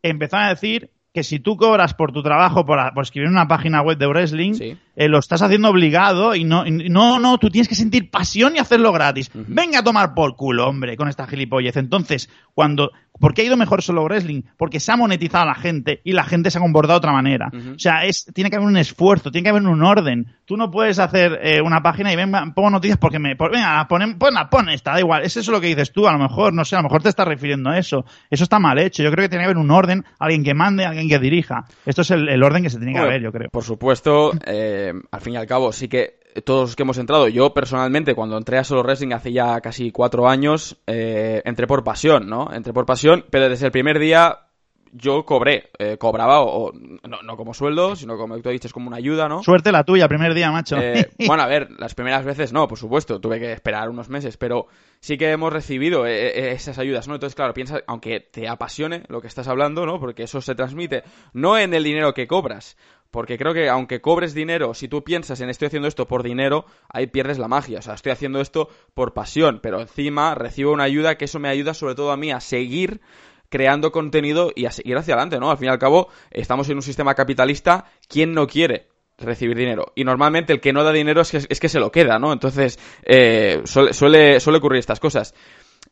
Empezaron 0.03 0.47
a 0.47 0.55
decir 0.55 0.91
que 1.17 1.25
si 1.25 1.39
tú 1.39 1.57
cobras 1.57 1.95
por 1.95 2.13
tu 2.13 2.23
trabajo, 2.23 2.67
por, 2.67 2.79
por 2.93 3.03
escribir 3.03 3.31
una 3.31 3.49
página 3.49 3.81
web 3.81 3.97
de 3.97 4.07
wrestling, 4.07 4.53
eh, 4.61 5.09
lo 5.09 5.19
estás 5.19 5.41
haciendo 5.41 5.71
obligado 5.71 6.35
y 6.35 6.45
no, 6.45 6.67
no, 6.67 7.19
no, 7.19 7.39
tú 7.39 7.49
tienes 7.49 7.69
que 7.69 7.75
sentir 7.75 8.11
pasión 8.11 8.55
y 8.55 8.59
hacerlo 8.59 8.93
gratis. 8.93 9.31
Venga 9.33 9.79
a 9.79 9.83
tomar 9.83 10.13
por 10.13 10.37
culo, 10.37 10.69
hombre, 10.69 10.95
con 10.99 11.09
esta 11.09 11.27
gilipollez. 11.27 11.79
Entonces, 11.79 12.29
cuando, 12.53 12.93
¿por 13.21 13.35
qué 13.35 13.43
ha 13.43 13.45
ido 13.45 13.57
mejor 13.57 13.83
solo 13.83 14.05
wrestling? 14.05 14.43
Porque 14.57 14.81
se 14.81 14.93
ha 14.93 14.97
monetizado 14.97 15.45
a 15.45 15.47
la 15.47 15.55
gente 15.55 16.01
y 16.05 16.13
la 16.13 16.25
gente 16.25 16.51
se 16.51 16.59
ha 16.59 16.61
comportado 16.61 16.95
de 16.95 16.99
otra 16.99 17.13
manera. 17.13 17.51
O 17.75 17.79
sea, 17.79 18.05
es, 18.05 18.27
tiene 18.35 18.51
que 18.51 18.57
haber 18.57 18.69
un 18.69 18.77
esfuerzo, 18.77 19.31
tiene 19.31 19.45
que 19.45 19.51
haber 19.51 19.63
un 19.63 19.83
orden. 19.83 20.27
Tú 20.45 20.57
no 20.57 20.71
puedes 20.71 20.99
hacer 20.99 21.41
eh, 21.43 21.61
una 21.61 21.83
página 21.83 22.13
y 22.13 22.17
venga, 22.17 22.53
pongo 22.55 22.71
noticias 22.71 22.99
porque 22.99 23.19
me, 23.19 23.35
venga, 23.35 23.87
pon, 23.89 24.17
pon, 24.19 24.35
pon 24.51 24.69
esta, 24.69 24.93
da 24.93 25.01
igual. 25.01 25.23
Es 25.25 25.37
eso 25.37 25.53
lo 25.53 25.61
que 25.61 25.69
dices 25.69 25.93
tú, 25.93 26.07
a 26.07 26.13
lo 26.13 26.19
mejor, 26.19 26.53
no 26.53 26.65
sé, 26.65 26.77
a 26.77 26.81
lo 26.81 26.85
mejor 26.85 27.03
te 27.03 27.09
estás 27.09 27.27
refiriendo 27.27 27.71
a 27.71 27.79
eso. 27.79 28.05
Eso 28.31 28.45
está 28.45 28.59
mal 28.59 28.79
hecho. 28.79 29.03
Yo 29.03 29.11
creo 29.11 29.25
que 29.25 29.29
tiene 29.29 29.45
que 29.45 29.51
haber 29.51 29.59
un 29.59 29.71
orden, 29.71 30.05
alguien 30.19 30.45
que 30.45 30.55
mande, 30.55 30.85
alguien 30.85 31.09
que 31.09 31.19
dirija. 31.19 31.65
Esto 31.85 32.03
es 32.03 32.11
el, 32.11 32.43
orden 32.43 32.63
que 32.63 32.71
se 32.71 32.79
tiene 32.79 32.93
que 32.93 32.99
haber, 32.99 33.23
yo 33.23 33.33
creo. 33.33 33.49
Por 33.51 33.65
supuesto, 33.65 34.33
eh, 34.47 34.93
al 35.11 35.21
fin 35.21 35.35
y 35.35 35.37
al 35.37 35.47
cabo, 35.47 35.73
sí 35.73 35.89
que 35.89 36.26
todos 36.45 36.71
los 36.71 36.77
que 36.77 36.83
hemos 36.83 36.99
entrado, 36.99 37.29
yo 37.29 37.53
personalmente 37.55 38.15
cuando 38.15 38.37
entré 38.37 38.59
a 38.59 38.65
Solo 38.65 38.83
Wrestling 38.83 39.13
hace 39.13 39.33
ya 39.33 39.61
casi 39.61 39.91
cuatro 39.91 40.29
años, 40.29 40.77
eh, 40.87 41.43
entré 41.45 41.67
por 41.67 41.85
pasión, 41.85 42.29
¿no? 42.29 42.53
Entré 42.53 42.73
por 42.73 42.87
pasión, 42.87 43.25
pero 43.31 43.49
desde 43.49 43.67
el 43.67 43.73
primer 43.73 43.99
día 43.99 44.47
yo 44.93 45.25
cobré, 45.25 45.71
eh, 45.79 45.99
cobraba, 45.99 46.41
o, 46.41 46.73
no, 46.73 47.23
no, 47.23 47.37
como 47.37 47.55
sueldo, 47.55 47.97
sino 47.97 48.17
como 48.17 48.39
tú 48.41 48.49
dices, 48.51 48.73
como 48.73 48.89
una 48.89 48.97
ayuda, 48.97 49.29
¿no? 49.29 49.43
Suerte 49.43 49.73
la 49.73 49.85
tuya, 49.85 50.09
primer 50.09 50.35
día, 50.35 50.51
macho. 50.51 50.77
Eh, 50.79 51.11
bueno, 51.27 51.43
a 51.43 51.47
ver, 51.47 51.69
las 51.79 51.95
primeras 51.95 52.25
veces 52.25 52.53
no, 52.53 52.67
por 52.67 52.79
supuesto, 52.79 53.21
tuve 53.21 53.39
que 53.39 53.53
esperar 53.53 53.89
unos 53.91 54.09
meses, 54.09 54.37
pero 54.37 54.67
sí 55.01 55.19
que 55.19 55.31
hemos 55.31 55.53
recibido 55.53 56.07
eh, 56.07 56.53
esas 56.53 56.79
ayudas, 56.79 57.09
¿no? 57.09 57.15
Entonces, 57.15 57.35
claro, 57.35 57.53
piensa, 57.53 57.81
aunque 57.87 58.21
te 58.21 58.49
apasione 58.49 59.05
lo 59.09 59.21
que 59.21 59.29
estás 59.29 59.49
hablando, 59.49 59.87
¿no? 59.87 60.01
Porque 60.01 60.25
eso 60.25 60.41
se 60.41 60.55
transmite 60.55 61.03
no 61.33 61.59
en 61.59 61.75
el 61.75 61.85
dinero 61.85 62.15
que 62.15 62.27
cobras, 62.27 62.77
porque 63.17 63.39
creo 63.39 63.55
que 63.55 63.71
aunque 63.71 64.03
cobres 64.03 64.35
dinero, 64.35 64.75
si 64.75 64.89
tú 64.89 65.03
piensas 65.03 65.41
en 65.41 65.49
estoy 65.49 65.69
haciendo 65.69 65.89
esto 65.89 66.07
por 66.07 66.23
dinero, 66.23 66.67
ahí 66.87 67.07
pierdes 67.07 67.39
la 67.39 67.49
magia. 67.49 67.79
O 67.79 67.83
sea, 67.83 67.95
estoy 67.95 68.13
haciendo 68.13 68.43
esto 68.43 68.69
por 68.93 69.15
pasión, 69.15 69.61
pero 69.63 69.81
encima 69.81 70.35
recibo 70.35 70.71
una 70.71 70.85
ayuda 70.85 71.17
que 71.17 71.25
eso 71.25 71.39
me 71.39 71.49
ayuda 71.49 71.73
sobre 71.73 71.95
todo 71.95 72.13
a 72.13 72.19
mí 72.19 72.31
a 72.31 72.41
seguir 72.41 73.01
creando 73.49 73.91
contenido 73.91 74.53
y 74.55 74.67
a 74.67 74.71
seguir 74.71 74.99
hacia 74.99 75.15
adelante, 75.15 75.41
¿no? 75.41 75.51
Al 75.51 75.57
fin 75.57 75.69
y 75.69 75.71
al 75.71 75.79
cabo, 75.79 76.09
estamos 76.31 76.69
en 76.69 76.77
un 76.77 76.83
sistema 76.83 77.15
capitalista, 77.15 77.87
¿quién 78.07 78.35
no 78.35 78.47
quiere? 78.47 78.89
recibir 79.17 79.57
dinero. 79.57 79.93
Y 79.95 80.05
normalmente 80.05 80.53
el 80.53 80.61
que 80.61 80.75
no 80.75 80.85
da 80.85 80.93
dinero 80.93 81.23
es 81.23 81.31
que, 81.31 81.39
es 81.49 81.59
que 81.59 81.71
se 81.71 81.81
lo 81.81 81.91
queda, 81.91 82.19
¿no? 82.19 82.35
Entonces, 82.35 82.79
eh, 83.03 83.63
suele, 83.65 83.95
suele, 83.95 84.41
suele 84.41 84.59
ocurrir 84.59 84.79
estas 84.79 85.01
cosas. 85.01 85.35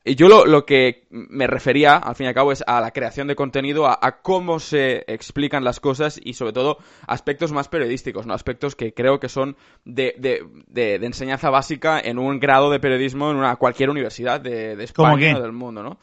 Y 0.07 0.17
yo 0.17 0.29
lo, 0.29 0.45
lo, 0.45 0.67
que 0.67 1.07
me 1.09 1.47
refería, 1.47 1.97
al 1.97 2.15
fin 2.15 2.27
y 2.27 2.29
al 2.29 2.35
cabo, 2.35 2.53
es 2.53 2.63
a 2.67 2.79
la 2.83 2.91
creación 2.91 3.27
de 3.27 3.35
contenido, 3.35 3.87
a, 3.87 4.21
cómo 4.21 4.61
se 4.61 5.03
explican 5.07 5.65
las 5.65 5.81
cosas 5.81 6.21
y, 6.23 6.35
sobre 6.35 6.53
todo, 6.53 6.77
aspectos 7.07 7.53
más 7.53 7.69
periodísticos, 7.69 8.27
¿no? 8.27 8.35
Aspectos 8.35 8.77
que 8.77 8.93
creo 8.93 9.19
que 9.19 9.31
son 9.31 9.57
de, 9.87 10.15
de, 10.19 10.47
de, 10.69 11.07
enseñanza 11.07 11.49
básica 11.49 11.99
en 11.99 12.19
un 12.19 12.39
grado 12.39 12.71
de 12.71 12.81
periodismo 12.81 13.31
en 13.31 13.39
una 13.39 13.57
cualquier 13.57 13.89
universidad 13.89 14.43
de, 14.43 14.77
de 14.77 14.85
España 14.85 15.39
o 15.39 15.41
del 15.41 15.53
mundo, 15.53 15.83
¿no? 15.83 15.99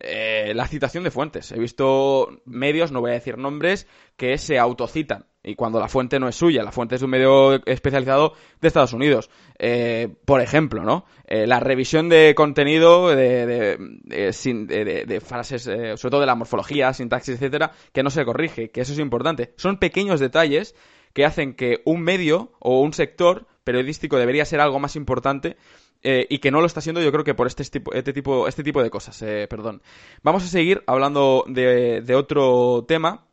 Eh, 0.00 0.52
la 0.54 0.66
citación 0.66 1.04
de 1.04 1.10
fuentes. 1.10 1.52
He 1.52 1.58
visto 1.58 2.40
medios, 2.44 2.90
no 2.90 3.00
voy 3.00 3.12
a 3.12 3.14
decir 3.14 3.38
nombres, 3.38 3.86
que 4.16 4.38
se 4.38 4.58
autocitan. 4.58 5.26
Y 5.42 5.54
cuando 5.54 5.78
la 5.78 5.88
fuente 5.88 6.18
no 6.18 6.26
es 6.26 6.34
suya, 6.34 6.62
la 6.62 6.72
fuente 6.72 6.96
es 6.96 7.00
de 7.00 7.04
un 7.04 7.10
medio 7.10 7.64
especializado 7.66 8.34
de 8.60 8.68
Estados 8.68 8.92
Unidos. 8.92 9.30
Eh, 9.58 10.08
por 10.24 10.40
ejemplo, 10.40 10.82
¿no? 10.82 11.04
Eh, 11.26 11.46
la 11.46 11.60
revisión 11.60 12.08
de 12.08 12.34
contenido 12.34 13.08
de, 13.10 13.46
de, 13.46 15.04
de, 15.06 15.20
frases, 15.20 15.62
sobre 15.62 16.10
todo 16.10 16.20
de 16.20 16.26
la 16.26 16.34
morfología, 16.34 16.92
sintaxis, 16.92 17.36
etcétera, 17.36 17.72
que 17.92 18.02
no 18.02 18.10
se 18.10 18.24
corrige, 18.24 18.70
que 18.70 18.80
eso 18.80 18.94
es 18.94 18.98
importante. 18.98 19.52
Son 19.56 19.78
pequeños 19.78 20.18
detalles 20.18 20.74
que 21.12 21.24
hacen 21.24 21.54
que 21.54 21.82
un 21.84 22.02
medio 22.02 22.52
o 22.58 22.80
un 22.80 22.92
sector 22.92 23.46
periodístico 23.64 24.18
debería 24.18 24.44
ser 24.44 24.60
algo 24.60 24.80
más 24.80 24.96
importante 24.96 25.56
eh, 26.04 26.26
y 26.28 26.38
que 26.38 26.50
no 26.50 26.60
lo 26.60 26.66
está 26.66 26.80
siendo 26.80 27.02
yo 27.02 27.10
creo 27.10 27.24
que 27.24 27.34
por 27.34 27.46
este 27.46 27.64
tipo, 27.64 27.92
este 27.92 28.12
tipo, 28.12 28.46
este 28.46 28.62
tipo 28.62 28.82
de 28.82 28.90
cosas, 28.90 29.20
eh, 29.22 29.46
perdón. 29.48 29.82
Vamos 30.22 30.44
a 30.44 30.48
seguir 30.48 30.84
hablando 30.86 31.44
de, 31.48 32.02
de 32.02 32.14
otro 32.14 32.84
tema. 32.86 33.24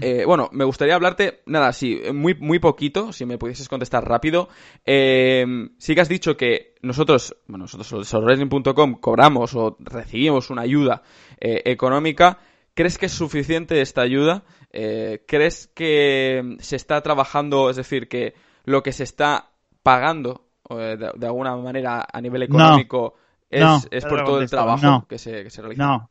Eh, 0.00 0.24
bueno, 0.26 0.48
me 0.52 0.64
gustaría 0.64 0.94
hablarte, 0.94 1.42
nada, 1.44 1.72
sí, 1.72 2.00
muy, 2.12 2.34
muy 2.34 2.58
poquito, 2.58 3.12
si 3.12 3.26
me 3.26 3.36
pudieses 3.36 3.68
contestar 3.68 4.08
rápido. 4.08 4.48
Eh, 4.84 5.44
sí 5.78 5.94
que 5.94 6.00
has 6.00 6.08
dicho 6.08 6.36
que 6.36 6.74
nosotros, 6.82 7.36
bueno, 7.46 7.66
nosotros, 7.70 8.08
solwrestling.com, 8.08 8.94
cobramos 8.94 9.54
o 9.54 9.76
recibimos 9.80 10.48
una 10.50 10.62
ayuda 10.62 11.02
eh, 11.38 11.62
económica. 11.66 12.38
¿Crees 12.72 12.98
que 12.98 13.06
es 13.06 13.12
suficiente 13.12 13.80
esta 13.80 14.02
ayuda? 14.02 14.44
¿Crees 14.72 15.68
que 15.68 16.56
se 16.58 16.74
está 16.74 17.00
trabajando, 17.00 17.70
es 17.70 17.76
decir, 17.76 18.08
que 18.08 18.34
lo 18.64 18.82
que 18.82 18.90
se 18.90 19.04
está 19.04 19.52
pagando 19.84 20.43
eh, 20.70 20.96
de, 20.96 21.26
alguna 21.26 21.56
manera 21.56 22.06
a 22.10 22.20
nivel 22.20 22.42
económico 22.44 23.14
es, 23.50 23.88
es, 23.90 24.04
por 24.04 24.24
todo 24.24 24.40
el 24.40 24.48
trabajo 24.48 25.06
que, 25.08 25.18
se, 25.18 25.44
que 25.44 25.50
se 25.50 25.62
realiza. 25.62 25.84
No. 25.84 26.10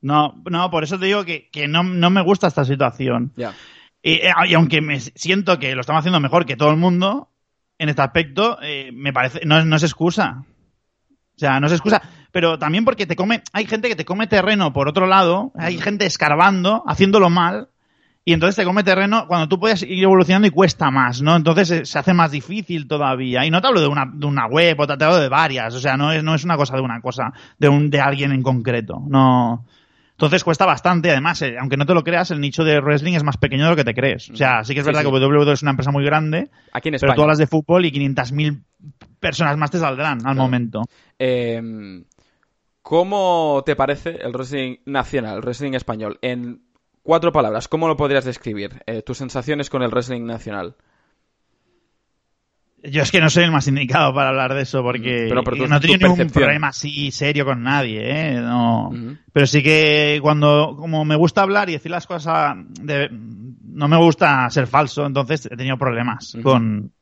No, 0.00 0.42
no, 0.50 0.70
por 0.70 0.84
eso 0.84 0.98
te 0.98 1.06
digo 1.06 1.24
que, 1.24 1.48
que 1.50 1.66
no, 1.66 1.82
no, 1.82 2.10
me 2.10 2.22
gusta 2.22 2.46
esta 2.46 2.64
situación. 2.64 3.32
Y, 4.02 4.12
eh, 4.12 4.32
y, 4.46 4.54
aunque 4.54 4.82
me 4.82 5.00
siento 5.00 5.58
que 5.58 5.74
lo 5.74 5.80
estamos 5.80 6.00
haciendo 6.00 6.20
mejor 6.20 6.44
que 6.44 6.56
todo 6.56 6.70
el 6.70 6.76
mundo, 6.76 7.30
en 7.78 7.88
este 7.88 8.02
aspecto, 8.02 8.58
eh, 8.62 8.90
me 8.92 9.12
parece, 9.12 9.40
no, 9.46 9.64
no 9.64 9.76
es 9.76 9.82
excusa. 9.82 10.44
O 11.36 11.38
sea, 11.38 11.58
no 11.58 11.66
es 11.66 11.72
excusa. 11.72 12.02
Pero 12.32 12.58
también 12.58 12.84
porque 12.84 13.06
te 13.06 13.16
come, 13.16 13.42
hay 13.52 13.66
gente 13.66 13.88
que 13.88 13.96
te 13.96 14.04
come 14.04 14.26
terreno 14.26 14.72
por 14.72 14.88
otro 14.88 15.06
lado, 15.06 15.52
hay 15.54 15.78
gente 15.78 16.04
escarbando, 16.04 16.82
haciéndolo 16.86 17.30
mal, 17.30 17.70
y 18.26 18.32
entonces 18.32 18.56
te 18.56 18.64
come 18.64 18.82
terreno 18.82 19.26
cuando 19.28 19.48
tú 19.48 19.60
puedes 19.60 19.82
ir 19.82 20.02
evolucionando 20.02 20.48
y 20.48 20.50
cuesta 20.50 20.90
más, 20.90 21.20
¿no? 21.20 21.36
Entonces 21.36 21.70
eh, 21.70 21.84
se 21.84 21.98
hace 21.98 22.14
más 22.14 22.30
difícil 22.30 22.88
todavía. 22.88 23.44
Y 23.44 23.50
no 23.50 23.60
te 23.60 23.66
hablo 23.66 23.82
de 23.82 23.86
una, 23.86 24.10
de 24.10 24.24
una 24.24 24.46
web, 24.46 24.80
o 24.80 24.86
te 24.86 25.04
hablo 25.04 25.18
de 25.18 25.28
varias, 25.28 25.74
o 25.74 25.80
sea, 25.80 25.96
no 25.98 26.10
es, 26.10 26.24
no 26.24 26.34
es 26.34 26.42
una 26.44 26.56
cosa 26.56 26.74
de 26.76 26.82
una 26.82 27.00
cosa, 27.02 27.32
de 27.58 27.68
un, 27.68 27.90
de 27.90 28.00
alguien 28.00 28.32
en 28.32 28.42
concreto, 28.42 29.02
no. 29.06 29.66
Entonces 30.12 30.44
cuesta 30.44 30.64
bastante, 30.64 31.10
además, 31.10 31.42
eh, 31.42 31.56
aunque 31.60 31.76
no 31.76 31.86
te 31.86 31.92
lo 31.92 32.04
creas, 32.04 32.30
el 32.30 32.40
nicho 32.40 32.64
de 32.64 32.80
wrestling 32.80 33.14
es 33.14 33.24
más 33.24 33.36
pequeño 33.36 33.64
de 33.64 33.70
lo 33.70 33.76
que 33.76 33.84
te 33.84 33.94
crees. 33.94 34.30
O 34.30 34.36
sea, 34.36 34.64
sí 34.64 34.72
que 34.72 34.80
es 34.80 34.86
verdad 34.86 35.02
que 35.02 35.08
WWE 35.08 35.52
es 35.52 35.62
una 35.62 35.72
empresa 35.72 35.90
muy 35.90 36.04
grande, 36.04 36.50
Aquí 36.72 36.88
en 36.88 36.96
pero 37.00 37.14
tú 37.14 37.22
hablas 37.22 37.38
de 37.38 37.46
fútbol 37.46 37.84
y 37.84 37.90
500.000 37.90 38.62
personas 39.20 39.58
más 39.58 39.70
te 39.70 39.78
saldrán 39.78 40.24
al 40.24 40.36
momento. 40.36 40.82
Eh, 41.18 41.60
¿Cómo 42.80 43.62
te 43.64 43.76
parece 43.76 44.10
el 44.10 44.32
wrestling 44.32 44.76
nacional, 44.84 45.36
el 45.36 45.42
wrestling 45.42 45.72
español? 45.72 46.18
En 46.22 46.63
cuatro 47.04 47.30
palabras, 47.30 47.68
¿cómo 47.68 47.86
lo 47.86 47.96
podrías 47.96 48.24
describir? 48.24 48.82
Eh, 48.86 49.02
tus 49.02 49.18
sensaciones 49.18 49.70
con 49.70 49.82
el 49.82 49.90
wrestling 49.90 50.24
nacional. 50.24 50.74
Yo 52.82 53.02
es 53.02 53.10
que 53.10 53.20
no 53.20 53.30
soy 53.30 53.44
el 53.44 53.52
más 53.52 53.66
indicado 53.68 54.12
para 54.12 54.28
hablar 54.28 54.52
de 54.52 54.62
eso 54.62 54.82
porque 54.82 55.30
no 55.32 55.76
he 55.76 55.80
tenido 55.80 56.08
ningún 56.08 56.28
problema 56.28 56.68
así 56.68 57.10
serio 57.12 57.46
con 57.46 57.62
nadie, 57.62 58.00
¿eh? 58.02 58.34
No. 58.34 58.92
Pero 59.32 59.46
sí 59.46 59.62
que 59.62 60.18
cuando, 60.20 60.76
como 60.76 61.04
me 61.04 61.16
gusta 61.16 61.42
hablar 61.42 61.70
y 61.70 61.74
decir 61.74 61.90
las 61.90 62.06
cosas, 62.06 62.56
de, 62.82 63.08
no 63.10 63.88
me 63.88 63.96
gusta 63.96 64.50
ser 64.50 64.66
falso, 64.66 65.06
entonces 65.06 65.46
he 65.46 65.56
tenido 65.56 65.78
problemas 65.78 66.36
con... 66.42 66.92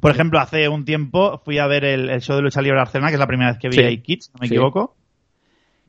Por 0.00 0.10
ejemplo, 0.10 0.38
hace 0.38 0.68
un 0.68 0.84
tiempo 0.84 1.40
fui 1.44 1.58
a 1.58 1.66
ver 1.66 1.84
el, 1.84 2.20
show 2.20 2.36
de 2.36 2.42
lucha 2.42 2.60
libre 2.60 2.78
Barcelona, 2.78 3.08
que 3.08 3.14
es 3.14 3.20
la 3.20 3.26
primera 3.26 3.50
vez 3.50 3.58
que 3.58 3.68
vi 3.68 3.82
a 3.82 4.02
Kids, 4.02 4.30
no 4.34 4.40
me 4.40 4.46
equivoco 4.46 4.94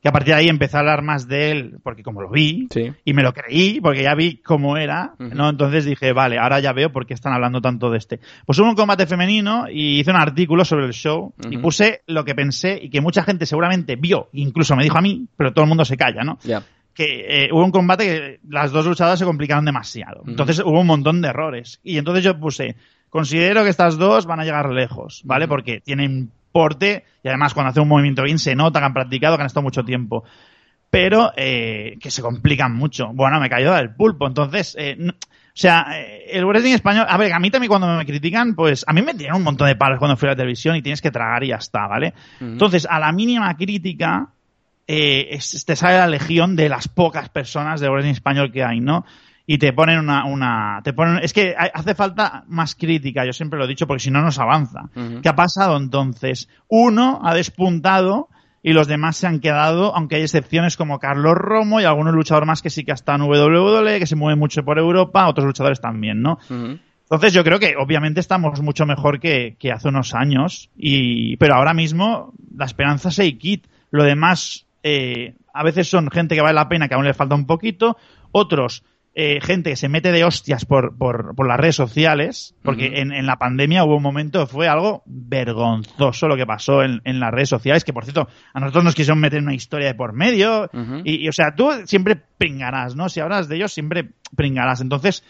que 0.00 0.08
a 0.08 0.12
partir 0.12 0.34
de 0.34 0.40
ahí 0.40 0.48
empecé 0.48 0.76
a 0.76 0.80
hablar 0.80 1.02
más 1.02 1.26
de 1.26 1.50
él, 1.50 1.78
porque 1.82 2.02
como 2.02 2.22
lo 2.22 2.30
vi, 2.30 2.68
y 3.04 3.12
me 3.14 3.22
lo 3.22 3.32
creí, 3.32 3.80
porque 3.80 4.02
ya 4.02 4.14
vi 4.14 4.36
cómo 4.36 4.76
era, 4.76 5.14
¿no? 5.18 5.48
Entonces 5.48 5.84
dije, 5.84 6.12
vale, 6.12 6.38
ahora 6.38 6.60
ya 6.60 6.72
veo 6.72 6.92
por 6.92 7.04
qué 7.06 7.14
están 7.14 7.32
hablando 7.32 7.60
tanto 7.60 7.90
de 7.90 7.98
este. 7.98 8.20
Pues 8.46 8.58
hubo 8.58 8.68
un 8.68 8.76
combate 8.76 9.06
femenino 9.06 9.66
y 9.68 9.98
hice 9.98 10.10
un 10.10 10.16
artículo 10.16 10.64
sobre 10.64 10.86
el 10.86 10.92
show 10.92 11.32
y 11.50 11.58
puse 11.58 12.02
lo 12.06 12.24
que 12.24 12.34
pensé 12.34 12.78
y 12.80 12.90
que 12.90 13.00
mucha 13.00 13.24
gente 13.24 13.44
seguramente 13.44 13.96
vio, 13.96 14.28
incluso 14.32 14.76
me 14.76 14.84
dijo 14.84 14.98
a 14.98 15.02
mí, 15.02 15.26
pero 15.36 15.52
todo 15.52 15.64
el 15.64 15.68
mundo 15.68 15.84
se 15.84 15.96
calla, 15.96 16.22
¿no? 16.22 16.38
Que 16.94 17.44
eh, 17.44 17.48
hubo 17.52 17.64
un 17.64 17.70
combate 17.70 18.04
que 18.04 18.40
las 18.48 18.72
dos 18.72 18.86
luchadoras 18.86 19.18
se 19.18 19.24
complicaron 19.24 19.64
demasiado. 19.64 20.22
Entonces 20.26 20.60
hubo 20.60 20.80
un 20.80 20.86
montón 20.86 21.22
de 21.22 21.28
errores. 21.28 21.80
Y 21.84 21.96
entonces 21.98 22.24
yo 22.24 22.38
puse, 22.38 22.74
considero 23.08 23.62
que 23.62 23.70
estas 23.70 23.98
dos 23.98 24.26
van 24.26 24.40
a 24.40 24.44
llegar 24.44 24.70
lejos, 24.70 25.22
¿vale? 25.24 25.46
Porque 25.46 25.80
tienen 25.80 26.30
porte 26.58 27.04
y 27.22 27.28
además 27.28 27.54
cuando 27.54 27.70
hace 27.70 27.78
un 27.78 27.86
movimiento 27.86 28.24
bien 28.24 28.40
se 28.40 28.56
nota 28.56 28.80
que 28.80 28.86
han 28.86 28.92
practicado, 28.92 29.36
que 29.36 29.42
han 29.42 29.46
estado 29.46 29.62
mucho 29.62 29.84
tiempo. 29.84 30.24
Pero 30.90 31.30
eh, 31.36 31.98
que 32.00 32.10
se 32.10 32.20
complican 32.20 32.74
mucho. 32.74 33.12
Bueno, 33.12 33.38
me 33.38 33.48
cayó 33.48 33.74
del 33.74 33.94
pulpo. 33.94 34.26
Entonces, 34.26 34.74
eh, 34.76 34.96
o 34.98 35.12
sea, 35.54 35.86
eh, 35.94 36.24
el 36.32 36.44
wrestling 36.44 36.72
español, 36.74 37.06
a 37.08 37.16
ver, 37.16 37.32
a 37.32 37.38
mí 37.38 37.48
también 37.52 37.68
cuando 37.68 37.86
me 37.96 38.04
critican, 38.04 38.56
pues 38.56 38.84
a 38.88 38.92
mí 38.92 39.02
me 39.02 39.14
tiran 39.14 39.36
un 39.36 39.44
montón 39.44 39.68
de 39.68 39.76
palos 39.76 40.00
cuando 40.00 40.16
fui 40.16 40.26
a 40.26 40.32
la 40.32 40.36
televisión 40.36 40.74
y 40.74 40.82
tienes 40.82 41.00
que 41.00 41.12
tragar 41.12 41.44
y 41.44 41.48
ya 41.48 41.56
está, 41.56 41.86
¿vale? 41.86 42.12
Entonces, 42.40 42.88
a 42.90 42.98
la 42.98 43.12
mínima 43.12 43.56
crítica, 43.56 44.30
eh, 44.88 45.38
te 45.66 45.76
sale 45.76 45.98
la 45.98 46.08
legión 46.08 46.56
de 46.56 46.68
las 46.68 46.88
pocas 46.88 47.28
personas 47.28 47.80
de 47.80 47.88
wrestling 47.88 48.14
español 48.14 48.50
que 48.50 48.64
hay, 48.64 48.80
¿no? 48.80 49.04
Y 49.50 49.56
te 49.56 49.72
ponen 49.72 49.98
una, 49.98 50.26
una 50.26 50.82
te 50.84 50.92
ponen, 50.92 51.20
es 51.22 51.32
que 51.32 51.54
hace 51.56 51.94
falta 51.94 52.44
más 52.48 52.74
crítica, 52.74 53.24
yo 53.24 53.32
siempre 53.32 53.58
lo 53.58 53.64
he 53.64 53.68
dicho, 53.68 53.86
porque 53.86 54.02
si 54.02 54.10
no 54.10 54.20
nos 54.20 54.38
avanza. 54.38 54.90
¿Qué 55.22 55.28
ha 55.30 55.34
pasado 55.34 55.78
entonces? 55.78 56.50
Uno 56.68 57.20
ha 57.24 57.32
despuntado 57.32 58.28
y 58.62 58.74
los 58.74 58.88
demás 58.88 59.16
se 59.16 59.26
han 59.26 59.40
quedado, 59.40 59.96
aunque 59.96 60.16
hay 60.16 60.22
excepciones 60.22 60.76
como 60.76 60.98
Carlos 60.98 61.32
Romo 61.34 61.80
y 61.80 61.84
algunos 61.84 62.12
luchadores 62.12 62.46
más 62.46 62.60
que 62.60 62.68
sí 62.68 62.84
que 62.84 62.92
están 62.92 63.22
en 63.22 63.30
WWE, 63.30 63.98
que 63.98 64.06
se 64.06 64.16
mueven 64.16 64.38
mucho 64.38 64.66
por 64.66 64.78
Europa, 64.78 65.26
otros 65.26 65.46
luchadores 65.46 65.80
también, 65.80 66.20
¿no? 66.20 66.38
Entonces 66.50 67.32
yo 67.32 67.42
creo 67.42 67.58
que 67.58 67.74
obviamente 67.78 68.20
estamos 68.20 68.60
mucho 68.60 68.84
mejor 68.84 69.18
que, 69.18 69.56
hace 69.72 69.88
unos 69.88 70.14
años, 70.14 70.68
y, 70.76 71.38
pero 71.38 71.54
ahora 71.54 71.72
mismo 71.72 72.34
la 72.54 72.66
esperanza 72.66 73.10
se 73.10 73.38
quit. 73.38 73.66
Lo 73.90 74.04
demás, 74.04 74.66
eh, 74.82 75.36
a 75.54 75.62
veces 75.62 75.88
son 75.88 76.10
gente 76.10 76.34
que 76.34 76.42
vale 76.42 76.52
la 76.52 76.68
pena, 76.68 76.86
que 76.86 76.92
aún 76.92 77.06
le 77.06 77.14
falta 77.14 77.34
un 77.34 77.46
poquito, 77.46 77.96
otros 78.30 78.84
eh, 79.20 79.40
gente 79.42 79.70
que 79.70 79.76
se 79.76 79.88
mete 79.88 80.12
de 80.12 80.22
hostias 80.22 80.64
por, 80.64 80.96
por, 80.96 81.34
por 81.34 81.48
las 81.48 81.58
redes 81.58 81.74
sociales, 81.74 82.54
porque 82.62 83.00
en, 83.00 83.12
en, 83.12 83.26
la 83.26 83.34
pandemia 83.34 83.82
hubo 83.82 83.96
un 83.96 84.02
momento, 84.04 84.46
fue 84.46 84.68
algo 84.68 85.02
vergonzoso 85.06 86.28
lo 86.28 86.36
que 86.36 86.46
pasó 86.46 86.84
en, 86.84 87.00
en, 87.02 87.18
las 87.18 87.32
redes 87.32 87.48
sociales, 87.48 87.82
que 87.82 87.92
por 87.92 88.04
cierto, 88.04 88.28
a 88.54 88.60
nosotros 88.60 88.84
nos 88.84 88.94
quisieron 88.94 89.18
meter 89.18 89.42
una 89.42 89.54
historia 89.54 89.88
de 89.88 89.96
por 89.96 90.12
medio, 90.12 90.70
y, 91.02 91.28
o 91.28 91.32
sea, 91.32 91.52
tú 91.56 91.68
siempre 91.84 92.14
pringarás, 92.14 92.94
¿no? 92.94 93.08
Si 93.08 93.18
hablas 93.18 93.48
de 93.48 93.56
ellos, 93.56 93.72
siempre 93.72 94.08
pringarás. 94.36 94.82
Entonces, 94.82 95.24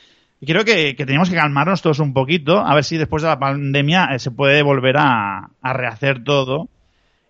creo 0.46 0.66
que, 0.66 0.94
que 0.94 1.06
teníamos 1.06 1.30
que 1.30 1.36
calmarnos 1.36 1.80
todos 1.80 2.00
un 2.00 2.12
poquito, 2.12 2.58
a 2.58 2.74
ver 2.74 2.84
si 2.84 2.98
después 2.98 3.22
de 3.22 3.30
la 3.30 3.38
pandemia 3.38 4.10
eh, 4.12 4.18
se 4.18 4.30
puede 4.30 4.62
volver 4.62 4.98
a, 4.98 5.48
a, 5.62 5.72
rehacer 5.72 6.22
todo. 6.24 6.68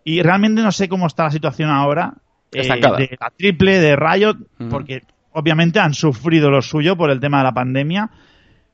Y 0.02 0.22
realmente 0.22 0.60
no 0.62 0.72
sé 0.72 0.88
cómo 0.88 1.06
está 1.06 1.22
la 1.22 1.30
situación 1.30 1.70
ahora. 1.70 2.14
Eh, 2.50 2.62
de 2.62 3.16
la 3.20 3.30
triple, 3.36 3.78
de 3.78 3.94
Riot, 3.94 4.38
porque 4.70 5.02
obviamente 5.38 5.78
han 5.78 5.94
sufrido 5.94 6.50
lo 6.50 6.62
suyo 6.62 6.96
por 6.96 7.10
el 7.10 7.20
tema 7.20 7.38
de 7.38 7.44
la 7.44 7.54
pandemia, 7.54 8.10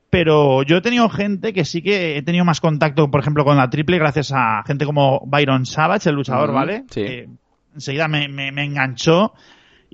pero 0.09 0.63
yo 0.63 0.77
he 0.77 0.81
tenido 0.81 1.09
gente 1.09 1.53
que 1.53 1.65
sí 1.65 1.81
que 1.81 2.17
he 2.17 2.21
tenido 2.21 2.45
más 2.45 2.61
contacto, 2.61 3.11
por 3.11 3.19
ejemplo, 3.19 3.43
con 3.43 3.57
la 3.57 3.69
triple 3.69 3.97
gracias 3.99 4.31
a 4.33 4.63
gente 4.65 4.85
como 4.85 5.21
Byron 5.25 5.65
Savage, 5.65 6.09
el 6.09 6.15
luchador, 6.15 6.51
¿vale? 6.51 6.85
Sí. 6.89 7.25
enseguida 7.73 8.07
me, 8.07 8.27
me, 8.27 8.63
enganchó. 8.63 9.33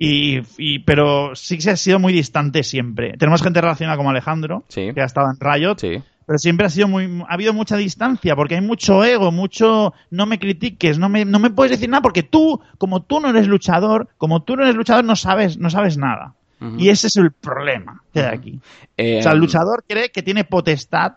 Y, 0.04 0.80
pero 0.80 1.36
sí 1.36 1.56
que 1.56 1.62
se 1.62 1.70
ha 1.70 1.76
sido 1.76 1.98
muy 2.00 2.12
distante 2.12 2.64
siempre. 2.64 3.16
Tenemos 3.18 3.42
gente 3.42 3.60
relacionada 3.60 3.96
como 3.96 4.10
Alejandro, 4.10 4.64
que 4.68 4.94
ha 4.96 5.04
estado 5.04 5.28
en 5.30 5.38
Riot, 5.38 5.76
pero 6.26 6.38
siempre 6.38 6.66
ha 6.66 6.70
sido 6.70 6.88
muy, 6.88 7.22
ha 7.28 7.34
habido 7.34 7.52
mucha 7.52 7.76
distancia 7.76 8.34
porque 8.36 8.54
hay 8.54 8.60
mucho 8.60 9.04
ego, 9.04 9.30
mucho 9.32 9.92
no 10.10 10.26
me 10.26 10.38
critiques, 10.38 10.98
no 10.98 11.08
me, 11.08 11.24
no 11.24 11.38
me 11.38 11.50
puedes 11.50 11.72
decir 11.72 11.88
nada 11.88 12.02
porque 12.02 12.22
tú, 12.22 12.60
como 12.78 13.02
tú 13.02 13.20
no 13.20 13.30
eres 13.30 13.48
luchador, 13.48 14.08
como 14.18 14.42
tú 14.42 14.56
no 14.56 14.62
eres 14.62 14.74
luchador, 14.74 15.04
no 15.04 15.16
sabes, 15.16 15.58
no 15.58 15.70
sabes 15.70 15.98
nada. 15.98 16.34
Y 16.78 16.88
ese 16.88 17.08
es 17.08 17.16
el 17.16 17.32
problema 17.32 18.02
que 18.12 18.20
hay 18.20 18.34
aquí. 18.34 18.60
Eh, 18.96 19.18
o 19.18 19.22
sea, 19.22 19.32
el 19.32 19.38
luchador 19.38 19.84
cree 19.86 20.10
que 20.10 20.22
tiene 20.22 20.44
potestad 20.44 21.14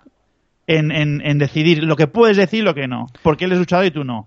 en, 0.68 0.92
en, 0.92 1.38
decidir 1.38 1.84
lo 1.84 1.96
que 1.96 2.08
puedes 2.08 2.38
decir 2.38 2.60
y 2.60 2.64
lo 2.64 2.74
que 2.74 2.88
no. 2.88 3.08
Porque 3.22 3.46
él 3.46 3.52
es 3.52 3.60
luchador 3.60 3.86
y 3.86 3.92
tú 3.92 4.04
no. 4.04 4.26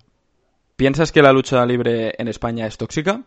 ¿Piensas 0.77 1.11
que 1.11 1.23
la 1.23 1.33
lucha 1.33 1.65
libre 1.67 2.15
en 2.19 2.29
España 2.29 2.67
es 2.67 2.77
tóxica? 2.77 3.23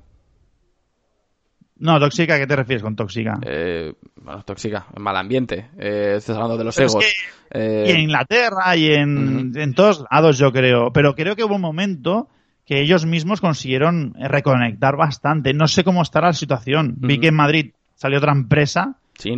No, 1.81 1.99
tóxica, 1.99 2.35
¿a 2.35 2.37
qué 2.37 2.45
te 2.45 2.55
refieres 2.55 2.83
con 2.83 2.95
tóxica? 2.95 3.39
Eh, 3.43 3.93
bueno, 4.15 4.43
tóxica, 4.43 4.85
mal 4.97 5.17
ambiente. 5.17 5.71
Eh, 5.79 6.13
estás 6.17 6.35
hablando 6.35 6.57
de 6.57 6.63
los 6.63 6.77
egos. 6.77 7.03
Eh, 7.49 7.85
y 7.87 7.91
en 7.91 7.99
Inglaterra 8.01 8.77
y 8.77 8.93
en, 8.93 9.51
en, 9.55 9.73
todos 9.73 10.05
lados, 10.09 10.37
yo 10.37 10.51
creo. 10.51 10.93
Pero 10.93 11.15
creo 11.15 11.35
que 11.35 11.43
hubo 11.43 11.55
un 11.55 11.61
momento 11.61 12.29
que 12.65 12.81
ellos 12.81 13.05
mismos 13.07 13.41
consiguieron 13.41 14.13
reconectar 14.13 14.95
bastante. 14.95 15.53
No 15.53 15.67
sé 15.67 15.83
cómo 15.83 16.03
estará 16.03 16.27
la 16.27 16.33
situación. 16.33 16.93
Vi 16.99 17.19
que 17.19 17.29
en 17.29 17.35
Madrid 17.35 17.73
salió 18.01 18.17
otra 18.17 18.31
empresa, 18.31 18.95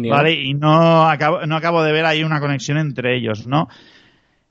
¿vale? 0.09 0.31
Y 0.31 0.53
no 0.53 1.09
acabo, 1.09 1.45
no 1.45 1.57
acabo 1.57 1.83
de 1.83 1.91
ver 1.91 2.05
ahí 2.05 2.23
una 2.23 2.39
conexión 2.39 2.77
entre 2.77 3.17
ellos, 3.17 3.45
¿no? 3.45 3.67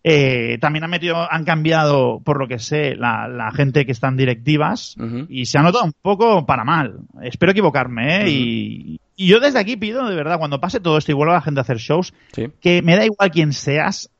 Eh, 0.04 0.58
también 0.60 0.84
han 0.84 0.90
metido, 0.90 1.16
han 1.32 1.46
cambiado, 1.46 2.20
por 2.22 2.38
lo 2.38 2.46
que 2.46 2.58
sé, 2.58 2.94
la, 2.94 3.50
gente 3.56 3.86
que 3.86 3.92
están 3.92 4.18
directivas 4.18 4.96
y 5.30 5.46
se 5.46 5.56
ha 5.56 5.62
notado 5.62 5.84
un 5.84 5.94
poco 6.02 6.44
para 6.44 6.62
mal. 6.62 6.98
Espero 7.22 7.52
equivocarme, 7.52 8.20
¿eh? 8.20 8.28
y, 8.28 9.00
yo 9.16 9.40
desde 9.40 9.58
aquí 9.60 9.78
pido, 9.78 10.06
de 10.06 10.14
verdad, 10.14 10.38
cuando 10.38 10.60
pase 10.60 10.78
todo 10.78 10.98
esto 10.98 11.12
y 11.12 11.14
vuelva 11.14 11.32
la 11.32 11.40
gente 11.40 11.60
a 11.60 11.62
hacer 11.62 11.78
shows, 11.78 12.12
que 12.60 12.82
me 12.82 12.96
da 12.96 13.06
igual 13.06 13.30
quién 13.30 13.54
seas, 13.54 14.10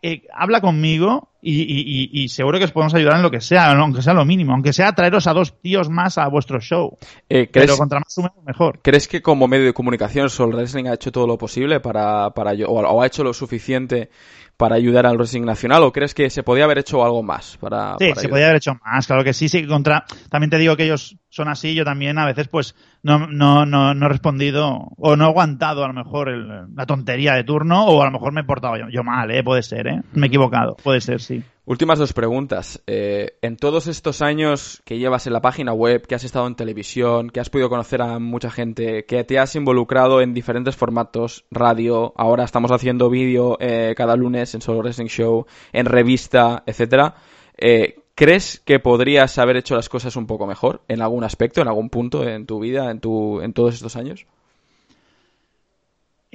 eh, 0.00 0.22
habla 0.32 0.62
conmigo 0.62 1.28
y, 1.46 2.28
seguro 2.28 2.58
que 2.58 2.64
os 2.64 2.72
podemos 2.72 2.94
ayudar 2.94 3.16
en 3.16 3.22
lo 3.22 3.30
que 3.30 3.40
sea, 3.40 3.70
aunque 3.72 4.02
sea 4.02 4.14
lo 4.14 4.24
mínimo, 4.24 4.52
aunque 4.52 4.72
sea 4.72 4.92
traeros 4.92 5.26
a 5.26 5.32
dos 5.32 5.60
tíos 5.60 5.90
más 5.90 6.18
a 6.18 6.28
vuestro 6.28 6.60
show. 6.60 6.96
Eh, 7.28 7.48
Pero 7.52 7.76
contra 7.76 8.00
más 8.00 8.16
mejor. 8.46 8.80
¿Crees 8.82 9.08
que 9.08 9.22
como 9.22 9.46
medio 9.46 9.66
de 9.66 9.72
comunicación 9.72 10.30
Soul 10.30 10.54
Wrestling 10.54 10.86
ha 10.86 10.94
hecho 10.94 11.12
todo 11.12 11.26
lo 11.26 11.36
posible 11.38 11.80
para, 11.80 12.30
para 12.30 12.52
o 12.66 13.02
ha 13.02 13.06
hecho 13.06 13.22
lo 13.22 13.34
suficiente 13.34 14.10
para 14.56 14.76
ayudar 14.76 15.06
al 15.06 15.16
wrestling 15.16 15.42
nacional 15.42 15.82
o 15.82 15.92
crees 15.92 16.14
que 16.14 16.30
se 16.30 16.42
podía 16.42 16.64
haber 16.64 16.78
hecho 16.78 17.04
algo 17.04 17.22
más 17.22 17.56
para 17.58 17.96
sí 17.98 18.12
se 18.16 18.28
podía 18.28 18.46
haber 18.46 18.56
hecho 18.56 18.78
más 18.84 19.06
claro 19.06 19.24
que 19.24 19.32
sí 19.32 19.48
sí 19.48 19.66
contra 19.66 20.04
también 20.30 20.50
te 20.50 20.58
digo 20.58 20.76
que 20.76 20.84
ellos 20.84 21.16
son 21.28 21.48
así 21.48 21.74
yo 21.74 21.84
también 21.84 22.18
a 22.18 22.26
veces 22.26 22.48
pues 22.48 22.74
no 23.02 23.26
no 23.26 23.66
no, 23.66 23.94
no 23.94 24.06
he 24.06 24.08
respondido 24.08 24.88
o 24.96 25.16
no 25.16 25.24
he 25.24 25.28
aguantado 25.28 25.84
a 25.84 25.88
lo 25.88 25.94
mejor 25.94 26.30
la 26.74 26.86
tontería 26.86 27.34
de 27.34 27.44
turno 27.44 27.84
o 27.86 28.02
a 28.02 28.06
lo 28.06 28.12
mejor 28.12 28.32
me 28.32 28.42
he 28.42 28.44
portado 28.44 28.76
yo, 28.76 28.88
yo 28.90 29.02
mal 29.02 29.30
eh 29.30 29.42
puede 29.42 29.62
ser 29.62 29.86
eh 29.88 30.02
me 30.12 30.26
he 30.26 30.28
equivocado 30.28 30.76
puede 30.76 31.00
ser 31.00 31.20
sí 31.20 31.42
Últimas 31.66 31.98
dos 31.98 32.12
preguntas. 32.12 32.82
Eh, 32.86 33.38
en 33.40 33.56
todos 33.56 33.86
estos 33.86 34.20
años 34.20 34.82
que 34.84 34.98
llevas 34.98 35.26
en 35.26 35.32
la 35.32 35.40
página 35.40 35.72
web, 35.72 36.06
que 36.06 36.14
has 36.14 36.22
estado 36.22 36.46
en 36.46 36.56
televisión, 36.56 37.30
que 37.30 37.40
has 37.40 37.48
podido 37.48 37.70
conocer 37.70 38.02
a 38.02 38.18
mucha 38.18 38.50
gente, 38.50 39.06
que 39.06 39.24
te 39.24 39.38
has 39.38 39.56
involucrado 39.56 40.20
en 40.20 40.34
diferentes 40.34 40.76
formatos, 40.76 41.46
radio, 41.50 42.12
ahora 42.16 42.44
estamos 42.44 42.70
haciendo 42.70 43.08
vídeo 43.08 43.56
eh, 43.60 43.94
cada 43.96 44.14
lunes 44.14 44.54
en 44.54 44.60
Solo 44.60 44.80
Wrestling 44.80 45.06
Show, 45.06 45.46
en 45.72 45.86
revista, 45.86 46.62
etcétera. 46.66 47.14
Eh, 47.56 47.96
¿Crees 48.14 48.60
que 48.60 48.78
podrías 48.78 49.38
haber 49.38 49.56
hecho 49.56 49.74
las 49.74 49.88
cosas 49.88 50.16
un 50.16 50.26
poco 50.26 50.46
mejor 50.46 50.82
en 50.88 51.00
algún 51.00 51.24
aspecto, 51.24 51.62
en 51.62 51.68
algún 51.68 51.88
punto 51.88 52.28
en 52.28 52.44
tu 52.44 52.60
vida, 52.60 52.90
en, 52.90 53.00
tu, 53.00 53.40
en 53.40 53.54
todos 53.54 53.74
estos 53.74 53.96
años? 53.96 54.26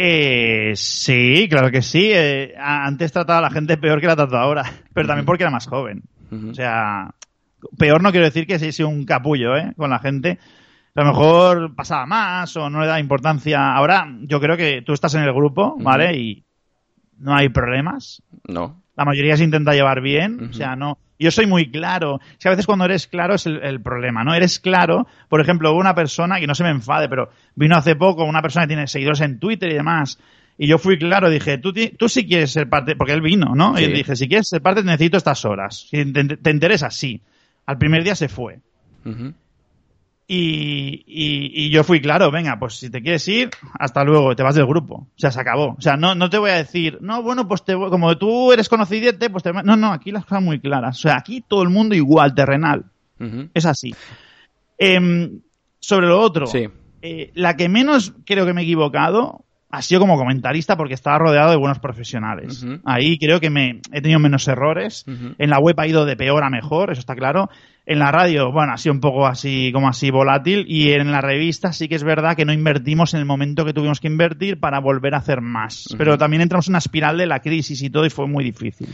Eh, 0.02 0.72
sí, 0.78 1.48
claro 1.50 1.70
que 1.70 1.82
sí. 1.82 2.10
Eh, 2.14 2.56
antes 2.58 3.12
trataba 3.12 3.40
a 3.40 3.42
la 3.42 3.50
gente 3.50 3.76
peor 3.76 4.00
que 4.00 4.08
la 4.08 4.16
trato 4.16 4.38
ahora, 4.38 4.64
pero 4.94 5.08
también 5.08 5.26
porque 5.26 5.44
era 5.44 5.52
más 5.52 5.68
joven. 5.68 6.04
O 6.50 6.54
sea, 6.54 7.14
peor 7.78 8.02
no 8.02 8.12
quiero 8.12 8.26
decir 8.26 8.48
que 8.48 8.60
sea 8.60 8.88
un 8.88 9.04
capullo 9.04 9.58
¿eh? 9.58 9.74
con 9.76 9.90
la 9.90 10.00
gente. 10.00 10.40
A 10.96 11.02
lo 11.02 11.08
mejor 11.08 11.76
pasaba 11.76 12.06
más 12.06 12.56
o 12.56 12.70
no 12.70 12.80
le 12.80 12.88
da 12.88 13.00
importancia. 13.00 13.74
Ahora, 13.74 14.08
yo 14.22 14.40
creo 14.40 14.56
que 14.56 14.82
tú 14.84 14.94
estás 14.94 15.16
en 15.16 15.24
el 15.24 15.34
grupo, 15.34 15.76
¿vale? 15.80 16.16
Y 16.18 16.46
no 17.18 17.36
hay 17.36 17.50
problemas. 17.50 18.24
No. 18.48 18.79
La 19.00 19.06
mayoría 19.06 19.38
se 19.38 19.46
intenta 19.46 19.74
llevar 19.74 20.02
bien. 20.02 20.50
O 20.50 20.54
sea, 20.54 20.76
no 20.76 20.98
yo 21.20 21.32
soy 21.32 21.46
muy 21.46 21.70
claro. 21.70 22.20
Es 22.32 22.38
que 22.40 22.48
a 22.48 22.52
veces 22.52 22.66
cuando 22.66 22.86
eres 22.86 23.08
claro 23.08 23.36
es 23.36 23.46
el, 23.46 23.82
problema, 23.82 24.24
¿no? 24.24 24.34
Eres 24.34 24.60
claro, 24.60 25.06
por 25.28 25.42
ejemplo, 25.42 25.76
una 25.76 25.94
persona, 25.94 26.40
que 26.40 26.48
no 26.48 26.56
se 26.56 26.64
me 26.64 26.70
enfade, 26.70 27.10
pero 27.10 27.30
vino 27.56 27.76
hace 27.76 27.96
poco 27.96 28.24
una 28.24 28.42
persona 28.42 28.64
que 28.64 28.70
tiene 28.70 28.88
seguidores 28.88 29.22
en 29.22 29.38
Twitter 29.38 29.70
y 29.70 29.76
demás, 29.76 30.18
y 30.58 30.68
yo 30.68 30.78
fui 30.78 30.98
claro, 30.98 31.30
dije, 31.30 31.58
tú, 31.58 31.74
tú 31.98 32.10
sí 32.10 32.26
quieres 32.26 32.52
ser 32.52 32.70
parte, 32.70 32.96
porque 32.96 33.14
él 33.14 33.22
vino, 33.22 33.54
¿no? 33.54 33.80
Y 33.80 33.88
dije, 33.92 34.16
si 34.16 34.28
quieres 34.28 34.48
ser 34.48 34.62
parte, 34.62 34.84
necesito 34.84 35.18
estas 35.18 35.44
horas. 35.46 35.88
Si 35.90 36.12
te, 36.12 36.52
interesa, 36.52 36.90
sí. 36.90 37.22
Al 37.66 37.78
primer 37.78 38.04
día 38.04 38.16
se 38.16 38.28
fue. 38.28 38.60
Y, 40.32 41.06
y, 41.08 41.72
yo 41.72 41.84
fui 41.84 42.00
claro, 42.02 42.30
venga, 42.30 42.60
pues 42.60 42.76
si 42.76 42.92
te 42.92 43.02
quieres 43.02 43.28
ir, 43.28 43.50
hasta 43.80 44.04
luego, 44.04 44.36
te 44.36 44.44
vas 44.44 44.54
del 44.54 44.68
grupo. 44.68 44.96
O 44.96 45.08
sea, 45.16 45.32
se 45.32 45.42
acabó. 45.42 45.74
O 45.76 45.82
sea, 45.82 45.98
no, 45.98 46.14
no 46.14 46.30
te 46.30 46.38
voy 46.38 46.52
a 46.52 46.58
decir, 46.58 47.00
no, 47.02 47.24
bueno, 47.24 47.48
pues 47.48 47.66
te, 47.66 47.74
como 47.74 48.16
tú 48.16 48.54
eres 48.54 48.70
conocidiente, 48.70 49.32
pues 49.32 49.42
te... 49.42 49.52
No, 49.52 49.76
no, 49.76 49.92
aquí 49.92 50.12
las 50.12 50.26
cosas 50.26 50.44
muy 50.44 50.60
claras. 50.60 51.00
O 51.00 51.02
sea, 51.02 51.18
aquí 51.18 51.42
todo 51.42 51.64
el 51.64 51.70
mundo 51.70 51.96
igual, 51.96 52.36
terrenal. 52.36 52.86
Es 53.56 53.66
así. 53.66 53.96
Em, 54.78 55.42
sobre 55.80 56.06
lo 56.06 56.22
otro, 56.22 56.46
eh, 57.02 57.32
la 57.34 57.58
que 57.58 57.68
menos 57.68 58.14
creo 58.24 58.46
que 58.46 58.54
me 58.54 58.62
he 58.62 58.66
equivocado 58.66 59.46
ha 59.72 59.82
sido 59.82 60.02
como 60.02 60.18
comentarista 60.18 60.76
porque 60.76 60.96
estaba 60.96 61.20
rodeado 61.20 61.52
de 61.52 61.58
buenos 61.58 61.80
profesionales. 61.80 62.66
Ahí 62.86 63.18
creo 63.20 63.40
que 63.40 63.50
me 63.50 63.82
he 63.92 64.02
tenido 64.02 64.20
menos 64.20 64.48
errores. 64.48 65.06
En 65.08 65.50
la 65.50 65.60
web 65.60 65.80
ha 65.80 65.88
ido 65.88 66.06
de 66.06 66.16
peor 66.16 66.44
a 66.44 66.50
mejor, 66.50 66.92
eso 66.92 67.00
está 67.00 67.16
claro. 67.16 67.50
En 67.86 67.98
la 68.00 68.12
radio, 68.12 68.52
bueno, 68.52 68.74
ha 68.74 68.78
sido 68.78 68.94
un 68.94 69.00
poco 69.00 69.26
así, 69.26 69.72
como 69.74 69.88
así 69.88 70.12
volátil. 70.12 70.66
Y 70.68 70.92
en 70.92 71.12
la 71.12 71.22
revista 71.22 71.72
sí 71.72 71.88
que 71.88 71.96
es 71.96 72.04
verdad 72.04 72.36
que 72.36 72.46
no 72.46 72.54
invertimos 72.54 73.14
en 73.14 73.20
el 73.20 73.26
momento 73.26 73.66
que 73.66 73.74
tuvimos 73.74 74.00
que 74.00 74.08
invertir 74.08 74.60
para 74.60 74.80
volver 74.80 75.14
a 75.14 75.20
hacer 75.20 75.42
más. 75.42 75.88
Pero 75.98 76.18
también 76.18 76.42
entramos 76.42 76.68
en 76.68 76.74
una 76.74 76.80
espiral 76.80 77.18
de 77.18 77.28
la 77.28 77.40
crisis 77.40 77.82
y 77.82 77.90
todo 77.90 78.06
y 78.06 78.10
fue 78.10 78.28
muy 78.28 78.44
difícil. 78.44 78.88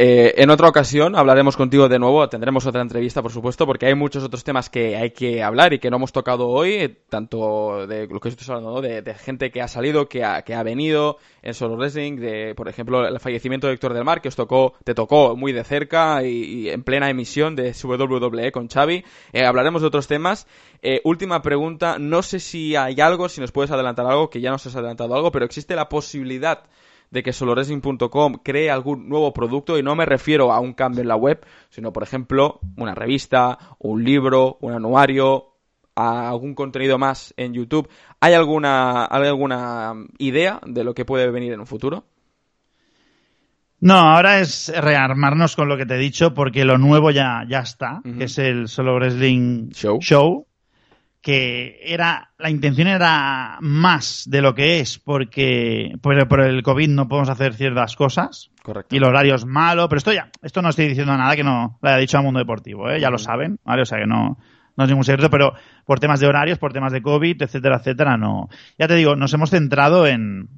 Eh, 0.00 0.40
en 0.40 0.48
otra 0.50 0.68
ocasión 0.68 1.16
hablaremos 1.16 1.56
contigo 1.56 1.88
de 1.88 1.98
nuevo, 1.98 2.28
tendremos 2.28 2.64
otra 2.66 2.82
entrevista, 2.82 3.20
por 3.20 3.32
supuesto, 3.32 3.66
porque 3.66 3.86
hay 3.86 3.96
muchos 3.96 4.22
otros 4.22 4.44
temas 4.44 4.70
que 4.70 4.96
hay 4.96 5.10
que 5.10 5.42
hablar 5.42 5.72
y 5.72 5.80
que 5.80 5.90
no 5.90 5.96
hemos 5.96 6.12
tocado 6.12 6.46
hoy, 6.46 6.98
tanto 7.08 7.84
de 7.88 8.06
lo 8.06 8.20
que 8.20 8.28
estoy 8.28 8.46
hablando, 8.54 8.80
de, 8.80 9.02
gente 9.14 9.50
que 9.50 9.60
ha 9.60 9.66
salido, 9.66 10.08
que 10.08 10.22
ha, 10.22 10.42
que 10.42 10.54
ha 10.54 10.62
venido 10.62 11.16
en 11.42 11.52
Solo 11.52 11.74
Wrestling, 11.74 12.14
de, 12.14 12.54
por 12.54 12.68
ejemplo, 12.68 13.08
el 13.08 13.18
fallecimiento 13.18 13.66
de 13.66 13.72
Héctor 13.72 13.92
del 13.92 14.04
Mar, 14.04 14.20
que 14.20 14.28
os 14.28 14.36
tocó, 14.36 14.74
te 14.84 14.94
tocó 14.94 15.34
muy 15.34 15.50
de 15.50 15.64
cerca 15.64 16.22
y, 16.22 16.68
en 16.70 16.84
plena 16.84 17.10
emisión 17.10 17.56
de 17.56 17.74
WWE 17.82 18.52
con 18.52 18.68
Xavi. 18.68 19.04
Eh, 19.32 19.44
hablaremos 19.44 19.82
de 19.82 19.88
otros 19.88 20.06
temas. 20.06 20.46
Eh, 20.80 21.00
última 21.02 21.42
pregunta, 21.42 21.98
no 21.98 22.22
sé 22.22 22.38
si 22.38 22.76
hay 22.76 23.00
algo, 23.00 23.28
si 23.28 23.40
nos 23.40 23.50
puedes 23.50 23.72
adelantar 23.72 24.06
algo, 24.06 24.30
que 24.30 24.40
ya 24.40 24.52
nos 24.52 24.64
has 24.64 24.76
adelantado 24.76 25.16
algo, 25.16 25.32
pero 25.32 25.44
existe 25.44 25.74
la 25.74 25.88
posibilidad 25.88 26.62
de 27.10 27.22
que 27.22 27.32
soloresing.com 27.32 28.34
cree 28.42 28.70
algún 28.70 29.08
nuevo 29.08 29.32
producto 29.32 29.78
y 29.78 29.82
no 29.82 29.96
me 29.96 30.06
refiero 30.06 30.52
a 30.52 30.60
un 30.60 30.74
cambio 30.74 31.02
en 31.02 31.08
la 31.08 31.16
web, 31.16 31.44
sino 31.70 31.92
por 31.92 32.02
ejemplo 32.02 32.60
una 32.76 32.94
revista, 32.94 33.58
un 33.78 34.04
libro, 34.04 34.58
un 34.60 34.72
anuario, 34.72 35.54
algún 35.94 36.54
contenido 36.54 36.98
más 36.98 37.34
en 37.36 37.54
YouTube. 37.54 37.88
¿Hay 38.20 38.34
alguna, 38.34 39.04
alguna 39.04 39.94
idea 40.18 40.60
de 40.66 40.84
lo 40.84 40.94
que 40.94 41.04
puede 41.04 41.30
venir 41.30 41.52
en 41.52 41.60
un 41.60 41.66
futuro? 41.66 42.04
No, 43.80 43.94
ahora 43.94 44.40
es 44.40 44.72
rearmarnos 44.76 45.54
con 45.54 45.68
lo 45.68 45.76
que 45.76 45.86
te 45.86 45.94
he 45.94 45.98
dicho 45.98 46.34
porque 46.34 46.64
lo 46.64 46.78
nuevo 46.78 47.12
ya, 47.12 47.44
ya 47.48 47.60
está, 47.60 48.00
que 48.02 48.24
es 48.24 48.38
el 48.38 48.66
Solo 48.66 48.96
Wrestling 48.96 49.70
Show. 49.70 50.00
Show 50.00 50.47
que 51.20 51.80
era 51.82 52.30
la 52.38 52.50
intención 52.50 52.86
era 52.86 53.58
más 53.60 54.24
de 54.30 54.40
lo 54.40 54.54
que 54.54 54.80
es 54.80 54.98
porque 54.98 55.96
por, 56.00 56.40
el 56.40 56.62
COVID 56.62 56.88
no 56.88 57.08
podemos 57.08 57.28
hacer 57.28 57.54
ciertas 57.54 57.96
cosas. 57.96 58.50
Correcto. 58.62 58.94
y 58.94 58.98
el 58.98 59.04
horario 59.04 59.34
es 59.34 59.46
malo 59.46 59.88
pero 59.88 59.96
esto 59.96 60.12
ya 60.12 60.30
esto 60.42 60.60
no 60.60 60.68
estoy 60.68 60.88
diciendo 60.88 61.16
nada 61.16 61.34
que 61.34 61.42
no 61.42 61.78
lo 61.80 61.88
haya 61.88 61.96
dicho 61.96 62.18
al 62.18 62.24
mundo 62.24 62.38
deportivo 62.38 62.90
¿eh? 62.90 63.00
ya 63.00 63.08
lo 63.08 63.16
saben 63.16 63.58
vale 63.64 63.80
o 63.80 63.86
sea 63.86 63.98
que 63.98 64.06
no 64.06 64.36
no 64.76 64.84
es 64.84 64.90
ningún 64.90 65.04
secreto 65.04 65.30
pero 65.30 65.54
por 65.86 66.00
temas 66.00 66.20
de 66.20 66.26
horarios 66.26 66.58
por 66.58 66.74
temas 66.74 66.92
de 66.92 67.00
COVID 67.00 67.42
etcétera 67.42 67.76
etcétera 67.76 68.18
no. 68.18 68.50
Ya 68.78 68.86
te 68.86 68.94
digo 68.94 69.16
nos 69.16 69.32
hemos 69.32 69.48
centrado 69.48 70.06
en 70.06 70.50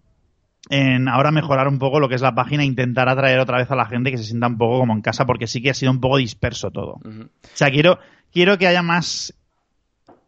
en 0.71 1.09
ahora 1.09 1.31
mejorar 1.31 1.69
un 1.69 1.79
poco 1.79 2.01
lo 2.01 2.09
que 2.09 2.17
es 2.17 2.21
la 2.21 2.35
página 2.35 2.65
e 2.65 2.67
intentar 2.67 3.09
atraer 3.09 3.39
otra 3.39 3.59
vez 3.59 3.71
a 3.71 3.77
la 3.77 3.87
gente 3.87 4.11
que 4.11 4.19
se 4.19 4.25
sienta 4.25 4.49
un 4.49 4.59
poco 4.59 4.81
como 4.81 4.93
en 4.93 5.03
casa 5.03 5.25
porque 5.25 5.47
sí 5.47 5.63
que 5.63 5.71
ha 5.71 5.75
sido 5.75 5.93
un 5.93 6.01
poco 6.01 6.17
disperso 6.17 6.71
todo. 6.71 6.95
O 6.95 7.29
sea 7.55 7.71
quiero 7.71 7.99
quiero 8.33 8.59
que 8.59 8.67
haya 8.67 8.83
más 8.83 9.35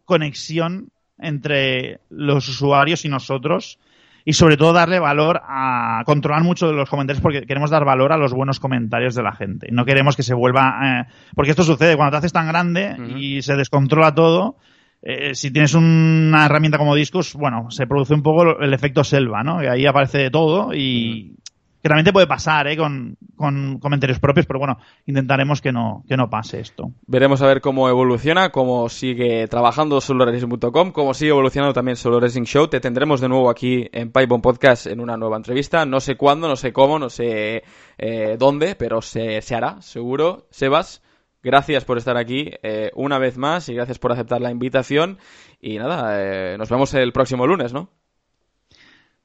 conexión 0.05 0.89
entre 1.17 1.99
los 2.09 2.47
usuarios 2.49 3.05
y 3.05 3.09
nosotros 3.09 3.79
y 4.25 4.33
sobre 4.33 4.57
todo 4.57 4.73
darle 4.73 4.99
valor 4.99 5.41
a 5.43 6.03
controlar 6.05 6.43
mucho 6.43 6.67
de 6.67 6.73
los 6.73 6.89
comentarios 6.89 7.21
porque 7.21 7.41
queremos 7.41 7.69
dar 7.69 7.83
valor 7.83 8.13
a 8.13 8.17
los 8.17 8.33
buenos 8.33 8.59
comentarios 8.59 9.15
de 9.15 9.23
la 9.23 9.33
gente. 9.33 9.67
No 9.71 9.85
queremos 9.85 10.15
que 10.15 10.23
se 10.23 10.33
vuelva... 10.33 10.79
Eh, 10.83 11.13
porque 11.35 11.51
esto 11.51 11.63
sucede 11.63 11.97
cuando 11.97 12.11
te 12.11 12.17
haces 12.17 12.33
tan 12.33 12.47
grande 12.47 12.95
y 13.17 13.41
se 13.41 13.55
descontrola 13.55 14.15
todo. 14.15 14.57
Eh, 15.01 15.35
si 15.35 15.51
tienes 15.51 15.73
una 15.73 16.45
herramienta 16.45 16.77
como 16.77 16.95
Discos, 16.95 17.33
bueno, 17.33 17.69
se 17.69 17.85
produce 17.85 18.13
un 18.13 18.23
poco 18.23 18.59
el 18.61 18.73
efecto 18.73 19.03
selva, 19.03 19.43
¿no? 19.43 19.59
Que 19.59 19.69
ahí 19.69 19.85
aparece 19.85 20.19
de 20.19 20.31
todo 20.31 20.73
y, 20.73 21.35
que 21.83 21.89
realmente 21.89 22.13
puede 22.13 22.27
pasar 22.27 22.65
¿eh? 22.67 22.77
con, 22.77 23.17
comentarios 23.35 24.17
propios, 24.17 24.45
pero 24.45 24.57
bueno, 24.57 24.77
intentaremos 25.05 25.59
que 25.59 25.73
no, 25.73 26.05
que 26.07 26.15
no 26.15 26.29
pase 26.29 26.61
esto. 26.61 26.93
Veremos 27.07 27.41
a 27.41 27.47
ver 27.47 27.59
cómo 27.59 27.89
evoluciona, 27.89 28.51
cómo 28.51 28.87
sigue 28.87 29.49
trabajando 29.49 29.99
SoloRacing.com, 29.99 30.93
cómo 30.93 31.13
sigue 31.13 31.31
evolucionando 31.31 31.73
también 31.73 31.97
Solo 31.97 32.21
Racing 32.21 32.43
Show. 32.43 32.69
Te 32.69 32.79
tendremos 32.79 33.19
de 33.19 33.27
nuevo 33.27 33.49
aquí 33.49 33.89
en 33.91 34.13
Pipebomb 34.13 34.41
Podcast 34.41 34.87
en 34.87 35.01
una 35.01 35.17
nueva 35.17 35.35
entrevista. 35.35 35.85
No 35.85 35.99
sé 35.99 36.15
cuándo, 36.15 36.47
no 36.47 36.55
sé 36.55 36.71
cómo, 36.71 36.99
no 36.99 37.09
sé 37.09 37.63
eh, 37.97 38.37
dónde, 38.39 38.75
pero 38.75 39.01
se, 39.01 39.41
se 39.41 39.53
hará, 39.53 39.81
seguro. 39.81 40.47
Sebas, 40.51 41.03
gracias 41.41 41.83
por 41.83 41.97
estar 41.97 42.15
aquí 42.15 42.49
eh, 42.63 42.91
una 42.95 43.19
vez 43.19 43.37
más 43.37 43.67
y 43.67 43.73
gracias 43.73 43.99
por 43.99 44.13
aceptar 44.13 44.39
la 44.39 44.51
invitación. 44.51 45.17
Y 45.59 45.79
nada, 45.79 46.13
eh, 46.17 46.57
nos 46.57 46.69
vemos 46.69 46.93
el 46.93 47.11
próximo 47.11 47.45
lunes, 47.45 47.73
¿no? 47.73 47.89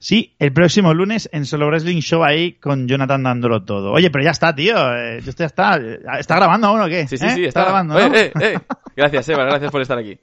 Sí, 0.01 0.37
el 0.39 0.53
próximo 0.53 0.95
lunes 0.95 1.29
en 1.33 1.45
Solo 1.45 1.67
Wrestling 1.67 2.01
Show 2.01 2.23
ahí 2.23 2.53
con 2.53 2.87
Jonathan 2.87 3.21
dándolo 3.25 3.65
todo. 3.65 3.91
Oye, 3.91 4.11
pero 4.11 4.25
ya 4.25 4.31
está, 4.31 4.55
tío. 4.55 4.77
Eh, 4.95 5.19
esto 5.19 5.33
ya 5.39 5.47
está. 5.47 5.77
¿Está 6.21 6.37
grabando 6.37 6.69
aún 6.69 6.81
o 6.83 6.87
qué? 6.87 7.09
Sí, 7.09 7.19
sí, 7.19 7.29
sí, 7.31 7.45
¿Eh? 7.45 7.49
está. 7.49 7.65
grabando. 7.65 7.99
Eh, 7.99 8.33
eh, 8.41 8.59
gracias, 8.97 9.29
Eva, 9.29 9.45
gracias 9.45 9.73
por 9.73 9.83
estar 9.83 9.99
aquí. 9.99 10.17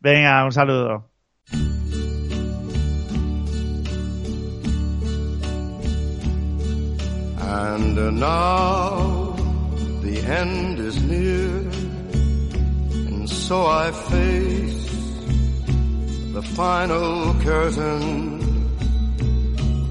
Venga, 0.00 0.44
un 0.44 0.52
saludo. 0.52 1.06
And 7.42 8.20
now 8.20 9.34
the 10.02 10.18
end 10.20 10.78
is 10.78 11.02
near, 11.02 11.48
and 13.08 13.28
so 13.28 13.66
I 13.66 13.90
face 13.90 14.84
the 16.32 16.42
final 16.42 17.34
curtain. 17.42 18.49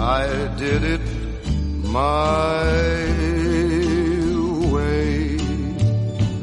I 0.00 0.48
did 0.56 0.84
it 0.84 1.00
my 1.82 2.62
way. 4.70 5.36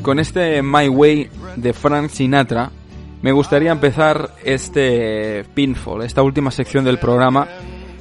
Con 0.02 0.20
este 0.20 0.62
My 0.62 0.90
Way 0.90 1.30
de 1.56 1.72
Frank 1.72 2.10
Sinatra, 2.10 2.70
me 3.22 3.32
gustaría 3.32 3.72
empezar 3.72 4.32
este 4.44 5.46
pinfall, 5.54 6.02
esta 6.04 6.22
última 6.22 6.52
sección 6.52 6.84
del 6.84 7.00
programa, 7.00 7.48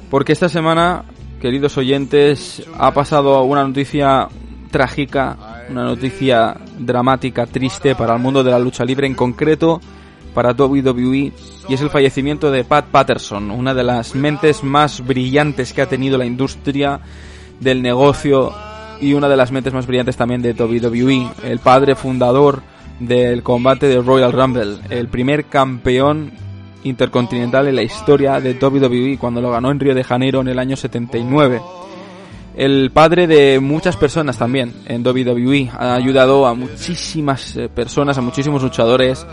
porque 0.09 0.33
esta 0.33 0.49
semana, 0.49 1.05
queridos 1.39 1.77
oyentes, 1.77 2.61
ha 2.77 2.93
pasado 2.93 3.41
una 3.43 3.63
noticia 3.63 4.27
trágica, 4.71 5.63
una 5.69 5.85
noticia 5.85 6.57
dramática, 6.77 7.45
triste 7.45 7.95
para 7.95 8.15
el 8.15 8.19
mundo 8.21 8.43
de 8.43 8.51
la 8.51 8.59
lucha 8.59 8.83
libre, 8.83 9.07
en 9.07 9.15
concreto 9.15 9.79
para 10.35 10.51
WWE 10.51 11.31
y 11.67 11.73
es 11.73 11.81
el 11.81 11.89
fallecimiento 11.89 12.51
de 12.51 12.63
Pat 12.63 12.85
Patterson, 12.91 13.49
una 13.49 13.73
de 13.73 13.83
las 13.83 14.13
mentes 14.13 14.63
más 14.63 15.03
brillantes 15.03 15.73
que 15.73 15.81
ha 15.81 15.87
tenido 15.87 16.17
la 16.19 16.25
industria 16.25 16.99
del 17.59 17.81
negocio 17.81 18.53
y 19.01 19.13
una 19.13 19.29
de 19.29 19.37
las 19.37 19.51
mentes 19.51 19.73
más 19.73 19.87
brillantes 19.87 20.17
también 20.17 20.41
de 20.41 20.53
WWE, 20.53 21.31
el 21.43 21.59
padre 21.59 21.95
fundador 21.95 22.61
del 22.99 23.41
combate 23.41 23.87
de 23.87 24.01
Royal 24.01 24.31
Rumble, 24.31 24.77
el 24.89 25.07
primer 25.07 25.45
campeón 25.45 26.31
intercontinental 26.83 27.67
en 27.67 27.75
la 27.77 27.81
historia 27.81 28.39
de 28.39 28.53
WWE 28.53 29.17
cuando 29.17 29.41
lo 29.41 29.51
ganó 29.51 29.71
en 29.71 29.79
Río 29.79 29.95
de 29.95 30.03
Janeiro 30.03 30.41
en 30.41 30.49
el 30.49 30.59
año 30.59 30.75
79. 30.75 31.61
El 32.55 32.91
padre 32.91 33.27
de 33.27 33.59
muchas 33.59 33.97
personas 33.97 34.37
también 34.37 34.73
en 34.85 35.05
WWE 35.05 35.71
ha 35.77 35.95
ayudado 35.95 36.45
a 36.45 36.53
muchísimas 36.53 37.57
eh, 37.57 37.67
personas, 37.67 38.17
a 38.17 38.21
muchísimos 38.21 38.63
luchadores 38.63 39.25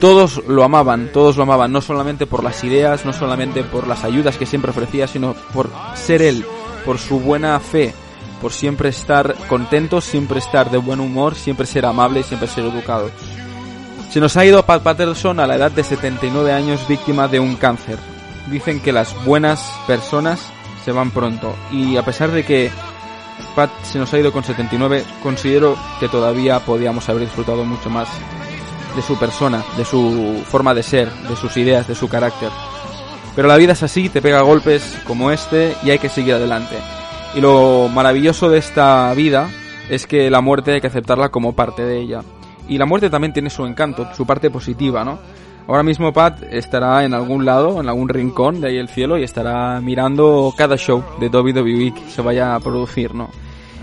todos 0.00 0.42
lo 0.46 0.64
amaban, 0.64 1.10
todos 1.12 1.36
lo 1.36 1.42
amaban, 1.42 1.72
no 1.72 1.80
solamente 1.80 2.26
por 2.26 2.44
las 2.44 2.62
ideas, 2.64 3.04
no 3.04 3.12
solamente 3.12 3.64
por 3.64 3.86
las 3.86 4.04
ayudas 4.04 4.36
que 4.36 4.46
siempre 4.46 4.70
ofrecía, 4.70 5.06
sino 5.06 5.34
por 5.52 5.70
ser 5.94 6.22
él, 6.22 6.44
por 6.84 6.98
su 6.98 7.20
buena 7.20 7.58
fe, 7.60 7.94
por 8.40 8.52
siempre 8.52 8.88
estar 8.90 9.34
contento, 9.48 10.00
siempre 10.00 10.38
estar 10.38 10.70
de 10.70 10.78
buen 10.78 11.00
humor, 11.00 11.34
siempre 11.34 11.66
ser 11.66 11.86
amable 11.86 12.20
y 12.20 12.24
siempre 12.24 12.48
ser 12.48 12.64
educado. 12.64 13.10
Se 14.10 14.20
nos 14.20 14.36
ha 14.36 14.44
ido 14.44 14.64
Pat 14.64 14.82
Patterson 14.82 15.40
a 15.40 15.46
la 15.46 15.56
edad 15.56 15.70
de 15.70 15.84
79 15.84 16.52
años 16.52 16.86
víctima 16.88 17.28
de 17.28 17.40
un 17.40 17.56
cáncer. 17.56 17.98
Dicen 18.50 18.80
que 18.80 18.92
las 18.92 19.14
buenas 19.24 19.60
personas 19.86 20.40
se 20.84 20.92
van 20.92 21.10
pronto 21.10 21.54
y 21.70 21.96
a 21.96 22.04
pesar 22.04 22.30
de 22.30 22.44
que 22.44 22.70
Pat 23.54 23.70
se 23.82 23.98
nos 23.98 24.12
ha 24.14 24.18
ido 24.18 24.32
con 24.32 24.44
79, 24.44 25.04
considero 25.22 25.76
que 26.00 26.08
todavía 26.08 26.60
podíamos 26.60 27.08
haber 27.08 27.22
disfrutado 27.24 27.64
mucho 27.64 27.90
más 27.90 28.08
de 28.94 29.02
su 29.02 29.18
persona, 29.18 29.64
de 29.76 29.84
su 29.84 30.42
forma 30.46 30.74
de 30.74 30.82
ser, 30.82 31.10
de 31.28 31.36
sus 31.36 31.56
ideas, 31.56 31.86
de 31.86 31.94
su 31.94 32.08
carácter. 32.08 32.50
Pero 33.34 33.48
la 33.48 33.56
vida 33.56 33.72
es 33.72 33.82
así, 33.82 34.08
te 34.08 34.22
pega 34.22 34.40
golpes 34.42 34.98
como 35.06 35.30
este 35.30 35.76
y 35.84 35.90
hay 35.90 35.98
que 35.98 36.08
seguir 36.08 36.34
adelante. 36.34 36.76
Y 37.34 37.40
lo 37.40 37.88
maravilloso 37.88 38.48
de 38.50 38.58
esta 38.58 39.12
vida 39.14 39.48
es 39.88 40.06
que 40.06 40.30
la 40.30 40.40
muerte 40.40 40.72
hay 40.72 40.80
que 40.80 40.88
aceptarla 40.88 41.28
como 41.28 41.54
parte 41.54 41.82
de 41.82 42.00
ella. 42.00 42.22
Y 42.68 42.78
la 42.78 42.86
muerte 42.86 43.10
también 43.10 43.32
tiene 43.32 43.50
su 43.50 43.64
encanto, 43.64 44.08
su 44.14 44.26
parte 44.26 44.50
positiva, 44.50 45.04
¿no? 45.04 45.18
Ahora 45.68 45.82
mismo 45.82 46.12
Pat 46.12 46.42
estará 46.50 47.04
en 47.04 47.12
algún 47.12 47.44
lado, 47.44 47.80
en 47.80 47.88
algún 47.88 48.08
rincón 48.08 48.60
de 48.60 48.68
ahí 48.68 48.78
el 48.78 48.88
cielo 48.88 49.18
y 49.18 49.22
estará 49.22 49.80
mirando 49.82 50.52
cada 50.56 50.78
show 50.78 51.04
de 51.20 51.28
WWE 51.28 51.92
que 51.92 52.10
se 52.10 52.22
vaya 52.22 52.54
a 52.54 52.60
producir, 52.60 53.14
¿no? 53.14 53.28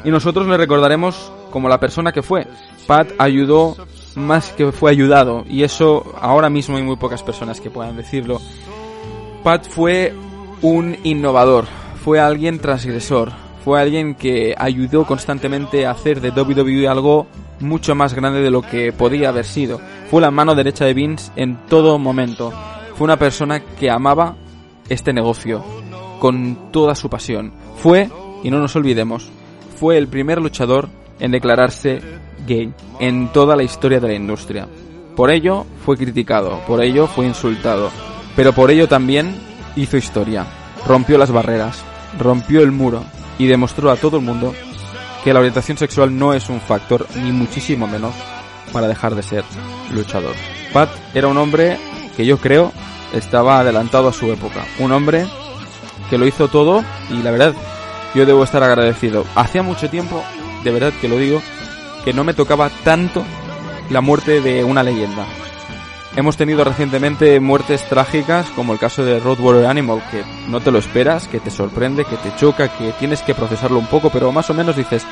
Y 0.04 0.10
nosotros 0.10 0.48
le 0.48 0.58
recordaremos 0.58 1.32
como 1.52 1.70
la 1.70 1.80
persona 1.80 2.12
que 2.12 2.24
fue. 2.24 2.48
Pat 2.88 3.10
ayudó 3.20 3.76
más 4.16 4.52
que 4.52 4.72
fue 4.72 4.92
ayudado 4.92 5.46
y 5.48 5.64
eso 5.64 6.14
ahora 6.20 6.50
mismo 6.50 6.78
hay 6.78 6.84
muy 6.84 6.96
pocas 6.96 7.24
personas 7.24 7.60
que 7.62 7.70
puedan 7.70 7.98
decirlo. 7.98 8.40
Pat 9.44 9.68
fue 9.68 10.14
un 10.62 10.98
innovador, 11.04 11.66
fue 12.04 12.20
alguien 12.20 12.60
transgresor, 12.60 13.32
fue 13.64 13.82
alguien 13.82 14.16
que 14.16 14.56
ayudó 14.58 15.06
constantemente 15.06 15.86
a 15.86 15.92
hacer 15.92 16.22
de 16.22 16.32
WWE 16.32 16.88
algo 16.88 17.28
mucho 17.60 17.96
más 17.96 18.14
grande 18.14 18.42
de 18.42 18.52
lo 18.52 18.62
que 18.62 18.92
podía 18.92 19.30
haber 19.30 19.46
sido. 19.46 19.80
Fue 20.10 20.22
la 20.22 20.32
mano 20.32 20.56
derecha 20.56 20.86
de 20.86 20.94
Vince 20.94 21.32
en 21.36 21.58
todo 21.68 21.98
momento. 21.98 22.52
Fue 22.96 23.06
una 23.06 23.18
persona 23.18 23.60
que 23.60 23.90
amaba 23.90 24.36
este 24.90 25.14
negocio. 25.14 25.64
con 26.20 26.72
toda 26.72 26.96
su 26.96 27.10
pasión. 27.10 27.52
Fue, 27.76 28.10
y 28.42 28.50
no 28.50 28.60
nos 28.60 28.76
olvidemos, 28.76 29.30
fue 29.78 29.98
el 29.98 30.08
primer 30.08 30.42
luchador 30.42 30.90
en 31.20 31.32
declararse 31.32 32.02
gay 32.46 32.74
en 33.00 33.32
toda 33.32 33.56
la 33.56 33.64
historia 33.64 34.00
de 34.00 34.08
la 34.08 34.14
industria. 34.14 34.68
Por 35.16 35.32
ello 35.32 35.66
fue 35.86 35.98
criticado, 35.98 36.60
por 36.68 36.84
ello 36.84 37.08
fue 37.08 37.26
insultado, 37.26 37.90
pero 38.36 38.54
por 38.54 38.72
ello 38.72 38.88
también 38.88 39.36
hizo 39.76 39.98
historia, 39.98 40.46
rompió 40.86 41.18
las 41.18 41.32
barreras, 41.32 41.84
rompió 42.20 42.62
el 42.62 42.72
muro 42.72 43.04
y 43.38 43.48
demostró 43.48 43.92
a 43.92 43.96
todo 43.96 44.18
el 44.18 44.24
mundo 44.24 44.54
que 45.24 45.34
la 45.34 45.40
orientación 45.40 45.78
sexual 45.78 46.18
no 46.18 46.34
es 46.34 46.50
un 46.50 46.62
factor, 46.62 47.08
ni 47.16 47.32
muchísimo 47.32 47.88
menos, 47.88 48.14
para 48.72 48.88
dejar 48.88 49.16
de 49.16 49.24
ser 49.24 49.44
luchador. 49.92 50.36
Pat 50.72 50.90
era 51.14 51.28
un 51.28 51.38
hombre 51.38 51.78
que 52.16 52.26
yo 52.26 52.38
creo 52.38 52.72
estaba 53.14 53.60
adelantado 53.60 54.10
a 54.10 54.14
su 54.14 54.32
época. 54.32 54.66
Un 54.80 54.92
hombre 54.92 55.26
que 56.10 56.18
lo 56.18 56.28
hizo 56.28 56.48
todo 56.48 56.84
y 57.10 57.24
la 57.24 57.32
verdad 57.32 57.54
yo 58.14 58.26
debo 58.26 58.44
estar 58.44 58.64
agradecido. 58.64 59.26
Hacía 59.36 59.64
mucho 59.64 59.90
tiempo, 59.90 60.24
de 60.64 60.72
verdad 60.72 60.94
que 61.02 61.10
lo 61.10 61.18
digo, 61.18 61.42
que 62.06 62.14
no 62.14 62.24
me 62.24 62.36
tocaba 62.36 62.70
tanto 62.84 63.26
la 63.90 64.00
muerte 64.00 64.40
de 64.40 64.64
una 64.64 64.84
leyenda. 64.84 65.26
Hemos 66.16 66.38
tenido 66.38 66.64
recientemente 66.64 67.40
muertes 67.40 67.84
trágicas, 67.90 68.46
como 68.52 68.72
el 68.72 68.80
caso 68.80 69.04
de 69.04 69.20
Roadwater 69.20 69.66
Animal, 69.66 70.02
que 70.12 70.24
no 70.48 70.62
te 70.62 70.72
lo 70.72 70.78
esperas, 70.78 71.28
que 71.28 71.42
te 71.42 71.50
sorprende, 71.50 72.06
que 72.06 72.16
te 72.16 72.34
choca, 72.38 72.70
que 72.70 72.94
tienes 72.94 73.22
que 73.24 73.36
procesarlo 73.36 73.80
un 73.80 73.88
poco, 73.88 74.12
pero 74.12 74.32
más 74.32 74.50
o 74.50 74.54
menos 74.54 74.78
dices, 74.78 75.06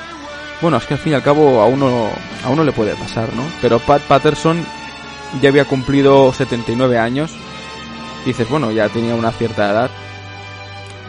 bueno, 0.62 0.78
es 0.78 0.86
que 0.86 0.94
al 0.94 1.00
fin 1.00 1.12
y 1.12 1.16
al 1.16 1.24
cabo 1.24 1.62
a 1.62 1.66
uno, 1.66 2.10
a 2.46 2.50
uno 2.50 2.64
le 2.64 2.72
puede 2.72 2.96
pasar, 2.96 3.34
¿no? 3.34 3.44
Pero 3.62 3.80
Pat 3.80 4.04
Patterson 4.04 4.64
ya 5.42 5.50
había 5.50 5.66
cumplido 5.66 6.32
79 6.32 7.00
años. 7.00 7.34
Dices, 8.24 8.48
bueno, 8.48 8.72
ya 8.72 8.88
tenía 8.88 9.16
una 9.16 9.32
cierta 9.32 9.72
edad. 9.72 9.92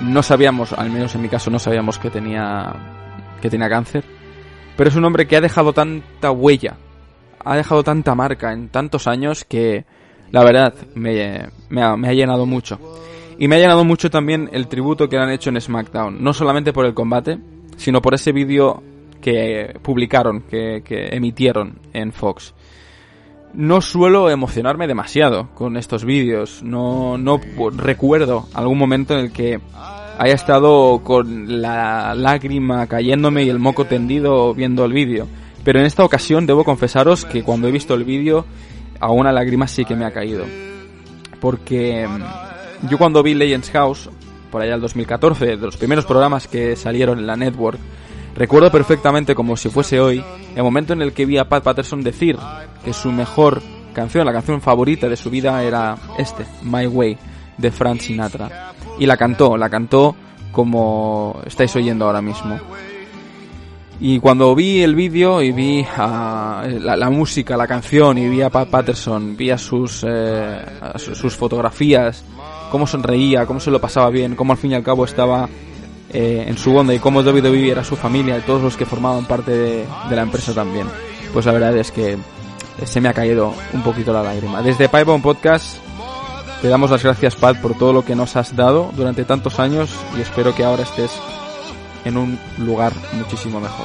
No 0.00 0.22
sabíamos, 0.22 0.72
al 0.72 0.90
menos 0.90 1.14
en 1.14 1.22
mi 1.22 1.28
caso 1.28 1.50
no 1.50 1.58
sabíamos 1.58 1.98
que 1.98 2.10
tenía, 2.10 2.74
que 3.40 3.50
tenía 3.50 3.68
cáncer. 3.68 4.13
Pero 4.76 4.90
es 4.90 4.96
un 4.96 5.04
hombre 5.04 5.26
que 5.26 5.36
ha 5.36 5.40
dejado 5.40 5.72
tanta 5.72 6.30
huella 6.30 6.76
ha 7.44 7.56
dejado 7.56 7.84
tanta 7.84 8.14
marca 8.14 8.52
en 8.52 8.68
tantos 8.68 9.06
años 9.06 9.44
que 9.44 9.84
la 10.30 10.42
verdad 10.42 10.74
me, 10.94 11.48
me, 11.68 11.82
ha, 11.82 12.12
llenado 12.12 12.46
mucho. 12.46 12.78
Y 13.38 13.46
me 13.48 13.56
ha 13.56 13.58
llenado 13.58 13.84
mucho 13.84 14.10
también 14.10 14.48
el 14.52 14.66
tributo 14.66 15.08
que 15.08 15.16
le 15.16 15.22
han 15.22 15.30
hecho 15.30 15.50
en 15.50 15.60
SmackDown. 15.60 16.22
No 16.22 16.32
solamente 16.32 16.72
por 16.72 16.86
el 16.86 16.94
combate, 16.94 17.38
sino 17.76 18.00
por 18.00 18.14
ese 18.14 18.32
vídeo 18.32 18.82
que 19.20 19.78
publicaron, 19.82 20.42
que, 20.42 20.82
que, 20.84 21.08
emitieron 21.08 21.78
en 21.92 22.12
Fox. 22.12 22.54
No 23.52 23.80
suelo 23.80 24.30
emocionarme 24.30 24.88
demasiado 24.88 25.50
con 25.54 25.76
estos 25.76 26.04
vídeos. 26.04 26.62
No, 26.62 27.16
no 27.18 27.40
recuerdo 27.76 28.48
algún 28.54 28.78
momento 28.78 29.14
en 29.14 29.20
el 29.20 29.32
que 29.32 29.60
haya 30.18 30.34
estado 30.34 31.00
con 31.02 31.60
la 31.60 32.14
lágrima 32.14 32.86
cayéndome 32.86 33.44
y 33.44 33.48
el 33.48 33.58
moco 33.58 33.84
tendido 33.84 34.54
viendo 34.54 34.84
el 34.84 34.92
vídeo. 34.92 35.26
Pero 35.64 35.80
en 35.80 35.86
esta 35.86 36.04
ocasión 36.04 36.46
debo 36.46 36.64
confesaros 36.64 37.24
que 37.24 37.42
cuando 37.42 37.68
he 37.68 37.72
visto 37.72 37.94
el 37.94 38.04
vídeo, 38.04 38.44
a 39.00 39.10
una 39.10 39.32
lágrima 39.32 39.66
sí 39.66 39.84
que 39.84 39.96
me 39.96 40.04
ha 40.04 40.12
caído. 40.12 40.44
Porque 41.40 42.06
mm, 42.06 42.88
yo 42.88 42.98
cuando 42.98 43.22
vi 43.22 43.34
Legends 43.34 43.70
House, 43.70 44.10
por 44.50 44.62
allá 44.62 44.74
el 44.74 44.80
2014, 44.80 45.46
de 45.46 45.56
los 45.56 45.76
primeros 45.76 46.04
programas 46.04 46.46
que 46.46 46.76
salieron 46.76 47.18
en 47.18 47.26
la 47.26 47.36
network, 47.36 47.78
recuerdo 48.34 48.70
perfectamente 48.70 49.34
como 49.34 49.56
si 49.56 49.68
fuese 49.70 50.00
hoy, 50.00 50.22
el 50.54 50.62
momento 50.62 50.92
en 50.92 51.02
el 51.02 51.12
que 51.12 51.26
vi 51.26 51.38
a 51.38 51.48
Pat 51.48 51.64
Patterson 51.64 52.02
decir 52.02 52.36
que 52.84 52.92
su 52.92 53.10
mejor 53.10 53.62
canción, 53.94 54.26
la 54.26 54.32
canción 54.32 54.60
favorita 54.60 55.08
de 55.08 55.16
su 55.16 55.30
vida 55.30 55.62
era 55.62 55.96
este, 56.18 56.44
My 56.62 56.86
Way, 56.86 57.16
de 57.56 57.70
Frank 57.70 58.00
Sinatra. 58.00 58.73
Y 58.98 59.06
la 59.06 59.16
cantó, 59.16 59.56
la 59.56 59.68
cantó 59.68 60.16
como 60.52 61.40
estáis 61.46 61.74
oyendo 61.76 62.06
ahora 62.06 62.22
mismo. 62.22 62.58
Y 64.00 64.18
cuando 64.18 64.54
vi 64.54 64.82
el 64.82 64.94
vídeo 64.94 65.40
y 65.40 65.52
vi 65.52 65.86
a 65.96 66.66
la, 66.68 67.10
música, 67.10 67.56
la 67.56 67.66
canción 67.66 68.18
y 68.18 68.28
vi 68.28 68.42
a 68.42 68.50
Pat 68.50 68.68
Patterson, 68.68 69.36
vi 69.36 69.50
a 69.50 69.58
sus, 69.58 70.04
eh, 70.06 70.64
sus 70.96 71.36
fotografías, 71.36 72.24
cómo 72.70 72.86
sonreía, 72.86 73.46
cómo 73.46 73.60
se 73.60 73.70
lo 73.70 73.80
pasaba 73.80 74.10
bien, 74.10 74.34
cómo 74.34 74.52
al 74.52 74.58
fin 74.58 74.72
y 74.72 74.74
al 74.74 74.82
cabo 74.82 75.04
estaba 75.04 75.48
eh, 76.12 76.44
en 76.46 76.58
su 76.58 76.74
onda 76.76 76.92
y 76.92 76.98
cómo 76.98 77.20
WWE 77.20 77.70
era 77.70 77.84
su 77.84 77.96
familia 77.96 78.36
y 78.36 78.42
todos 78.42 78.62
los 78.62 78.76
que 78.76 78.84
formaban 78.84 79.26
parte 79.26 79.52
de, 79.52 79.86
la 80.10 80.22
empresa 80.22 80.52
también. 80.52 80.86
Pues 81.32 81.46
la 81.46 81.52
verdad 81.52 81.76
es 81.76 81.92
que 81.92 82.16
se 82.84 83.00
me 83.00 83.08
ha 83.08 83.14
caído 83.14 83.54
un 83.72 83.82
poquito 83.82 84.12
la 84.12 84.22
lágrima. 84.22 84.60
Desde 84.60 84.88
Pipeline 84.88 85.22
Podcast 85.22 85.78
te 86.64 86.70
damos 86.70 86.90
las 86.90 87.02
gracias 87.02 87.36
Pat 87.36 87.60
por 87.60 87.76
todo 87.76 87.92
lo 87.92 88.06
que 88.06 88.16
nos 88.16 88.36
has 88.36 88.56
dado 88.56 88.90
durante 88.96 89.26
tantos 89.26 89.60
años 89.60 89.90
y 90.16 90.22
espero 90.22 90.54
que 90.54 90.64
ahora 90.64 90.84
estés 90.84 91.10
en 92.06 92.16
un 92.16 92.38
lugar 92.56 92.94
muchísimo 93.12 93.60
mejor. 93.60 93.84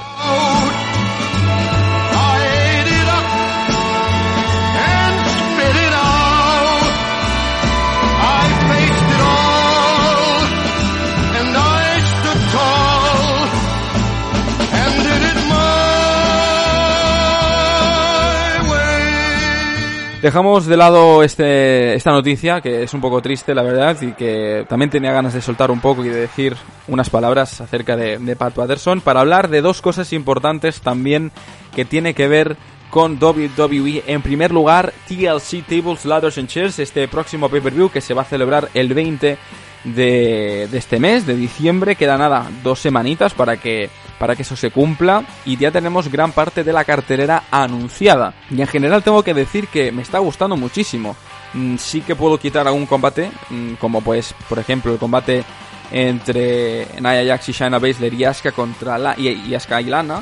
Dejamos 20.22 20.66
de 20.66 20.76
lado 20.76 21.24
este, 21.24 21.94
esta 21.94 22.12
noticia, 22.12 22.60
que 22.60 22.84
es 22.84 22.94
un 22.94 23.00
poco 23.00 23.22
triste, 23.22 23.56
la 23.56 23.64
verdad, 23.64 23.96
y 24.02 24.12
que 24.12 24.66
también 24.68 24.90
tenía 24.90 25.14
ganas 25.14 25.34
de 25.34 25.42
soltar 25.42 25.72
un 25.72 25.80
poco 25.80 26.04
y 26.04 26.10
de 26.10 26.20
decir 26.20 26.58
unas 26.90 27.10
palabras 27.10 27.62
acerca 27.62 27.96
de, 27.96 28.18
de 28.18 28.36
Pat 28.36 28.54
Patterson, 28.54 29.00
para 29.00 29.22
hablar 29.22 29.48
de 29.48 29.62
dos 29.62 29.82
cosas 29.82 30.12
importantes 30.12 30.82
también 30.82 31.32
que 31.74 31.86
tiene 31.86 32.14
que 32.14 32.28
ver 32.28 32.58
con 32.90 33.18
WWE. 33.22 34.04
En 34.08 34.22
primer 34.22 34.52
lugar, 34.52 34.94
TLC 35.08 35.66
Tables, 35.66 36.04
Ladders 36.04 36.38
and 36.38 36.50
Chairs, 36.50 36.80
este 36.80 37.08
próximo 37.08 37.48
pay-per-view 37.48 37.90
que 37.90 38.02
se 38.02 38.14
va 38.14 38.24
a 38.24 38.26
celebrar 38.26 38.68
el 38.74 38.94
20 38.94 39.38
de, 39.84 40.68
de 40.72 40.78
este 40.78 41.00
mes, 41.00 41.26
de 41.26 41.36
diciembre. 41.36 41.96
Queda 41.96 42.18
nada, 42.18 42.50
dos 42.64 42.80
semanitas 42.80 43.34
para 43.34 43.58
que 43.58 43.90
para 44.20 44.36
que 44.36 44.44
eso 44.44 44.56
se 44.56 44.70
cumpla 44.70 45.24
y 45.46 45.58
ya 45.58 45.72
tenemos 45.72 46.12
gran 46.12 46.34
parte 46.34 46.64
de 46.64 46.74
la 46.74 46.84
cartelera 46.84 47.44
anunciada. 47.50 48.34
Y 48.52 48.62
en 48.62 48.68
general 48.68 49.02
tengo 49.02 49.24
que 49.24 49.34
decir 49.34 49.70
que 49.70 49.92
me 49.92 50.02
está 50.02 50.20
gustando 50.20 50.58
muchísimo. 50.58 51.16
Mm, 51.54 51.78
sí 51.78 52.02
que 52.02 52.16
puedo 52.16 52.38
quitar 52.38 52.68
algún 52.68 52.86
combate, 52.86 53.32
mm, 53.50 53.76
como 53.76 54.02
pues, 54.02 54.36
por 54.48 54.60
ejemplo, 54.60 54.92
el 54.92 55.00
combate 55.00 55.44
entre 55.92 56.86
Nia 57.00 57.26
Jax 57.26 57.50
y 57.50 57.52
Shayna 57.54 57.80
Baszler 57.80 58.14
y 58.14 58.26
Asuka 58.26 58.52
contra 58.52 58.98
la 58.98 59.18
y, 59.18 59.56
Asuka 59.56 59.82
y 59.82 59.86
Lana. 59.86 60.22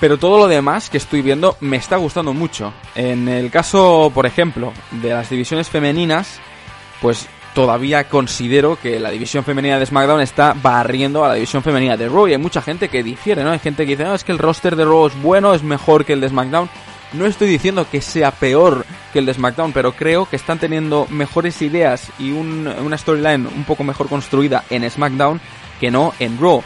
Pero 0.00 0.16
todo 0.16 0.38
lo 0.38 0.48
demás 0.48 0.88
que 0.88 0.96
estoy 0.96 1.22
viendo 1.22 1.56
me 1.60 1.76
está 1.76 1.96
gustando 1.96 2.32
mucho. 2.32 2.72
En 2.94 3.28
el 3.28 3.50
caso, 3.50 4.10
por 4.14 4.26
ejemplo, 4.26 4.72
de 4.90 5.10
las 5.10 5.28
divisiones 5.28 5.68
femeninas, 5.68 6.40
pues 7.00 7.28
todavía 7.54 8.08
considero 8.08 8.76
que 8.76 8.98
la 8.98 9.10
división 9.10 9.44
femenina 9.44 9.78
de 9.78 9.86
SmackDown 9.86 10.20
está 10.20 10.54
barriendo 10.60 11.24
a 11.24 11.28
la 11.28 11.34
división 11.34 11.62
femenina 11.62 11.96
de 11.96 12.08
Raw 12.08 12.28
y 12.28 12.32
hay 12.32 12.38
mucha 12.38 12.62
gente 12.62 12.88
que 12.88 13.02
difiere, 13.02 13.44
¿no? 13.44 13.50
Hay 13.50 13.58
gente 13.58 13.84
que 13.84 13.92
dice, 13.92 14.04
no, 14.04 14.14
es 14.14 14.24
que 14.24 14.32
el 14.32 14.38
roster 14.38 14.76
de 14.76 14.84
Raw 14.84 15.06
es 15.06 15.22
bueno, 15.22 15.54
es 15.54 15.62
mejor 15.62 16.04
que 16.04 16.14
el 16.14 16.20
de 16.20 16.28
SmackDown. 16.28 16.68
No 17.12 17.26
estoy 17.26 17.48
diciendo 17.48 17.86
que 17.90 18.00
sea 18.00 18.30
peor 18.30 18.86
que 19.12 19.18
el 19.18 19.26
de 19.26 19.34
SmackDown, 19.34 19.72
pero 19.72 19.92
creo 19.92 20.24
que 20.24 20.36
están 20.36 20.58
teniendo 20.58 21.06
mejores 21.10 21.60
ideas 21.60 22.10
y 22.18 22.30
una 22.32 22.96
storyline 22.96 23.46
un 23.46 23.64
poco 23.64 23.84
mejor 23.84 24.08
construida 24.08 24.64
en 24.70 24.88
SmackDown 24.88 25.38
que 25.78 25.90
no 25.90 26.14
en 26.18 26.38
Raw. 26.38 26.62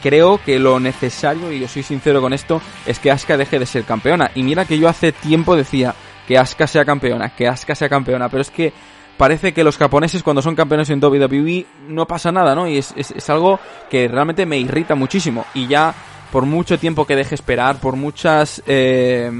Creo 0.00 0.40
que 0.42 0.60
lo 0.60 0.78
necesario, 0.78 1.50
y 1.50 1.58
yo 1.58 1.66
soy 1.66 1.82
sincero 1.82 2.20
con 2.20 2.32
esto, 2.32 2.62
es 2.86 3.00
que 3.00 3.10
Asuka 3.10 3.36
deje 3.36 3.58
de 3.58 3.66
ser 3.66 3.84
campeona. 3.84 4.30
Y 4.34 4.44
mira 4.44 4.64
que 4.64 4.78
yo 4.78 4.88
hace 4.88 5.12
tiempo 5.12 5.56
decía 5.56 5.94
que 6.26 6.38
Asuka 6.38 6.68
sea 6.68 6.84
campeona, 6.84 7.34
que 7.34 7.48
Asuka 7.48 7.74
sea 7.74 7.88
campeona, 7.88 8.28
pero 8.28 8.42
es 8.42 8.50
que 8.50 8.72
parece 9.20 9.52
que 9.52 9.64
los 9.64 9.76
japoneses 9.76 10.22
cuando 10.22 10.40
son 10.40 10.56
campeones 10.56 10.88
en 10.88 11.04
WWE 11.04 11.66
no 11.88 12.06
pasa 12.06 12.32
nada, 12.32 12.54
¿no? 12.54 12.66
Y 12.66 12.78
es, 12.78 12.94
es, 12.96 13.28
algo 13.28 13.60
que 13.90 14.08
realmente 14.08 14.46
me 14.46 14.56
irrita 14.56 14.94
muchísimo. 14.94 15.44
Y 15.52 15.66
ya 15.66 15.94
por 16.32 16.46
mucho 16.46 16.78
tiempo 16.78 17.06
que 17.06 17.16
deje 17.16 17.34
esperar, 17.34 17.78
por 17.80 17.96
muchas 17.96 18.62
eh, 18.66 19.30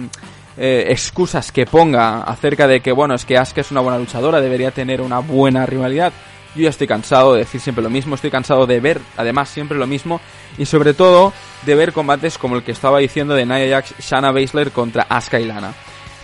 eh, 0.59 0.85
excusas 0.90 1.51
que 1.51 1.65
ponga 1.65 2.24
acerca 2.24 2.69
de 2.69 2.82
que, 2.82 2.93
bueno, 2.93 3.15
es 3.15 3.24
que 3.24 3.39
Asuka 3.39 3.62
es 3.62 3.70
una 3.70 3.81
buena 3.81 3.98
luchadora, 3.98 4.43
debería 4.43 4.70
tener 4.70 5.01
una 5.01 5.20
buena 5.20 5.65
rivalidad. 5.65 6.12
Yo 6.55 6.65
ya 6.65 6.69
estoy 6.69 6.86
cansado 6.86 7.32
de 7.32 7.39
decir 7.39 7.59
siempre 7.59 7.82
lo 7.82 7.89
mismo, 7.89 8.16
estoy 8.16 8.31
cansado 8.31 8.66
de 8.66 8.81
ver 8.81 9.01
además 9.16 9.48
siempre 9.48 9.78
lo 9.78 9.86
mismo 9.86 10.20
y 10.59 10.66
sobre 10.66 10.93
todo 10.93 11.32
de 11.65 11.74
ver 11.74 11.94
combates 11.94 12.36
como 12.36 12.55
el 12.55 12.65
que 12.65 12.73
estaba 12.73 12.98
diciendo 12.98 13.32
de 13.32 13.47
Nia 13.47 13.66
Jax, 13.70 13.94
Shana 13.98 14.31
Baszler 14.31 14.73
contra 14.73 15.05
Asuka 15.05 15.40
y 15.40 15.47
Lana 15.47 15.73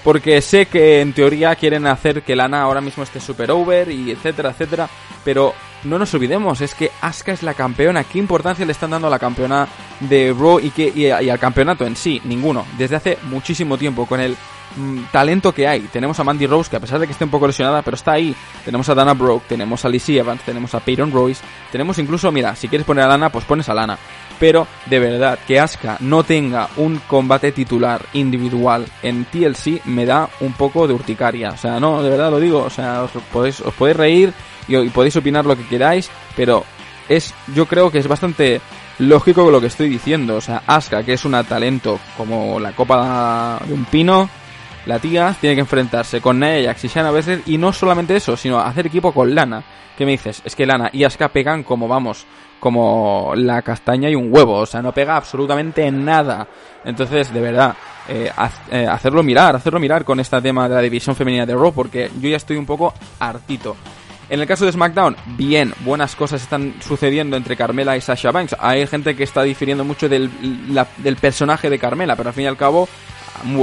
porque 0.06 0.40
sé 0.40 0.66
que 0.66 1.00
en 1.00 1.12
teoría 1.12 1.56
quieren 1.56 1.84
hacer 1.84 2.22
que 2.22 2.36
Lana 2.36 2.62
ahora 2.62 2.80
mismo 2.80 3.02
esté 3.02 3.18
super 3.18 3.50
over 3.50 3.90
y 3.90 4.12
etcétera, 4.12 4.50
etcétera, 4.50 4.88
pero 5.24 5.52
no 5.82 5.98
nos 5.98 6.14
olvidemos, 6.14 6.60
es 6.60 6.76
que 6.76 6.92
Asuka 7.00 7.32
es 7.32 7.42
la 7.42 7.54
campeona, 7.54 8.04
¿qué 8.04 8.20
importancia 8.20 8.64
le 8.64 8.70
están 8.70 8.90
dando 8.90 9.08
a 9.08 9.10
la 9.10 9.18
campeona 9.18 9.66
de 9.98 10.32
Raw 10.32 10.60
y, 10.60 10.70
que, 10.70 10.92
y, 10.94 11.10
al 11.10 11.40
campeonato 11.40 11.84
en 11.84 11.96
sí? 11.96 12.22
Ninguno, 12.22 12.64
desde 12.78 12.94
hace 12.94 13.18
muchísimo 13.24 13.76
tiempo, 13.76 14.06
con 14.06 14.20
el 14.20 14.36
mm, 14.76 15.06
talento 15.10 15.52
que 15.52 15.66
hay. 15.66 15.80
Tenemos 15.80 16.20
a 16.20 16.22
Mandy 16.22 16.46
Rose, 16.46 16.70
que 16.70 16.76
a 16.76 16.80
pesar 16.80 17.00
de 17.00 17.06
que 17.06 17.12
esté 17.12 17.24
un 17.24 17.30
poco 17.30 17.48
lesionada, 17.48 17.82
pero 17.82 17.96
está 17.96 18.12
ahí. 18.12 18.32
Tenemos 18.64 18.88
a 18.88 18.94
Dana 18.94 19.12
Brooke, 19.12 19.46
tenemos 19.48 19.84
a 19.84 19.88
Lizzie 19.88 20.20
Evans, 20.20 20.40
tenemos 20.42 20.72
a 20.76 20.78
Peyton 20.78 21.10
Royce, 21.10 21.42
tenemos 21.72 21.98
incluso, 21.98 22.30
mira, 22.30 22.54
si 22.54 22.68
quieres 22.68 22.86
poner 22.86 23.02
a 23.02 23.08
Lana, 23.08 23.30
pues 23.30 23.44
pones 23.44 23.68
a 23.68 23.74
Lana. 23.74 23.98
Pero 24.38 24.66
de 24.86 24.98
verdad, 24.98 25.38
que 25.46 25.58
Asuka 25.58 25.96
no 26.00 26.22
tenga 26.22 26.68
un 26.76 27.00
combate 27.06 27.52
titular 27.52 28.02
individual 28.12 28.86
en 29.02 29.24
TLC 29.24 29.84
me 29.86 30.04
da 30.04 30.28
un 30.40 30.52
poco 30.52 30.86
de 30.86 30.94
urticaria. 30.94 31.50
O 31.50 31.56
sea, 31.56 31.80
no, 31.80 32.02
de 32.02 32.10
verdad 32.10 32.30
lo 32.30 32.38
digo. 32.38 32.62
O 32.62 32.70
sea, 32.70 33.02
os 33.02 33.10
podéis, 33.32 33.60
os 33.60 33.74
podéis 33.74 33.96
reír 33.96 34.32
y, 34.68 34.88
podéis 34.90 35.16
opinar 35.16 35.46
lo 35.46 35.56
que 35.56 35.66
queráis, 35.66 36.10
pero 36.36 36.64
es, 37.08 37.34
yo 37.54 37.66
creo 37.66 37.90
que 37.90 37.98
es 37.98 38.08
bastante 38.08 38.60
lógico 38.98 39.50
lo 39.50 39.60
que 39.60 39.68
estoy 39.68 39.88
diciendo. 39.88 40.36
O 40.36 40.40
sea, 40.40 40.62
Asuka, 40.66 41.02
que 41.02 41.14
es 41.14 41.24
una 41.24 41.44
talento 41.44 41.98
como 42.16 42.60
la 42.60 42.72
copa 42.72 43.60
de 43.64 43.72
un 43.72 43.86
pino, 43.86 44.28
la 44.86 44.98
tía 44.98 45.34
tiene 45.40 45.56
que 45.56 45.62
enfrentarse 45.62 46.20
con 46.20 46.38
Nia 46.38 46.62
Jax 46.62 46.84
y 46.84 46.88
Shana 46.88 47.10
Baszler 47.10 47.42
y 47.46 47.58
no 47.58 47.72
solamente 47.72 48.16
eso, 48.16 48.36
sino 48.36 48.60
hacer 48.60 48.86
equipo 48.86 49.12
con 49.12 49.34
Lana. 49.34 49.62
¿Qué 49.96 50.04
me 50.04 50.12
dices? 50.12 50.42
Es 50.44 50.54
que 50.54 50.66
Lana 50.66 50.90
y 50.92 51.04
Asuka 51.04 51.28
pegan 51.28 51.62
como, 51.62 51.88
vamos, 51.88 52.26
como 52.60 53.32
la 53.36 53.62
castaña 53.62 54.10
y 54.10 54.14
un 54.14 54.32
huevo. 54.32 54.54
O 54.54 54.66
sea, 54.66 54.82
no 54.82 54.92
pega 54.92 55.16
absolutamente 55.16 55.90
nada. 55.90 56.46
Entonces, 56.84 57.32
de 57.32 57.40
verdad, 57.40 57.74
eh, 58.08 58.30
eh, 58.70 58.86
hacerlo 58.86 59.22
mirar, 59.22 59.56
hacerlo 59.56 59.80
mirar 59.80 60.04
con 60.04 60.20
este 60.20 60.40
tema 60.40 60.68
de 60.68 60.74
la 60.74 60.80
división 60.80 61.16
femenina 61.16 61.46
de 61.46 61.54
Raw, 61.54 61.72
porque 61.72 62.10
yo 62.20 62.28
ya 62.28 62.36
estoy 62.36 62.56
un 62.56 62.66
poco 62.66 62.94
hartito. 63.18 63.76
En 64.28 64.40
el 64.40 64.46
caso 64.46 64.66
de 64.66 64.72
SmackDown, 64.72 65.16
bien, 65.36 65.72
buenas 65.84 66.16
cosas 66.16 66.42
están 66.42 66.74
sucediendo 66.80 67.36
entre 67.36 67.56
Carmela 67.56 67.96
y 67.96 68.00
Sasha 68.00 68.32
Banks. 68.32 68.56
Hay 68.58 68.84
gente 68.88 69.14
que 69.14 69.22
está 69.22 69.42
difiriendo 69.42 69.84
mucho 69.84 70.08
del, 70.08 70.30
del 70.96 71.16
personaje 71.16 71.70
de 71.70 71.78
Carmela, 71.78 72.16
pero 72.16 72.30
al 72.30 72.34
fin 72.34 72.44
y 72.44 72.48
al 72.48 72.56
cabo, 72.56 72.88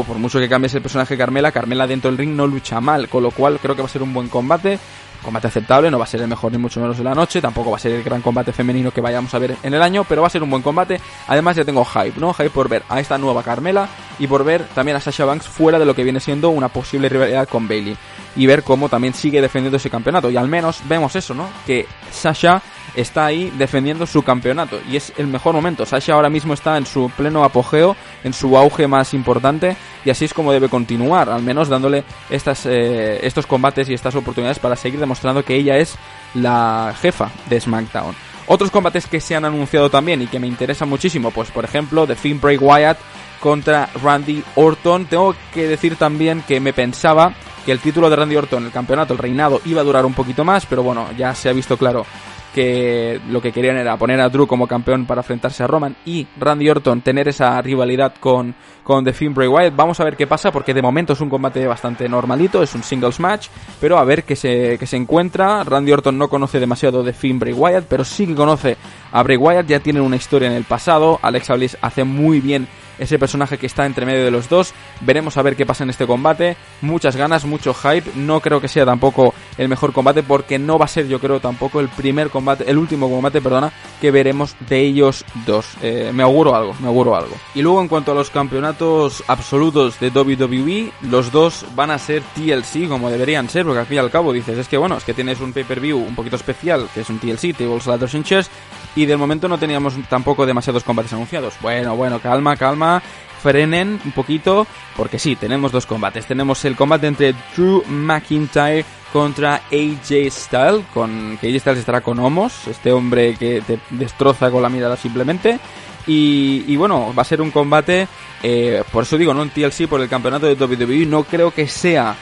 por 0.06 0.18
mucho 0.20 0.40
que 0.40 0.48
cambies 0.48 0.74
el 0.76 0.82
personaje 0.82 1.15
de 1.15 1.18
Carmela, 1.18 1.52
Carmela 1.52 1.86
dentro 1.86 2.10
del 2.10 2.18
ring 2.18 2.34
no 2.34 2.48
lucha 2.48 2.80
mal, 2.80 3.10
con 3.10 3.24
lo 3.24 3.32
cual 3.32 3.60
creo 3.61 3.76
que 3.76 3.82
va 3.82 3.88
a 3.88 3.91
ser 3.91 4.03
un 4.03 4.14
buen 4.14 4.30
combate 4.30 4.80
combate 5.23 5.47
aceptable, 5.47 5.89
no 5.89 5.97
va 5.97 6.03
a 6.03 6.07
ser 6.07 6.21
el 6.21 6.27
mejor 6.27 6.51
ni 6.51 6.57
mucho 6.57 6.79
menos 6.79 6.97
de 6.97 7.03
la 7.03 7.15
noche, 7.15 7.41
tampoco 7.41 7.71
va 7.71 7.77
a 7.77 7.79
ser 7.79 7.93
el 7.93 8.03
gran 8.03 8.21
combate 8.21 8.53
femenino 8.53 8.91
que 8.91 9.01
vayamos 9.01 9.33
a 9.33 9.39
ver 9.39 9.55
en 9.63 9.73
el 9.73 9.81
año, 9.81 10.03
pero 10.03 10.21
va 10.21 10.27
a 10.27 10.29
ser 10.29 10.43
un 10.43 10.49
buen 10.49 10.61
combate. 10.61 10.99
Además 11.27 11.55
ya 11.55 11.65
tengo 11.65 11.83
hype, 11.85 12.19
¿no? 12.19 12.33
Hype 12.33 12.49
por 12.49 12.69
ver 12.69 12.83
a 12.89 12.99
esta 12.99 13.17
nueva 13.17 13.43
Carmela 13.43 13.87
y 14.19 14.27
por 14.27 14.43
ver 14.43 14.65
también 14.75 14.97
a 14.97 15.01
Sasha 15.01 15.25
Banks 15.25 15.47
fuera 15.47 15.79
de 15.79 15.85
lo 15.85 15.95
que 15.95 16.03
viene 16.03 16.19
siendo 16.19 16.49
una 16.49 16.67
posible 16.67 17.09
rivalidad 17.09 17.47
con 17.47 17.67
Bailey 17.67 17.97
y 18.35 18.45
ver 18.45 18.63
cómo 18.63 18.89
también 18.89 19.13
sigue 19.13 19.41
defendiendo 19.41 19.77
ese 19.77 19.89
campeonato. 19.89 20.29
Y 20.29 20.37
al 20.37 20.47
menos 20.47 20.81
vemos 20.87 21.15
eso, 21.15 21.33
¿no? 21.33 21.49
Que 21.65 21.87
Sasha 22.11 22.61
está 22.95 23.26
ahí 23.26 23.52
defendiendo 23.57 24.06
su 24.06 24.24
campeonato 24.24 24.80
y 24.90 24.98
es 24.98 25.14
el 25.18 25.28
mejor 25.28 25.56
momento. 25.56 25.86
Sasha 25.86 26.14
ahora 26.14 26.30
mismo 26.30 26.53
está 26.53 26.78
en 26.78 26.86
su 26.86 27.11
pleno 27.15 27.44
apogeo, 27.44 27.95
en 28.24 28.34
su 28.34 28.57
auge 28.57 28.88
más 28.88 29.14
importante 29.14 29.76
y 30.06 30.10
así 30.10 30.26
es 30.26 30.34
como 30.34 30.52
debe 30.52 30.70
continuar, 30.70 31.30
al 31.30 31.41
menos 31.41 31.70
dándole 31.70 32.03
estas, 32.30 32.65
eh, 32.65 33.20
estos 33.26 33.48
combates 33.48 33.90
y 33.90 33.94
estas 33.94 34.15
oportunidades 34.15 34.60
para 34.60 34.76
seguir 34.76 34.99
demostrando 34.99 35.44
que 35.44 35.56
ella 35.56 35.78
es 35.78 35.95
la 36.34 36.94
jefa 37.02 37.32
de 37.49 37.60
SmackDown. 37.60 38.15
Otros 38.45 38.72
combates 38.72 39.07
que 39.07 39.22
se 39.22 39.36
han 39.36 39.45
anunciado 39.45 39.90
también 39.90 40.22
y 40.22 40.28
que 40.28 40.40
me 40.40 40.48
interesan 40.48 40.90
muchísimo, 40.90 41.32
pues 41.32 41.49
por 41.49 41.64
ejemplo, 41.64 42.06
The 42.06 42.15
Finn 42.15 42.41
Bray 42.41 42.57
Wyatt 42.57 42.98
contra 43.40 43.90
Randy 44.02 44.44
Orton. 44.56 45.06
Tengo 45.06 45.36
que 45.53 45.68
decir 45.68 45.95
también 45.95 46.44
que 46.45 46.60
me 46.60 46.74
pensaba 46.74 47.34
que 47.65 47.72
el 47.72 47.80
título 47.80 48.10
de 48.10 48.18
Randy 48.18 48.36
Orton, 48.36 48.65
el 48.65 48.72
campeonato, 48.72 49.14
el 49.14 49.20
reinado, 49.20 49.61
iba 49.65 49.82
a 49.82 49.84
durar 49.84 50.06
un 50.06 50.14
poquito 50.14 50.44
más, 50.44 50.65
pero 50.65 50.84
bueno, 50.84 51.07
ya 51.18 51.34
se 51.34 51.49
ha 51.49 51.53
visto 51.53 51.78
claro 51.78 52.06
que 52.53 53.19
lo 53.30 53.41
que 53.41 53.51
querían 53.51 53.77
era 53.77 53.97
poner 53.97 54.21
a 54.21 54.30
Drew 54.30 54.47
como 54.47 54.67
campeón 54.67 55.05
para 55.05 55.21
enfrentarse 55.21 55.63
a 55.63 55.67
Roman 55.67 55.95
y 56.05 56.27
Randy 56.39 56.69
Orton 56.69 57.01
tener 57.01 57.27
esa 57.27 57.61
rivalidad 57.61 58.13
con, 58.19 58.53
con 58.84 59.03
The 59.03 59.13
Finn 59.13 59.34
Bray 59.34 59.47
Wyatt. 59.47 59.75
Vamos 59.75 59.99
a 59.99 60.03
ver 60.03 60.15
qué 60.15 60.27
pasa 60.27 60.51
porque 60.51 60.73
de 60.73 60.81
momento 60.81 61.13
es 61.13 61.21
un 61.21 61.30
combate 61.30 61.65
bastante 61.65 62.07
normalito, 62.07 62.61
es 62.61 62.73
un 62.75 62.84
singles 62.84 63.19
match, 63.19 63.47
pero 63.81 63.97
a 63.97 64.03
ver 64.03 64.23
qué 64.23 64.35
se, 64.35 64.77
qué 64.77 64.85
se 64.85 64.97
encuentra. 64.97 65.63
Randy 65.63 65.91
Orton 65.91 66.17
no 66.17 66.30
conoce 66.30 66.59
demasiado 66.59 67.03
de 67.03 67.13
Finn 67.13 67.39
Bray 67.39 67.53
Wyatt, 67.53 67.85
pero 67.89 68.03
sí 68.03 68.27
que 68.27 68.35
conoce 68.35 68.77
a 69.11 69.23
Bray 69.23 69.38
Wyatt, 69.38 69.67
ya 69.67 69.80
tienen 69.80 70.03
una 70.03 70.15
historia 70.15 70.49
en 70.49 70.55
el 70.55 70.63
pasado. 70.63 71.19
Alexa 71.21 71.55
Bliss 71.55 71.77
hace 71.81 72.03
muy 72.03 72.39
bien 72.39 72.67
ese 72.99 73.20
personaje 73.20 73.57
que 73.57 73.65
está 73.65 73.86
entre 73.86 74.06
medio 74.06 74.24
de 74.24 74.32
los 74.32 74.49
dos. 74.49 74.74
Veremos 75.02 75.38
a 75.38 75.41
ver 75.41 75.56
qué 75.56 75.65
pasa 75.65 75.84
en 75.84 75.90
este 75.90 76.07
combate. 76.07 76.56
Muchas 76.82 77.15
ganas, 77.15 77.45
mucho 77.45 77.74
hype. 77.74 78.11
No 78.15 78.40
creo 78.40 78.61
que 78.61 78.68
sea 78.68 78.86
tampoco 78.86 79.34
el 79.57 79.70
mejor 79.70 79.94
combate 79.94 80.24
porque 80.24 80.60
no 80.60 80.78
va 80.78 80.86
a 80.86 80.90
ser, 80.90 81.07
yo 81.07 81.20
creo, 81.20 81.40
tampoco 81.40 81.80
el 81.80 81.90
primer 81.90 82.30
combate, 82.30 82.70
el 82.70 82.78
último 82.78 83.10
combate, 83.10 83.41
perdona, 83.41 83.72
que 84.02 84.11
veremos 84.11 84.56
de 84.68 84.80
ellos 84.82 85.26
dos. 85.45 85.65
Eh, 85.82 86.11
me 86.14 86.24
auguro 86.24 86.56
algo, 86.56 86.76
me 86.80 86.88
auguro 86.88 87.15
algo. 87.15 87.36
Y 87.56 87.61
luego 87.61 87.82
en 87.82 87.88
cuanto 87.88 88.11
a 88.11 88.15
los 88.15 88.30
campeonatos 88.30 89.24
absolutos 89.28 89.99
de 89.99 90.10
WWE, 90.10 90.91
los 91.10 91.32
dos 91.32 91.65
van 91.76 91.91
a 91.91 91.98
ser 91.98 92.24
TLC 92.36 92.88
como 92.88 93.10
deberían 93.10 93.49
ser, 93.49 93.65
porque 93.65 93.80
al 93.80 93.86
fin 93.86 93.98
y 93.98 93.99
al 93.99 94.11
cabo 94.11 94.34
dices, 94.34 94.57
es 94.57 94.68
que 94.68 94.78
bueno, 94.78 94.98
es 94.98 95.03
que 95.03 95.14
tienes 95.14 95.40
un 95.40 95.53
pay-per-view 95.53 95.98
un 95.98 96.15
poquito 96.15 96.36
especial, 96.36 96.88
que 96.94 97.02
es 97.02 97.10
un 97.10 97.20
TLC, 97.20 97.56
Tables, 97.56 97.88
Ladders 97.88 98.15
and 98.15 98.26
Chairs, 98.26 98.49
y 98.95 99.06
del 99.06 99.18
momento 99.18 99.48
no 99.48 99.57
teníamos 99.57 99.95
tampoco 100.10 100.45
demasiados 100.45 100.84
combates 100.84 101.14
anunciados. 101.14 101.56
Bueno, 101.61 101.95
bueno, 101.95 102.20
calma, 102.20 102.56
calma, 102.56 103.02
frenen 103.41 103.99
un 104.06 104.11
poquito, 104.11 104.65
porque 104.95 105.20
sí, 105.20 105.36
tenemos 105.36 105.72
dos 105.72 105.86
combates. 105.86 106.26
Tenemos 106.26 106.64
el 106.65 106.76
combate 106.76 107.07
entre 107.07 107.36
Drew 107.56 107.84
McIntyre 107.88 108.86
contra 109.11 109.56
AJ 109.72 110.32
Styles, 110.32 110.86
con 110.94 111.38
que 111.40 111.48
AJ 111.49 111.60
Styles 111.60 111.80
estará 111.80 112.02
con 112.02 112.20
Homos, 112.20 112.68
este 112.68 112.91
hombre 112.91 113.36
que 113.36 113.61
te 113.61 113.80
destroza 113.90 114.49
con 114.49 114.61
la 114.61 114.70
mirada 114.70 114.95
simplemente. 114.95 115.60
Y, 116.06 116.76
bueno, 116.76 117.14
va 117.18 117.22
a 117.22 117.26
ser 117.26 117.41
un 117.41 117.49
combate, 117.49 118.07
eh, 118.41 118.84
por 118.91 119.03
eso 119.03 119.18
digo, 119.18 119.34
no 119.34 119.41
en 119.41 119.52
TLC, 119.52 119.88
por 119.88 120.02
el 120.02 120.10
campeonato 120.10 120.48
de 120.48 120.56
WWE, 120.56 121.06
no 121.06 121.24
creo 121.24 121.52
que 121.52 121.68
sea 121.68 122.15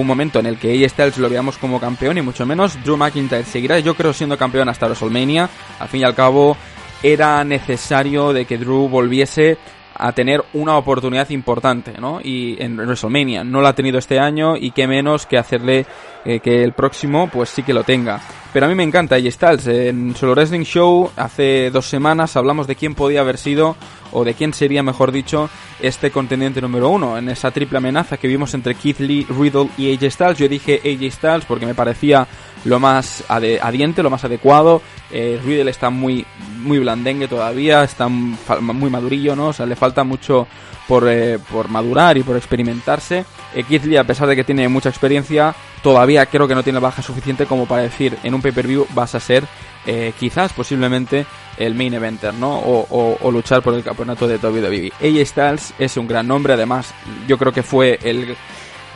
un 0.00 0.06
momento 0.06 0.38
en 0.38 0.46
el 0.46 0.58
que 0.58 0.72
AJ 0.72 0.90
Styles 0.90 1.18
lo 1.18 1.28
veamos 1.28 1.58
como 1.58 1.80
campeón 1.80 2.18
y 2.18 2.22
mucho 2.22 2.46
menos 2.46 2.82
Drew 2.84 2.96
McIntyre 2.96 3.44
seguirá 3.44 3.78
yo 3.78 3.94
creo 3.94 4.12
siendo 4.12 4.36
campeón 4.38 4.68
hasta 4.68 4.86
WrestleMania 4.86 5.48
al 5.78 5.88
fin 5.88 6.02
y 6.02 6.04
al 6.04 6.14
cabo 6.14 6.56
era 7.02 7.42
necesario 7.44 8.32
de 8.32 8.44
que 8.44 8.58
Drew 8.58 8.88
volviese 8.88 9.58
a 9.98 10.12
tener 10.12 10.44
una 10.52 10.76
oportunidad 10.76 11.30
importante, 11.30 11.94
¿no? 11.98 12.20
Y 12.22 12.56
en 12.60 12.76
WrestleMania 12.76 13.44
no 13.44 13.60
la 13.60 13.70
ha 13.70 13.74
tenido 13.74 13.98
este 13.98 14.18
año 14.18 14.56
y 14.56 14.70
qué 14.70 14.86
menos 14.86 15.26
que 15.26 15.38
hacerle 15.38 15.86
eh, 16.24 16.40
que 16.40 16.62
el 16.62 16.72
próximo 16.72 17.28
pues 17.32 17.48
sí 17.48 17.62
que 17.62 17.72
lo 17.72 17.84
tenga. 17.84 18.20
Pero 18.52 18.66
a 18.66 18.68
mí 18.68 18.74
me 18.74 18.82
encanta 18.82 19.16
AJ 19.16 19.30
Styles. 19.30 19.66
En 19.66 20.14
Solo 20.14 20.32
Wrestling 20.32 20.64
Show 20.64 21.10
hace 21.16 21.70
dos 21.70 21.86
semanas 21.86 22.36
hablamos 22.36 22.66
de 22.66 22.76
quién 22.76 22.94
podía 22.94 23.20
haber 23.20 23.38
sido 23.38 23.76
o 24.12 24.24
de 24.24 24.34
quién 24.34 24.52
sería, 24.52 24.82
mejor 24.82 25.12
dicho, 25.12 25.48
este 25.80 26.10
contendiente 26.10 26.60
número 26.60 26.88
uno. 26.88 27.18
En 27.18 27.28
esa 27.28 27.50
triple 27.50 27.78
amenaza 27.78 28.16
que 28.16 28.28
vimos 28.28 28.54
entre 28.54 28.74
Keith 28.74 29.00
Lee, 29.00 29.26
Riddle 29.28 29.68
y 29.76 29.92
AJ 29.92 30.10
Styles, 30.10 30.38
yo 30.38 30.48
dije 30.48 30.80
AJ 30.84 31.12
Styles 31.12 31.44
porque 31.46 31.66
me 31.66 31.74
parecía 31.74 32.26
lo 32.64 32.80
más 32.80 33.24
adiente, 33.28 34.02
lo 34.02 34.10
más 34.10 34.24
adecuado. 34.24 34.82
Eh, 35.10 35.40
Riddle 35.44 35.70
está 35.70 35.90
muy, 35.90 36.26
muy 36.58 36.78
blandengue 36.78 37.28
todavía, 37.28 37.84
está 37.84 38.08
muy 38.08 38.90
madurillo, 38.90 39.36
¿no? 39.36 39.48
O 39.48 39.52
sea, 39.52 39.66
le 39.66 39.76
falta 39.76 40.04
mucho 40.04 40.46
por, 40.86 41.08
eh, 41.08 41.38
por 41.50 41.68
madurar 41.68 42.16
y 42.16 42.22
por 42.22 42.36
experimentarse. 42.36 43.24
Eh, 43.54 43.64
Keith 43.64 43.84
Lee, 43.84 43.96
a 43.96 44.04
pesar 44.04 44.28
de 44.28 44.36
que 44.36 44.44
tiene 44.44 44.68
mucha 44.68 44.88
experiencia, 44.88 45.54
todavía 45.82 46.26
creo 46.26 46.48
que 46.48 46.54
no 46.54 46.62
tiene 46.62 46.78
baja 46.78 47.02
suficiente 47.02 47.46
como 47.46 47.66
para 47.66 47.82
decir 47.82 48.16
en 48.22 48.34
un 48.34 48.42
pay-per-view 48.42 48.86
vas 48.94 49.14
a 49.14 49.20
ser 49.20 49.44
eh, 49.86 50.12
quizás 50.18 50.52
posiblemente 50.52 51.26
el 51.56 51.74
main 51.74 51.94
eventer, 51.94 52.34
¿no? 52.34 52.58
O, 52.58 53.30
luchar 53.30 53.62
por 53.62 53.74
el 53.74 53.82
campeonato 53.82 54.26
de 54.26 54.36
WWE. 54.36 54.92
AJ 55.00 55.26
Styles 55.26 55.74
es 55.78 55.96
un 55.96 56.06
gran 56.06 56.26
nombre, 56.26 56.52
además 56.52 56.94
yo 57.26 57.38
creo 57.38 57.52
que 57.52 57.62
fue 57.62 57.98
el, 58.02 58.36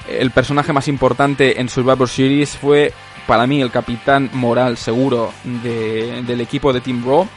el 0.09 0.31
personaje 0.31 0.73
más 0.73 0.89
importante 0.89 1.61
en 1.61 1.69
Survivor 1.69 2.09
Series, 2.09 2.57
fue 2.57 2.93
para 3.27 3.47
mí 3.47 3.61
el 3.61 3.71
capitán 3.71 4.31
moral 4.33 4.77
seguro 4.77 5.33
del 5.45 6.41
equipo 6.41 6.73
de 6.73 6.81
Team 6.81 7.05
Raw, 7.05 7.29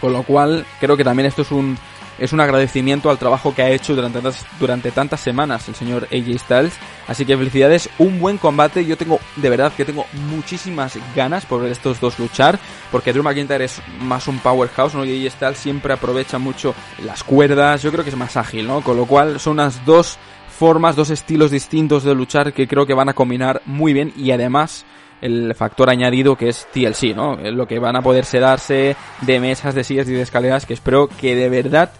con 0.00 0.12
lo 0.12 0.22
cual 0.22 0.66
creo 0.80 0.96
que 0.96 1.04
también 1.04 1.26
esto 1.26 1.42
es 1.42 1.50
un 1.50 1.78
es 2.18 2.32
un 2.32 2.40
agradecimiento 2.40 3.10
al 3.10 3.18
trabajo 3.18 3.54
que 3.54 3.62
ha 3.62 3.70
hecho 3.70 3.94
durante 3.94 4.20
tantas, 4.20 4.46
durante 4.60 4.90
tantas 4.90 5.20
semanas 5.20 5.68
el 5.68 5.74
señor 5.74 6.08
AJ 6.12 6.38
Styles. 6.38 6.74
Así 7.08 7.24
que 7.24 7.36
felicidades, 7.36 7.88
un 7.98 8.20
buen 8.20 8.38
combate. 8.38 8.84
Yo 8.84 8.96
tengo, 8.96 9.18
de 9.36 9.50
verdad, 9.50 9.72
que 9.76 9.84
tengo 9.84 10.06
muchísimas 10.30 10.98
ganas 11.16 11.46
por 11.46 11.62
ver 11.62 11.72
estos 11.72 12.00
dos 12.00 12.18
luchar, 12.18 12.58
porque 12.90 13.12
Drew 13.12 13.24
McIntyre 13.24 13.64
es 13.64 13.82
más 14.00 14.28
un 14.28 14.38
powerhouse, 14.38 14.94
¿no? 14.94 15.04
Y 15.04 15.26
AJ 15.26 15.34
Styles 15.34 15.58
siempre 15.58 15.92
aprovecha 15.92 16.38
mucho 16.38 16.74
las 17.04 17.24
cuerdas. 17.24 17.82
Yo 17.82 17.90
creo 17.90 18.04
que 18.04 18.10
es 18.10 18.16
más 18.16 18.36
ágil, 18.36 18.66
¿no? 18.66 18.82
Con 18.82 18.96
lo 18.96 19.06
cual 19.06 19.40
son 19.40 19.54
unas 19.54 19.84
dos 19.84 20.18
formas, 20.58 20.94
dos 20.94 21.10
estilos 21.10 21.50
distintos 21.50 22.04
de 22.04 22.14
luchar 22.14 22.52
que 22.52 22.68
creo 22.68 22.86
que 22.86 22.94
van 22.94 23.08
a 23.08 23.14
combinar 23.14 23.62
muy 23.64 23.92
bien 23.92 24.12
y 24.16 24.30
además 24.30 24.84
el 25.22 25.54
factor 25.54 25.88
añadido 25.88 26.36
que 26.36 26.48
es 26.48 26.66
TLC, 26.72 27.14
¿no? 27.16 27.36
Lo 27.36 27.66
que 27.66 27.78
van 27.78 27.96
a 27.96 28.02
poder 28.02 28.26
sedarse 28.26 28.96
de 29.22 29.40
mesas, 29.40 29.74
de 29.74 29.84
sillas 29.84 30.08
y 30.08 30.12
de 30.12 30.22
escaleras 30.22 30.66
que 30.66 30.74
espero 30.74 31.08
que 31.08 31.34
de 31.34 31.48
verdad 31.48 31.92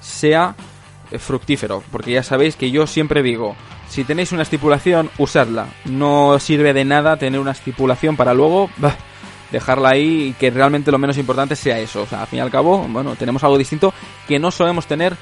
sea 0.00 0.54
eh, 1.10 1.18
fructífero, 1.18 1.82
porque 1.92 2.12
ya 2.12 2.22
sabéis 2.22 2.56
que 2.56 2.70
yo 2.70 2.86
siempre 2.86 3.22
digo, 3.22 3.56
si 3.88 4.04
tenéis 4.04 4.32
una 4.32 4.42
estipulación, 4.42 5.10
usadla. 5.18 5.66
No 5.86 6.38
sirve 6.38 6.72
de 6.72 6.84
nada 6.84 7.16
tener 7.16 7.40
una 7.40 7.52
estipulación 7.52 8.16
para 8.16 8.32
luego 8.32 8.70
dejarla 9.50 9.90
ahí 9.90 10.28
y 10.28 10.32
que 10.34 10.50
realmente 10.50 10.92
lo 10.92 10.98
menos 10.98 11.18
importante 11.18 11.56
sea 11.56 11.78
eso. 11.78 12.02
O 12.02 12.06
sea, 12.06 12.22
al 12.22 12.26
fin 12.26 12.38
y 12.38 12.42
al 12.42 12.50
cabo, 12.50 12.86
bueno, 12.88 13.16
tenemos 13.16 13.42
algo 13.44 13.58
distinto 13.58 13.92
que 14.26 14.38
no 14.38 14.50
solemos 14.50 14.86
tener 14.86 15.16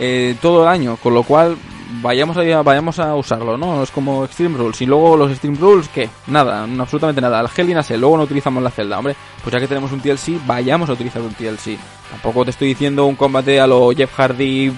eh, 0.00 0.34
todo 0.40 0.62
el 0.62 0.68
año, 0.68 0.96
con 0.96 1.12
lo 1.14 1.22
cual 1.22 1.56
vayamos 2.02 2.36
a, 2.36 2.62
vayamos 2.62 2.98
a 2.98 3.14
usarlo, 3.14 3.56
¿no? 3.56 3.82
Es 3.82 3.90
como 3.90 4.24
Extreme 4.24 4.56
Rules. 4.56 4.80
Y 4.80 4.86
luego 4.86 5.16
los 5.16 5.30
Extreme 5.30 5.58
Rules, 5.58 5.88
¿qué? 5.88 6.08
Nada, 6.26 6.64
absolutamente 6.78 7.20
nada. 7.20 7.40
El 7.40 7.48
Hell 7.54 8.00
luego 8.00 8.16
no 8.16 8.22
utilizamos 8.22 8.62
la 8.62 8.70
celda, 8.70 8.98
hombre. 8.98 9.14
Pues 9.42 9.52
ya 9.52 9.60
que 9.60 9.68
tenemos 9.68 9.92
un 9.92 10.00
TLC, 10.00 10.44
vayamos 10.46 10.88
a 10.88 10.94
utilizar 10.94 11.20
un 11.22 11.34
TLC. 11.34 11.78
Tampoco 12.10 12.44
te 12.44 12.50
estoy 12.50 12.68
diciendo 12.68 13.04
un 13.06 13.16
combate 13.16 13.60
a 13.60 13.66
lo 13.66 13.90
Jeff 13.90 14.12
Hardy, 14.16 14.72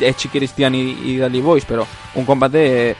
Edge 0.00 0.28
Christian 0.30 0.74
y, 0.74 0.80
y 0.80 1.40
Boys, 1.40 1.64
pero 1.64 1.86
un 2.16 2.24
combate 2.24 2.96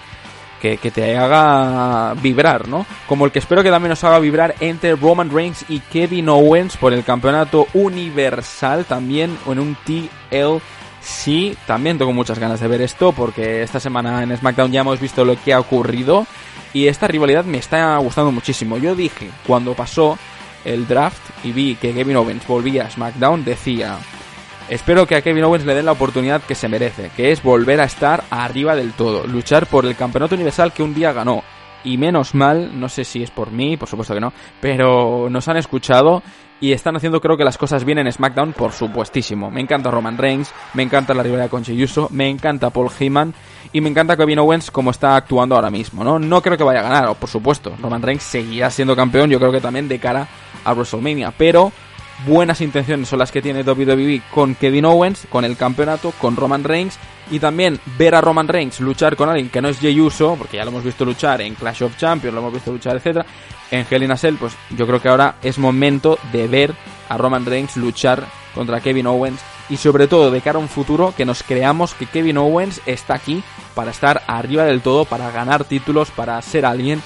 que, 0.61 0.91
te 0.91 1.17
haga 1.17 2.15
vibrar, 2.15 2.69
¿no? 2.69 2.87
Como 3.07 3.27
el 3.27 3.33
que 3.33 3.39
espero 3.39 3.63
que 3.63 3.71
también 3.71 3.91
nos 3.91 4.03
haga 4.03 4.19
vibrar 4.19 4.55
entre 4.61 4.97
Roman 4.97 5.31
Reigns 5.31 5.65
y 5.69 5.81
Kevin 5.81 6.31
Owens 6.31 6.79
por 6.79 6.95
el 6.95 7.05
campeonato 7.05 7.67
universal 7.75 8.87
también 8.87 9.37
en 9.47 9.59
un 9.59 9.77
TL 9.85 10.63
Sí, 11.05 11.55
también 11.67 11.99
tengo 11.99 12.15
muchas 12.15 12.39
ganas 12.39 12.61
de 12.61 12.67
ver 12.67 12.81
esto 12.81 13.13
porque 13.13 13.63
esta 13.63 13.79
semana 13.79 14.23
en 14.23 14.35
SmackDown 14.35 14.73
ya 14.73 14.81
hemos 14.81 14.99
visto 14.99 15.23
lo 15.23 15.37
que 15.37 15.53
ha 15.53 15.61
ocurrido 15.61 16.27
y 16.73 16.89
esta 16.89 17.07
rivalidad 17.07 17.45
me 17.45 17.59
está 17.59 17.95
gustando 17.99 18.33
muchísimo. 18.33 18.79
Yo 18.79 18.95
dije 18.95 19.31
cuando 19.47 19.75
pasó 19.75 20.19
el 20.65 20.89
draft 20.89 21.21
y 21.45 21.53
vi 21.53 21.75
que 21.77 21.93
Kevin 21.93 22.17
Owens 22.17 22.47
volvía 22.47 22.87
a 22.87 22.91
SmackDown, 22.91 23.45
decía, 23.45 23.99
espero 24.71 25.07
que 25.07 25.17
a 25.17 25.21
Kevin 25.21 25.45
Owens 25.45 25.67
le 25.67 25.75
den 25.75 25.85
la 25.85 25.93
oportunidad 25.93 26.43
que 26.43 26.55
se 26.55 26.69
merece, 26.69 27.11
que 27.15 27.33
es 27.33 27.43
volver 27.43 27.83
a 27.83 27.85
estar 27.85 28.25
arriba 28.31 28.75
del 28.75 28.95
todo, 28.95 29.27
luchar 29.27 29.67
por 29.67 29.85
el 29.85 29.97
campeonato 29.97 30.37
universal 30.37 30.73
que 30.73 30.83
un 30.83 30.95
día 30.95 31.13
ganó. 31.13 31.45
Y 31.85 31.99
menos 31.99 32.35
mal, 32.35 32.81
no 32.81 32.89
sé 32.89 33.05
si 33.05 33.23
es 33.23 33.31
por 33.31 33.51
mí, 33.51 33.77
por 33.77 33.91
supuesto 33.91 34.15
que 34.15 34.21
no, 34.21 34.33
pero 34.59 35.29
nos 35.29 35.49
han 35.49 35.59
escuchado 35.59 36.23
y 36.61 36.73
están 36.73 36.97
haciendo 36.97 37.21
creo 37.21 37.37
que 37.37 37.45
las 37.45 37.59
cosas 37.59 37.85
bien 37.85 37.99
en 37.99 38.11
SmackDown, 38.11 38.53
por 38.53 38.73
supuestísimo. 38.73 39.51
Me 39.51 39.61
encanta 39.61 39.91
Roman 39.91 40.19
Reigns, 40.19 40.53
me 40.75 40.83
encanta 40.83 41.15
la 41.15 41.23
rivalidad 41.23 41.51
con 41.51 41.63
Uso, 41.83 42.09
me 42.11 42.29
encanta 42.29 42.71
Paul 42.71 42.91
Heyman 42.99 43.35
y 43.73 43.81
me 43.81 43.91
encanta 43.91 44.17
Kevin 44.17 44.39
Owens 44.39 44.71
como 44.71 44.91
está 44.91 45.17
actuando 45.17 45.57
ahora 45.57 45.71
mismo, 45.71 46.05
¿no? 46.05 46.19
No 46.19 46.41
creo 46.41 46.57
que 46.57 46.65
vaya 46.65 46.81
a 46.81 46.85
ganar, 46.85 47.15
por 47.17 47.29
supuesto. 47.29 47.75
Roman 47.83 48.03
Reigns 48.03 48.23
seguirá 48.23 48.71
siendo 48.71 48.95
campeón, 48.95 49.31
yo 49.31 49.39
creo 49.39 49.53
que 49.53 49.61
también 49.61 49.89
de 49.89 49.99
cara 49.99 50.29
a 50.65 50.73
WrestleMania, 50.73 51.33
pero 51.37 51.73
buenas 52.27 52.61
intenciones 52.61 53.09
son 53.09 53.19
las 53.19 53.33
que 53.33 53.43
tiene 53.43 53.63
WWE 53.63 54.23
con 54.31 54.55
Kevin 54.55 54.85
Owens, 54.85 55.27
con 55.29 55.45
el 55.45 55.57
campeonato, 55.57 56.13
con 56.21 56.37
Roman 56.37 56.65
Reigns 56.65 56.99
y 57.31 57.39
también 57.39 57.81
ver 57.99 58.15
a 58.15 58.21
Roman 58.21 58.49
Reigns 58.49 58.81
luchar 58.81 59.17
con 59.17 59.29
alguien 59.29 59.49
que 59.49 59.63
no 59.63 59.69
es 59.69 59.79
Jey 59.79 60.01
Uso, 60.01 60.37
porque 60.37 60.57
ya 60.59 60.65
lo 60.65 60.71
hemos 60.71 60.85
visto 60.85 61.05
luchar 61.05 61.41
en 61.41 61.55
Clash 61.55 61.83
of 61.83 61.97
Champions, 61.97 62.35
lo 62.35 62.41
hemos 62.41 62.53
visto 62.53 62.73
luchar, 62.73 62.97
etcétera, 62.97 63.27
en 63.71 63.87
Hell 63.89 64.03
in 64.03 64.13
a 64.13 64.17
Cell, 64.17 64.37
pues 64.39 64.55
yo 64.71 64.87
creo 64.87 65.01
que 65.01 65.09
ahora 65.09 65.37
es 65.43 65.59
momento 65.59 66.19
de 66.33 66.47
ver 66.47 66.75
a 67.09 67.17
Roman 67.17 67.47
Reigns 67.47 67.77
luchar 67.77 68.25
contra 68.55 68.81
Kevin 68.81 69.07
Owens 69.07 69.41
y 69.69 69.77
sobre 69.77 70.07
todo 70.07 70.31
de 70.31 70.41
cara 70.41 70.59
a 70.59 70.63
un 70.63 70.69
futuro 70.69 71.15
que 71.17 71.25
nos 71.25 71.43
creamos 71.43 71.95
que 71.95 72.07
Kevin 72.07 72.39
Owens 72.39 72.81
está 72.87 73.15
aquí 73.15 73.43
para 73.75 73.91
estar 73.91 74.23
arriba 74.27 74.65
del 74.65 74.83
todo, 74.83 75.05
para 75.05 75.31
ganar 75.31 75.65
títulos, 75.65 76.11
para 76.11 76.41
ser 76.43 76.67
alguien 76.67 77.03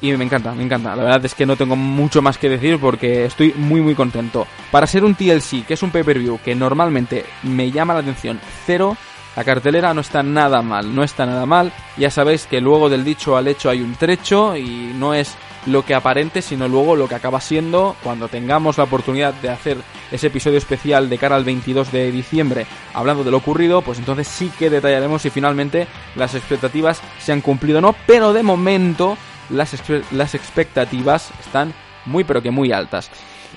y 0.00 0.12
me 0.12 0.24
encanta, 0.24 0.52
me 0.52 0.62
encanta. 0.62 0.96
La 0.96 1.02
verdad 1.02 1.24
es 1.24 1.34
que 1.34 1.44
no 1.44 1.56
tengo 1.56 1.76
mucho 1.76 2.22
más 2.22 2.38
que 2.38 2.48
decir 2.48 2.78
porque 2.80 3.26
estoy 3.26 3.52
muy 3.54 3.80
muy 3.80 3.94
contento. 3.94 4.46
Para 4.70 4.86
ser 4.86 5.04
un 5.04 5.14
TLC, 5.14 5.66
que 5.66 5.74
es 5.74 5.82
un 5.82 5.90
pay-per-view 5.90 6.40
que 6.42 6.54
normalmente 6.54 7.26
me 7.42 7.70
llama 7.70 7.94
la 7.94 8.00
atención 8.00 8.40
cero, 8.64 8.96
la 9.36 9.44
cartelera 9.44 9.94
no 9.94 10.00
está 10.00 10.22
nada 10.22 10.62
mal, 10.62 10.94
no 10.94 11.04
está 11.04 11.26
nada 11.26 11.46
mal. 11.46 11.72
Ya 11.96 12.10
sabéis 12.10 12.46
que 12.46 12.60
luego 12.60 12.88
del 12.88 13.04
dicho 13.04 13.36
al 13.36 13.48
hecho 13.48 13.70
hay 13.70 13.80
un 13.80 13.94
trecho 13.94 14.56
y 14.56 14.92
no 14.94 15.14
es 15.14 15.36
lo 15.66 15.84
que 15.84 15.94
aparente, 15.94 16.42
sino 16.42 16.68
luego 16.68 16.96
lo 16.96 17.08
que 17.08 17.14
acaba 17.14 17.40
siendo 17.40 17.96
cuando 18.02 18.28
tengamos 18.28 18.78
la 18.78 18.84
oportunidad 18.84 19.34
de 19.34 19.50
hacer 19.50 19.78
ese 20.10 20.28
episodio 20.28 20.58
especial 20.58 21.08
de 21.08 21.18
cara 21.18 21.36
al 21.36 21.44
22 21.44 21.92
de 21.92 22.10
diciembre 22.10 22.66
hablando 22.94 23.24
de 23.24 23.30
lo 23.30 23.36
ocurrido, 23.36 23.82
pues 23.82 23.98
entonces 23.98 24.26
sí 24.26 24.50
que 24.58 24.70
detallaremos 24.70 25.22
si 25.22 25.30
finalmente 25.30 25.86
las 26.16 26.34
expectativas 26.34 27.00
se 27.18 27.32
han 27.32 27.40
cumplido 27.40 27.78
o 27.78 27.82
no, 27.82 27.94
pero 28.06 28.32
de 28.32 28.42
momento 28.42 29.16
las, 29.50 29.74
las 30.10 30.34
expectativas 30.34 31.30
están 31.40 31.74
muy 32.06 32.24
pero 32.24 32.42
que 32.42 32.50
muy 32.50 32.72
altas. 32.72 33.10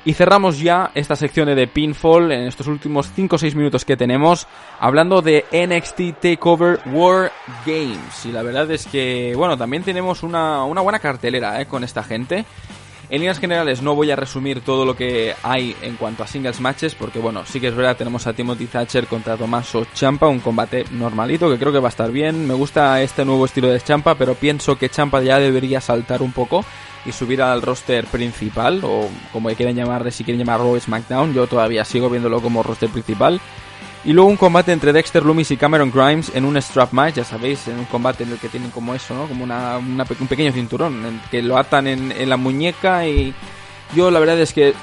Y 0.05 0.13
cerramos 0.13 0.59
ya 0.59 0.91
esta 0.95 1.15
sección 1.15 1.55
de 1.55 1.67
Pinfall 1.67 2.31
en 2.33 2.41
estos 2.41 2.67
últimos 2.67 3.09
5 3.15 3.35
o 3.35 3.39
6 3.39 3.55
minutos 3.55 3.85
que 3.85 3.95
tenemos 3.95 4.47
hablando 4.79 5.21
de 5.21 5.45
NXT 5.53 6.19
Takeover 6.21 6.81
War 6.87 7.31
Games. 7.65 8.25
Y 8.25 8.33
la 8.33 8.43
verdad 8.43 8.69
es 8.71 8.85
que, 8.85 9.33
bueno, 9.37 9.57
también 9.57 9.83
tenemos 9.83 10.21
una, 10.21 10.65
una 10.65 10.81
buena 10.81 10.99
cartelera 10.99 11.61
¿eh? 11.61 11.67
con 11.67 11.85
esta 11.85 12.03
gente. 12.03 12.43
En 13.09 13.19
líneas 13.19 13.39
generales 13.39 13.81
no 13.81 13.95
voy 13.95 14.11
a 14.11 14.15
resumir 14.15 14.61
todo 14.61 14.85
lo 14.85 14.95
que 14.95 15.35
hay 15.43 15.75
en 15.81 15.95
cuanto 15.95 16.23
a 16.23 16.27
singles 16.27 16.59
matches, 16.59 16.95
porque 16.95 17.19
bueno, 17.19 17.45
sí 17.45 17.61
que 17.61 17.67
es 17.67 17.75
verdad, 17.75 17.95
tenemos 17.95 18.25
a 18.27 18.33
Timothy 18.33 18.65
Thatcher 18.65 19.07
contra 19.07 19.37
Tommaso 19.37 19.85
Champa, 19.93 20.27
un 20.27 20.39
combate 20.39 20.85
normalito 20.91 21.49
que 21.49 21.59
creo 21.59 21.71
que 21.71 21.79
va 21.79 21.89
a 21.89 21.89
estar 21.89 22.11
bien. 22.11 22.47
Me 22.47 22.53
gusta 22.53 23.01
este 23.01 23.23
nuevo 23.23 23.45
estilo 23.45 23.69
de 23.69 23.79
Champa, 23.79 24.15
pero 24.15 24.35
pienso 24.35 24.77
que 24.77 24.89
Champa 24.89 25.21
ya 25.21 25.37
debería 25.39 25.79
saltar 25.79 26.21
un 26.21 26.31
poco 26.31 26.65
y 27.05 27.11
subir 27.11 27.41
al 27.41 27.61
roster 27.61 28.05
principal, 28.05 28.81
o 28.83 29.09
como 29.31 29.49
quieran 29.49 29.75
llamarle, 29.75 30.11
si 30.11 30.23
quieren 30.23 30.39
llamarlo 30.39 30.79
SmackDown, 30.79 31.33
yo 31.33 31.47
todavía 31.47 31.83
sigo 31.85 32.09
viéndolo 32.09 32.41
como 32.41 32.63
roster 32.63 32.89
principal. 32.89 33.41
Y 34.05 34.11
luego 34.11 34.29
un 34.29 34.37
combate 34.37 34.73
entre 34.73 34.91
Dexter 34.91 35.23
Loomis 35.23 35.51
y 35.51 35.57
Cameron 35.57 35.89
Grimes 35.89 36.31
en 36.35 36.43
un 36.43 36.57
strap 36.57 36.91
match, 36.91 37.15
ya 37.15 37.23
sabéis, 37.23 37.67
en 37.69 37.79
un 37.79 37.85
combate 37.85 38.23
en 38.23 38.31
el 38.31 38.37
que 38.37 38.49
tienen 38.49 38.69
como 38.69 38.93
eso, 38.93 39.13
¿no? 39.13 39.27
Como 39.27 39.45
una, 39.45 39.77
un 39.77 40.27
pequeño 40.27 40.51
cinturón, 40.51 41.21
que 41.31 41.41
lo 41.41 41.57
atan 41.57 41.87
en, 41.87 42.29
la 42.29 42.35
muñeca 42.35 43.07
y 43.07 43.33
yo 43.95 44.11
la 44.11 44.19
verdad 44.19 44.39
es 44.39 44.51
que 44.51 44.73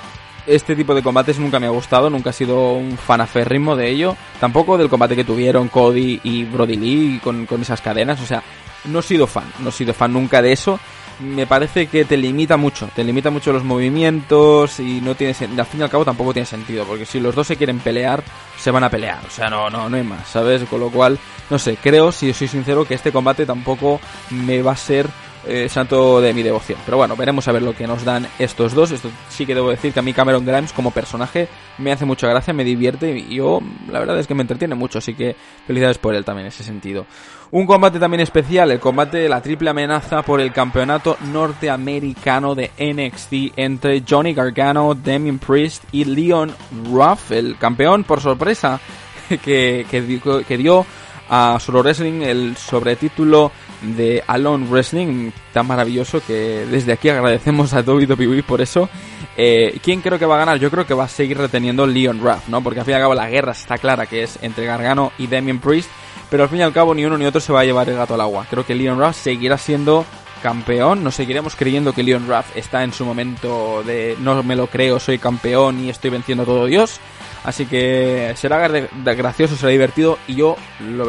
este 0.46 0.74
tipo 0.74 0.94
de 0.94 1.02
combates 1.02 1.38
nunca 1.38 1.60
me 1.60 1.66
ha 1.66 1.70
gustado, 1.70 2.08
nunca 2.08 2.30
he 2.30 2.32
sido 2.32 2.72
un 2.72 2.96
fanaférrimo 2.96 3.76
de 3.76 3.90
ello. 3.90 4.16
Tampoco 4.40 4.78
del 4.78 4.88
combate 4.88 5.16
que 5.16 5.24
tuvieron 5.24 5.68
Cody 5.68 6.20
y 6.24 6.44
Brody 6.44 6.76
Lee 6.76 7.20
con, 7.22 7.44
con 7.44 7.60
esas 7.60 7.82
cadenas, 7.82 8.22
o 8.22 8.26
sea, 8.26 8.42
no 8.86 9.00
he 9.00 9.02
sido 9.02 9.26
fan, 9.26 9.52
no 9.58 9.68
he 9.68 9.72
sido 9.72 9.92
fan 9.92 10.14
nunca 10.14 10.40
de 10.40 10.52
eso 10.52 10.80
me 11.20 11.46
parece 11.46 11.86
que 11.86 12.04
te 12.04 12.16
limita 12.16 12.56
mucho, 12.56 12.88
te 12.94 13.04
limita 13.04 13.30
mucho 13.30 13.52
los 13.52 13.64
movimientos 13.64 14.80
y 14.80 15.00
no 15.00 15.14
tiene 15.14 15.34
al 15.58 15.66
fin 15.66 15.80
y 15.80 15.82
al 15.82 15.90
cabo 15.90 16.04
tampoco 16.04 16.32
tiene 16.32 16.46
sentido, 16.46 16.84
porque 16.84 17.06
si 17.06 17.20
los 17.20 17.34
dos 17.34 17.46
se 17.46 17.56
quieren 17.56 17.78
pelear, 17.78 18.22
se 18.58 18.70
van 18.70 18.84
a 18.84 18.90
pelear, 18.90 19.20
o 19.26 19.30
sea, 19.30 19.50
no 19.50 19.70
no 19.70 19.88
no 19.88 19.96
hay 19.96 20.02
más, 20.02 20.28
¿sabes? 20.28 20.62
Con 20.64 20.80
lo 20.80 20.90
cual, 20.90 21.18
no 21.48 21.58
sé, 21.58 21.76
creo 21.76 22.12
si 22.12 22.32
soy 22.32 22.48
sincero 22.48 22.84
que 22.84 22.94
este 22.94 23.12
combate 23.12 23.46
tampoco 23.46 24.00
me 24.30 24.62
va 24.62 24.72
a 24.72 24.76
ser 24.76 25.08
eh, 25.46 25.68
santo 25.68 26.20
de 26.20 26.34
mi 26.34 26.42
devoción. 26.42 26.78
Pero 26.84 26.98
bueno, 26.98 27.16
veremos 27.16 27.48
a 27.48 27.52
ver 27.52 27.62
lo 27.62 27.74
que 27.74 27.86
nos 27.86 28.04
dan 28.04 28.26
estos 28.38 28.74
dos. 28.74 28.90
Esto 28.90 29.10
sí 29.28 29.46
que 29.46 29.54
debo 29.54 29.70
decir 29.70 29.92
que 29.92 30.00
a 30.00 30.02
mí 30.02 30.12
Cameron 30.12 30.44
Grimes 30.44 30.72
como 30.72 30.90
personaje 30.90 31.48
me 31.78 31.92
hace 31.92 32.04
mucha 32.04 32.28
gracia, 32.28 32.52
me 32.52 32.64
divierte 32.64 33.16
y 33.16 33.36
yo 33.36 33.60
la 33.90 34.00
verdad 34.00 34.18
es 34.18 34.26
que 34.26 34.34
me 34.34 34.42
entretiene 34.42 34.74
mucho, 34.74 34.98
así 34.98 35.14
que 35.14 35.34
felicidades 35.66 35.98
por 35.98 36.14
él 36.14 36.24
también 36.24 36.46
en 36.46 36.52
ese 36.52 36.64
sentido. 36.64 37.06
Un 37.52 37.66
combate 37.66 37.98
también 37.98 38.20
especial, 38.20 38.70
el 38.70 38.78
combate 38.78 39.18
de 39.18 39.28
la 39.28 39.40
triple 39.40 39.70
amenaza 39.70 40.22
por 40.22 40.40
el 40.40 40.52
campeonato 40.52 41.16
norteamericano 41.32 42.54
de 42.54 42.70
NXT 42.78 43.56
entre 43.56 44.04
Johnny 44.08 44.34
Gargano, 44.34 44.94
Damien 44.94 45.38
Priest 45.38 45.82
y 45.90 46.04
Leon 46.04 46.54
Ruff, 46.92 47.32
el 47.32 47.56
campeón 47.56 48.04
por 48.04 48.20
sorpresa 48.20 48.78
que, 49.42 49.86
que 49.88 50.56
dio 50.56 50.86
a 51.30 51.58
Solo 51.60 51.82
Wrestling 51.82 52.22
el 52.22 52.56
sobretítulo 52.56 53.52
de 53.82 54.22
Alone 54.26 54.66
Wrestling, 54.68 55.30
tan 55.52 55.66
maravilloso 55.66 56.22
que 56.26 56.66
desde 56.70 56.92
aquí 56.92 57.08
agradecemos 57.08 57.72
a 57.74 57.80
WWE 57.80 58.42
por 58.42 58.60
eso. 58.60 58.88
Eh, 59.36 59.78
¿Quién 59.82 60.00
creo 60.00 60.18
que 60.18 60.26
va 60.26 60.36
a 60.36 60.40
ganar? 60.40 60.58
Yo 60.58 60.70
creo 60.70 60.86
que 60.86 60.94
va 60.94 61.04
a 61.04 61.08
seguir 61.08 61.38
reteniendo 61.38 61.86
Leon 61.86 62.20
Ruff, 62.20 62.48
¿no? 62.48 62.62
Porque 62.62 62.80
al 62.80 62.86
fin 62.86 62.92
y 62.92 62.94
al 62.96 63.02
cabo 63.02 63.14
la 63.14 63.28
guerra 63.28 63.52
está 63.52 63.78
clara 63.78 64.06
que 64.06 64.22
es 64.22 64.38
entre 64.42 64.66
Gargano 64.66 65.12
y 65.18 65.26
Damien 65.26 65.60
Priest, 65.60 65.88
pero 66.28 66.42
al 66.42 66.48
fin 66.48 66.58
y 66.58 66.62
al 66.62 66.72
cabo 66.72 66.94
ni 66.94 67.04
uno 67.04 67.16
ni 67.16 67.24
otro 67.24 67.40
se 67.40 67.52
va 67.52 67.60
a 67.60 67.64
llevar 67.64 67.88
el 67.88 67.96
gato 67.96 68.14
al 68.14 68.20
agua. 68.20 68.46
Creo 68.50 68.66
que 68.66 68.74
Leon 68.74 68.98
Ruff 68.98 69.16
seguirá 69.16 69.56
siendo 69.56 70.04
campeón, 70.42 71.04
nos 71.04 71.14
seguiremos 71.14 71.54
creyendo 71.54 71.92
que 71.92 72.02
Leon 72.02 72.26
Ruff 72.26 72.56
está 72.56 72.82
en 72.82 72.92
su 72.92 73.04
momento 73.04 73.82
de 73.84 74.16
no 74.20 74.42
me 74.42 74.56
lo 74.56 74.66
creo, 74.66 74.98
soy 74.98 75.18
campeón 75.18 75.84
y 75.84 75.90
estoy 75.90 76.10
venciendo 76.10 76.42
a 76.42 76.46
todo 76.46 76.66
Dios. 76.66 77.00
Así 77.44 77.66
que 77.66 78.32
será 78.36 78.58
gracioso, 78.68 79.56
será 79.56 79.70
divertido 79.70 80.18
y 80.28 80.34
yo 80.34 80.56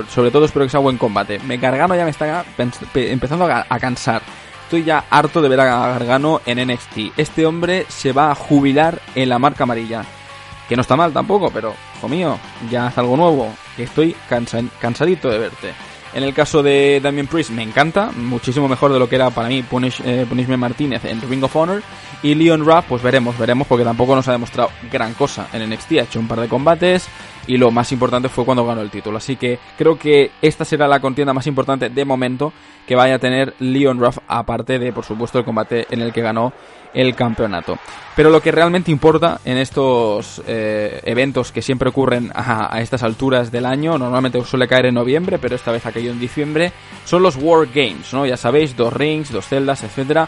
sobre 0.10 0.32
todo 0.32 0.46
espero 0.46 0.66
que 0.66 0.72
sea 0.72 0.80
buen 0.80 0.98
combate. 0.98 1.40
Me 1.40 1.58
Gargano 1.58 1.96
ya 1.96 2.06
me 2.06 2.12
está 2.12 2.46
empezando 2.96 3.46
a 3.46 3.80
cansar. 3.80 4.22
Estoy 4.64 4.86
ya 4.86 5.04
harto 5.10 5.42
de 5.42 5.50
ver 5.50 5.60
a 5.60 5.66
Gargano 5.66 6.40
en 6.46 6.66
NXT. 6.66 7.18
Este 7.18 7.46
hombre 7.46 7.86
se 7.90 8.14
va 8.14 8.32
a 8.32 8.36
jubilar 8.36 9.02
en 9.16 9.28
la 9.28 9.38
marca 9.38 9.64
amarilla. 9.64 10.06
Que 10.70 10.78
no 10.78 10.84
está 10.84 10.96
mal 10.96 11.12
tampoco, 11.12 11.52
pero, 11.52 11.74
hijo 11.98 12.08
mío, 12.08 12.40
ya 12.70 12.88
haz 12.88 12.98
algo 12.98 13.18
nuevo. 13.18 13.54
Que 13.76 13.84
estoy 13.84 14.16
cansadito 14.80 15.30
de 15.30 15.40
verte. 15.40 15.74
En 16.14 16.24
el 16.24 16.34
caso 16.34 16.62
de 16.62 17.00
Damien 17.02 17.28
Priest 17.28 17.52
me 17.52 17.64
encanta, 17.64 18.12
muchísimo 18.12 18.68
mejor 18.68 18.92
de 18.92 19.00
lo 19.00 19.08
que 19.08 19.16
era 19.16 19.30
para 19.30 19.48
mí 19.48 19.64
Punish, 19.64 20.02
eh, 20.04 20.26
Martínez 20.58 21.06
en 21.06 21.22
Ring 21.22 21.44
of 21.44 21.56
Honor. 21.56 21.82
Y 22.24 22.36
Leon 22.36 22.66
Ruff, 22.66 22.86
pues 22.88 23.02
veremos, 23.02 23.38
veremos, 23.38 23.66
porque 23.66 23.84
tampoco 23.84 24.16
nos 24.16 24.28
ha 24.28 24.34
demostrado 24.34 24.70
gran 24.92 25.14
cosa 25.14 25.48
en 25.54 25.68
NXT. 25.70 25.92
Ha 25.94 26.04
hecho 26.04 26.20
un 26.20 26.28
par 26.28 26.40
de 26.40 26.48
combates 26.48 27.08
y 27.48 27.58
lo 27.58 27.72
más 27.72 27.92
importante 27.92 28.30
fue 28.30 28.46
cuando 28.46 28.66
ganó 28.66 28.82
el 28.82 28.92
título. 28.92 29.18
Así 29.18 29.38
que 29.38 29.58
creo 29.78 29.98
que 29.98 30.32
esta 30.42 30.66
será 30.66 30.88
la 30.88 31.00
contienda 31.00 31.34
más 31.34 31.48
importante 31.48 31.90
de 31.90 32.06
momento 32.06 32.54
que 32.86 32.96
vaya 32.96 33.16
a 33.16 33.20
tener 33.20 33.56
Leon 33.60 34.00
Ruff, 34.00 34.18
aparte 34.28 34.78
de, 34.78 34.92
por 34.92 35.06
supuesto, 35.06 35.40
el 35.40 35.46
combate 35.46 35.88
en 35.90 36.02
el 36.02 36.12
que 36.12 36.22
ganó 36.22 36.54
el 36.94 37.16
campeonato. 37.16 37.78
Pero 38.16 38.30
lo 38.30 38.42
que 38.42 38.52
realmente 38.52 38.92
importa 38.92 39.40
en 39.46 39.58
estos 39.58 40.42
eh, 40.46 41.02
eventos 41.06 41.52
que 41.52 41.62
siempre 41.62 41.90
ocurren 41.90 42.32
a, 42.34 42.80
estas 42.82 43.04
alturas 43.04 43.52
del 43.52 43.66
año, 43.66 43.98
normalmente 43.98 44.44
suele 44.44 44.68
caer 44.68 44.88
en 44.88 44.96
noviembre, 44.96 45.40
pero 45.40 45.56
esta 45.56 45.72
vez 45.72 45.86
ha 45.86 45.92
caído 45.92 46.12
en 46.12 46.20
diciembre, 46.20 46.74
son 47.06 47.24
los 47.24 47.38
War 47.38 47.68
Games, 47.74 48.14
¿no? 48.14 48.26
Ya 48.26 48.38
sabéis, 48.38 48.76
dos 48.76 48.94
rings, 48.94 49.32
dos 49.32 49.48
celdas, 49.48 49.84
etcétera. 49.84 50.28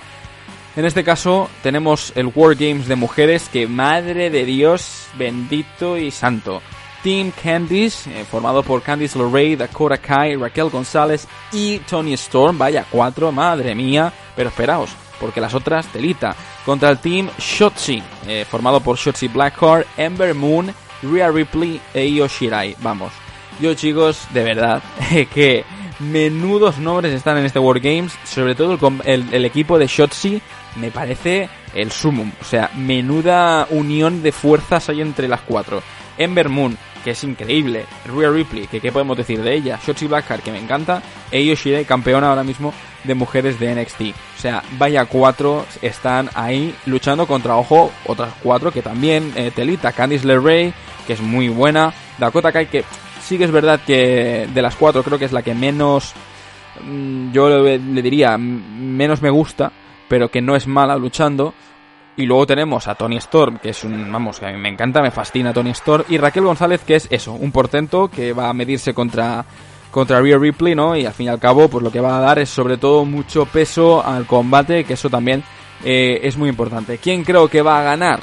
En 0.75 0.85
este 0.85 1.03
caso 1.03 1.49
tenemos 1.61 2.13
el 2.15 2.31
War 2.33 2.55
Games 2.55 2.87
de 2.87 2.95
mujeres 2.95 3.49
que 3.49 3.67
madre 3.67 4.29
de 4.29 4.45
Dios 4.45 5.07
bendito 5.17 5.97
y 5.97 6.09
santo. 6.09 6.61
Team 7.03 7.31
Candice, 7.31 8.09
eh, 8.09 8.23
formado 8.23 8.63
por 8.63 8.81
Candice 8.81 9.19
LeRae, 9.19 9.57
Dakota 9.57 9.97
Kai, 9.97 10.37
Raquel 10.37 10.69
González 10.69 11.27
y 11.51 11.79
Tony 11.79 12.13
Storm. 12.13 12.57
Vaya, 12.57 12.85
cuatro, 12.89 13.29
madre 13.29 13.75
mía. 13.75 14.11
Pero 14.37 14.49
esperaos, 14.49 14.95
porque 15.23 15.39
las 15.39 15.53
otras, 15.53 15.87
telita. 15.87 16.35
Contra 16.65 16.89
el 16.89 16.97
Team 16.97 17.29
Shotzi, 17.39 18.03
eh, 18.27 18.45
formado 18.45 18.81
por 18.81 18.97
Shotzi 18.97 19.29
Blackheart, 19.29 19.87
Ember 19.95 20.35
Moon, 20.35 20.69
Rhea 21.01 21.31
Ripley 21.31 21.79
e 21.93 22.07
Io 22.07 22.27
Shirai. 22.27 22.75
Vamos, 22.81 23.13
yo 23.61 23.73
chicos, 23.73 24.27
de 24.33 24.43
verdad, 24.43 24.83
que 25.33 25.63
menudos 25.99 26.77
nombres 26.77 27.13
están 27.13 27.37
en 27.37 27.45
este 27.45 27.57
World 27.57 27.81
Games. 27.81 28.13
Sobre 28.25 28.53
todo 28.53 28.77
el, 29.05 29.45
equipo 29.45 29.79
de 29.79 29.87
Shotzi 29.87 30.41
me 30.75 30.91
parece 30.91 31.47
el 31.73 31.89
sumum. 31.93 32.29
O 32.41 32.43
sea, 32.43 32.69
menuda 32.75 33.65
unión 33.69 34.23
de 34.23 34.33
fuerzas 34.33 34.89
hay 34.89 34.99
entre 34.99 35.29
las 35.29 35.39
cuatro. 35.39 35.81
Ember 36.17 36.49
Moon, 36.49 36.77
que 37.05 37.11
es 37.11 37.23
increíble. 37.23 37.85
Rhea 38.13 38.29
Ripley, 38.29 38.67
que 38.67 38.81
qué 38.81 38.91
podemos 38.91 39.15
decir 39.15 39.41
de 39.41 39.55
ella. 39.55 39.79
Shotzi 39.87 40.05
Blackheart, 40.05 40.43
que 40.43 40.51
me 40.51 40.59
encanta. 40.59 41.01
E 41.31 41.45
Yoshida, 41.45 41.81
campeona 41.85 42.27
ahora 42.27 42.43
mismo 42.43 42.73
de 43.03 43.15
mujeres 43.15 43.59
de 43.59 43.75
NXT. 43.75 44.01
O 44.37 44.39
sea, 44.39 44.63
vaya 44.77 45.05
cuatro 45.05 45.65
están 45.81 46.29
ahí 46.33 46.75
luchando 46.85 47.27
contra, 47.27 47.57
ojo, 47.57 47.91
otras 48.05 48.33
cuatro 48.41 48.71
que 48.71 48.81
también, 48.81 49.33
eh, 49.35 49.51
Telita, 49.53 49.91
Candice 49.91 50.27
LeRae, 50.27 50.73
que 51.05 51.13
es 51.13 51.21
muy 51.21 51.49
buena. 51.49 51.93
Dakota 52.17 52.51
Kai, 52.51 52.67
que 52.67 52.83
sí 53.21 53.37
que 53.37 53.45
es 53.45 53.51
verdad 53.51 53.79
que 53.85 54.47
de 54.53 54.61
las 54.61 54.75
cuatro 54.75 55.03
creo 55.03 55.17
que 55.17 55.25
es 55.25 55.31
la 55.31 55.41
que 55.41 55.53
menos, 55.53 56.13
mm, 56.81 57.31
yo 57.31 57.49
le 57.49 57.79
diría, 57.79 58.37
menos 58.37 59.21
me 59.21 59.29
gusta, 59.29 59.71
pero 60.07 60.29
que 60.29 60.41
no 60.41 60.55
es 60.55 60.67
mala 60.67 60.95
luchando. 60.97 61.53
Y 62.15 62.27
luego 62.27 62.45
tenemos 62.45 62.87
a 62.87 62.93
Tony 62.93 63.17
Storm, 63.17 63.57
que 63.57 63.69
es 63.69 63.83
un, 63.83 64.11
vamos, 64.11 64.39
que 64.39 64.45
a 64.45 64.51
mí 64.51 64.57
me 64.59 64.69
encanta, 64.69 65.01
me 65.01 65.09
fascina 65.09 65.51
Tony 65.51 65.71
Storm. 65.71 66.03
Y 66.09 66.19
Raquel 66.19 66.43
González, 66.43 66.81
que 66.85 66.95
es 66.95 67.07
eso, 67.09 67.33
un 67.33 67.51
portento 67.51 68.07
que 68.07 68.33
va 68.33 68.49
a 68.49 68.53
medirse 68.53 68.93
contra, 68.93 69.43
contra 69.93 70.19
Rhea 70.19 70.39
Ripley, 70.39 70.73
¿no? 70.73 70.97
Y 70.97 71.05
al 71.05 71.13
fin 71.13 71.27
y 71.27 71.29
al 71.29 71.39
cabo, 71.39 71.69
pues 71.69 71.83
lo 71.83 71.91
que 71.91 71.99
va 71.99 72.17
a 72.17 72.21
dar 72.21 72.39
es 72.39 72.49
sobre 72.49 72.77
todo 72.77 73.05
mucho 73.05 73.45
peso 73.45 74.03
al 74.03 74.25
combate, 74.25 74.85
que 74.85 74.93
eso 74.93 75.07
también 75.07 75.43
eh, 75.85 76.19
es 76.23 76.35
muy 76.35 76.49
importante. 76.49 76.97
¿Quién 76.97 77.23
creo 77.23 77.47
que 77.47 77.61
va 77.61 77.79
a 77.79 77.83
ganar? 77.83 78.19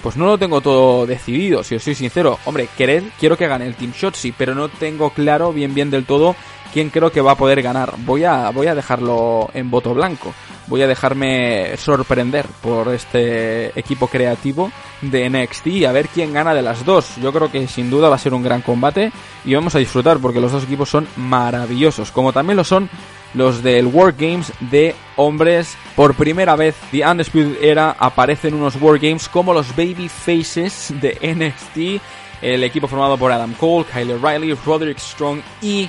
Pues 0.00 0.16
no 0.16 0.26
lo 0.26 0.38
tengo 0.38 0.60
todo 0.60 1.06
decidido, 1.06 1.64
si 1.64 1.74
os 1.74 1.82
soy 1.82 1.96
sincero. 1.96 2.38
Hombre, 2.44 2.68
querer, 2.78 3.02
quiero 3.18 3.36
que 3.36 3.48
gane 3.48 3.66
el 3.66 3.74
Team 3.74 3.92
Shotzi, 3.92 4.30
pero 4.30 4.54
no 4.54 4.68
tengo 4.68 5.10
claro 5.10 5.52
bien 5.52 5.74
bien 5.74 5.90
del 5.90 6.04
todo 6.04 6.36
quién 6.72 6.90
creo 6.90 7.10
que 7.10 7.20
va 7.20 7.32
a 7.32 7.36
poder 7.36 7.62
ganar. 7.62 7.94
Voy 7.98 8.24
a, 8.24 8.50
voy 8.50 8.66
a 8.66 8.74
dejarlo 8.74 9.50
en 9.54 9.70
voto 9.70 9.94
blanco. 9.94 10.34
Voy 10.66 10.82
a 10.82 10.86
dejarme 10.86 11.76
sorprender 11.78 12.46
por 12.60 12.88
este 12.88 13.78
equipo 13.78 14.06
creativo 14.06 14.70
de 15.00 15.28
NXT 15.30 15.66
y 15.68 15.84
a 15.86 15.92
ver 15.92 16.08
quién 16.08 16.32
gana 16.34 16.52
de 16.52 16.60
las 16.60 16.84
dos. 16.84 17.16
Yo 17.16 17.32
creo 17.32 17.50
que 17.50 17.66
sin 17.68 17.88
duda 17.88 18.10
va 18.10 18.16
a 18.16 18.18
ser 18.18 18.34
un 18.34 18.42
gran 18.42 18.60
combate 18.60 19.10
y 19.46 19.54
vamos 19.54 19.74
a 19.74 19.78
disfrutar 19.78 20.18
porque 20.18 20.40
los 20.40 20.52
dos 20.52 20.64
equipos 20.64 20.90
son 20.90 21.08
maravillosos, 21.16 22.12
como 22.12 22.34
también 22.34 22.58
lo 22.58 22.64
son 22.64 22.90
los 23.34 23.62
del 23.62 23.86
World 23.86 24.18
Games 24.18 24.52
de 24.60 24.94
hombres. 25.16 25.76
Por 25.96 26.14
primera 26.14 26.54
vez, 26.54 26.76
The 26.90 27.06
Undisputed 27.06 27.62
Era 27.62 27.96
aparecen 27.98 28.54
unos 28.54 28.80
World 28.80 29.02
Games 29.02 29.28
como 29.28 29.54
los 29.54 29.74
Baby 29.74 30.08
Faces 30.08 30.92
de 31.00 31.18
NXT. 31.22 32.02
El 32.42 32.62
equipo 32.62 32.86
formado 32.86 33.16
por 33.16 33.32
Adam 33.32 33.54
Cole, 33.54 33.86
Kyle 33.92 34.18
Riley, 34.20 34.54
Roderick 34.64 34.98
Strong 34.98 35.40
y 35.60 35.88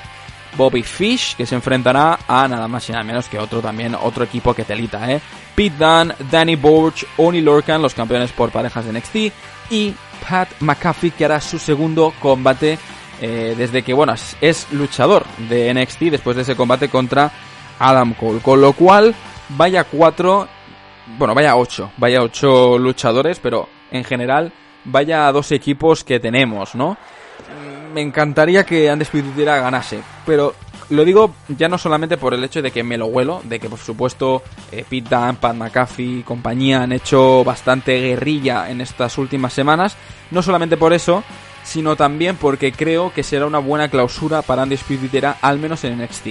Bobby 0.57 0.83
Fish, 0.83 1.35
que 1.35 1.45
se 1.45 1.55
enfrentará 1.55 2.19
a 2.27 2.47
nada 2.47 2.67
más 2.67 2.87
y 2.89 2.91
nada 2.91 3.03
menos 3.03 3.27
que 3.27 3.39
otro 3.39 3.61
también, 3.61 3.95
otro 3.95 4.23
equipo 4.23 4.53
que 4.53 4.65
telita, 4.65 5.11
¿eh? 5.11 5.21
Pete 5.55 5.75
Dunne, 5.77 6.15
Danny 6.31 6.55
Borch, 6.55 7.05
Oni 7.17 7.41
Lorcan, 7.41 7.81
los 7.81 7.93
campeones 7.93 8.31
por 8.31 8.49
parejas 8.49 8.85
de 8.85 8.93
NXT, 8.93 9.15
y 9.71 9.93
Pat 10.27 10.49
McAfee, 10.59 11.11
que 11.11 11.25
hará 11.25 11.39
su 11.39 11.59
segundo 11.59 12.13
combate 12.19 12.77
eh, 13.21 13.55
desde 13.57 13.83
que, 13.83 13.93
bueno, 13.93 14.13
es 14.41 14.67
luchador 14.71 15.25
de 15.49 15.73
NXT 15.73 15.99
después 16.03 16.35
de 16.35 16.43
ese 16.43 16.55
combate 16.55 16.89
contra 16.89 17.31
Adam 17.79 18.13
Cole. 18.13 18.39
Con 18.39 18.61
lo 18.61 18.73
cual, 18.73 19.13
vaya 19.49 19.83
cuatro, 19.83 20.47
bueno, 21.17 21.33
vaya 21.33 21.55
ocho, 21.55 21.91
vaya 21.97 22.21
ocho 22.21 22.77
luchadores, 22.77 23.39
pero 23.39 23.67
en 23.91 24.03
general, 24.03 24.51
vaya 24.85 25.31
dos 25.31 25.51
equipos 25.51 26.03
que 26.03 26.19
tenemos, 26.19 26.75
¿no? 26.75 26.97
Me 27.93 28.01
encantaría 28.01 28.65
que 28.65 28.89
Andes 28.89 29.09
Piedra 29.09 29.59
ganase, 29.59 30.01
pero 30.25 30.53
lo 30.89 31.05
digo 31.05 31.33
ya 31.47 31.69
no 31.69 31.77
solamente 31.77 32.17
por 32.17 32.33
el 32.33 32.43
hecho 32.43 32.61
de 32.61 32.71
que 32.71 32.83
me 32.83 32.97
lo 32.97 33.07
huelo, 33.07 33.41
de 33.43 33.59
que 33.59 33.69
por 33.69 33.79
supuesto 33.79 34.41
eh, 34.71 34.83
Pete 34.89 35.15
Pat 35.39 35.55
McAfee 35.55 36.19
y 36.19 36.23
compañía 36.23 36.81
han 36.81 36.91
hecho 36.91 37.43
bastante 37.43 37.99
guerrilla 37.99 38.69
en 38.69 38.81
estas 38.81 39.17
últimas 39.17 39.53
semanas, 39.53 39.97
no 40.31 40.41
solamente 40.41 40.77
por 40.77 40.93
eso, 40.93 41.23
sino 41.63 41.95
también 41.95 42.35
porque 42.37 42.71
creo 42.71 43.13
que 43.13 43.23
será 43.23 43.45
una 43.45 43.59
buena 43.59 43.89
clausura 43.89 44.41
para 44.41 44.63
Andy 44.63 44.77
Era, 45.13 45.37
al 45.41 45.59
menos 45.59 45.83
en 45.83 46.01
NXT. 46.01 46.27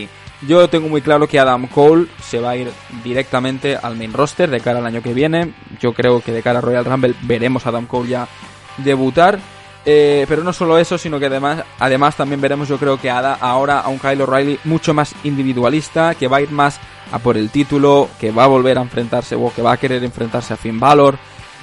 Yo 0.46 0.68
tengo 0.68 0.88
muy 0.88 1.02
claro 1.02 1.26
que 1.26 1.38
Adam 1.38 1.66
Cole 1.66 2.06
se 2.22 2.40
va 2.40 2.50
a 2.50 2.56
ir 2.56 2.70
directamente 3.02 3.76
al 3.76 3.96
main 3.96 4.12
roster 4.12 4.48
de 4.48 4.60
cara 4.60 4.78
al 4.78 4.86
año 4.86 5.02
que 5.02 5.12
viene. 5.12 5.52
Yo 5.80 5.92
creo 5.92 6.20
que 6.20 6.32
de 6.32 6.42
cara 6.42 6.60
a 6.60 6.62
Royal 6.62 6.84
Rumble 6.84 7.14
veremos 7.22 7.66
a 7.66 7.70
Adam 7.70 7.86
Cole 7.86 8.08
ya 8.08 8.28
debutar. 8.78 9.40
Eh, 9.84 10.26
pero 10.28 10.44
no 10.44 10.52
solo 10.52 10.78
eso, 10.78 10.98
sino 10.98 11.18
que 11.18 11.26
además, 11.26 11.64
además 11.78 12.16
también 12.16 12.40
veremos 12.40 12.68
yo 12.68 12.78
creo 12.78 13.00
que 13.00 13.10
ahora 13.10 13.80
a 13.80 13.88
un 13.88 13.98
Kyle 13.98 14.20
O'Reilly 14.20 14.58
mucho 14.64 14.92
más 14.92 15.14
individualista, 15.24 16.14
que 16.14 16.28
va 16.28 16.38
a 16.38 16.40
ir 16.42 16.50
más 16.50 16.78
a 17.10 17.18
por 17.18 17.36
el 17.36 17.50
título, 17.50 18.08
que 18.20 18.30
va 18.30 18.44
a 18.44 18.48
volver 18.48 18.78
a 18.78 18.82
enfrentarse 18.82 19.34
o 19.34 19.52
que 19.54 19.62
va 19.62 19.72
a 19.72 19.76
querer 19.76 20.04
enfrentarse 20.04 20.52
a 20.52 20.56
Finn 20.56 20.78
Balor. 20.78 21.18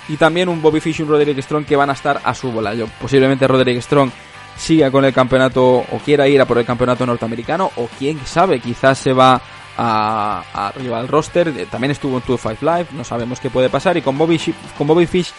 Y 0.07 0.17
también 0.17 0.49
un 0.49 0.61
Bobby 0.61 0.79
Fish 0.79 0.99
y 0.99 1.03
un 1.03 1.09
Roderick 1.09 1.39
Strong 1.41 1.65
que 1.65 1.75
van 1.75 1.89
a 1.89 1.93
estar 1.93 2.21
a 2.23 2.33
su 2.33 2.51
bola. 2.51 2.73
Yo, 2.73 2.87
posiblemente 2.99 3.47
Roderick 3.47 3.81
Strong 3.81 4.11
siga 4.55 4.91
con 4.91 5.03
el 5.03 5.13
campeonato 5.13 5.77
o 5.77 5.99
quiera 6.03 6.27
ir 6.27 6.39
a 6.41 6.45
por 6.45 6.57
el 6.57 6.65
campeonato 6.65 7.05
norteamericano 7.05 7.71
o 7.75 7.89
quién 7.99 8.19
sabe, 8.25 8.59
quizás 8.59 8.97
se 8.97 9.13
va 9.13 9.41
a, 9.77 10.43
arriba 10.53 10.99
al 10.99 11.07
roster. 11.07 11.49
Eh, 11.49 11.67
también 11.69 11.91
estuvo 11.91 12.17
en 12.17 12.23
2-5 12.23 12.57
Live, 12.61 12.87
no 12.91 13.03
sabemos 13.03 13.39
qué 13.39 13.49
puede 13.49 13.69
pasar. 13.69 13.97
Y 13.97 14.01
con 14.01 14.17
Bobby, 14.17 14.39
con 14.77 14.87
Bobby 14.87 15.05
Fish 15.05 15.31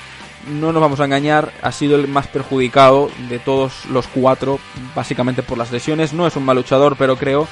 no 0.46 0.72
nos 0.72 0.80
vamos 0.80 1.00
a 1.00 1.04
engañar, 1.04 1.52
ha 1.62 1.72
sido 1.72 1.96
el 1.96 2.08
más 2.08 2.26
perjudicado 2.28 3.10
de 3.28 3.38
todos 3.38 3.86
los 3.86 4.06
cuatro, 4.06 4.58
básicamente 4.94 5.42
por 5.42 5.58
las 5.58 5.72
lesiones. 5.72 6.12
No 6.12 6.26
es 6.26 6.36
un 6.36 6.44
mal 6.44 6.56
luchador, 6.56 6.96
pero 6.98 7.16
creo 7.16 7.48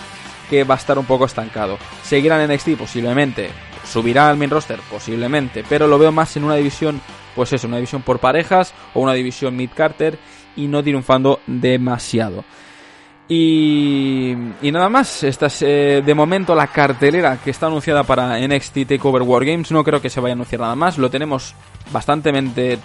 que 0.49 0.65
va 0.65 0.75
a 0.75 0.79
estar 0.79 0.99
un 0.99 1.05
poco 1.05 1.25
estancado. 1.25 1.79
¿Seguirá 2.03 2.43
en 2.43 2.53
NXT? 2.53 2.77
Posiblemente. 2.79 3.51
¿Subirá 3.85 4.29
al 4.29 4.37
main 4.37 4.51
roster? 4.51 4.81
Posiblemente. 4.91 5.65
Pero 5.69 5.87
lo 5.87 5.99
veo 5.99 6.13
más 6.13 6.37
en 6.37 6.45
una 6.45 6.57
división, 6.57 7.01
pues 7.35 7.53
eso, 7.53 7.67
una 7.67 7.77
división 7.77 8.03
por 8.03 8.19
parejas 8.19 8.73
o 8.95 9.01
una 9.01 9.15
división 9.15 9.57
mid-carter 9.57 10.19
y 10.57 10.69
no 10.69 10.83
triunfando 10.83 11.41
demasiado. 11.47 12.45
Y, 13.27 14.35
nada 14.61 14.91
más, 14.91 15.23
esta 15.23 15.47
es 15.47 15.63
eh, 15.63 16.03
de 16.05 16.15
momento 16.15 16.55
la 16.55 16.67
cartelera 16.67 17.39
que 17.43 17.51
está 17.51 17.67
anunciada 17.67 18.03
para 18.03 18.39
NXT 18.39 18.87
TakeOver 18.87 19.23
War 19.23 19.45
Games. 19.47 19.73
No 19.73 19.83
creo 19.83 20.03
que 20.03 20.11
se 20.11 20.21
vaya 20.21 20.33
a 20.33 20.37
anunciar 20.37 20.61
nada 20.61 20.75
más, 20.75 20.99
lo 20.99 21.09
tenemos 21.09 21.55
bastante, 21.91 22.31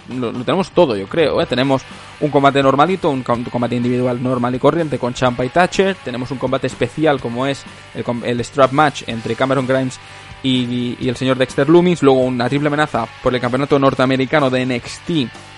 lo, 0.08 0.32
tenemos 0.32 0.70
todo 0.70 0.96
yo 0.96 1.06
creo. 1.06 1.42
¿eh? 1.42 1.46
Tenemos 1.46 1.82
un 2.20 2.30
combate 2.30 2.62
normalito, 2.62 3.10
un, 3.10 3.22
combate 3.22 3.76
individual 3.76 4.22
normal 4.22 4.54
y 4.54 4.58
corriente 4.58 4.98
con 4.98 5.12
Champa 5.12 5.44
y 5.44 5.50
Thatcher. 5.50 5.96
Tenemos 6.02 6.30
un 6.30 6.38
combate 6.38 6.68
especial 6.68 7.20
como 7.20 7.46
es 7.46 7.62
el, 7.94 8.42
Strap 8.42 8.72
Match 8.72 9.02
entre 9.08 9.34
Cameron 9.34 9.66
Grimes 9.66 10.00
y, 10.42 10.96
y 10.98 11.08
el 11.10 11.16
señor 11.16 11.36
Dexter 11.36 11.68
Loomis. 11.68 12.02
Luego 12.02 12.20
una 12.20 12.48
triple 12.48 12.68
amenaza 12.68 13.06
por 13.22 13.34
el 13.34 13.42
campeonato 13.42 13.78
norteamericano 13.78 14.48
de 14.48 14.64
NXT 14.64 15.49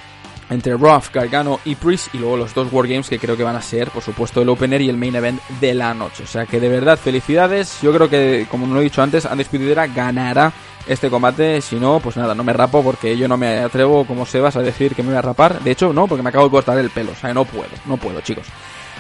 entre 0.52 0.74
Ruff, 0.74 1.10
Gargano 1.12 1.60
y 1.64 1.74
Priest 1.74 2.14
y 2.14 2.18
luego 2.18 2.36
los 2.36 2.54
dos 2.54 2.72
Wargames 2.72 3.08
que 3.08 3.18
creo 3.18 3.36
que 3.36 3.42
van 3.42 3.56
a 3.56 3.62
ser, 3.62 3.90
por 3.90 4.02
supuesto, 4.02 4.42
el 4.42 4.48
opener 4.48 4.80
y 4.80 4.88
el 4.88 4.96
main 4.96 5.14
event 5.14 5.40
de 5.60 5.74
la 5.74 5.94
noche. 5.94 6.24
O 6.24 6.26
sea 6.26 6.46
que 6.46 6.60
de 6.60 6.68
verdad, 6.68 6.98
felicidades. 6.98 7.80
Yo 7.82 7.92
creo 7.92 8.08
que, 8.08 8.46
como 8.50 8.66
no 8.66 8.74
lo 8.74 8.80
he 8.80 8.84
dicho 8.84 9.02
antes, 9.02 9.26
Andes 9.26 9.48
Pididera 9.48 9.86
ganará 9.86 10.52
este 10.86 11.10
combate. 11.10 11.60
Si 11.60 11.76
no, 11.76 12.00
pues 12.00 12.16
nada, 12.16 12.34
no 12.34 12.44
me 12.44 12.52
rapo 12.52 12.82
porque 12.82 13.16
yo 13.16 13.28
no 13.28 13.36
me 13.36 13.58
atrevo, 13.58 14.04
como 14.04 14.26
Sebas, 14.26 14.56
a 14.56 14.62
decir 14.62 14.94
que 14.94 15.02
me 15.02 15.10
voy 15.10 15.18
a 15.18 15.22
rapar. 15.22 15.60
De 15.60 15.70
hecho, 15.70 15.92
no, 15.92 16.06
porque 16.06 16.22
me 16.22 16.30
acabo 16.30 16.44
de 16.44 16.50
cortar 16.50 16.78
el 16.78 16.90
pelo. 16.90 17.12
O 17.12 17.16
sea, 17.16 17.32
no 17.34 17.44
puedo, 17.44 17.70
no 17.86 17.96
puedo, 17.96 18.20
chicos. 18.20 18.46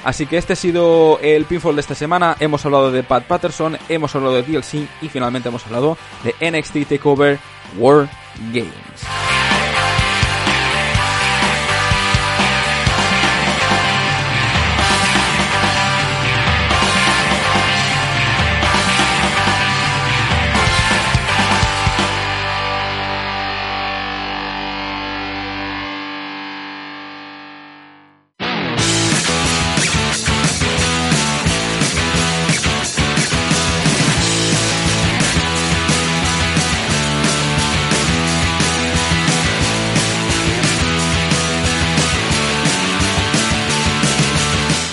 Así 0.04 0.26
que 0.26 0.36
este 0.36 0.54
ha 0.54 0.56
sido 0.56 1.20
el 1.20 1.44
pinfall 1.44 1.76
de 1.76 1.80
esta 1.80 1.94
semana. 1.94 2.36
Hemos 2.40 2.64
hablado 2.64 2.90
de 2.90 3.02
Pat 3.02 3.24
Patterson, 3.24 3.78
hemos 3.88 4.14
hablado 4.14 4.34
de 4.34 4.42
DLC 4.42 4.88
y 5.00 5.08
finalmente 5.08 5.48
hemos 5.48 5.64
hablado 5.66 5.96
de 6.24 6.50
NXT 6.50 6.88
Takeover 6.88 7.38
War 7.78 8.08
Games. 8.52 9.41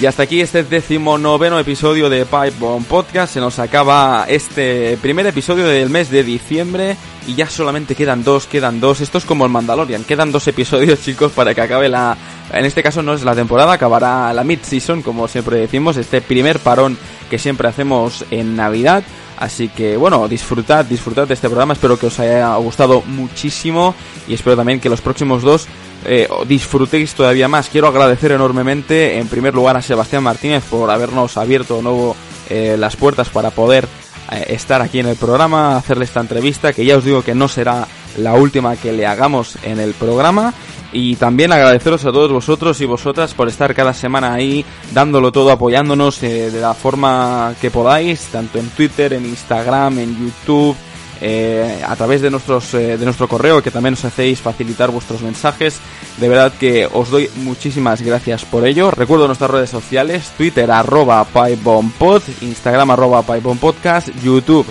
Y 0.01 0.05
hasta 0.05 0.23
aquí 0.23 0.39
este 0.39 0.63
decimonoveno 0.63 1.59
episodio 1.59 2.09
de 2.09 2.26
Pipe 2.26 2.53
Bomb 2.57 2.85
Podcast. 2.85 3.34
Se 3.34 3.41
nos 3.41 3.59
acaba 3.59 4.26
este 4.30 4.97
primer 5.01 5.27
episodio 5.27 5.67
del 5.67 5.89
mes 5.89 6.09
de 6.09 6.23
diciembre 6.23 6.95
y 7.27 7.35
ya 7.35 7.49
solamente 7.49 7.95
quedan 7.95 8.23
dos, 8.23 8.47
quedan 8.47 8.80
dos. 8.80 9.01
Esto 9.01 9.17
es 9.17 9.26
como 9.26 9.43
el 9.43 9.51
Mandalorian, 9.51 10.05
quedan 10.05 10.31
dos 10.31 10.47
episodios, 10.47 11.01
chicos, 11.03 11.34
para 11.34 11.53
que 11.53 11.59
acabe 11.59 11.89
la. 11.89 12.15
En 12.53 12.63
este 12.63 12.81
caso 12.81 13.03
no 13.03 13.13
es 13.13 13.23
la 13.23 13.35
temporada, 13.35 13.73
acabará 13.73 14.34
la 14.34 14.45
mid-season, 14.45 15.01
como 15.01 15.27
siempre 15.27 15.57
decimos, 15.57 15.97
este 15.97 16.21
primer 16.21 16.59
parón 16.59 16.97
que 17.30 17.38
siempre 17.38 17.67
hacemos 17.67 18.23
en 18.31 18.55
Navidad. 18.55 19.03
Así 19.35 19.67
que 19.67 19.97
bueno, 19.97 20.30
disfrutad, 20.30 20.85
disfrutad 20.85 21.27
de 21.27 21.34
este 21.34 21.49
programa, 21.49 21.73
espero 21.73 21.99
que 21.99 22.07
os 22.07 22.19
haya 22.19 22.55
gustado 22.55 23.01
muchísimo 23.05 23.93
y 24.30 24.34
espero 24.34 24.55
también 24.55 24.80
que 24.80 24.89
los 24.89 25.01
próximos 25.01 25.43
dos 25.43 25.67
eh, 26.05 26.27
disfrutéis 26.47 27.13
todavía 27.13 27.47
más. 27.47 27.69
Quiero 27.69 27.88
agradecer 27.88 28.31
enormemente 28.31 29.17
en 29.17 29.27
primer 29.27 29.53
lugar 29.53 29.77
a 29.77 29.81
Sebastián 29.81 30.23
Martínez 30.23 30.63
por 30.69 30.89
habernos 30.89 31.38
abierto 31.38 31.81
nuevo 31.81 32.15
eh, 32.49 32.76
las 32.77 32.95
puertas 32.95 33.30
para 33.30 33.51
poder 33.51 33.88
eh, 34.31 34.45
estar 34.49 34.81
aquí 34.81 34.99
en 34.99 35.07
el 35.07 35.17
programa, 35.17 35.77
hacerle 35.77 36.05
esta 36.05 36.21
entrevista, 36.21 36.73
que 36.73 36.85
ya 36.85 36.97
os 36.97 37.03
digo 37.03 37.21
que 37.21 37.35
no 37.35 37.47
será 37.47 37.88
la 38.17 38.34
última 38.34 38.76
que 38.77 38.91
le 38.91 39.05
hagamos 39.05 39.57
en 39.63 39.80
el 39.80 39.93
programa. 39.93 40.53
Y 40.91 41.17
también 41.17 41.51
agradeceros 41.51 42.03
a 42.05 42.11
todos 42.11 42.31
vosotros 42.31 42.81
y 42.81 42.85
vosotras 42.85 43.35
por 43.35 43.47
estar 43.47 43.76
cada 43.76 43.93
semana 43.93 44.34
ahí 44.34 44.65
dándolo 44.91 45.31
todo, 45.31 45.51
apoyándonos 45.51 46.19
de 46.19 46.49
la 46.59 46.73
forma 46.73 47.53
que 47.61 47.69
podáis, 47.69 48.21
tanto 48.31 48.57
en 48.57 48.69
Twitter, 48.69 49.13
en 49.13 49.27
Instagram, 49.27 49.99
en 49.99 50.17
YouTube, 50.17 50.76
eh, 51.21 51.81
a 51.85 51.95
través 51.95 52.21
de, 52.21 52.29
nuestros, 52.29 52.73
eh, 52.73 52.97
de 52.97 53.05
nuestro 53.05 53.27
correo, 53.27 53.61
que 53.61 53.71
también 53.71 53.93
os 53.93 54.05
hacéis 54.05 54.39
facilitar 54.39 54.91
vuestros 54.91 55.21
mensajes. 55.21 55.79
De 56.17 56.29
verdad 56.29 56.53
que 56.59 56.87
os 56.91 57.09
doy 57.09 57.29
muchísimas 57.37 58.01
gracias 58.01 58.45
por 58.45 58.65
ello. 58.65 58.91
Recuerdo 58.91 59.27
nuestras 59.27 59.51
redes 59.51 59.69
sociales, 59.69 60.31
Twitter 60.37 60.71
arroba 60.71 61.25
pipebombpod, 61.25 62.21
Instagram 62.41 62.91
arroba 62.91 63.23
pipebombpodcast, 63.23 64.09
YouTube 64.23 64.65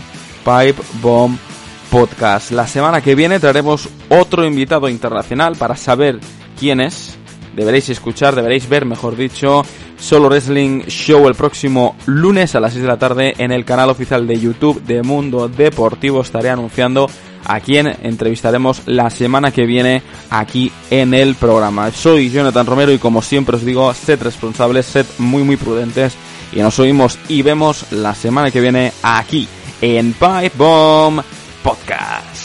pipebombpodcast. 0.45 2.53
La 2.53 2.67
semana 2.67 3.01
que 3.01 3.15
viene 3.15 3.41
traeremos 3.41 3.89
otro 4.09 4.47
invitado 4.47 4.89
internacional 4.89 5.57
para 5.57 5.77
saber 5.77 6.21
quién 6.59 6.81
es 6.81 7.19
deberéis 7.59 7.89
escuchar, 7.89 8.37
deberéis 8.37 8.69
ver, 8.69 8.87
mejor 8.87 9.17
dicho, 9.17 9.65
Solo 9.99 10.29
Wrestling 10.29 10.83
Show 10.87 11.27
el 11.27 11.35
próximo 11.35 11.97
lunes 12.07 12.55
a 12.55 12.61
las 12.61 12.73
6 12.73 12.83
de 12.83 12.89
la 12.89 12.99
tarde 12.99 13.35
en 13.39 13.53
el 13.53 13.65
canal 13.65 13.91
oficial 13.91 14.27
de 14.27 14.39
YouTube 14.39 14.83
de 14.83 15.03
Mundo 15.03 15.49
Deportivo. 15.49 16.21
Estaré 16.21 16.51
anunciando 16.51 17.11
a 17.45 17.61
quien 17.61 17.87
entrevistaremos 18.03 18.83
la 18.87 19.11
semana 19.11 19.51
que 19.51 19.67
viene 19.67 20.03
aquí 20.31 20.71
en 20.91 21.15
el 21.15 21.35
programa. 21.35 21.91
Soy 21.91 22.31
Jonathan 22.31 22.67
Romero 22.67 22.93
y 22.93 22.99
como 22.99 23.23
siempre 23.23 23.57
os 23.57 23.65
digo, 23.65 23.93
sed 23.93 24.23
responsables, 24.23 24.87
sed 24.87 25.07
muy 25.19 25.43
muy 25.43 25.57
prudentes 25.57 26.15
y 26.53 26.61
nos 26.61 26.79
oímos 26.79 27.19
y 27.29 27.43
vemos 27.43 27.91
la 27.93 28.15
semana 28.15 28.51
que 28.51 28.61
viene 28.61 28.93
aquí 29.03 29.49
en 29.81 30.13
Pipe 30.13 30.53
Bomb 30.57 31.23
Podcast. 31.63 32.38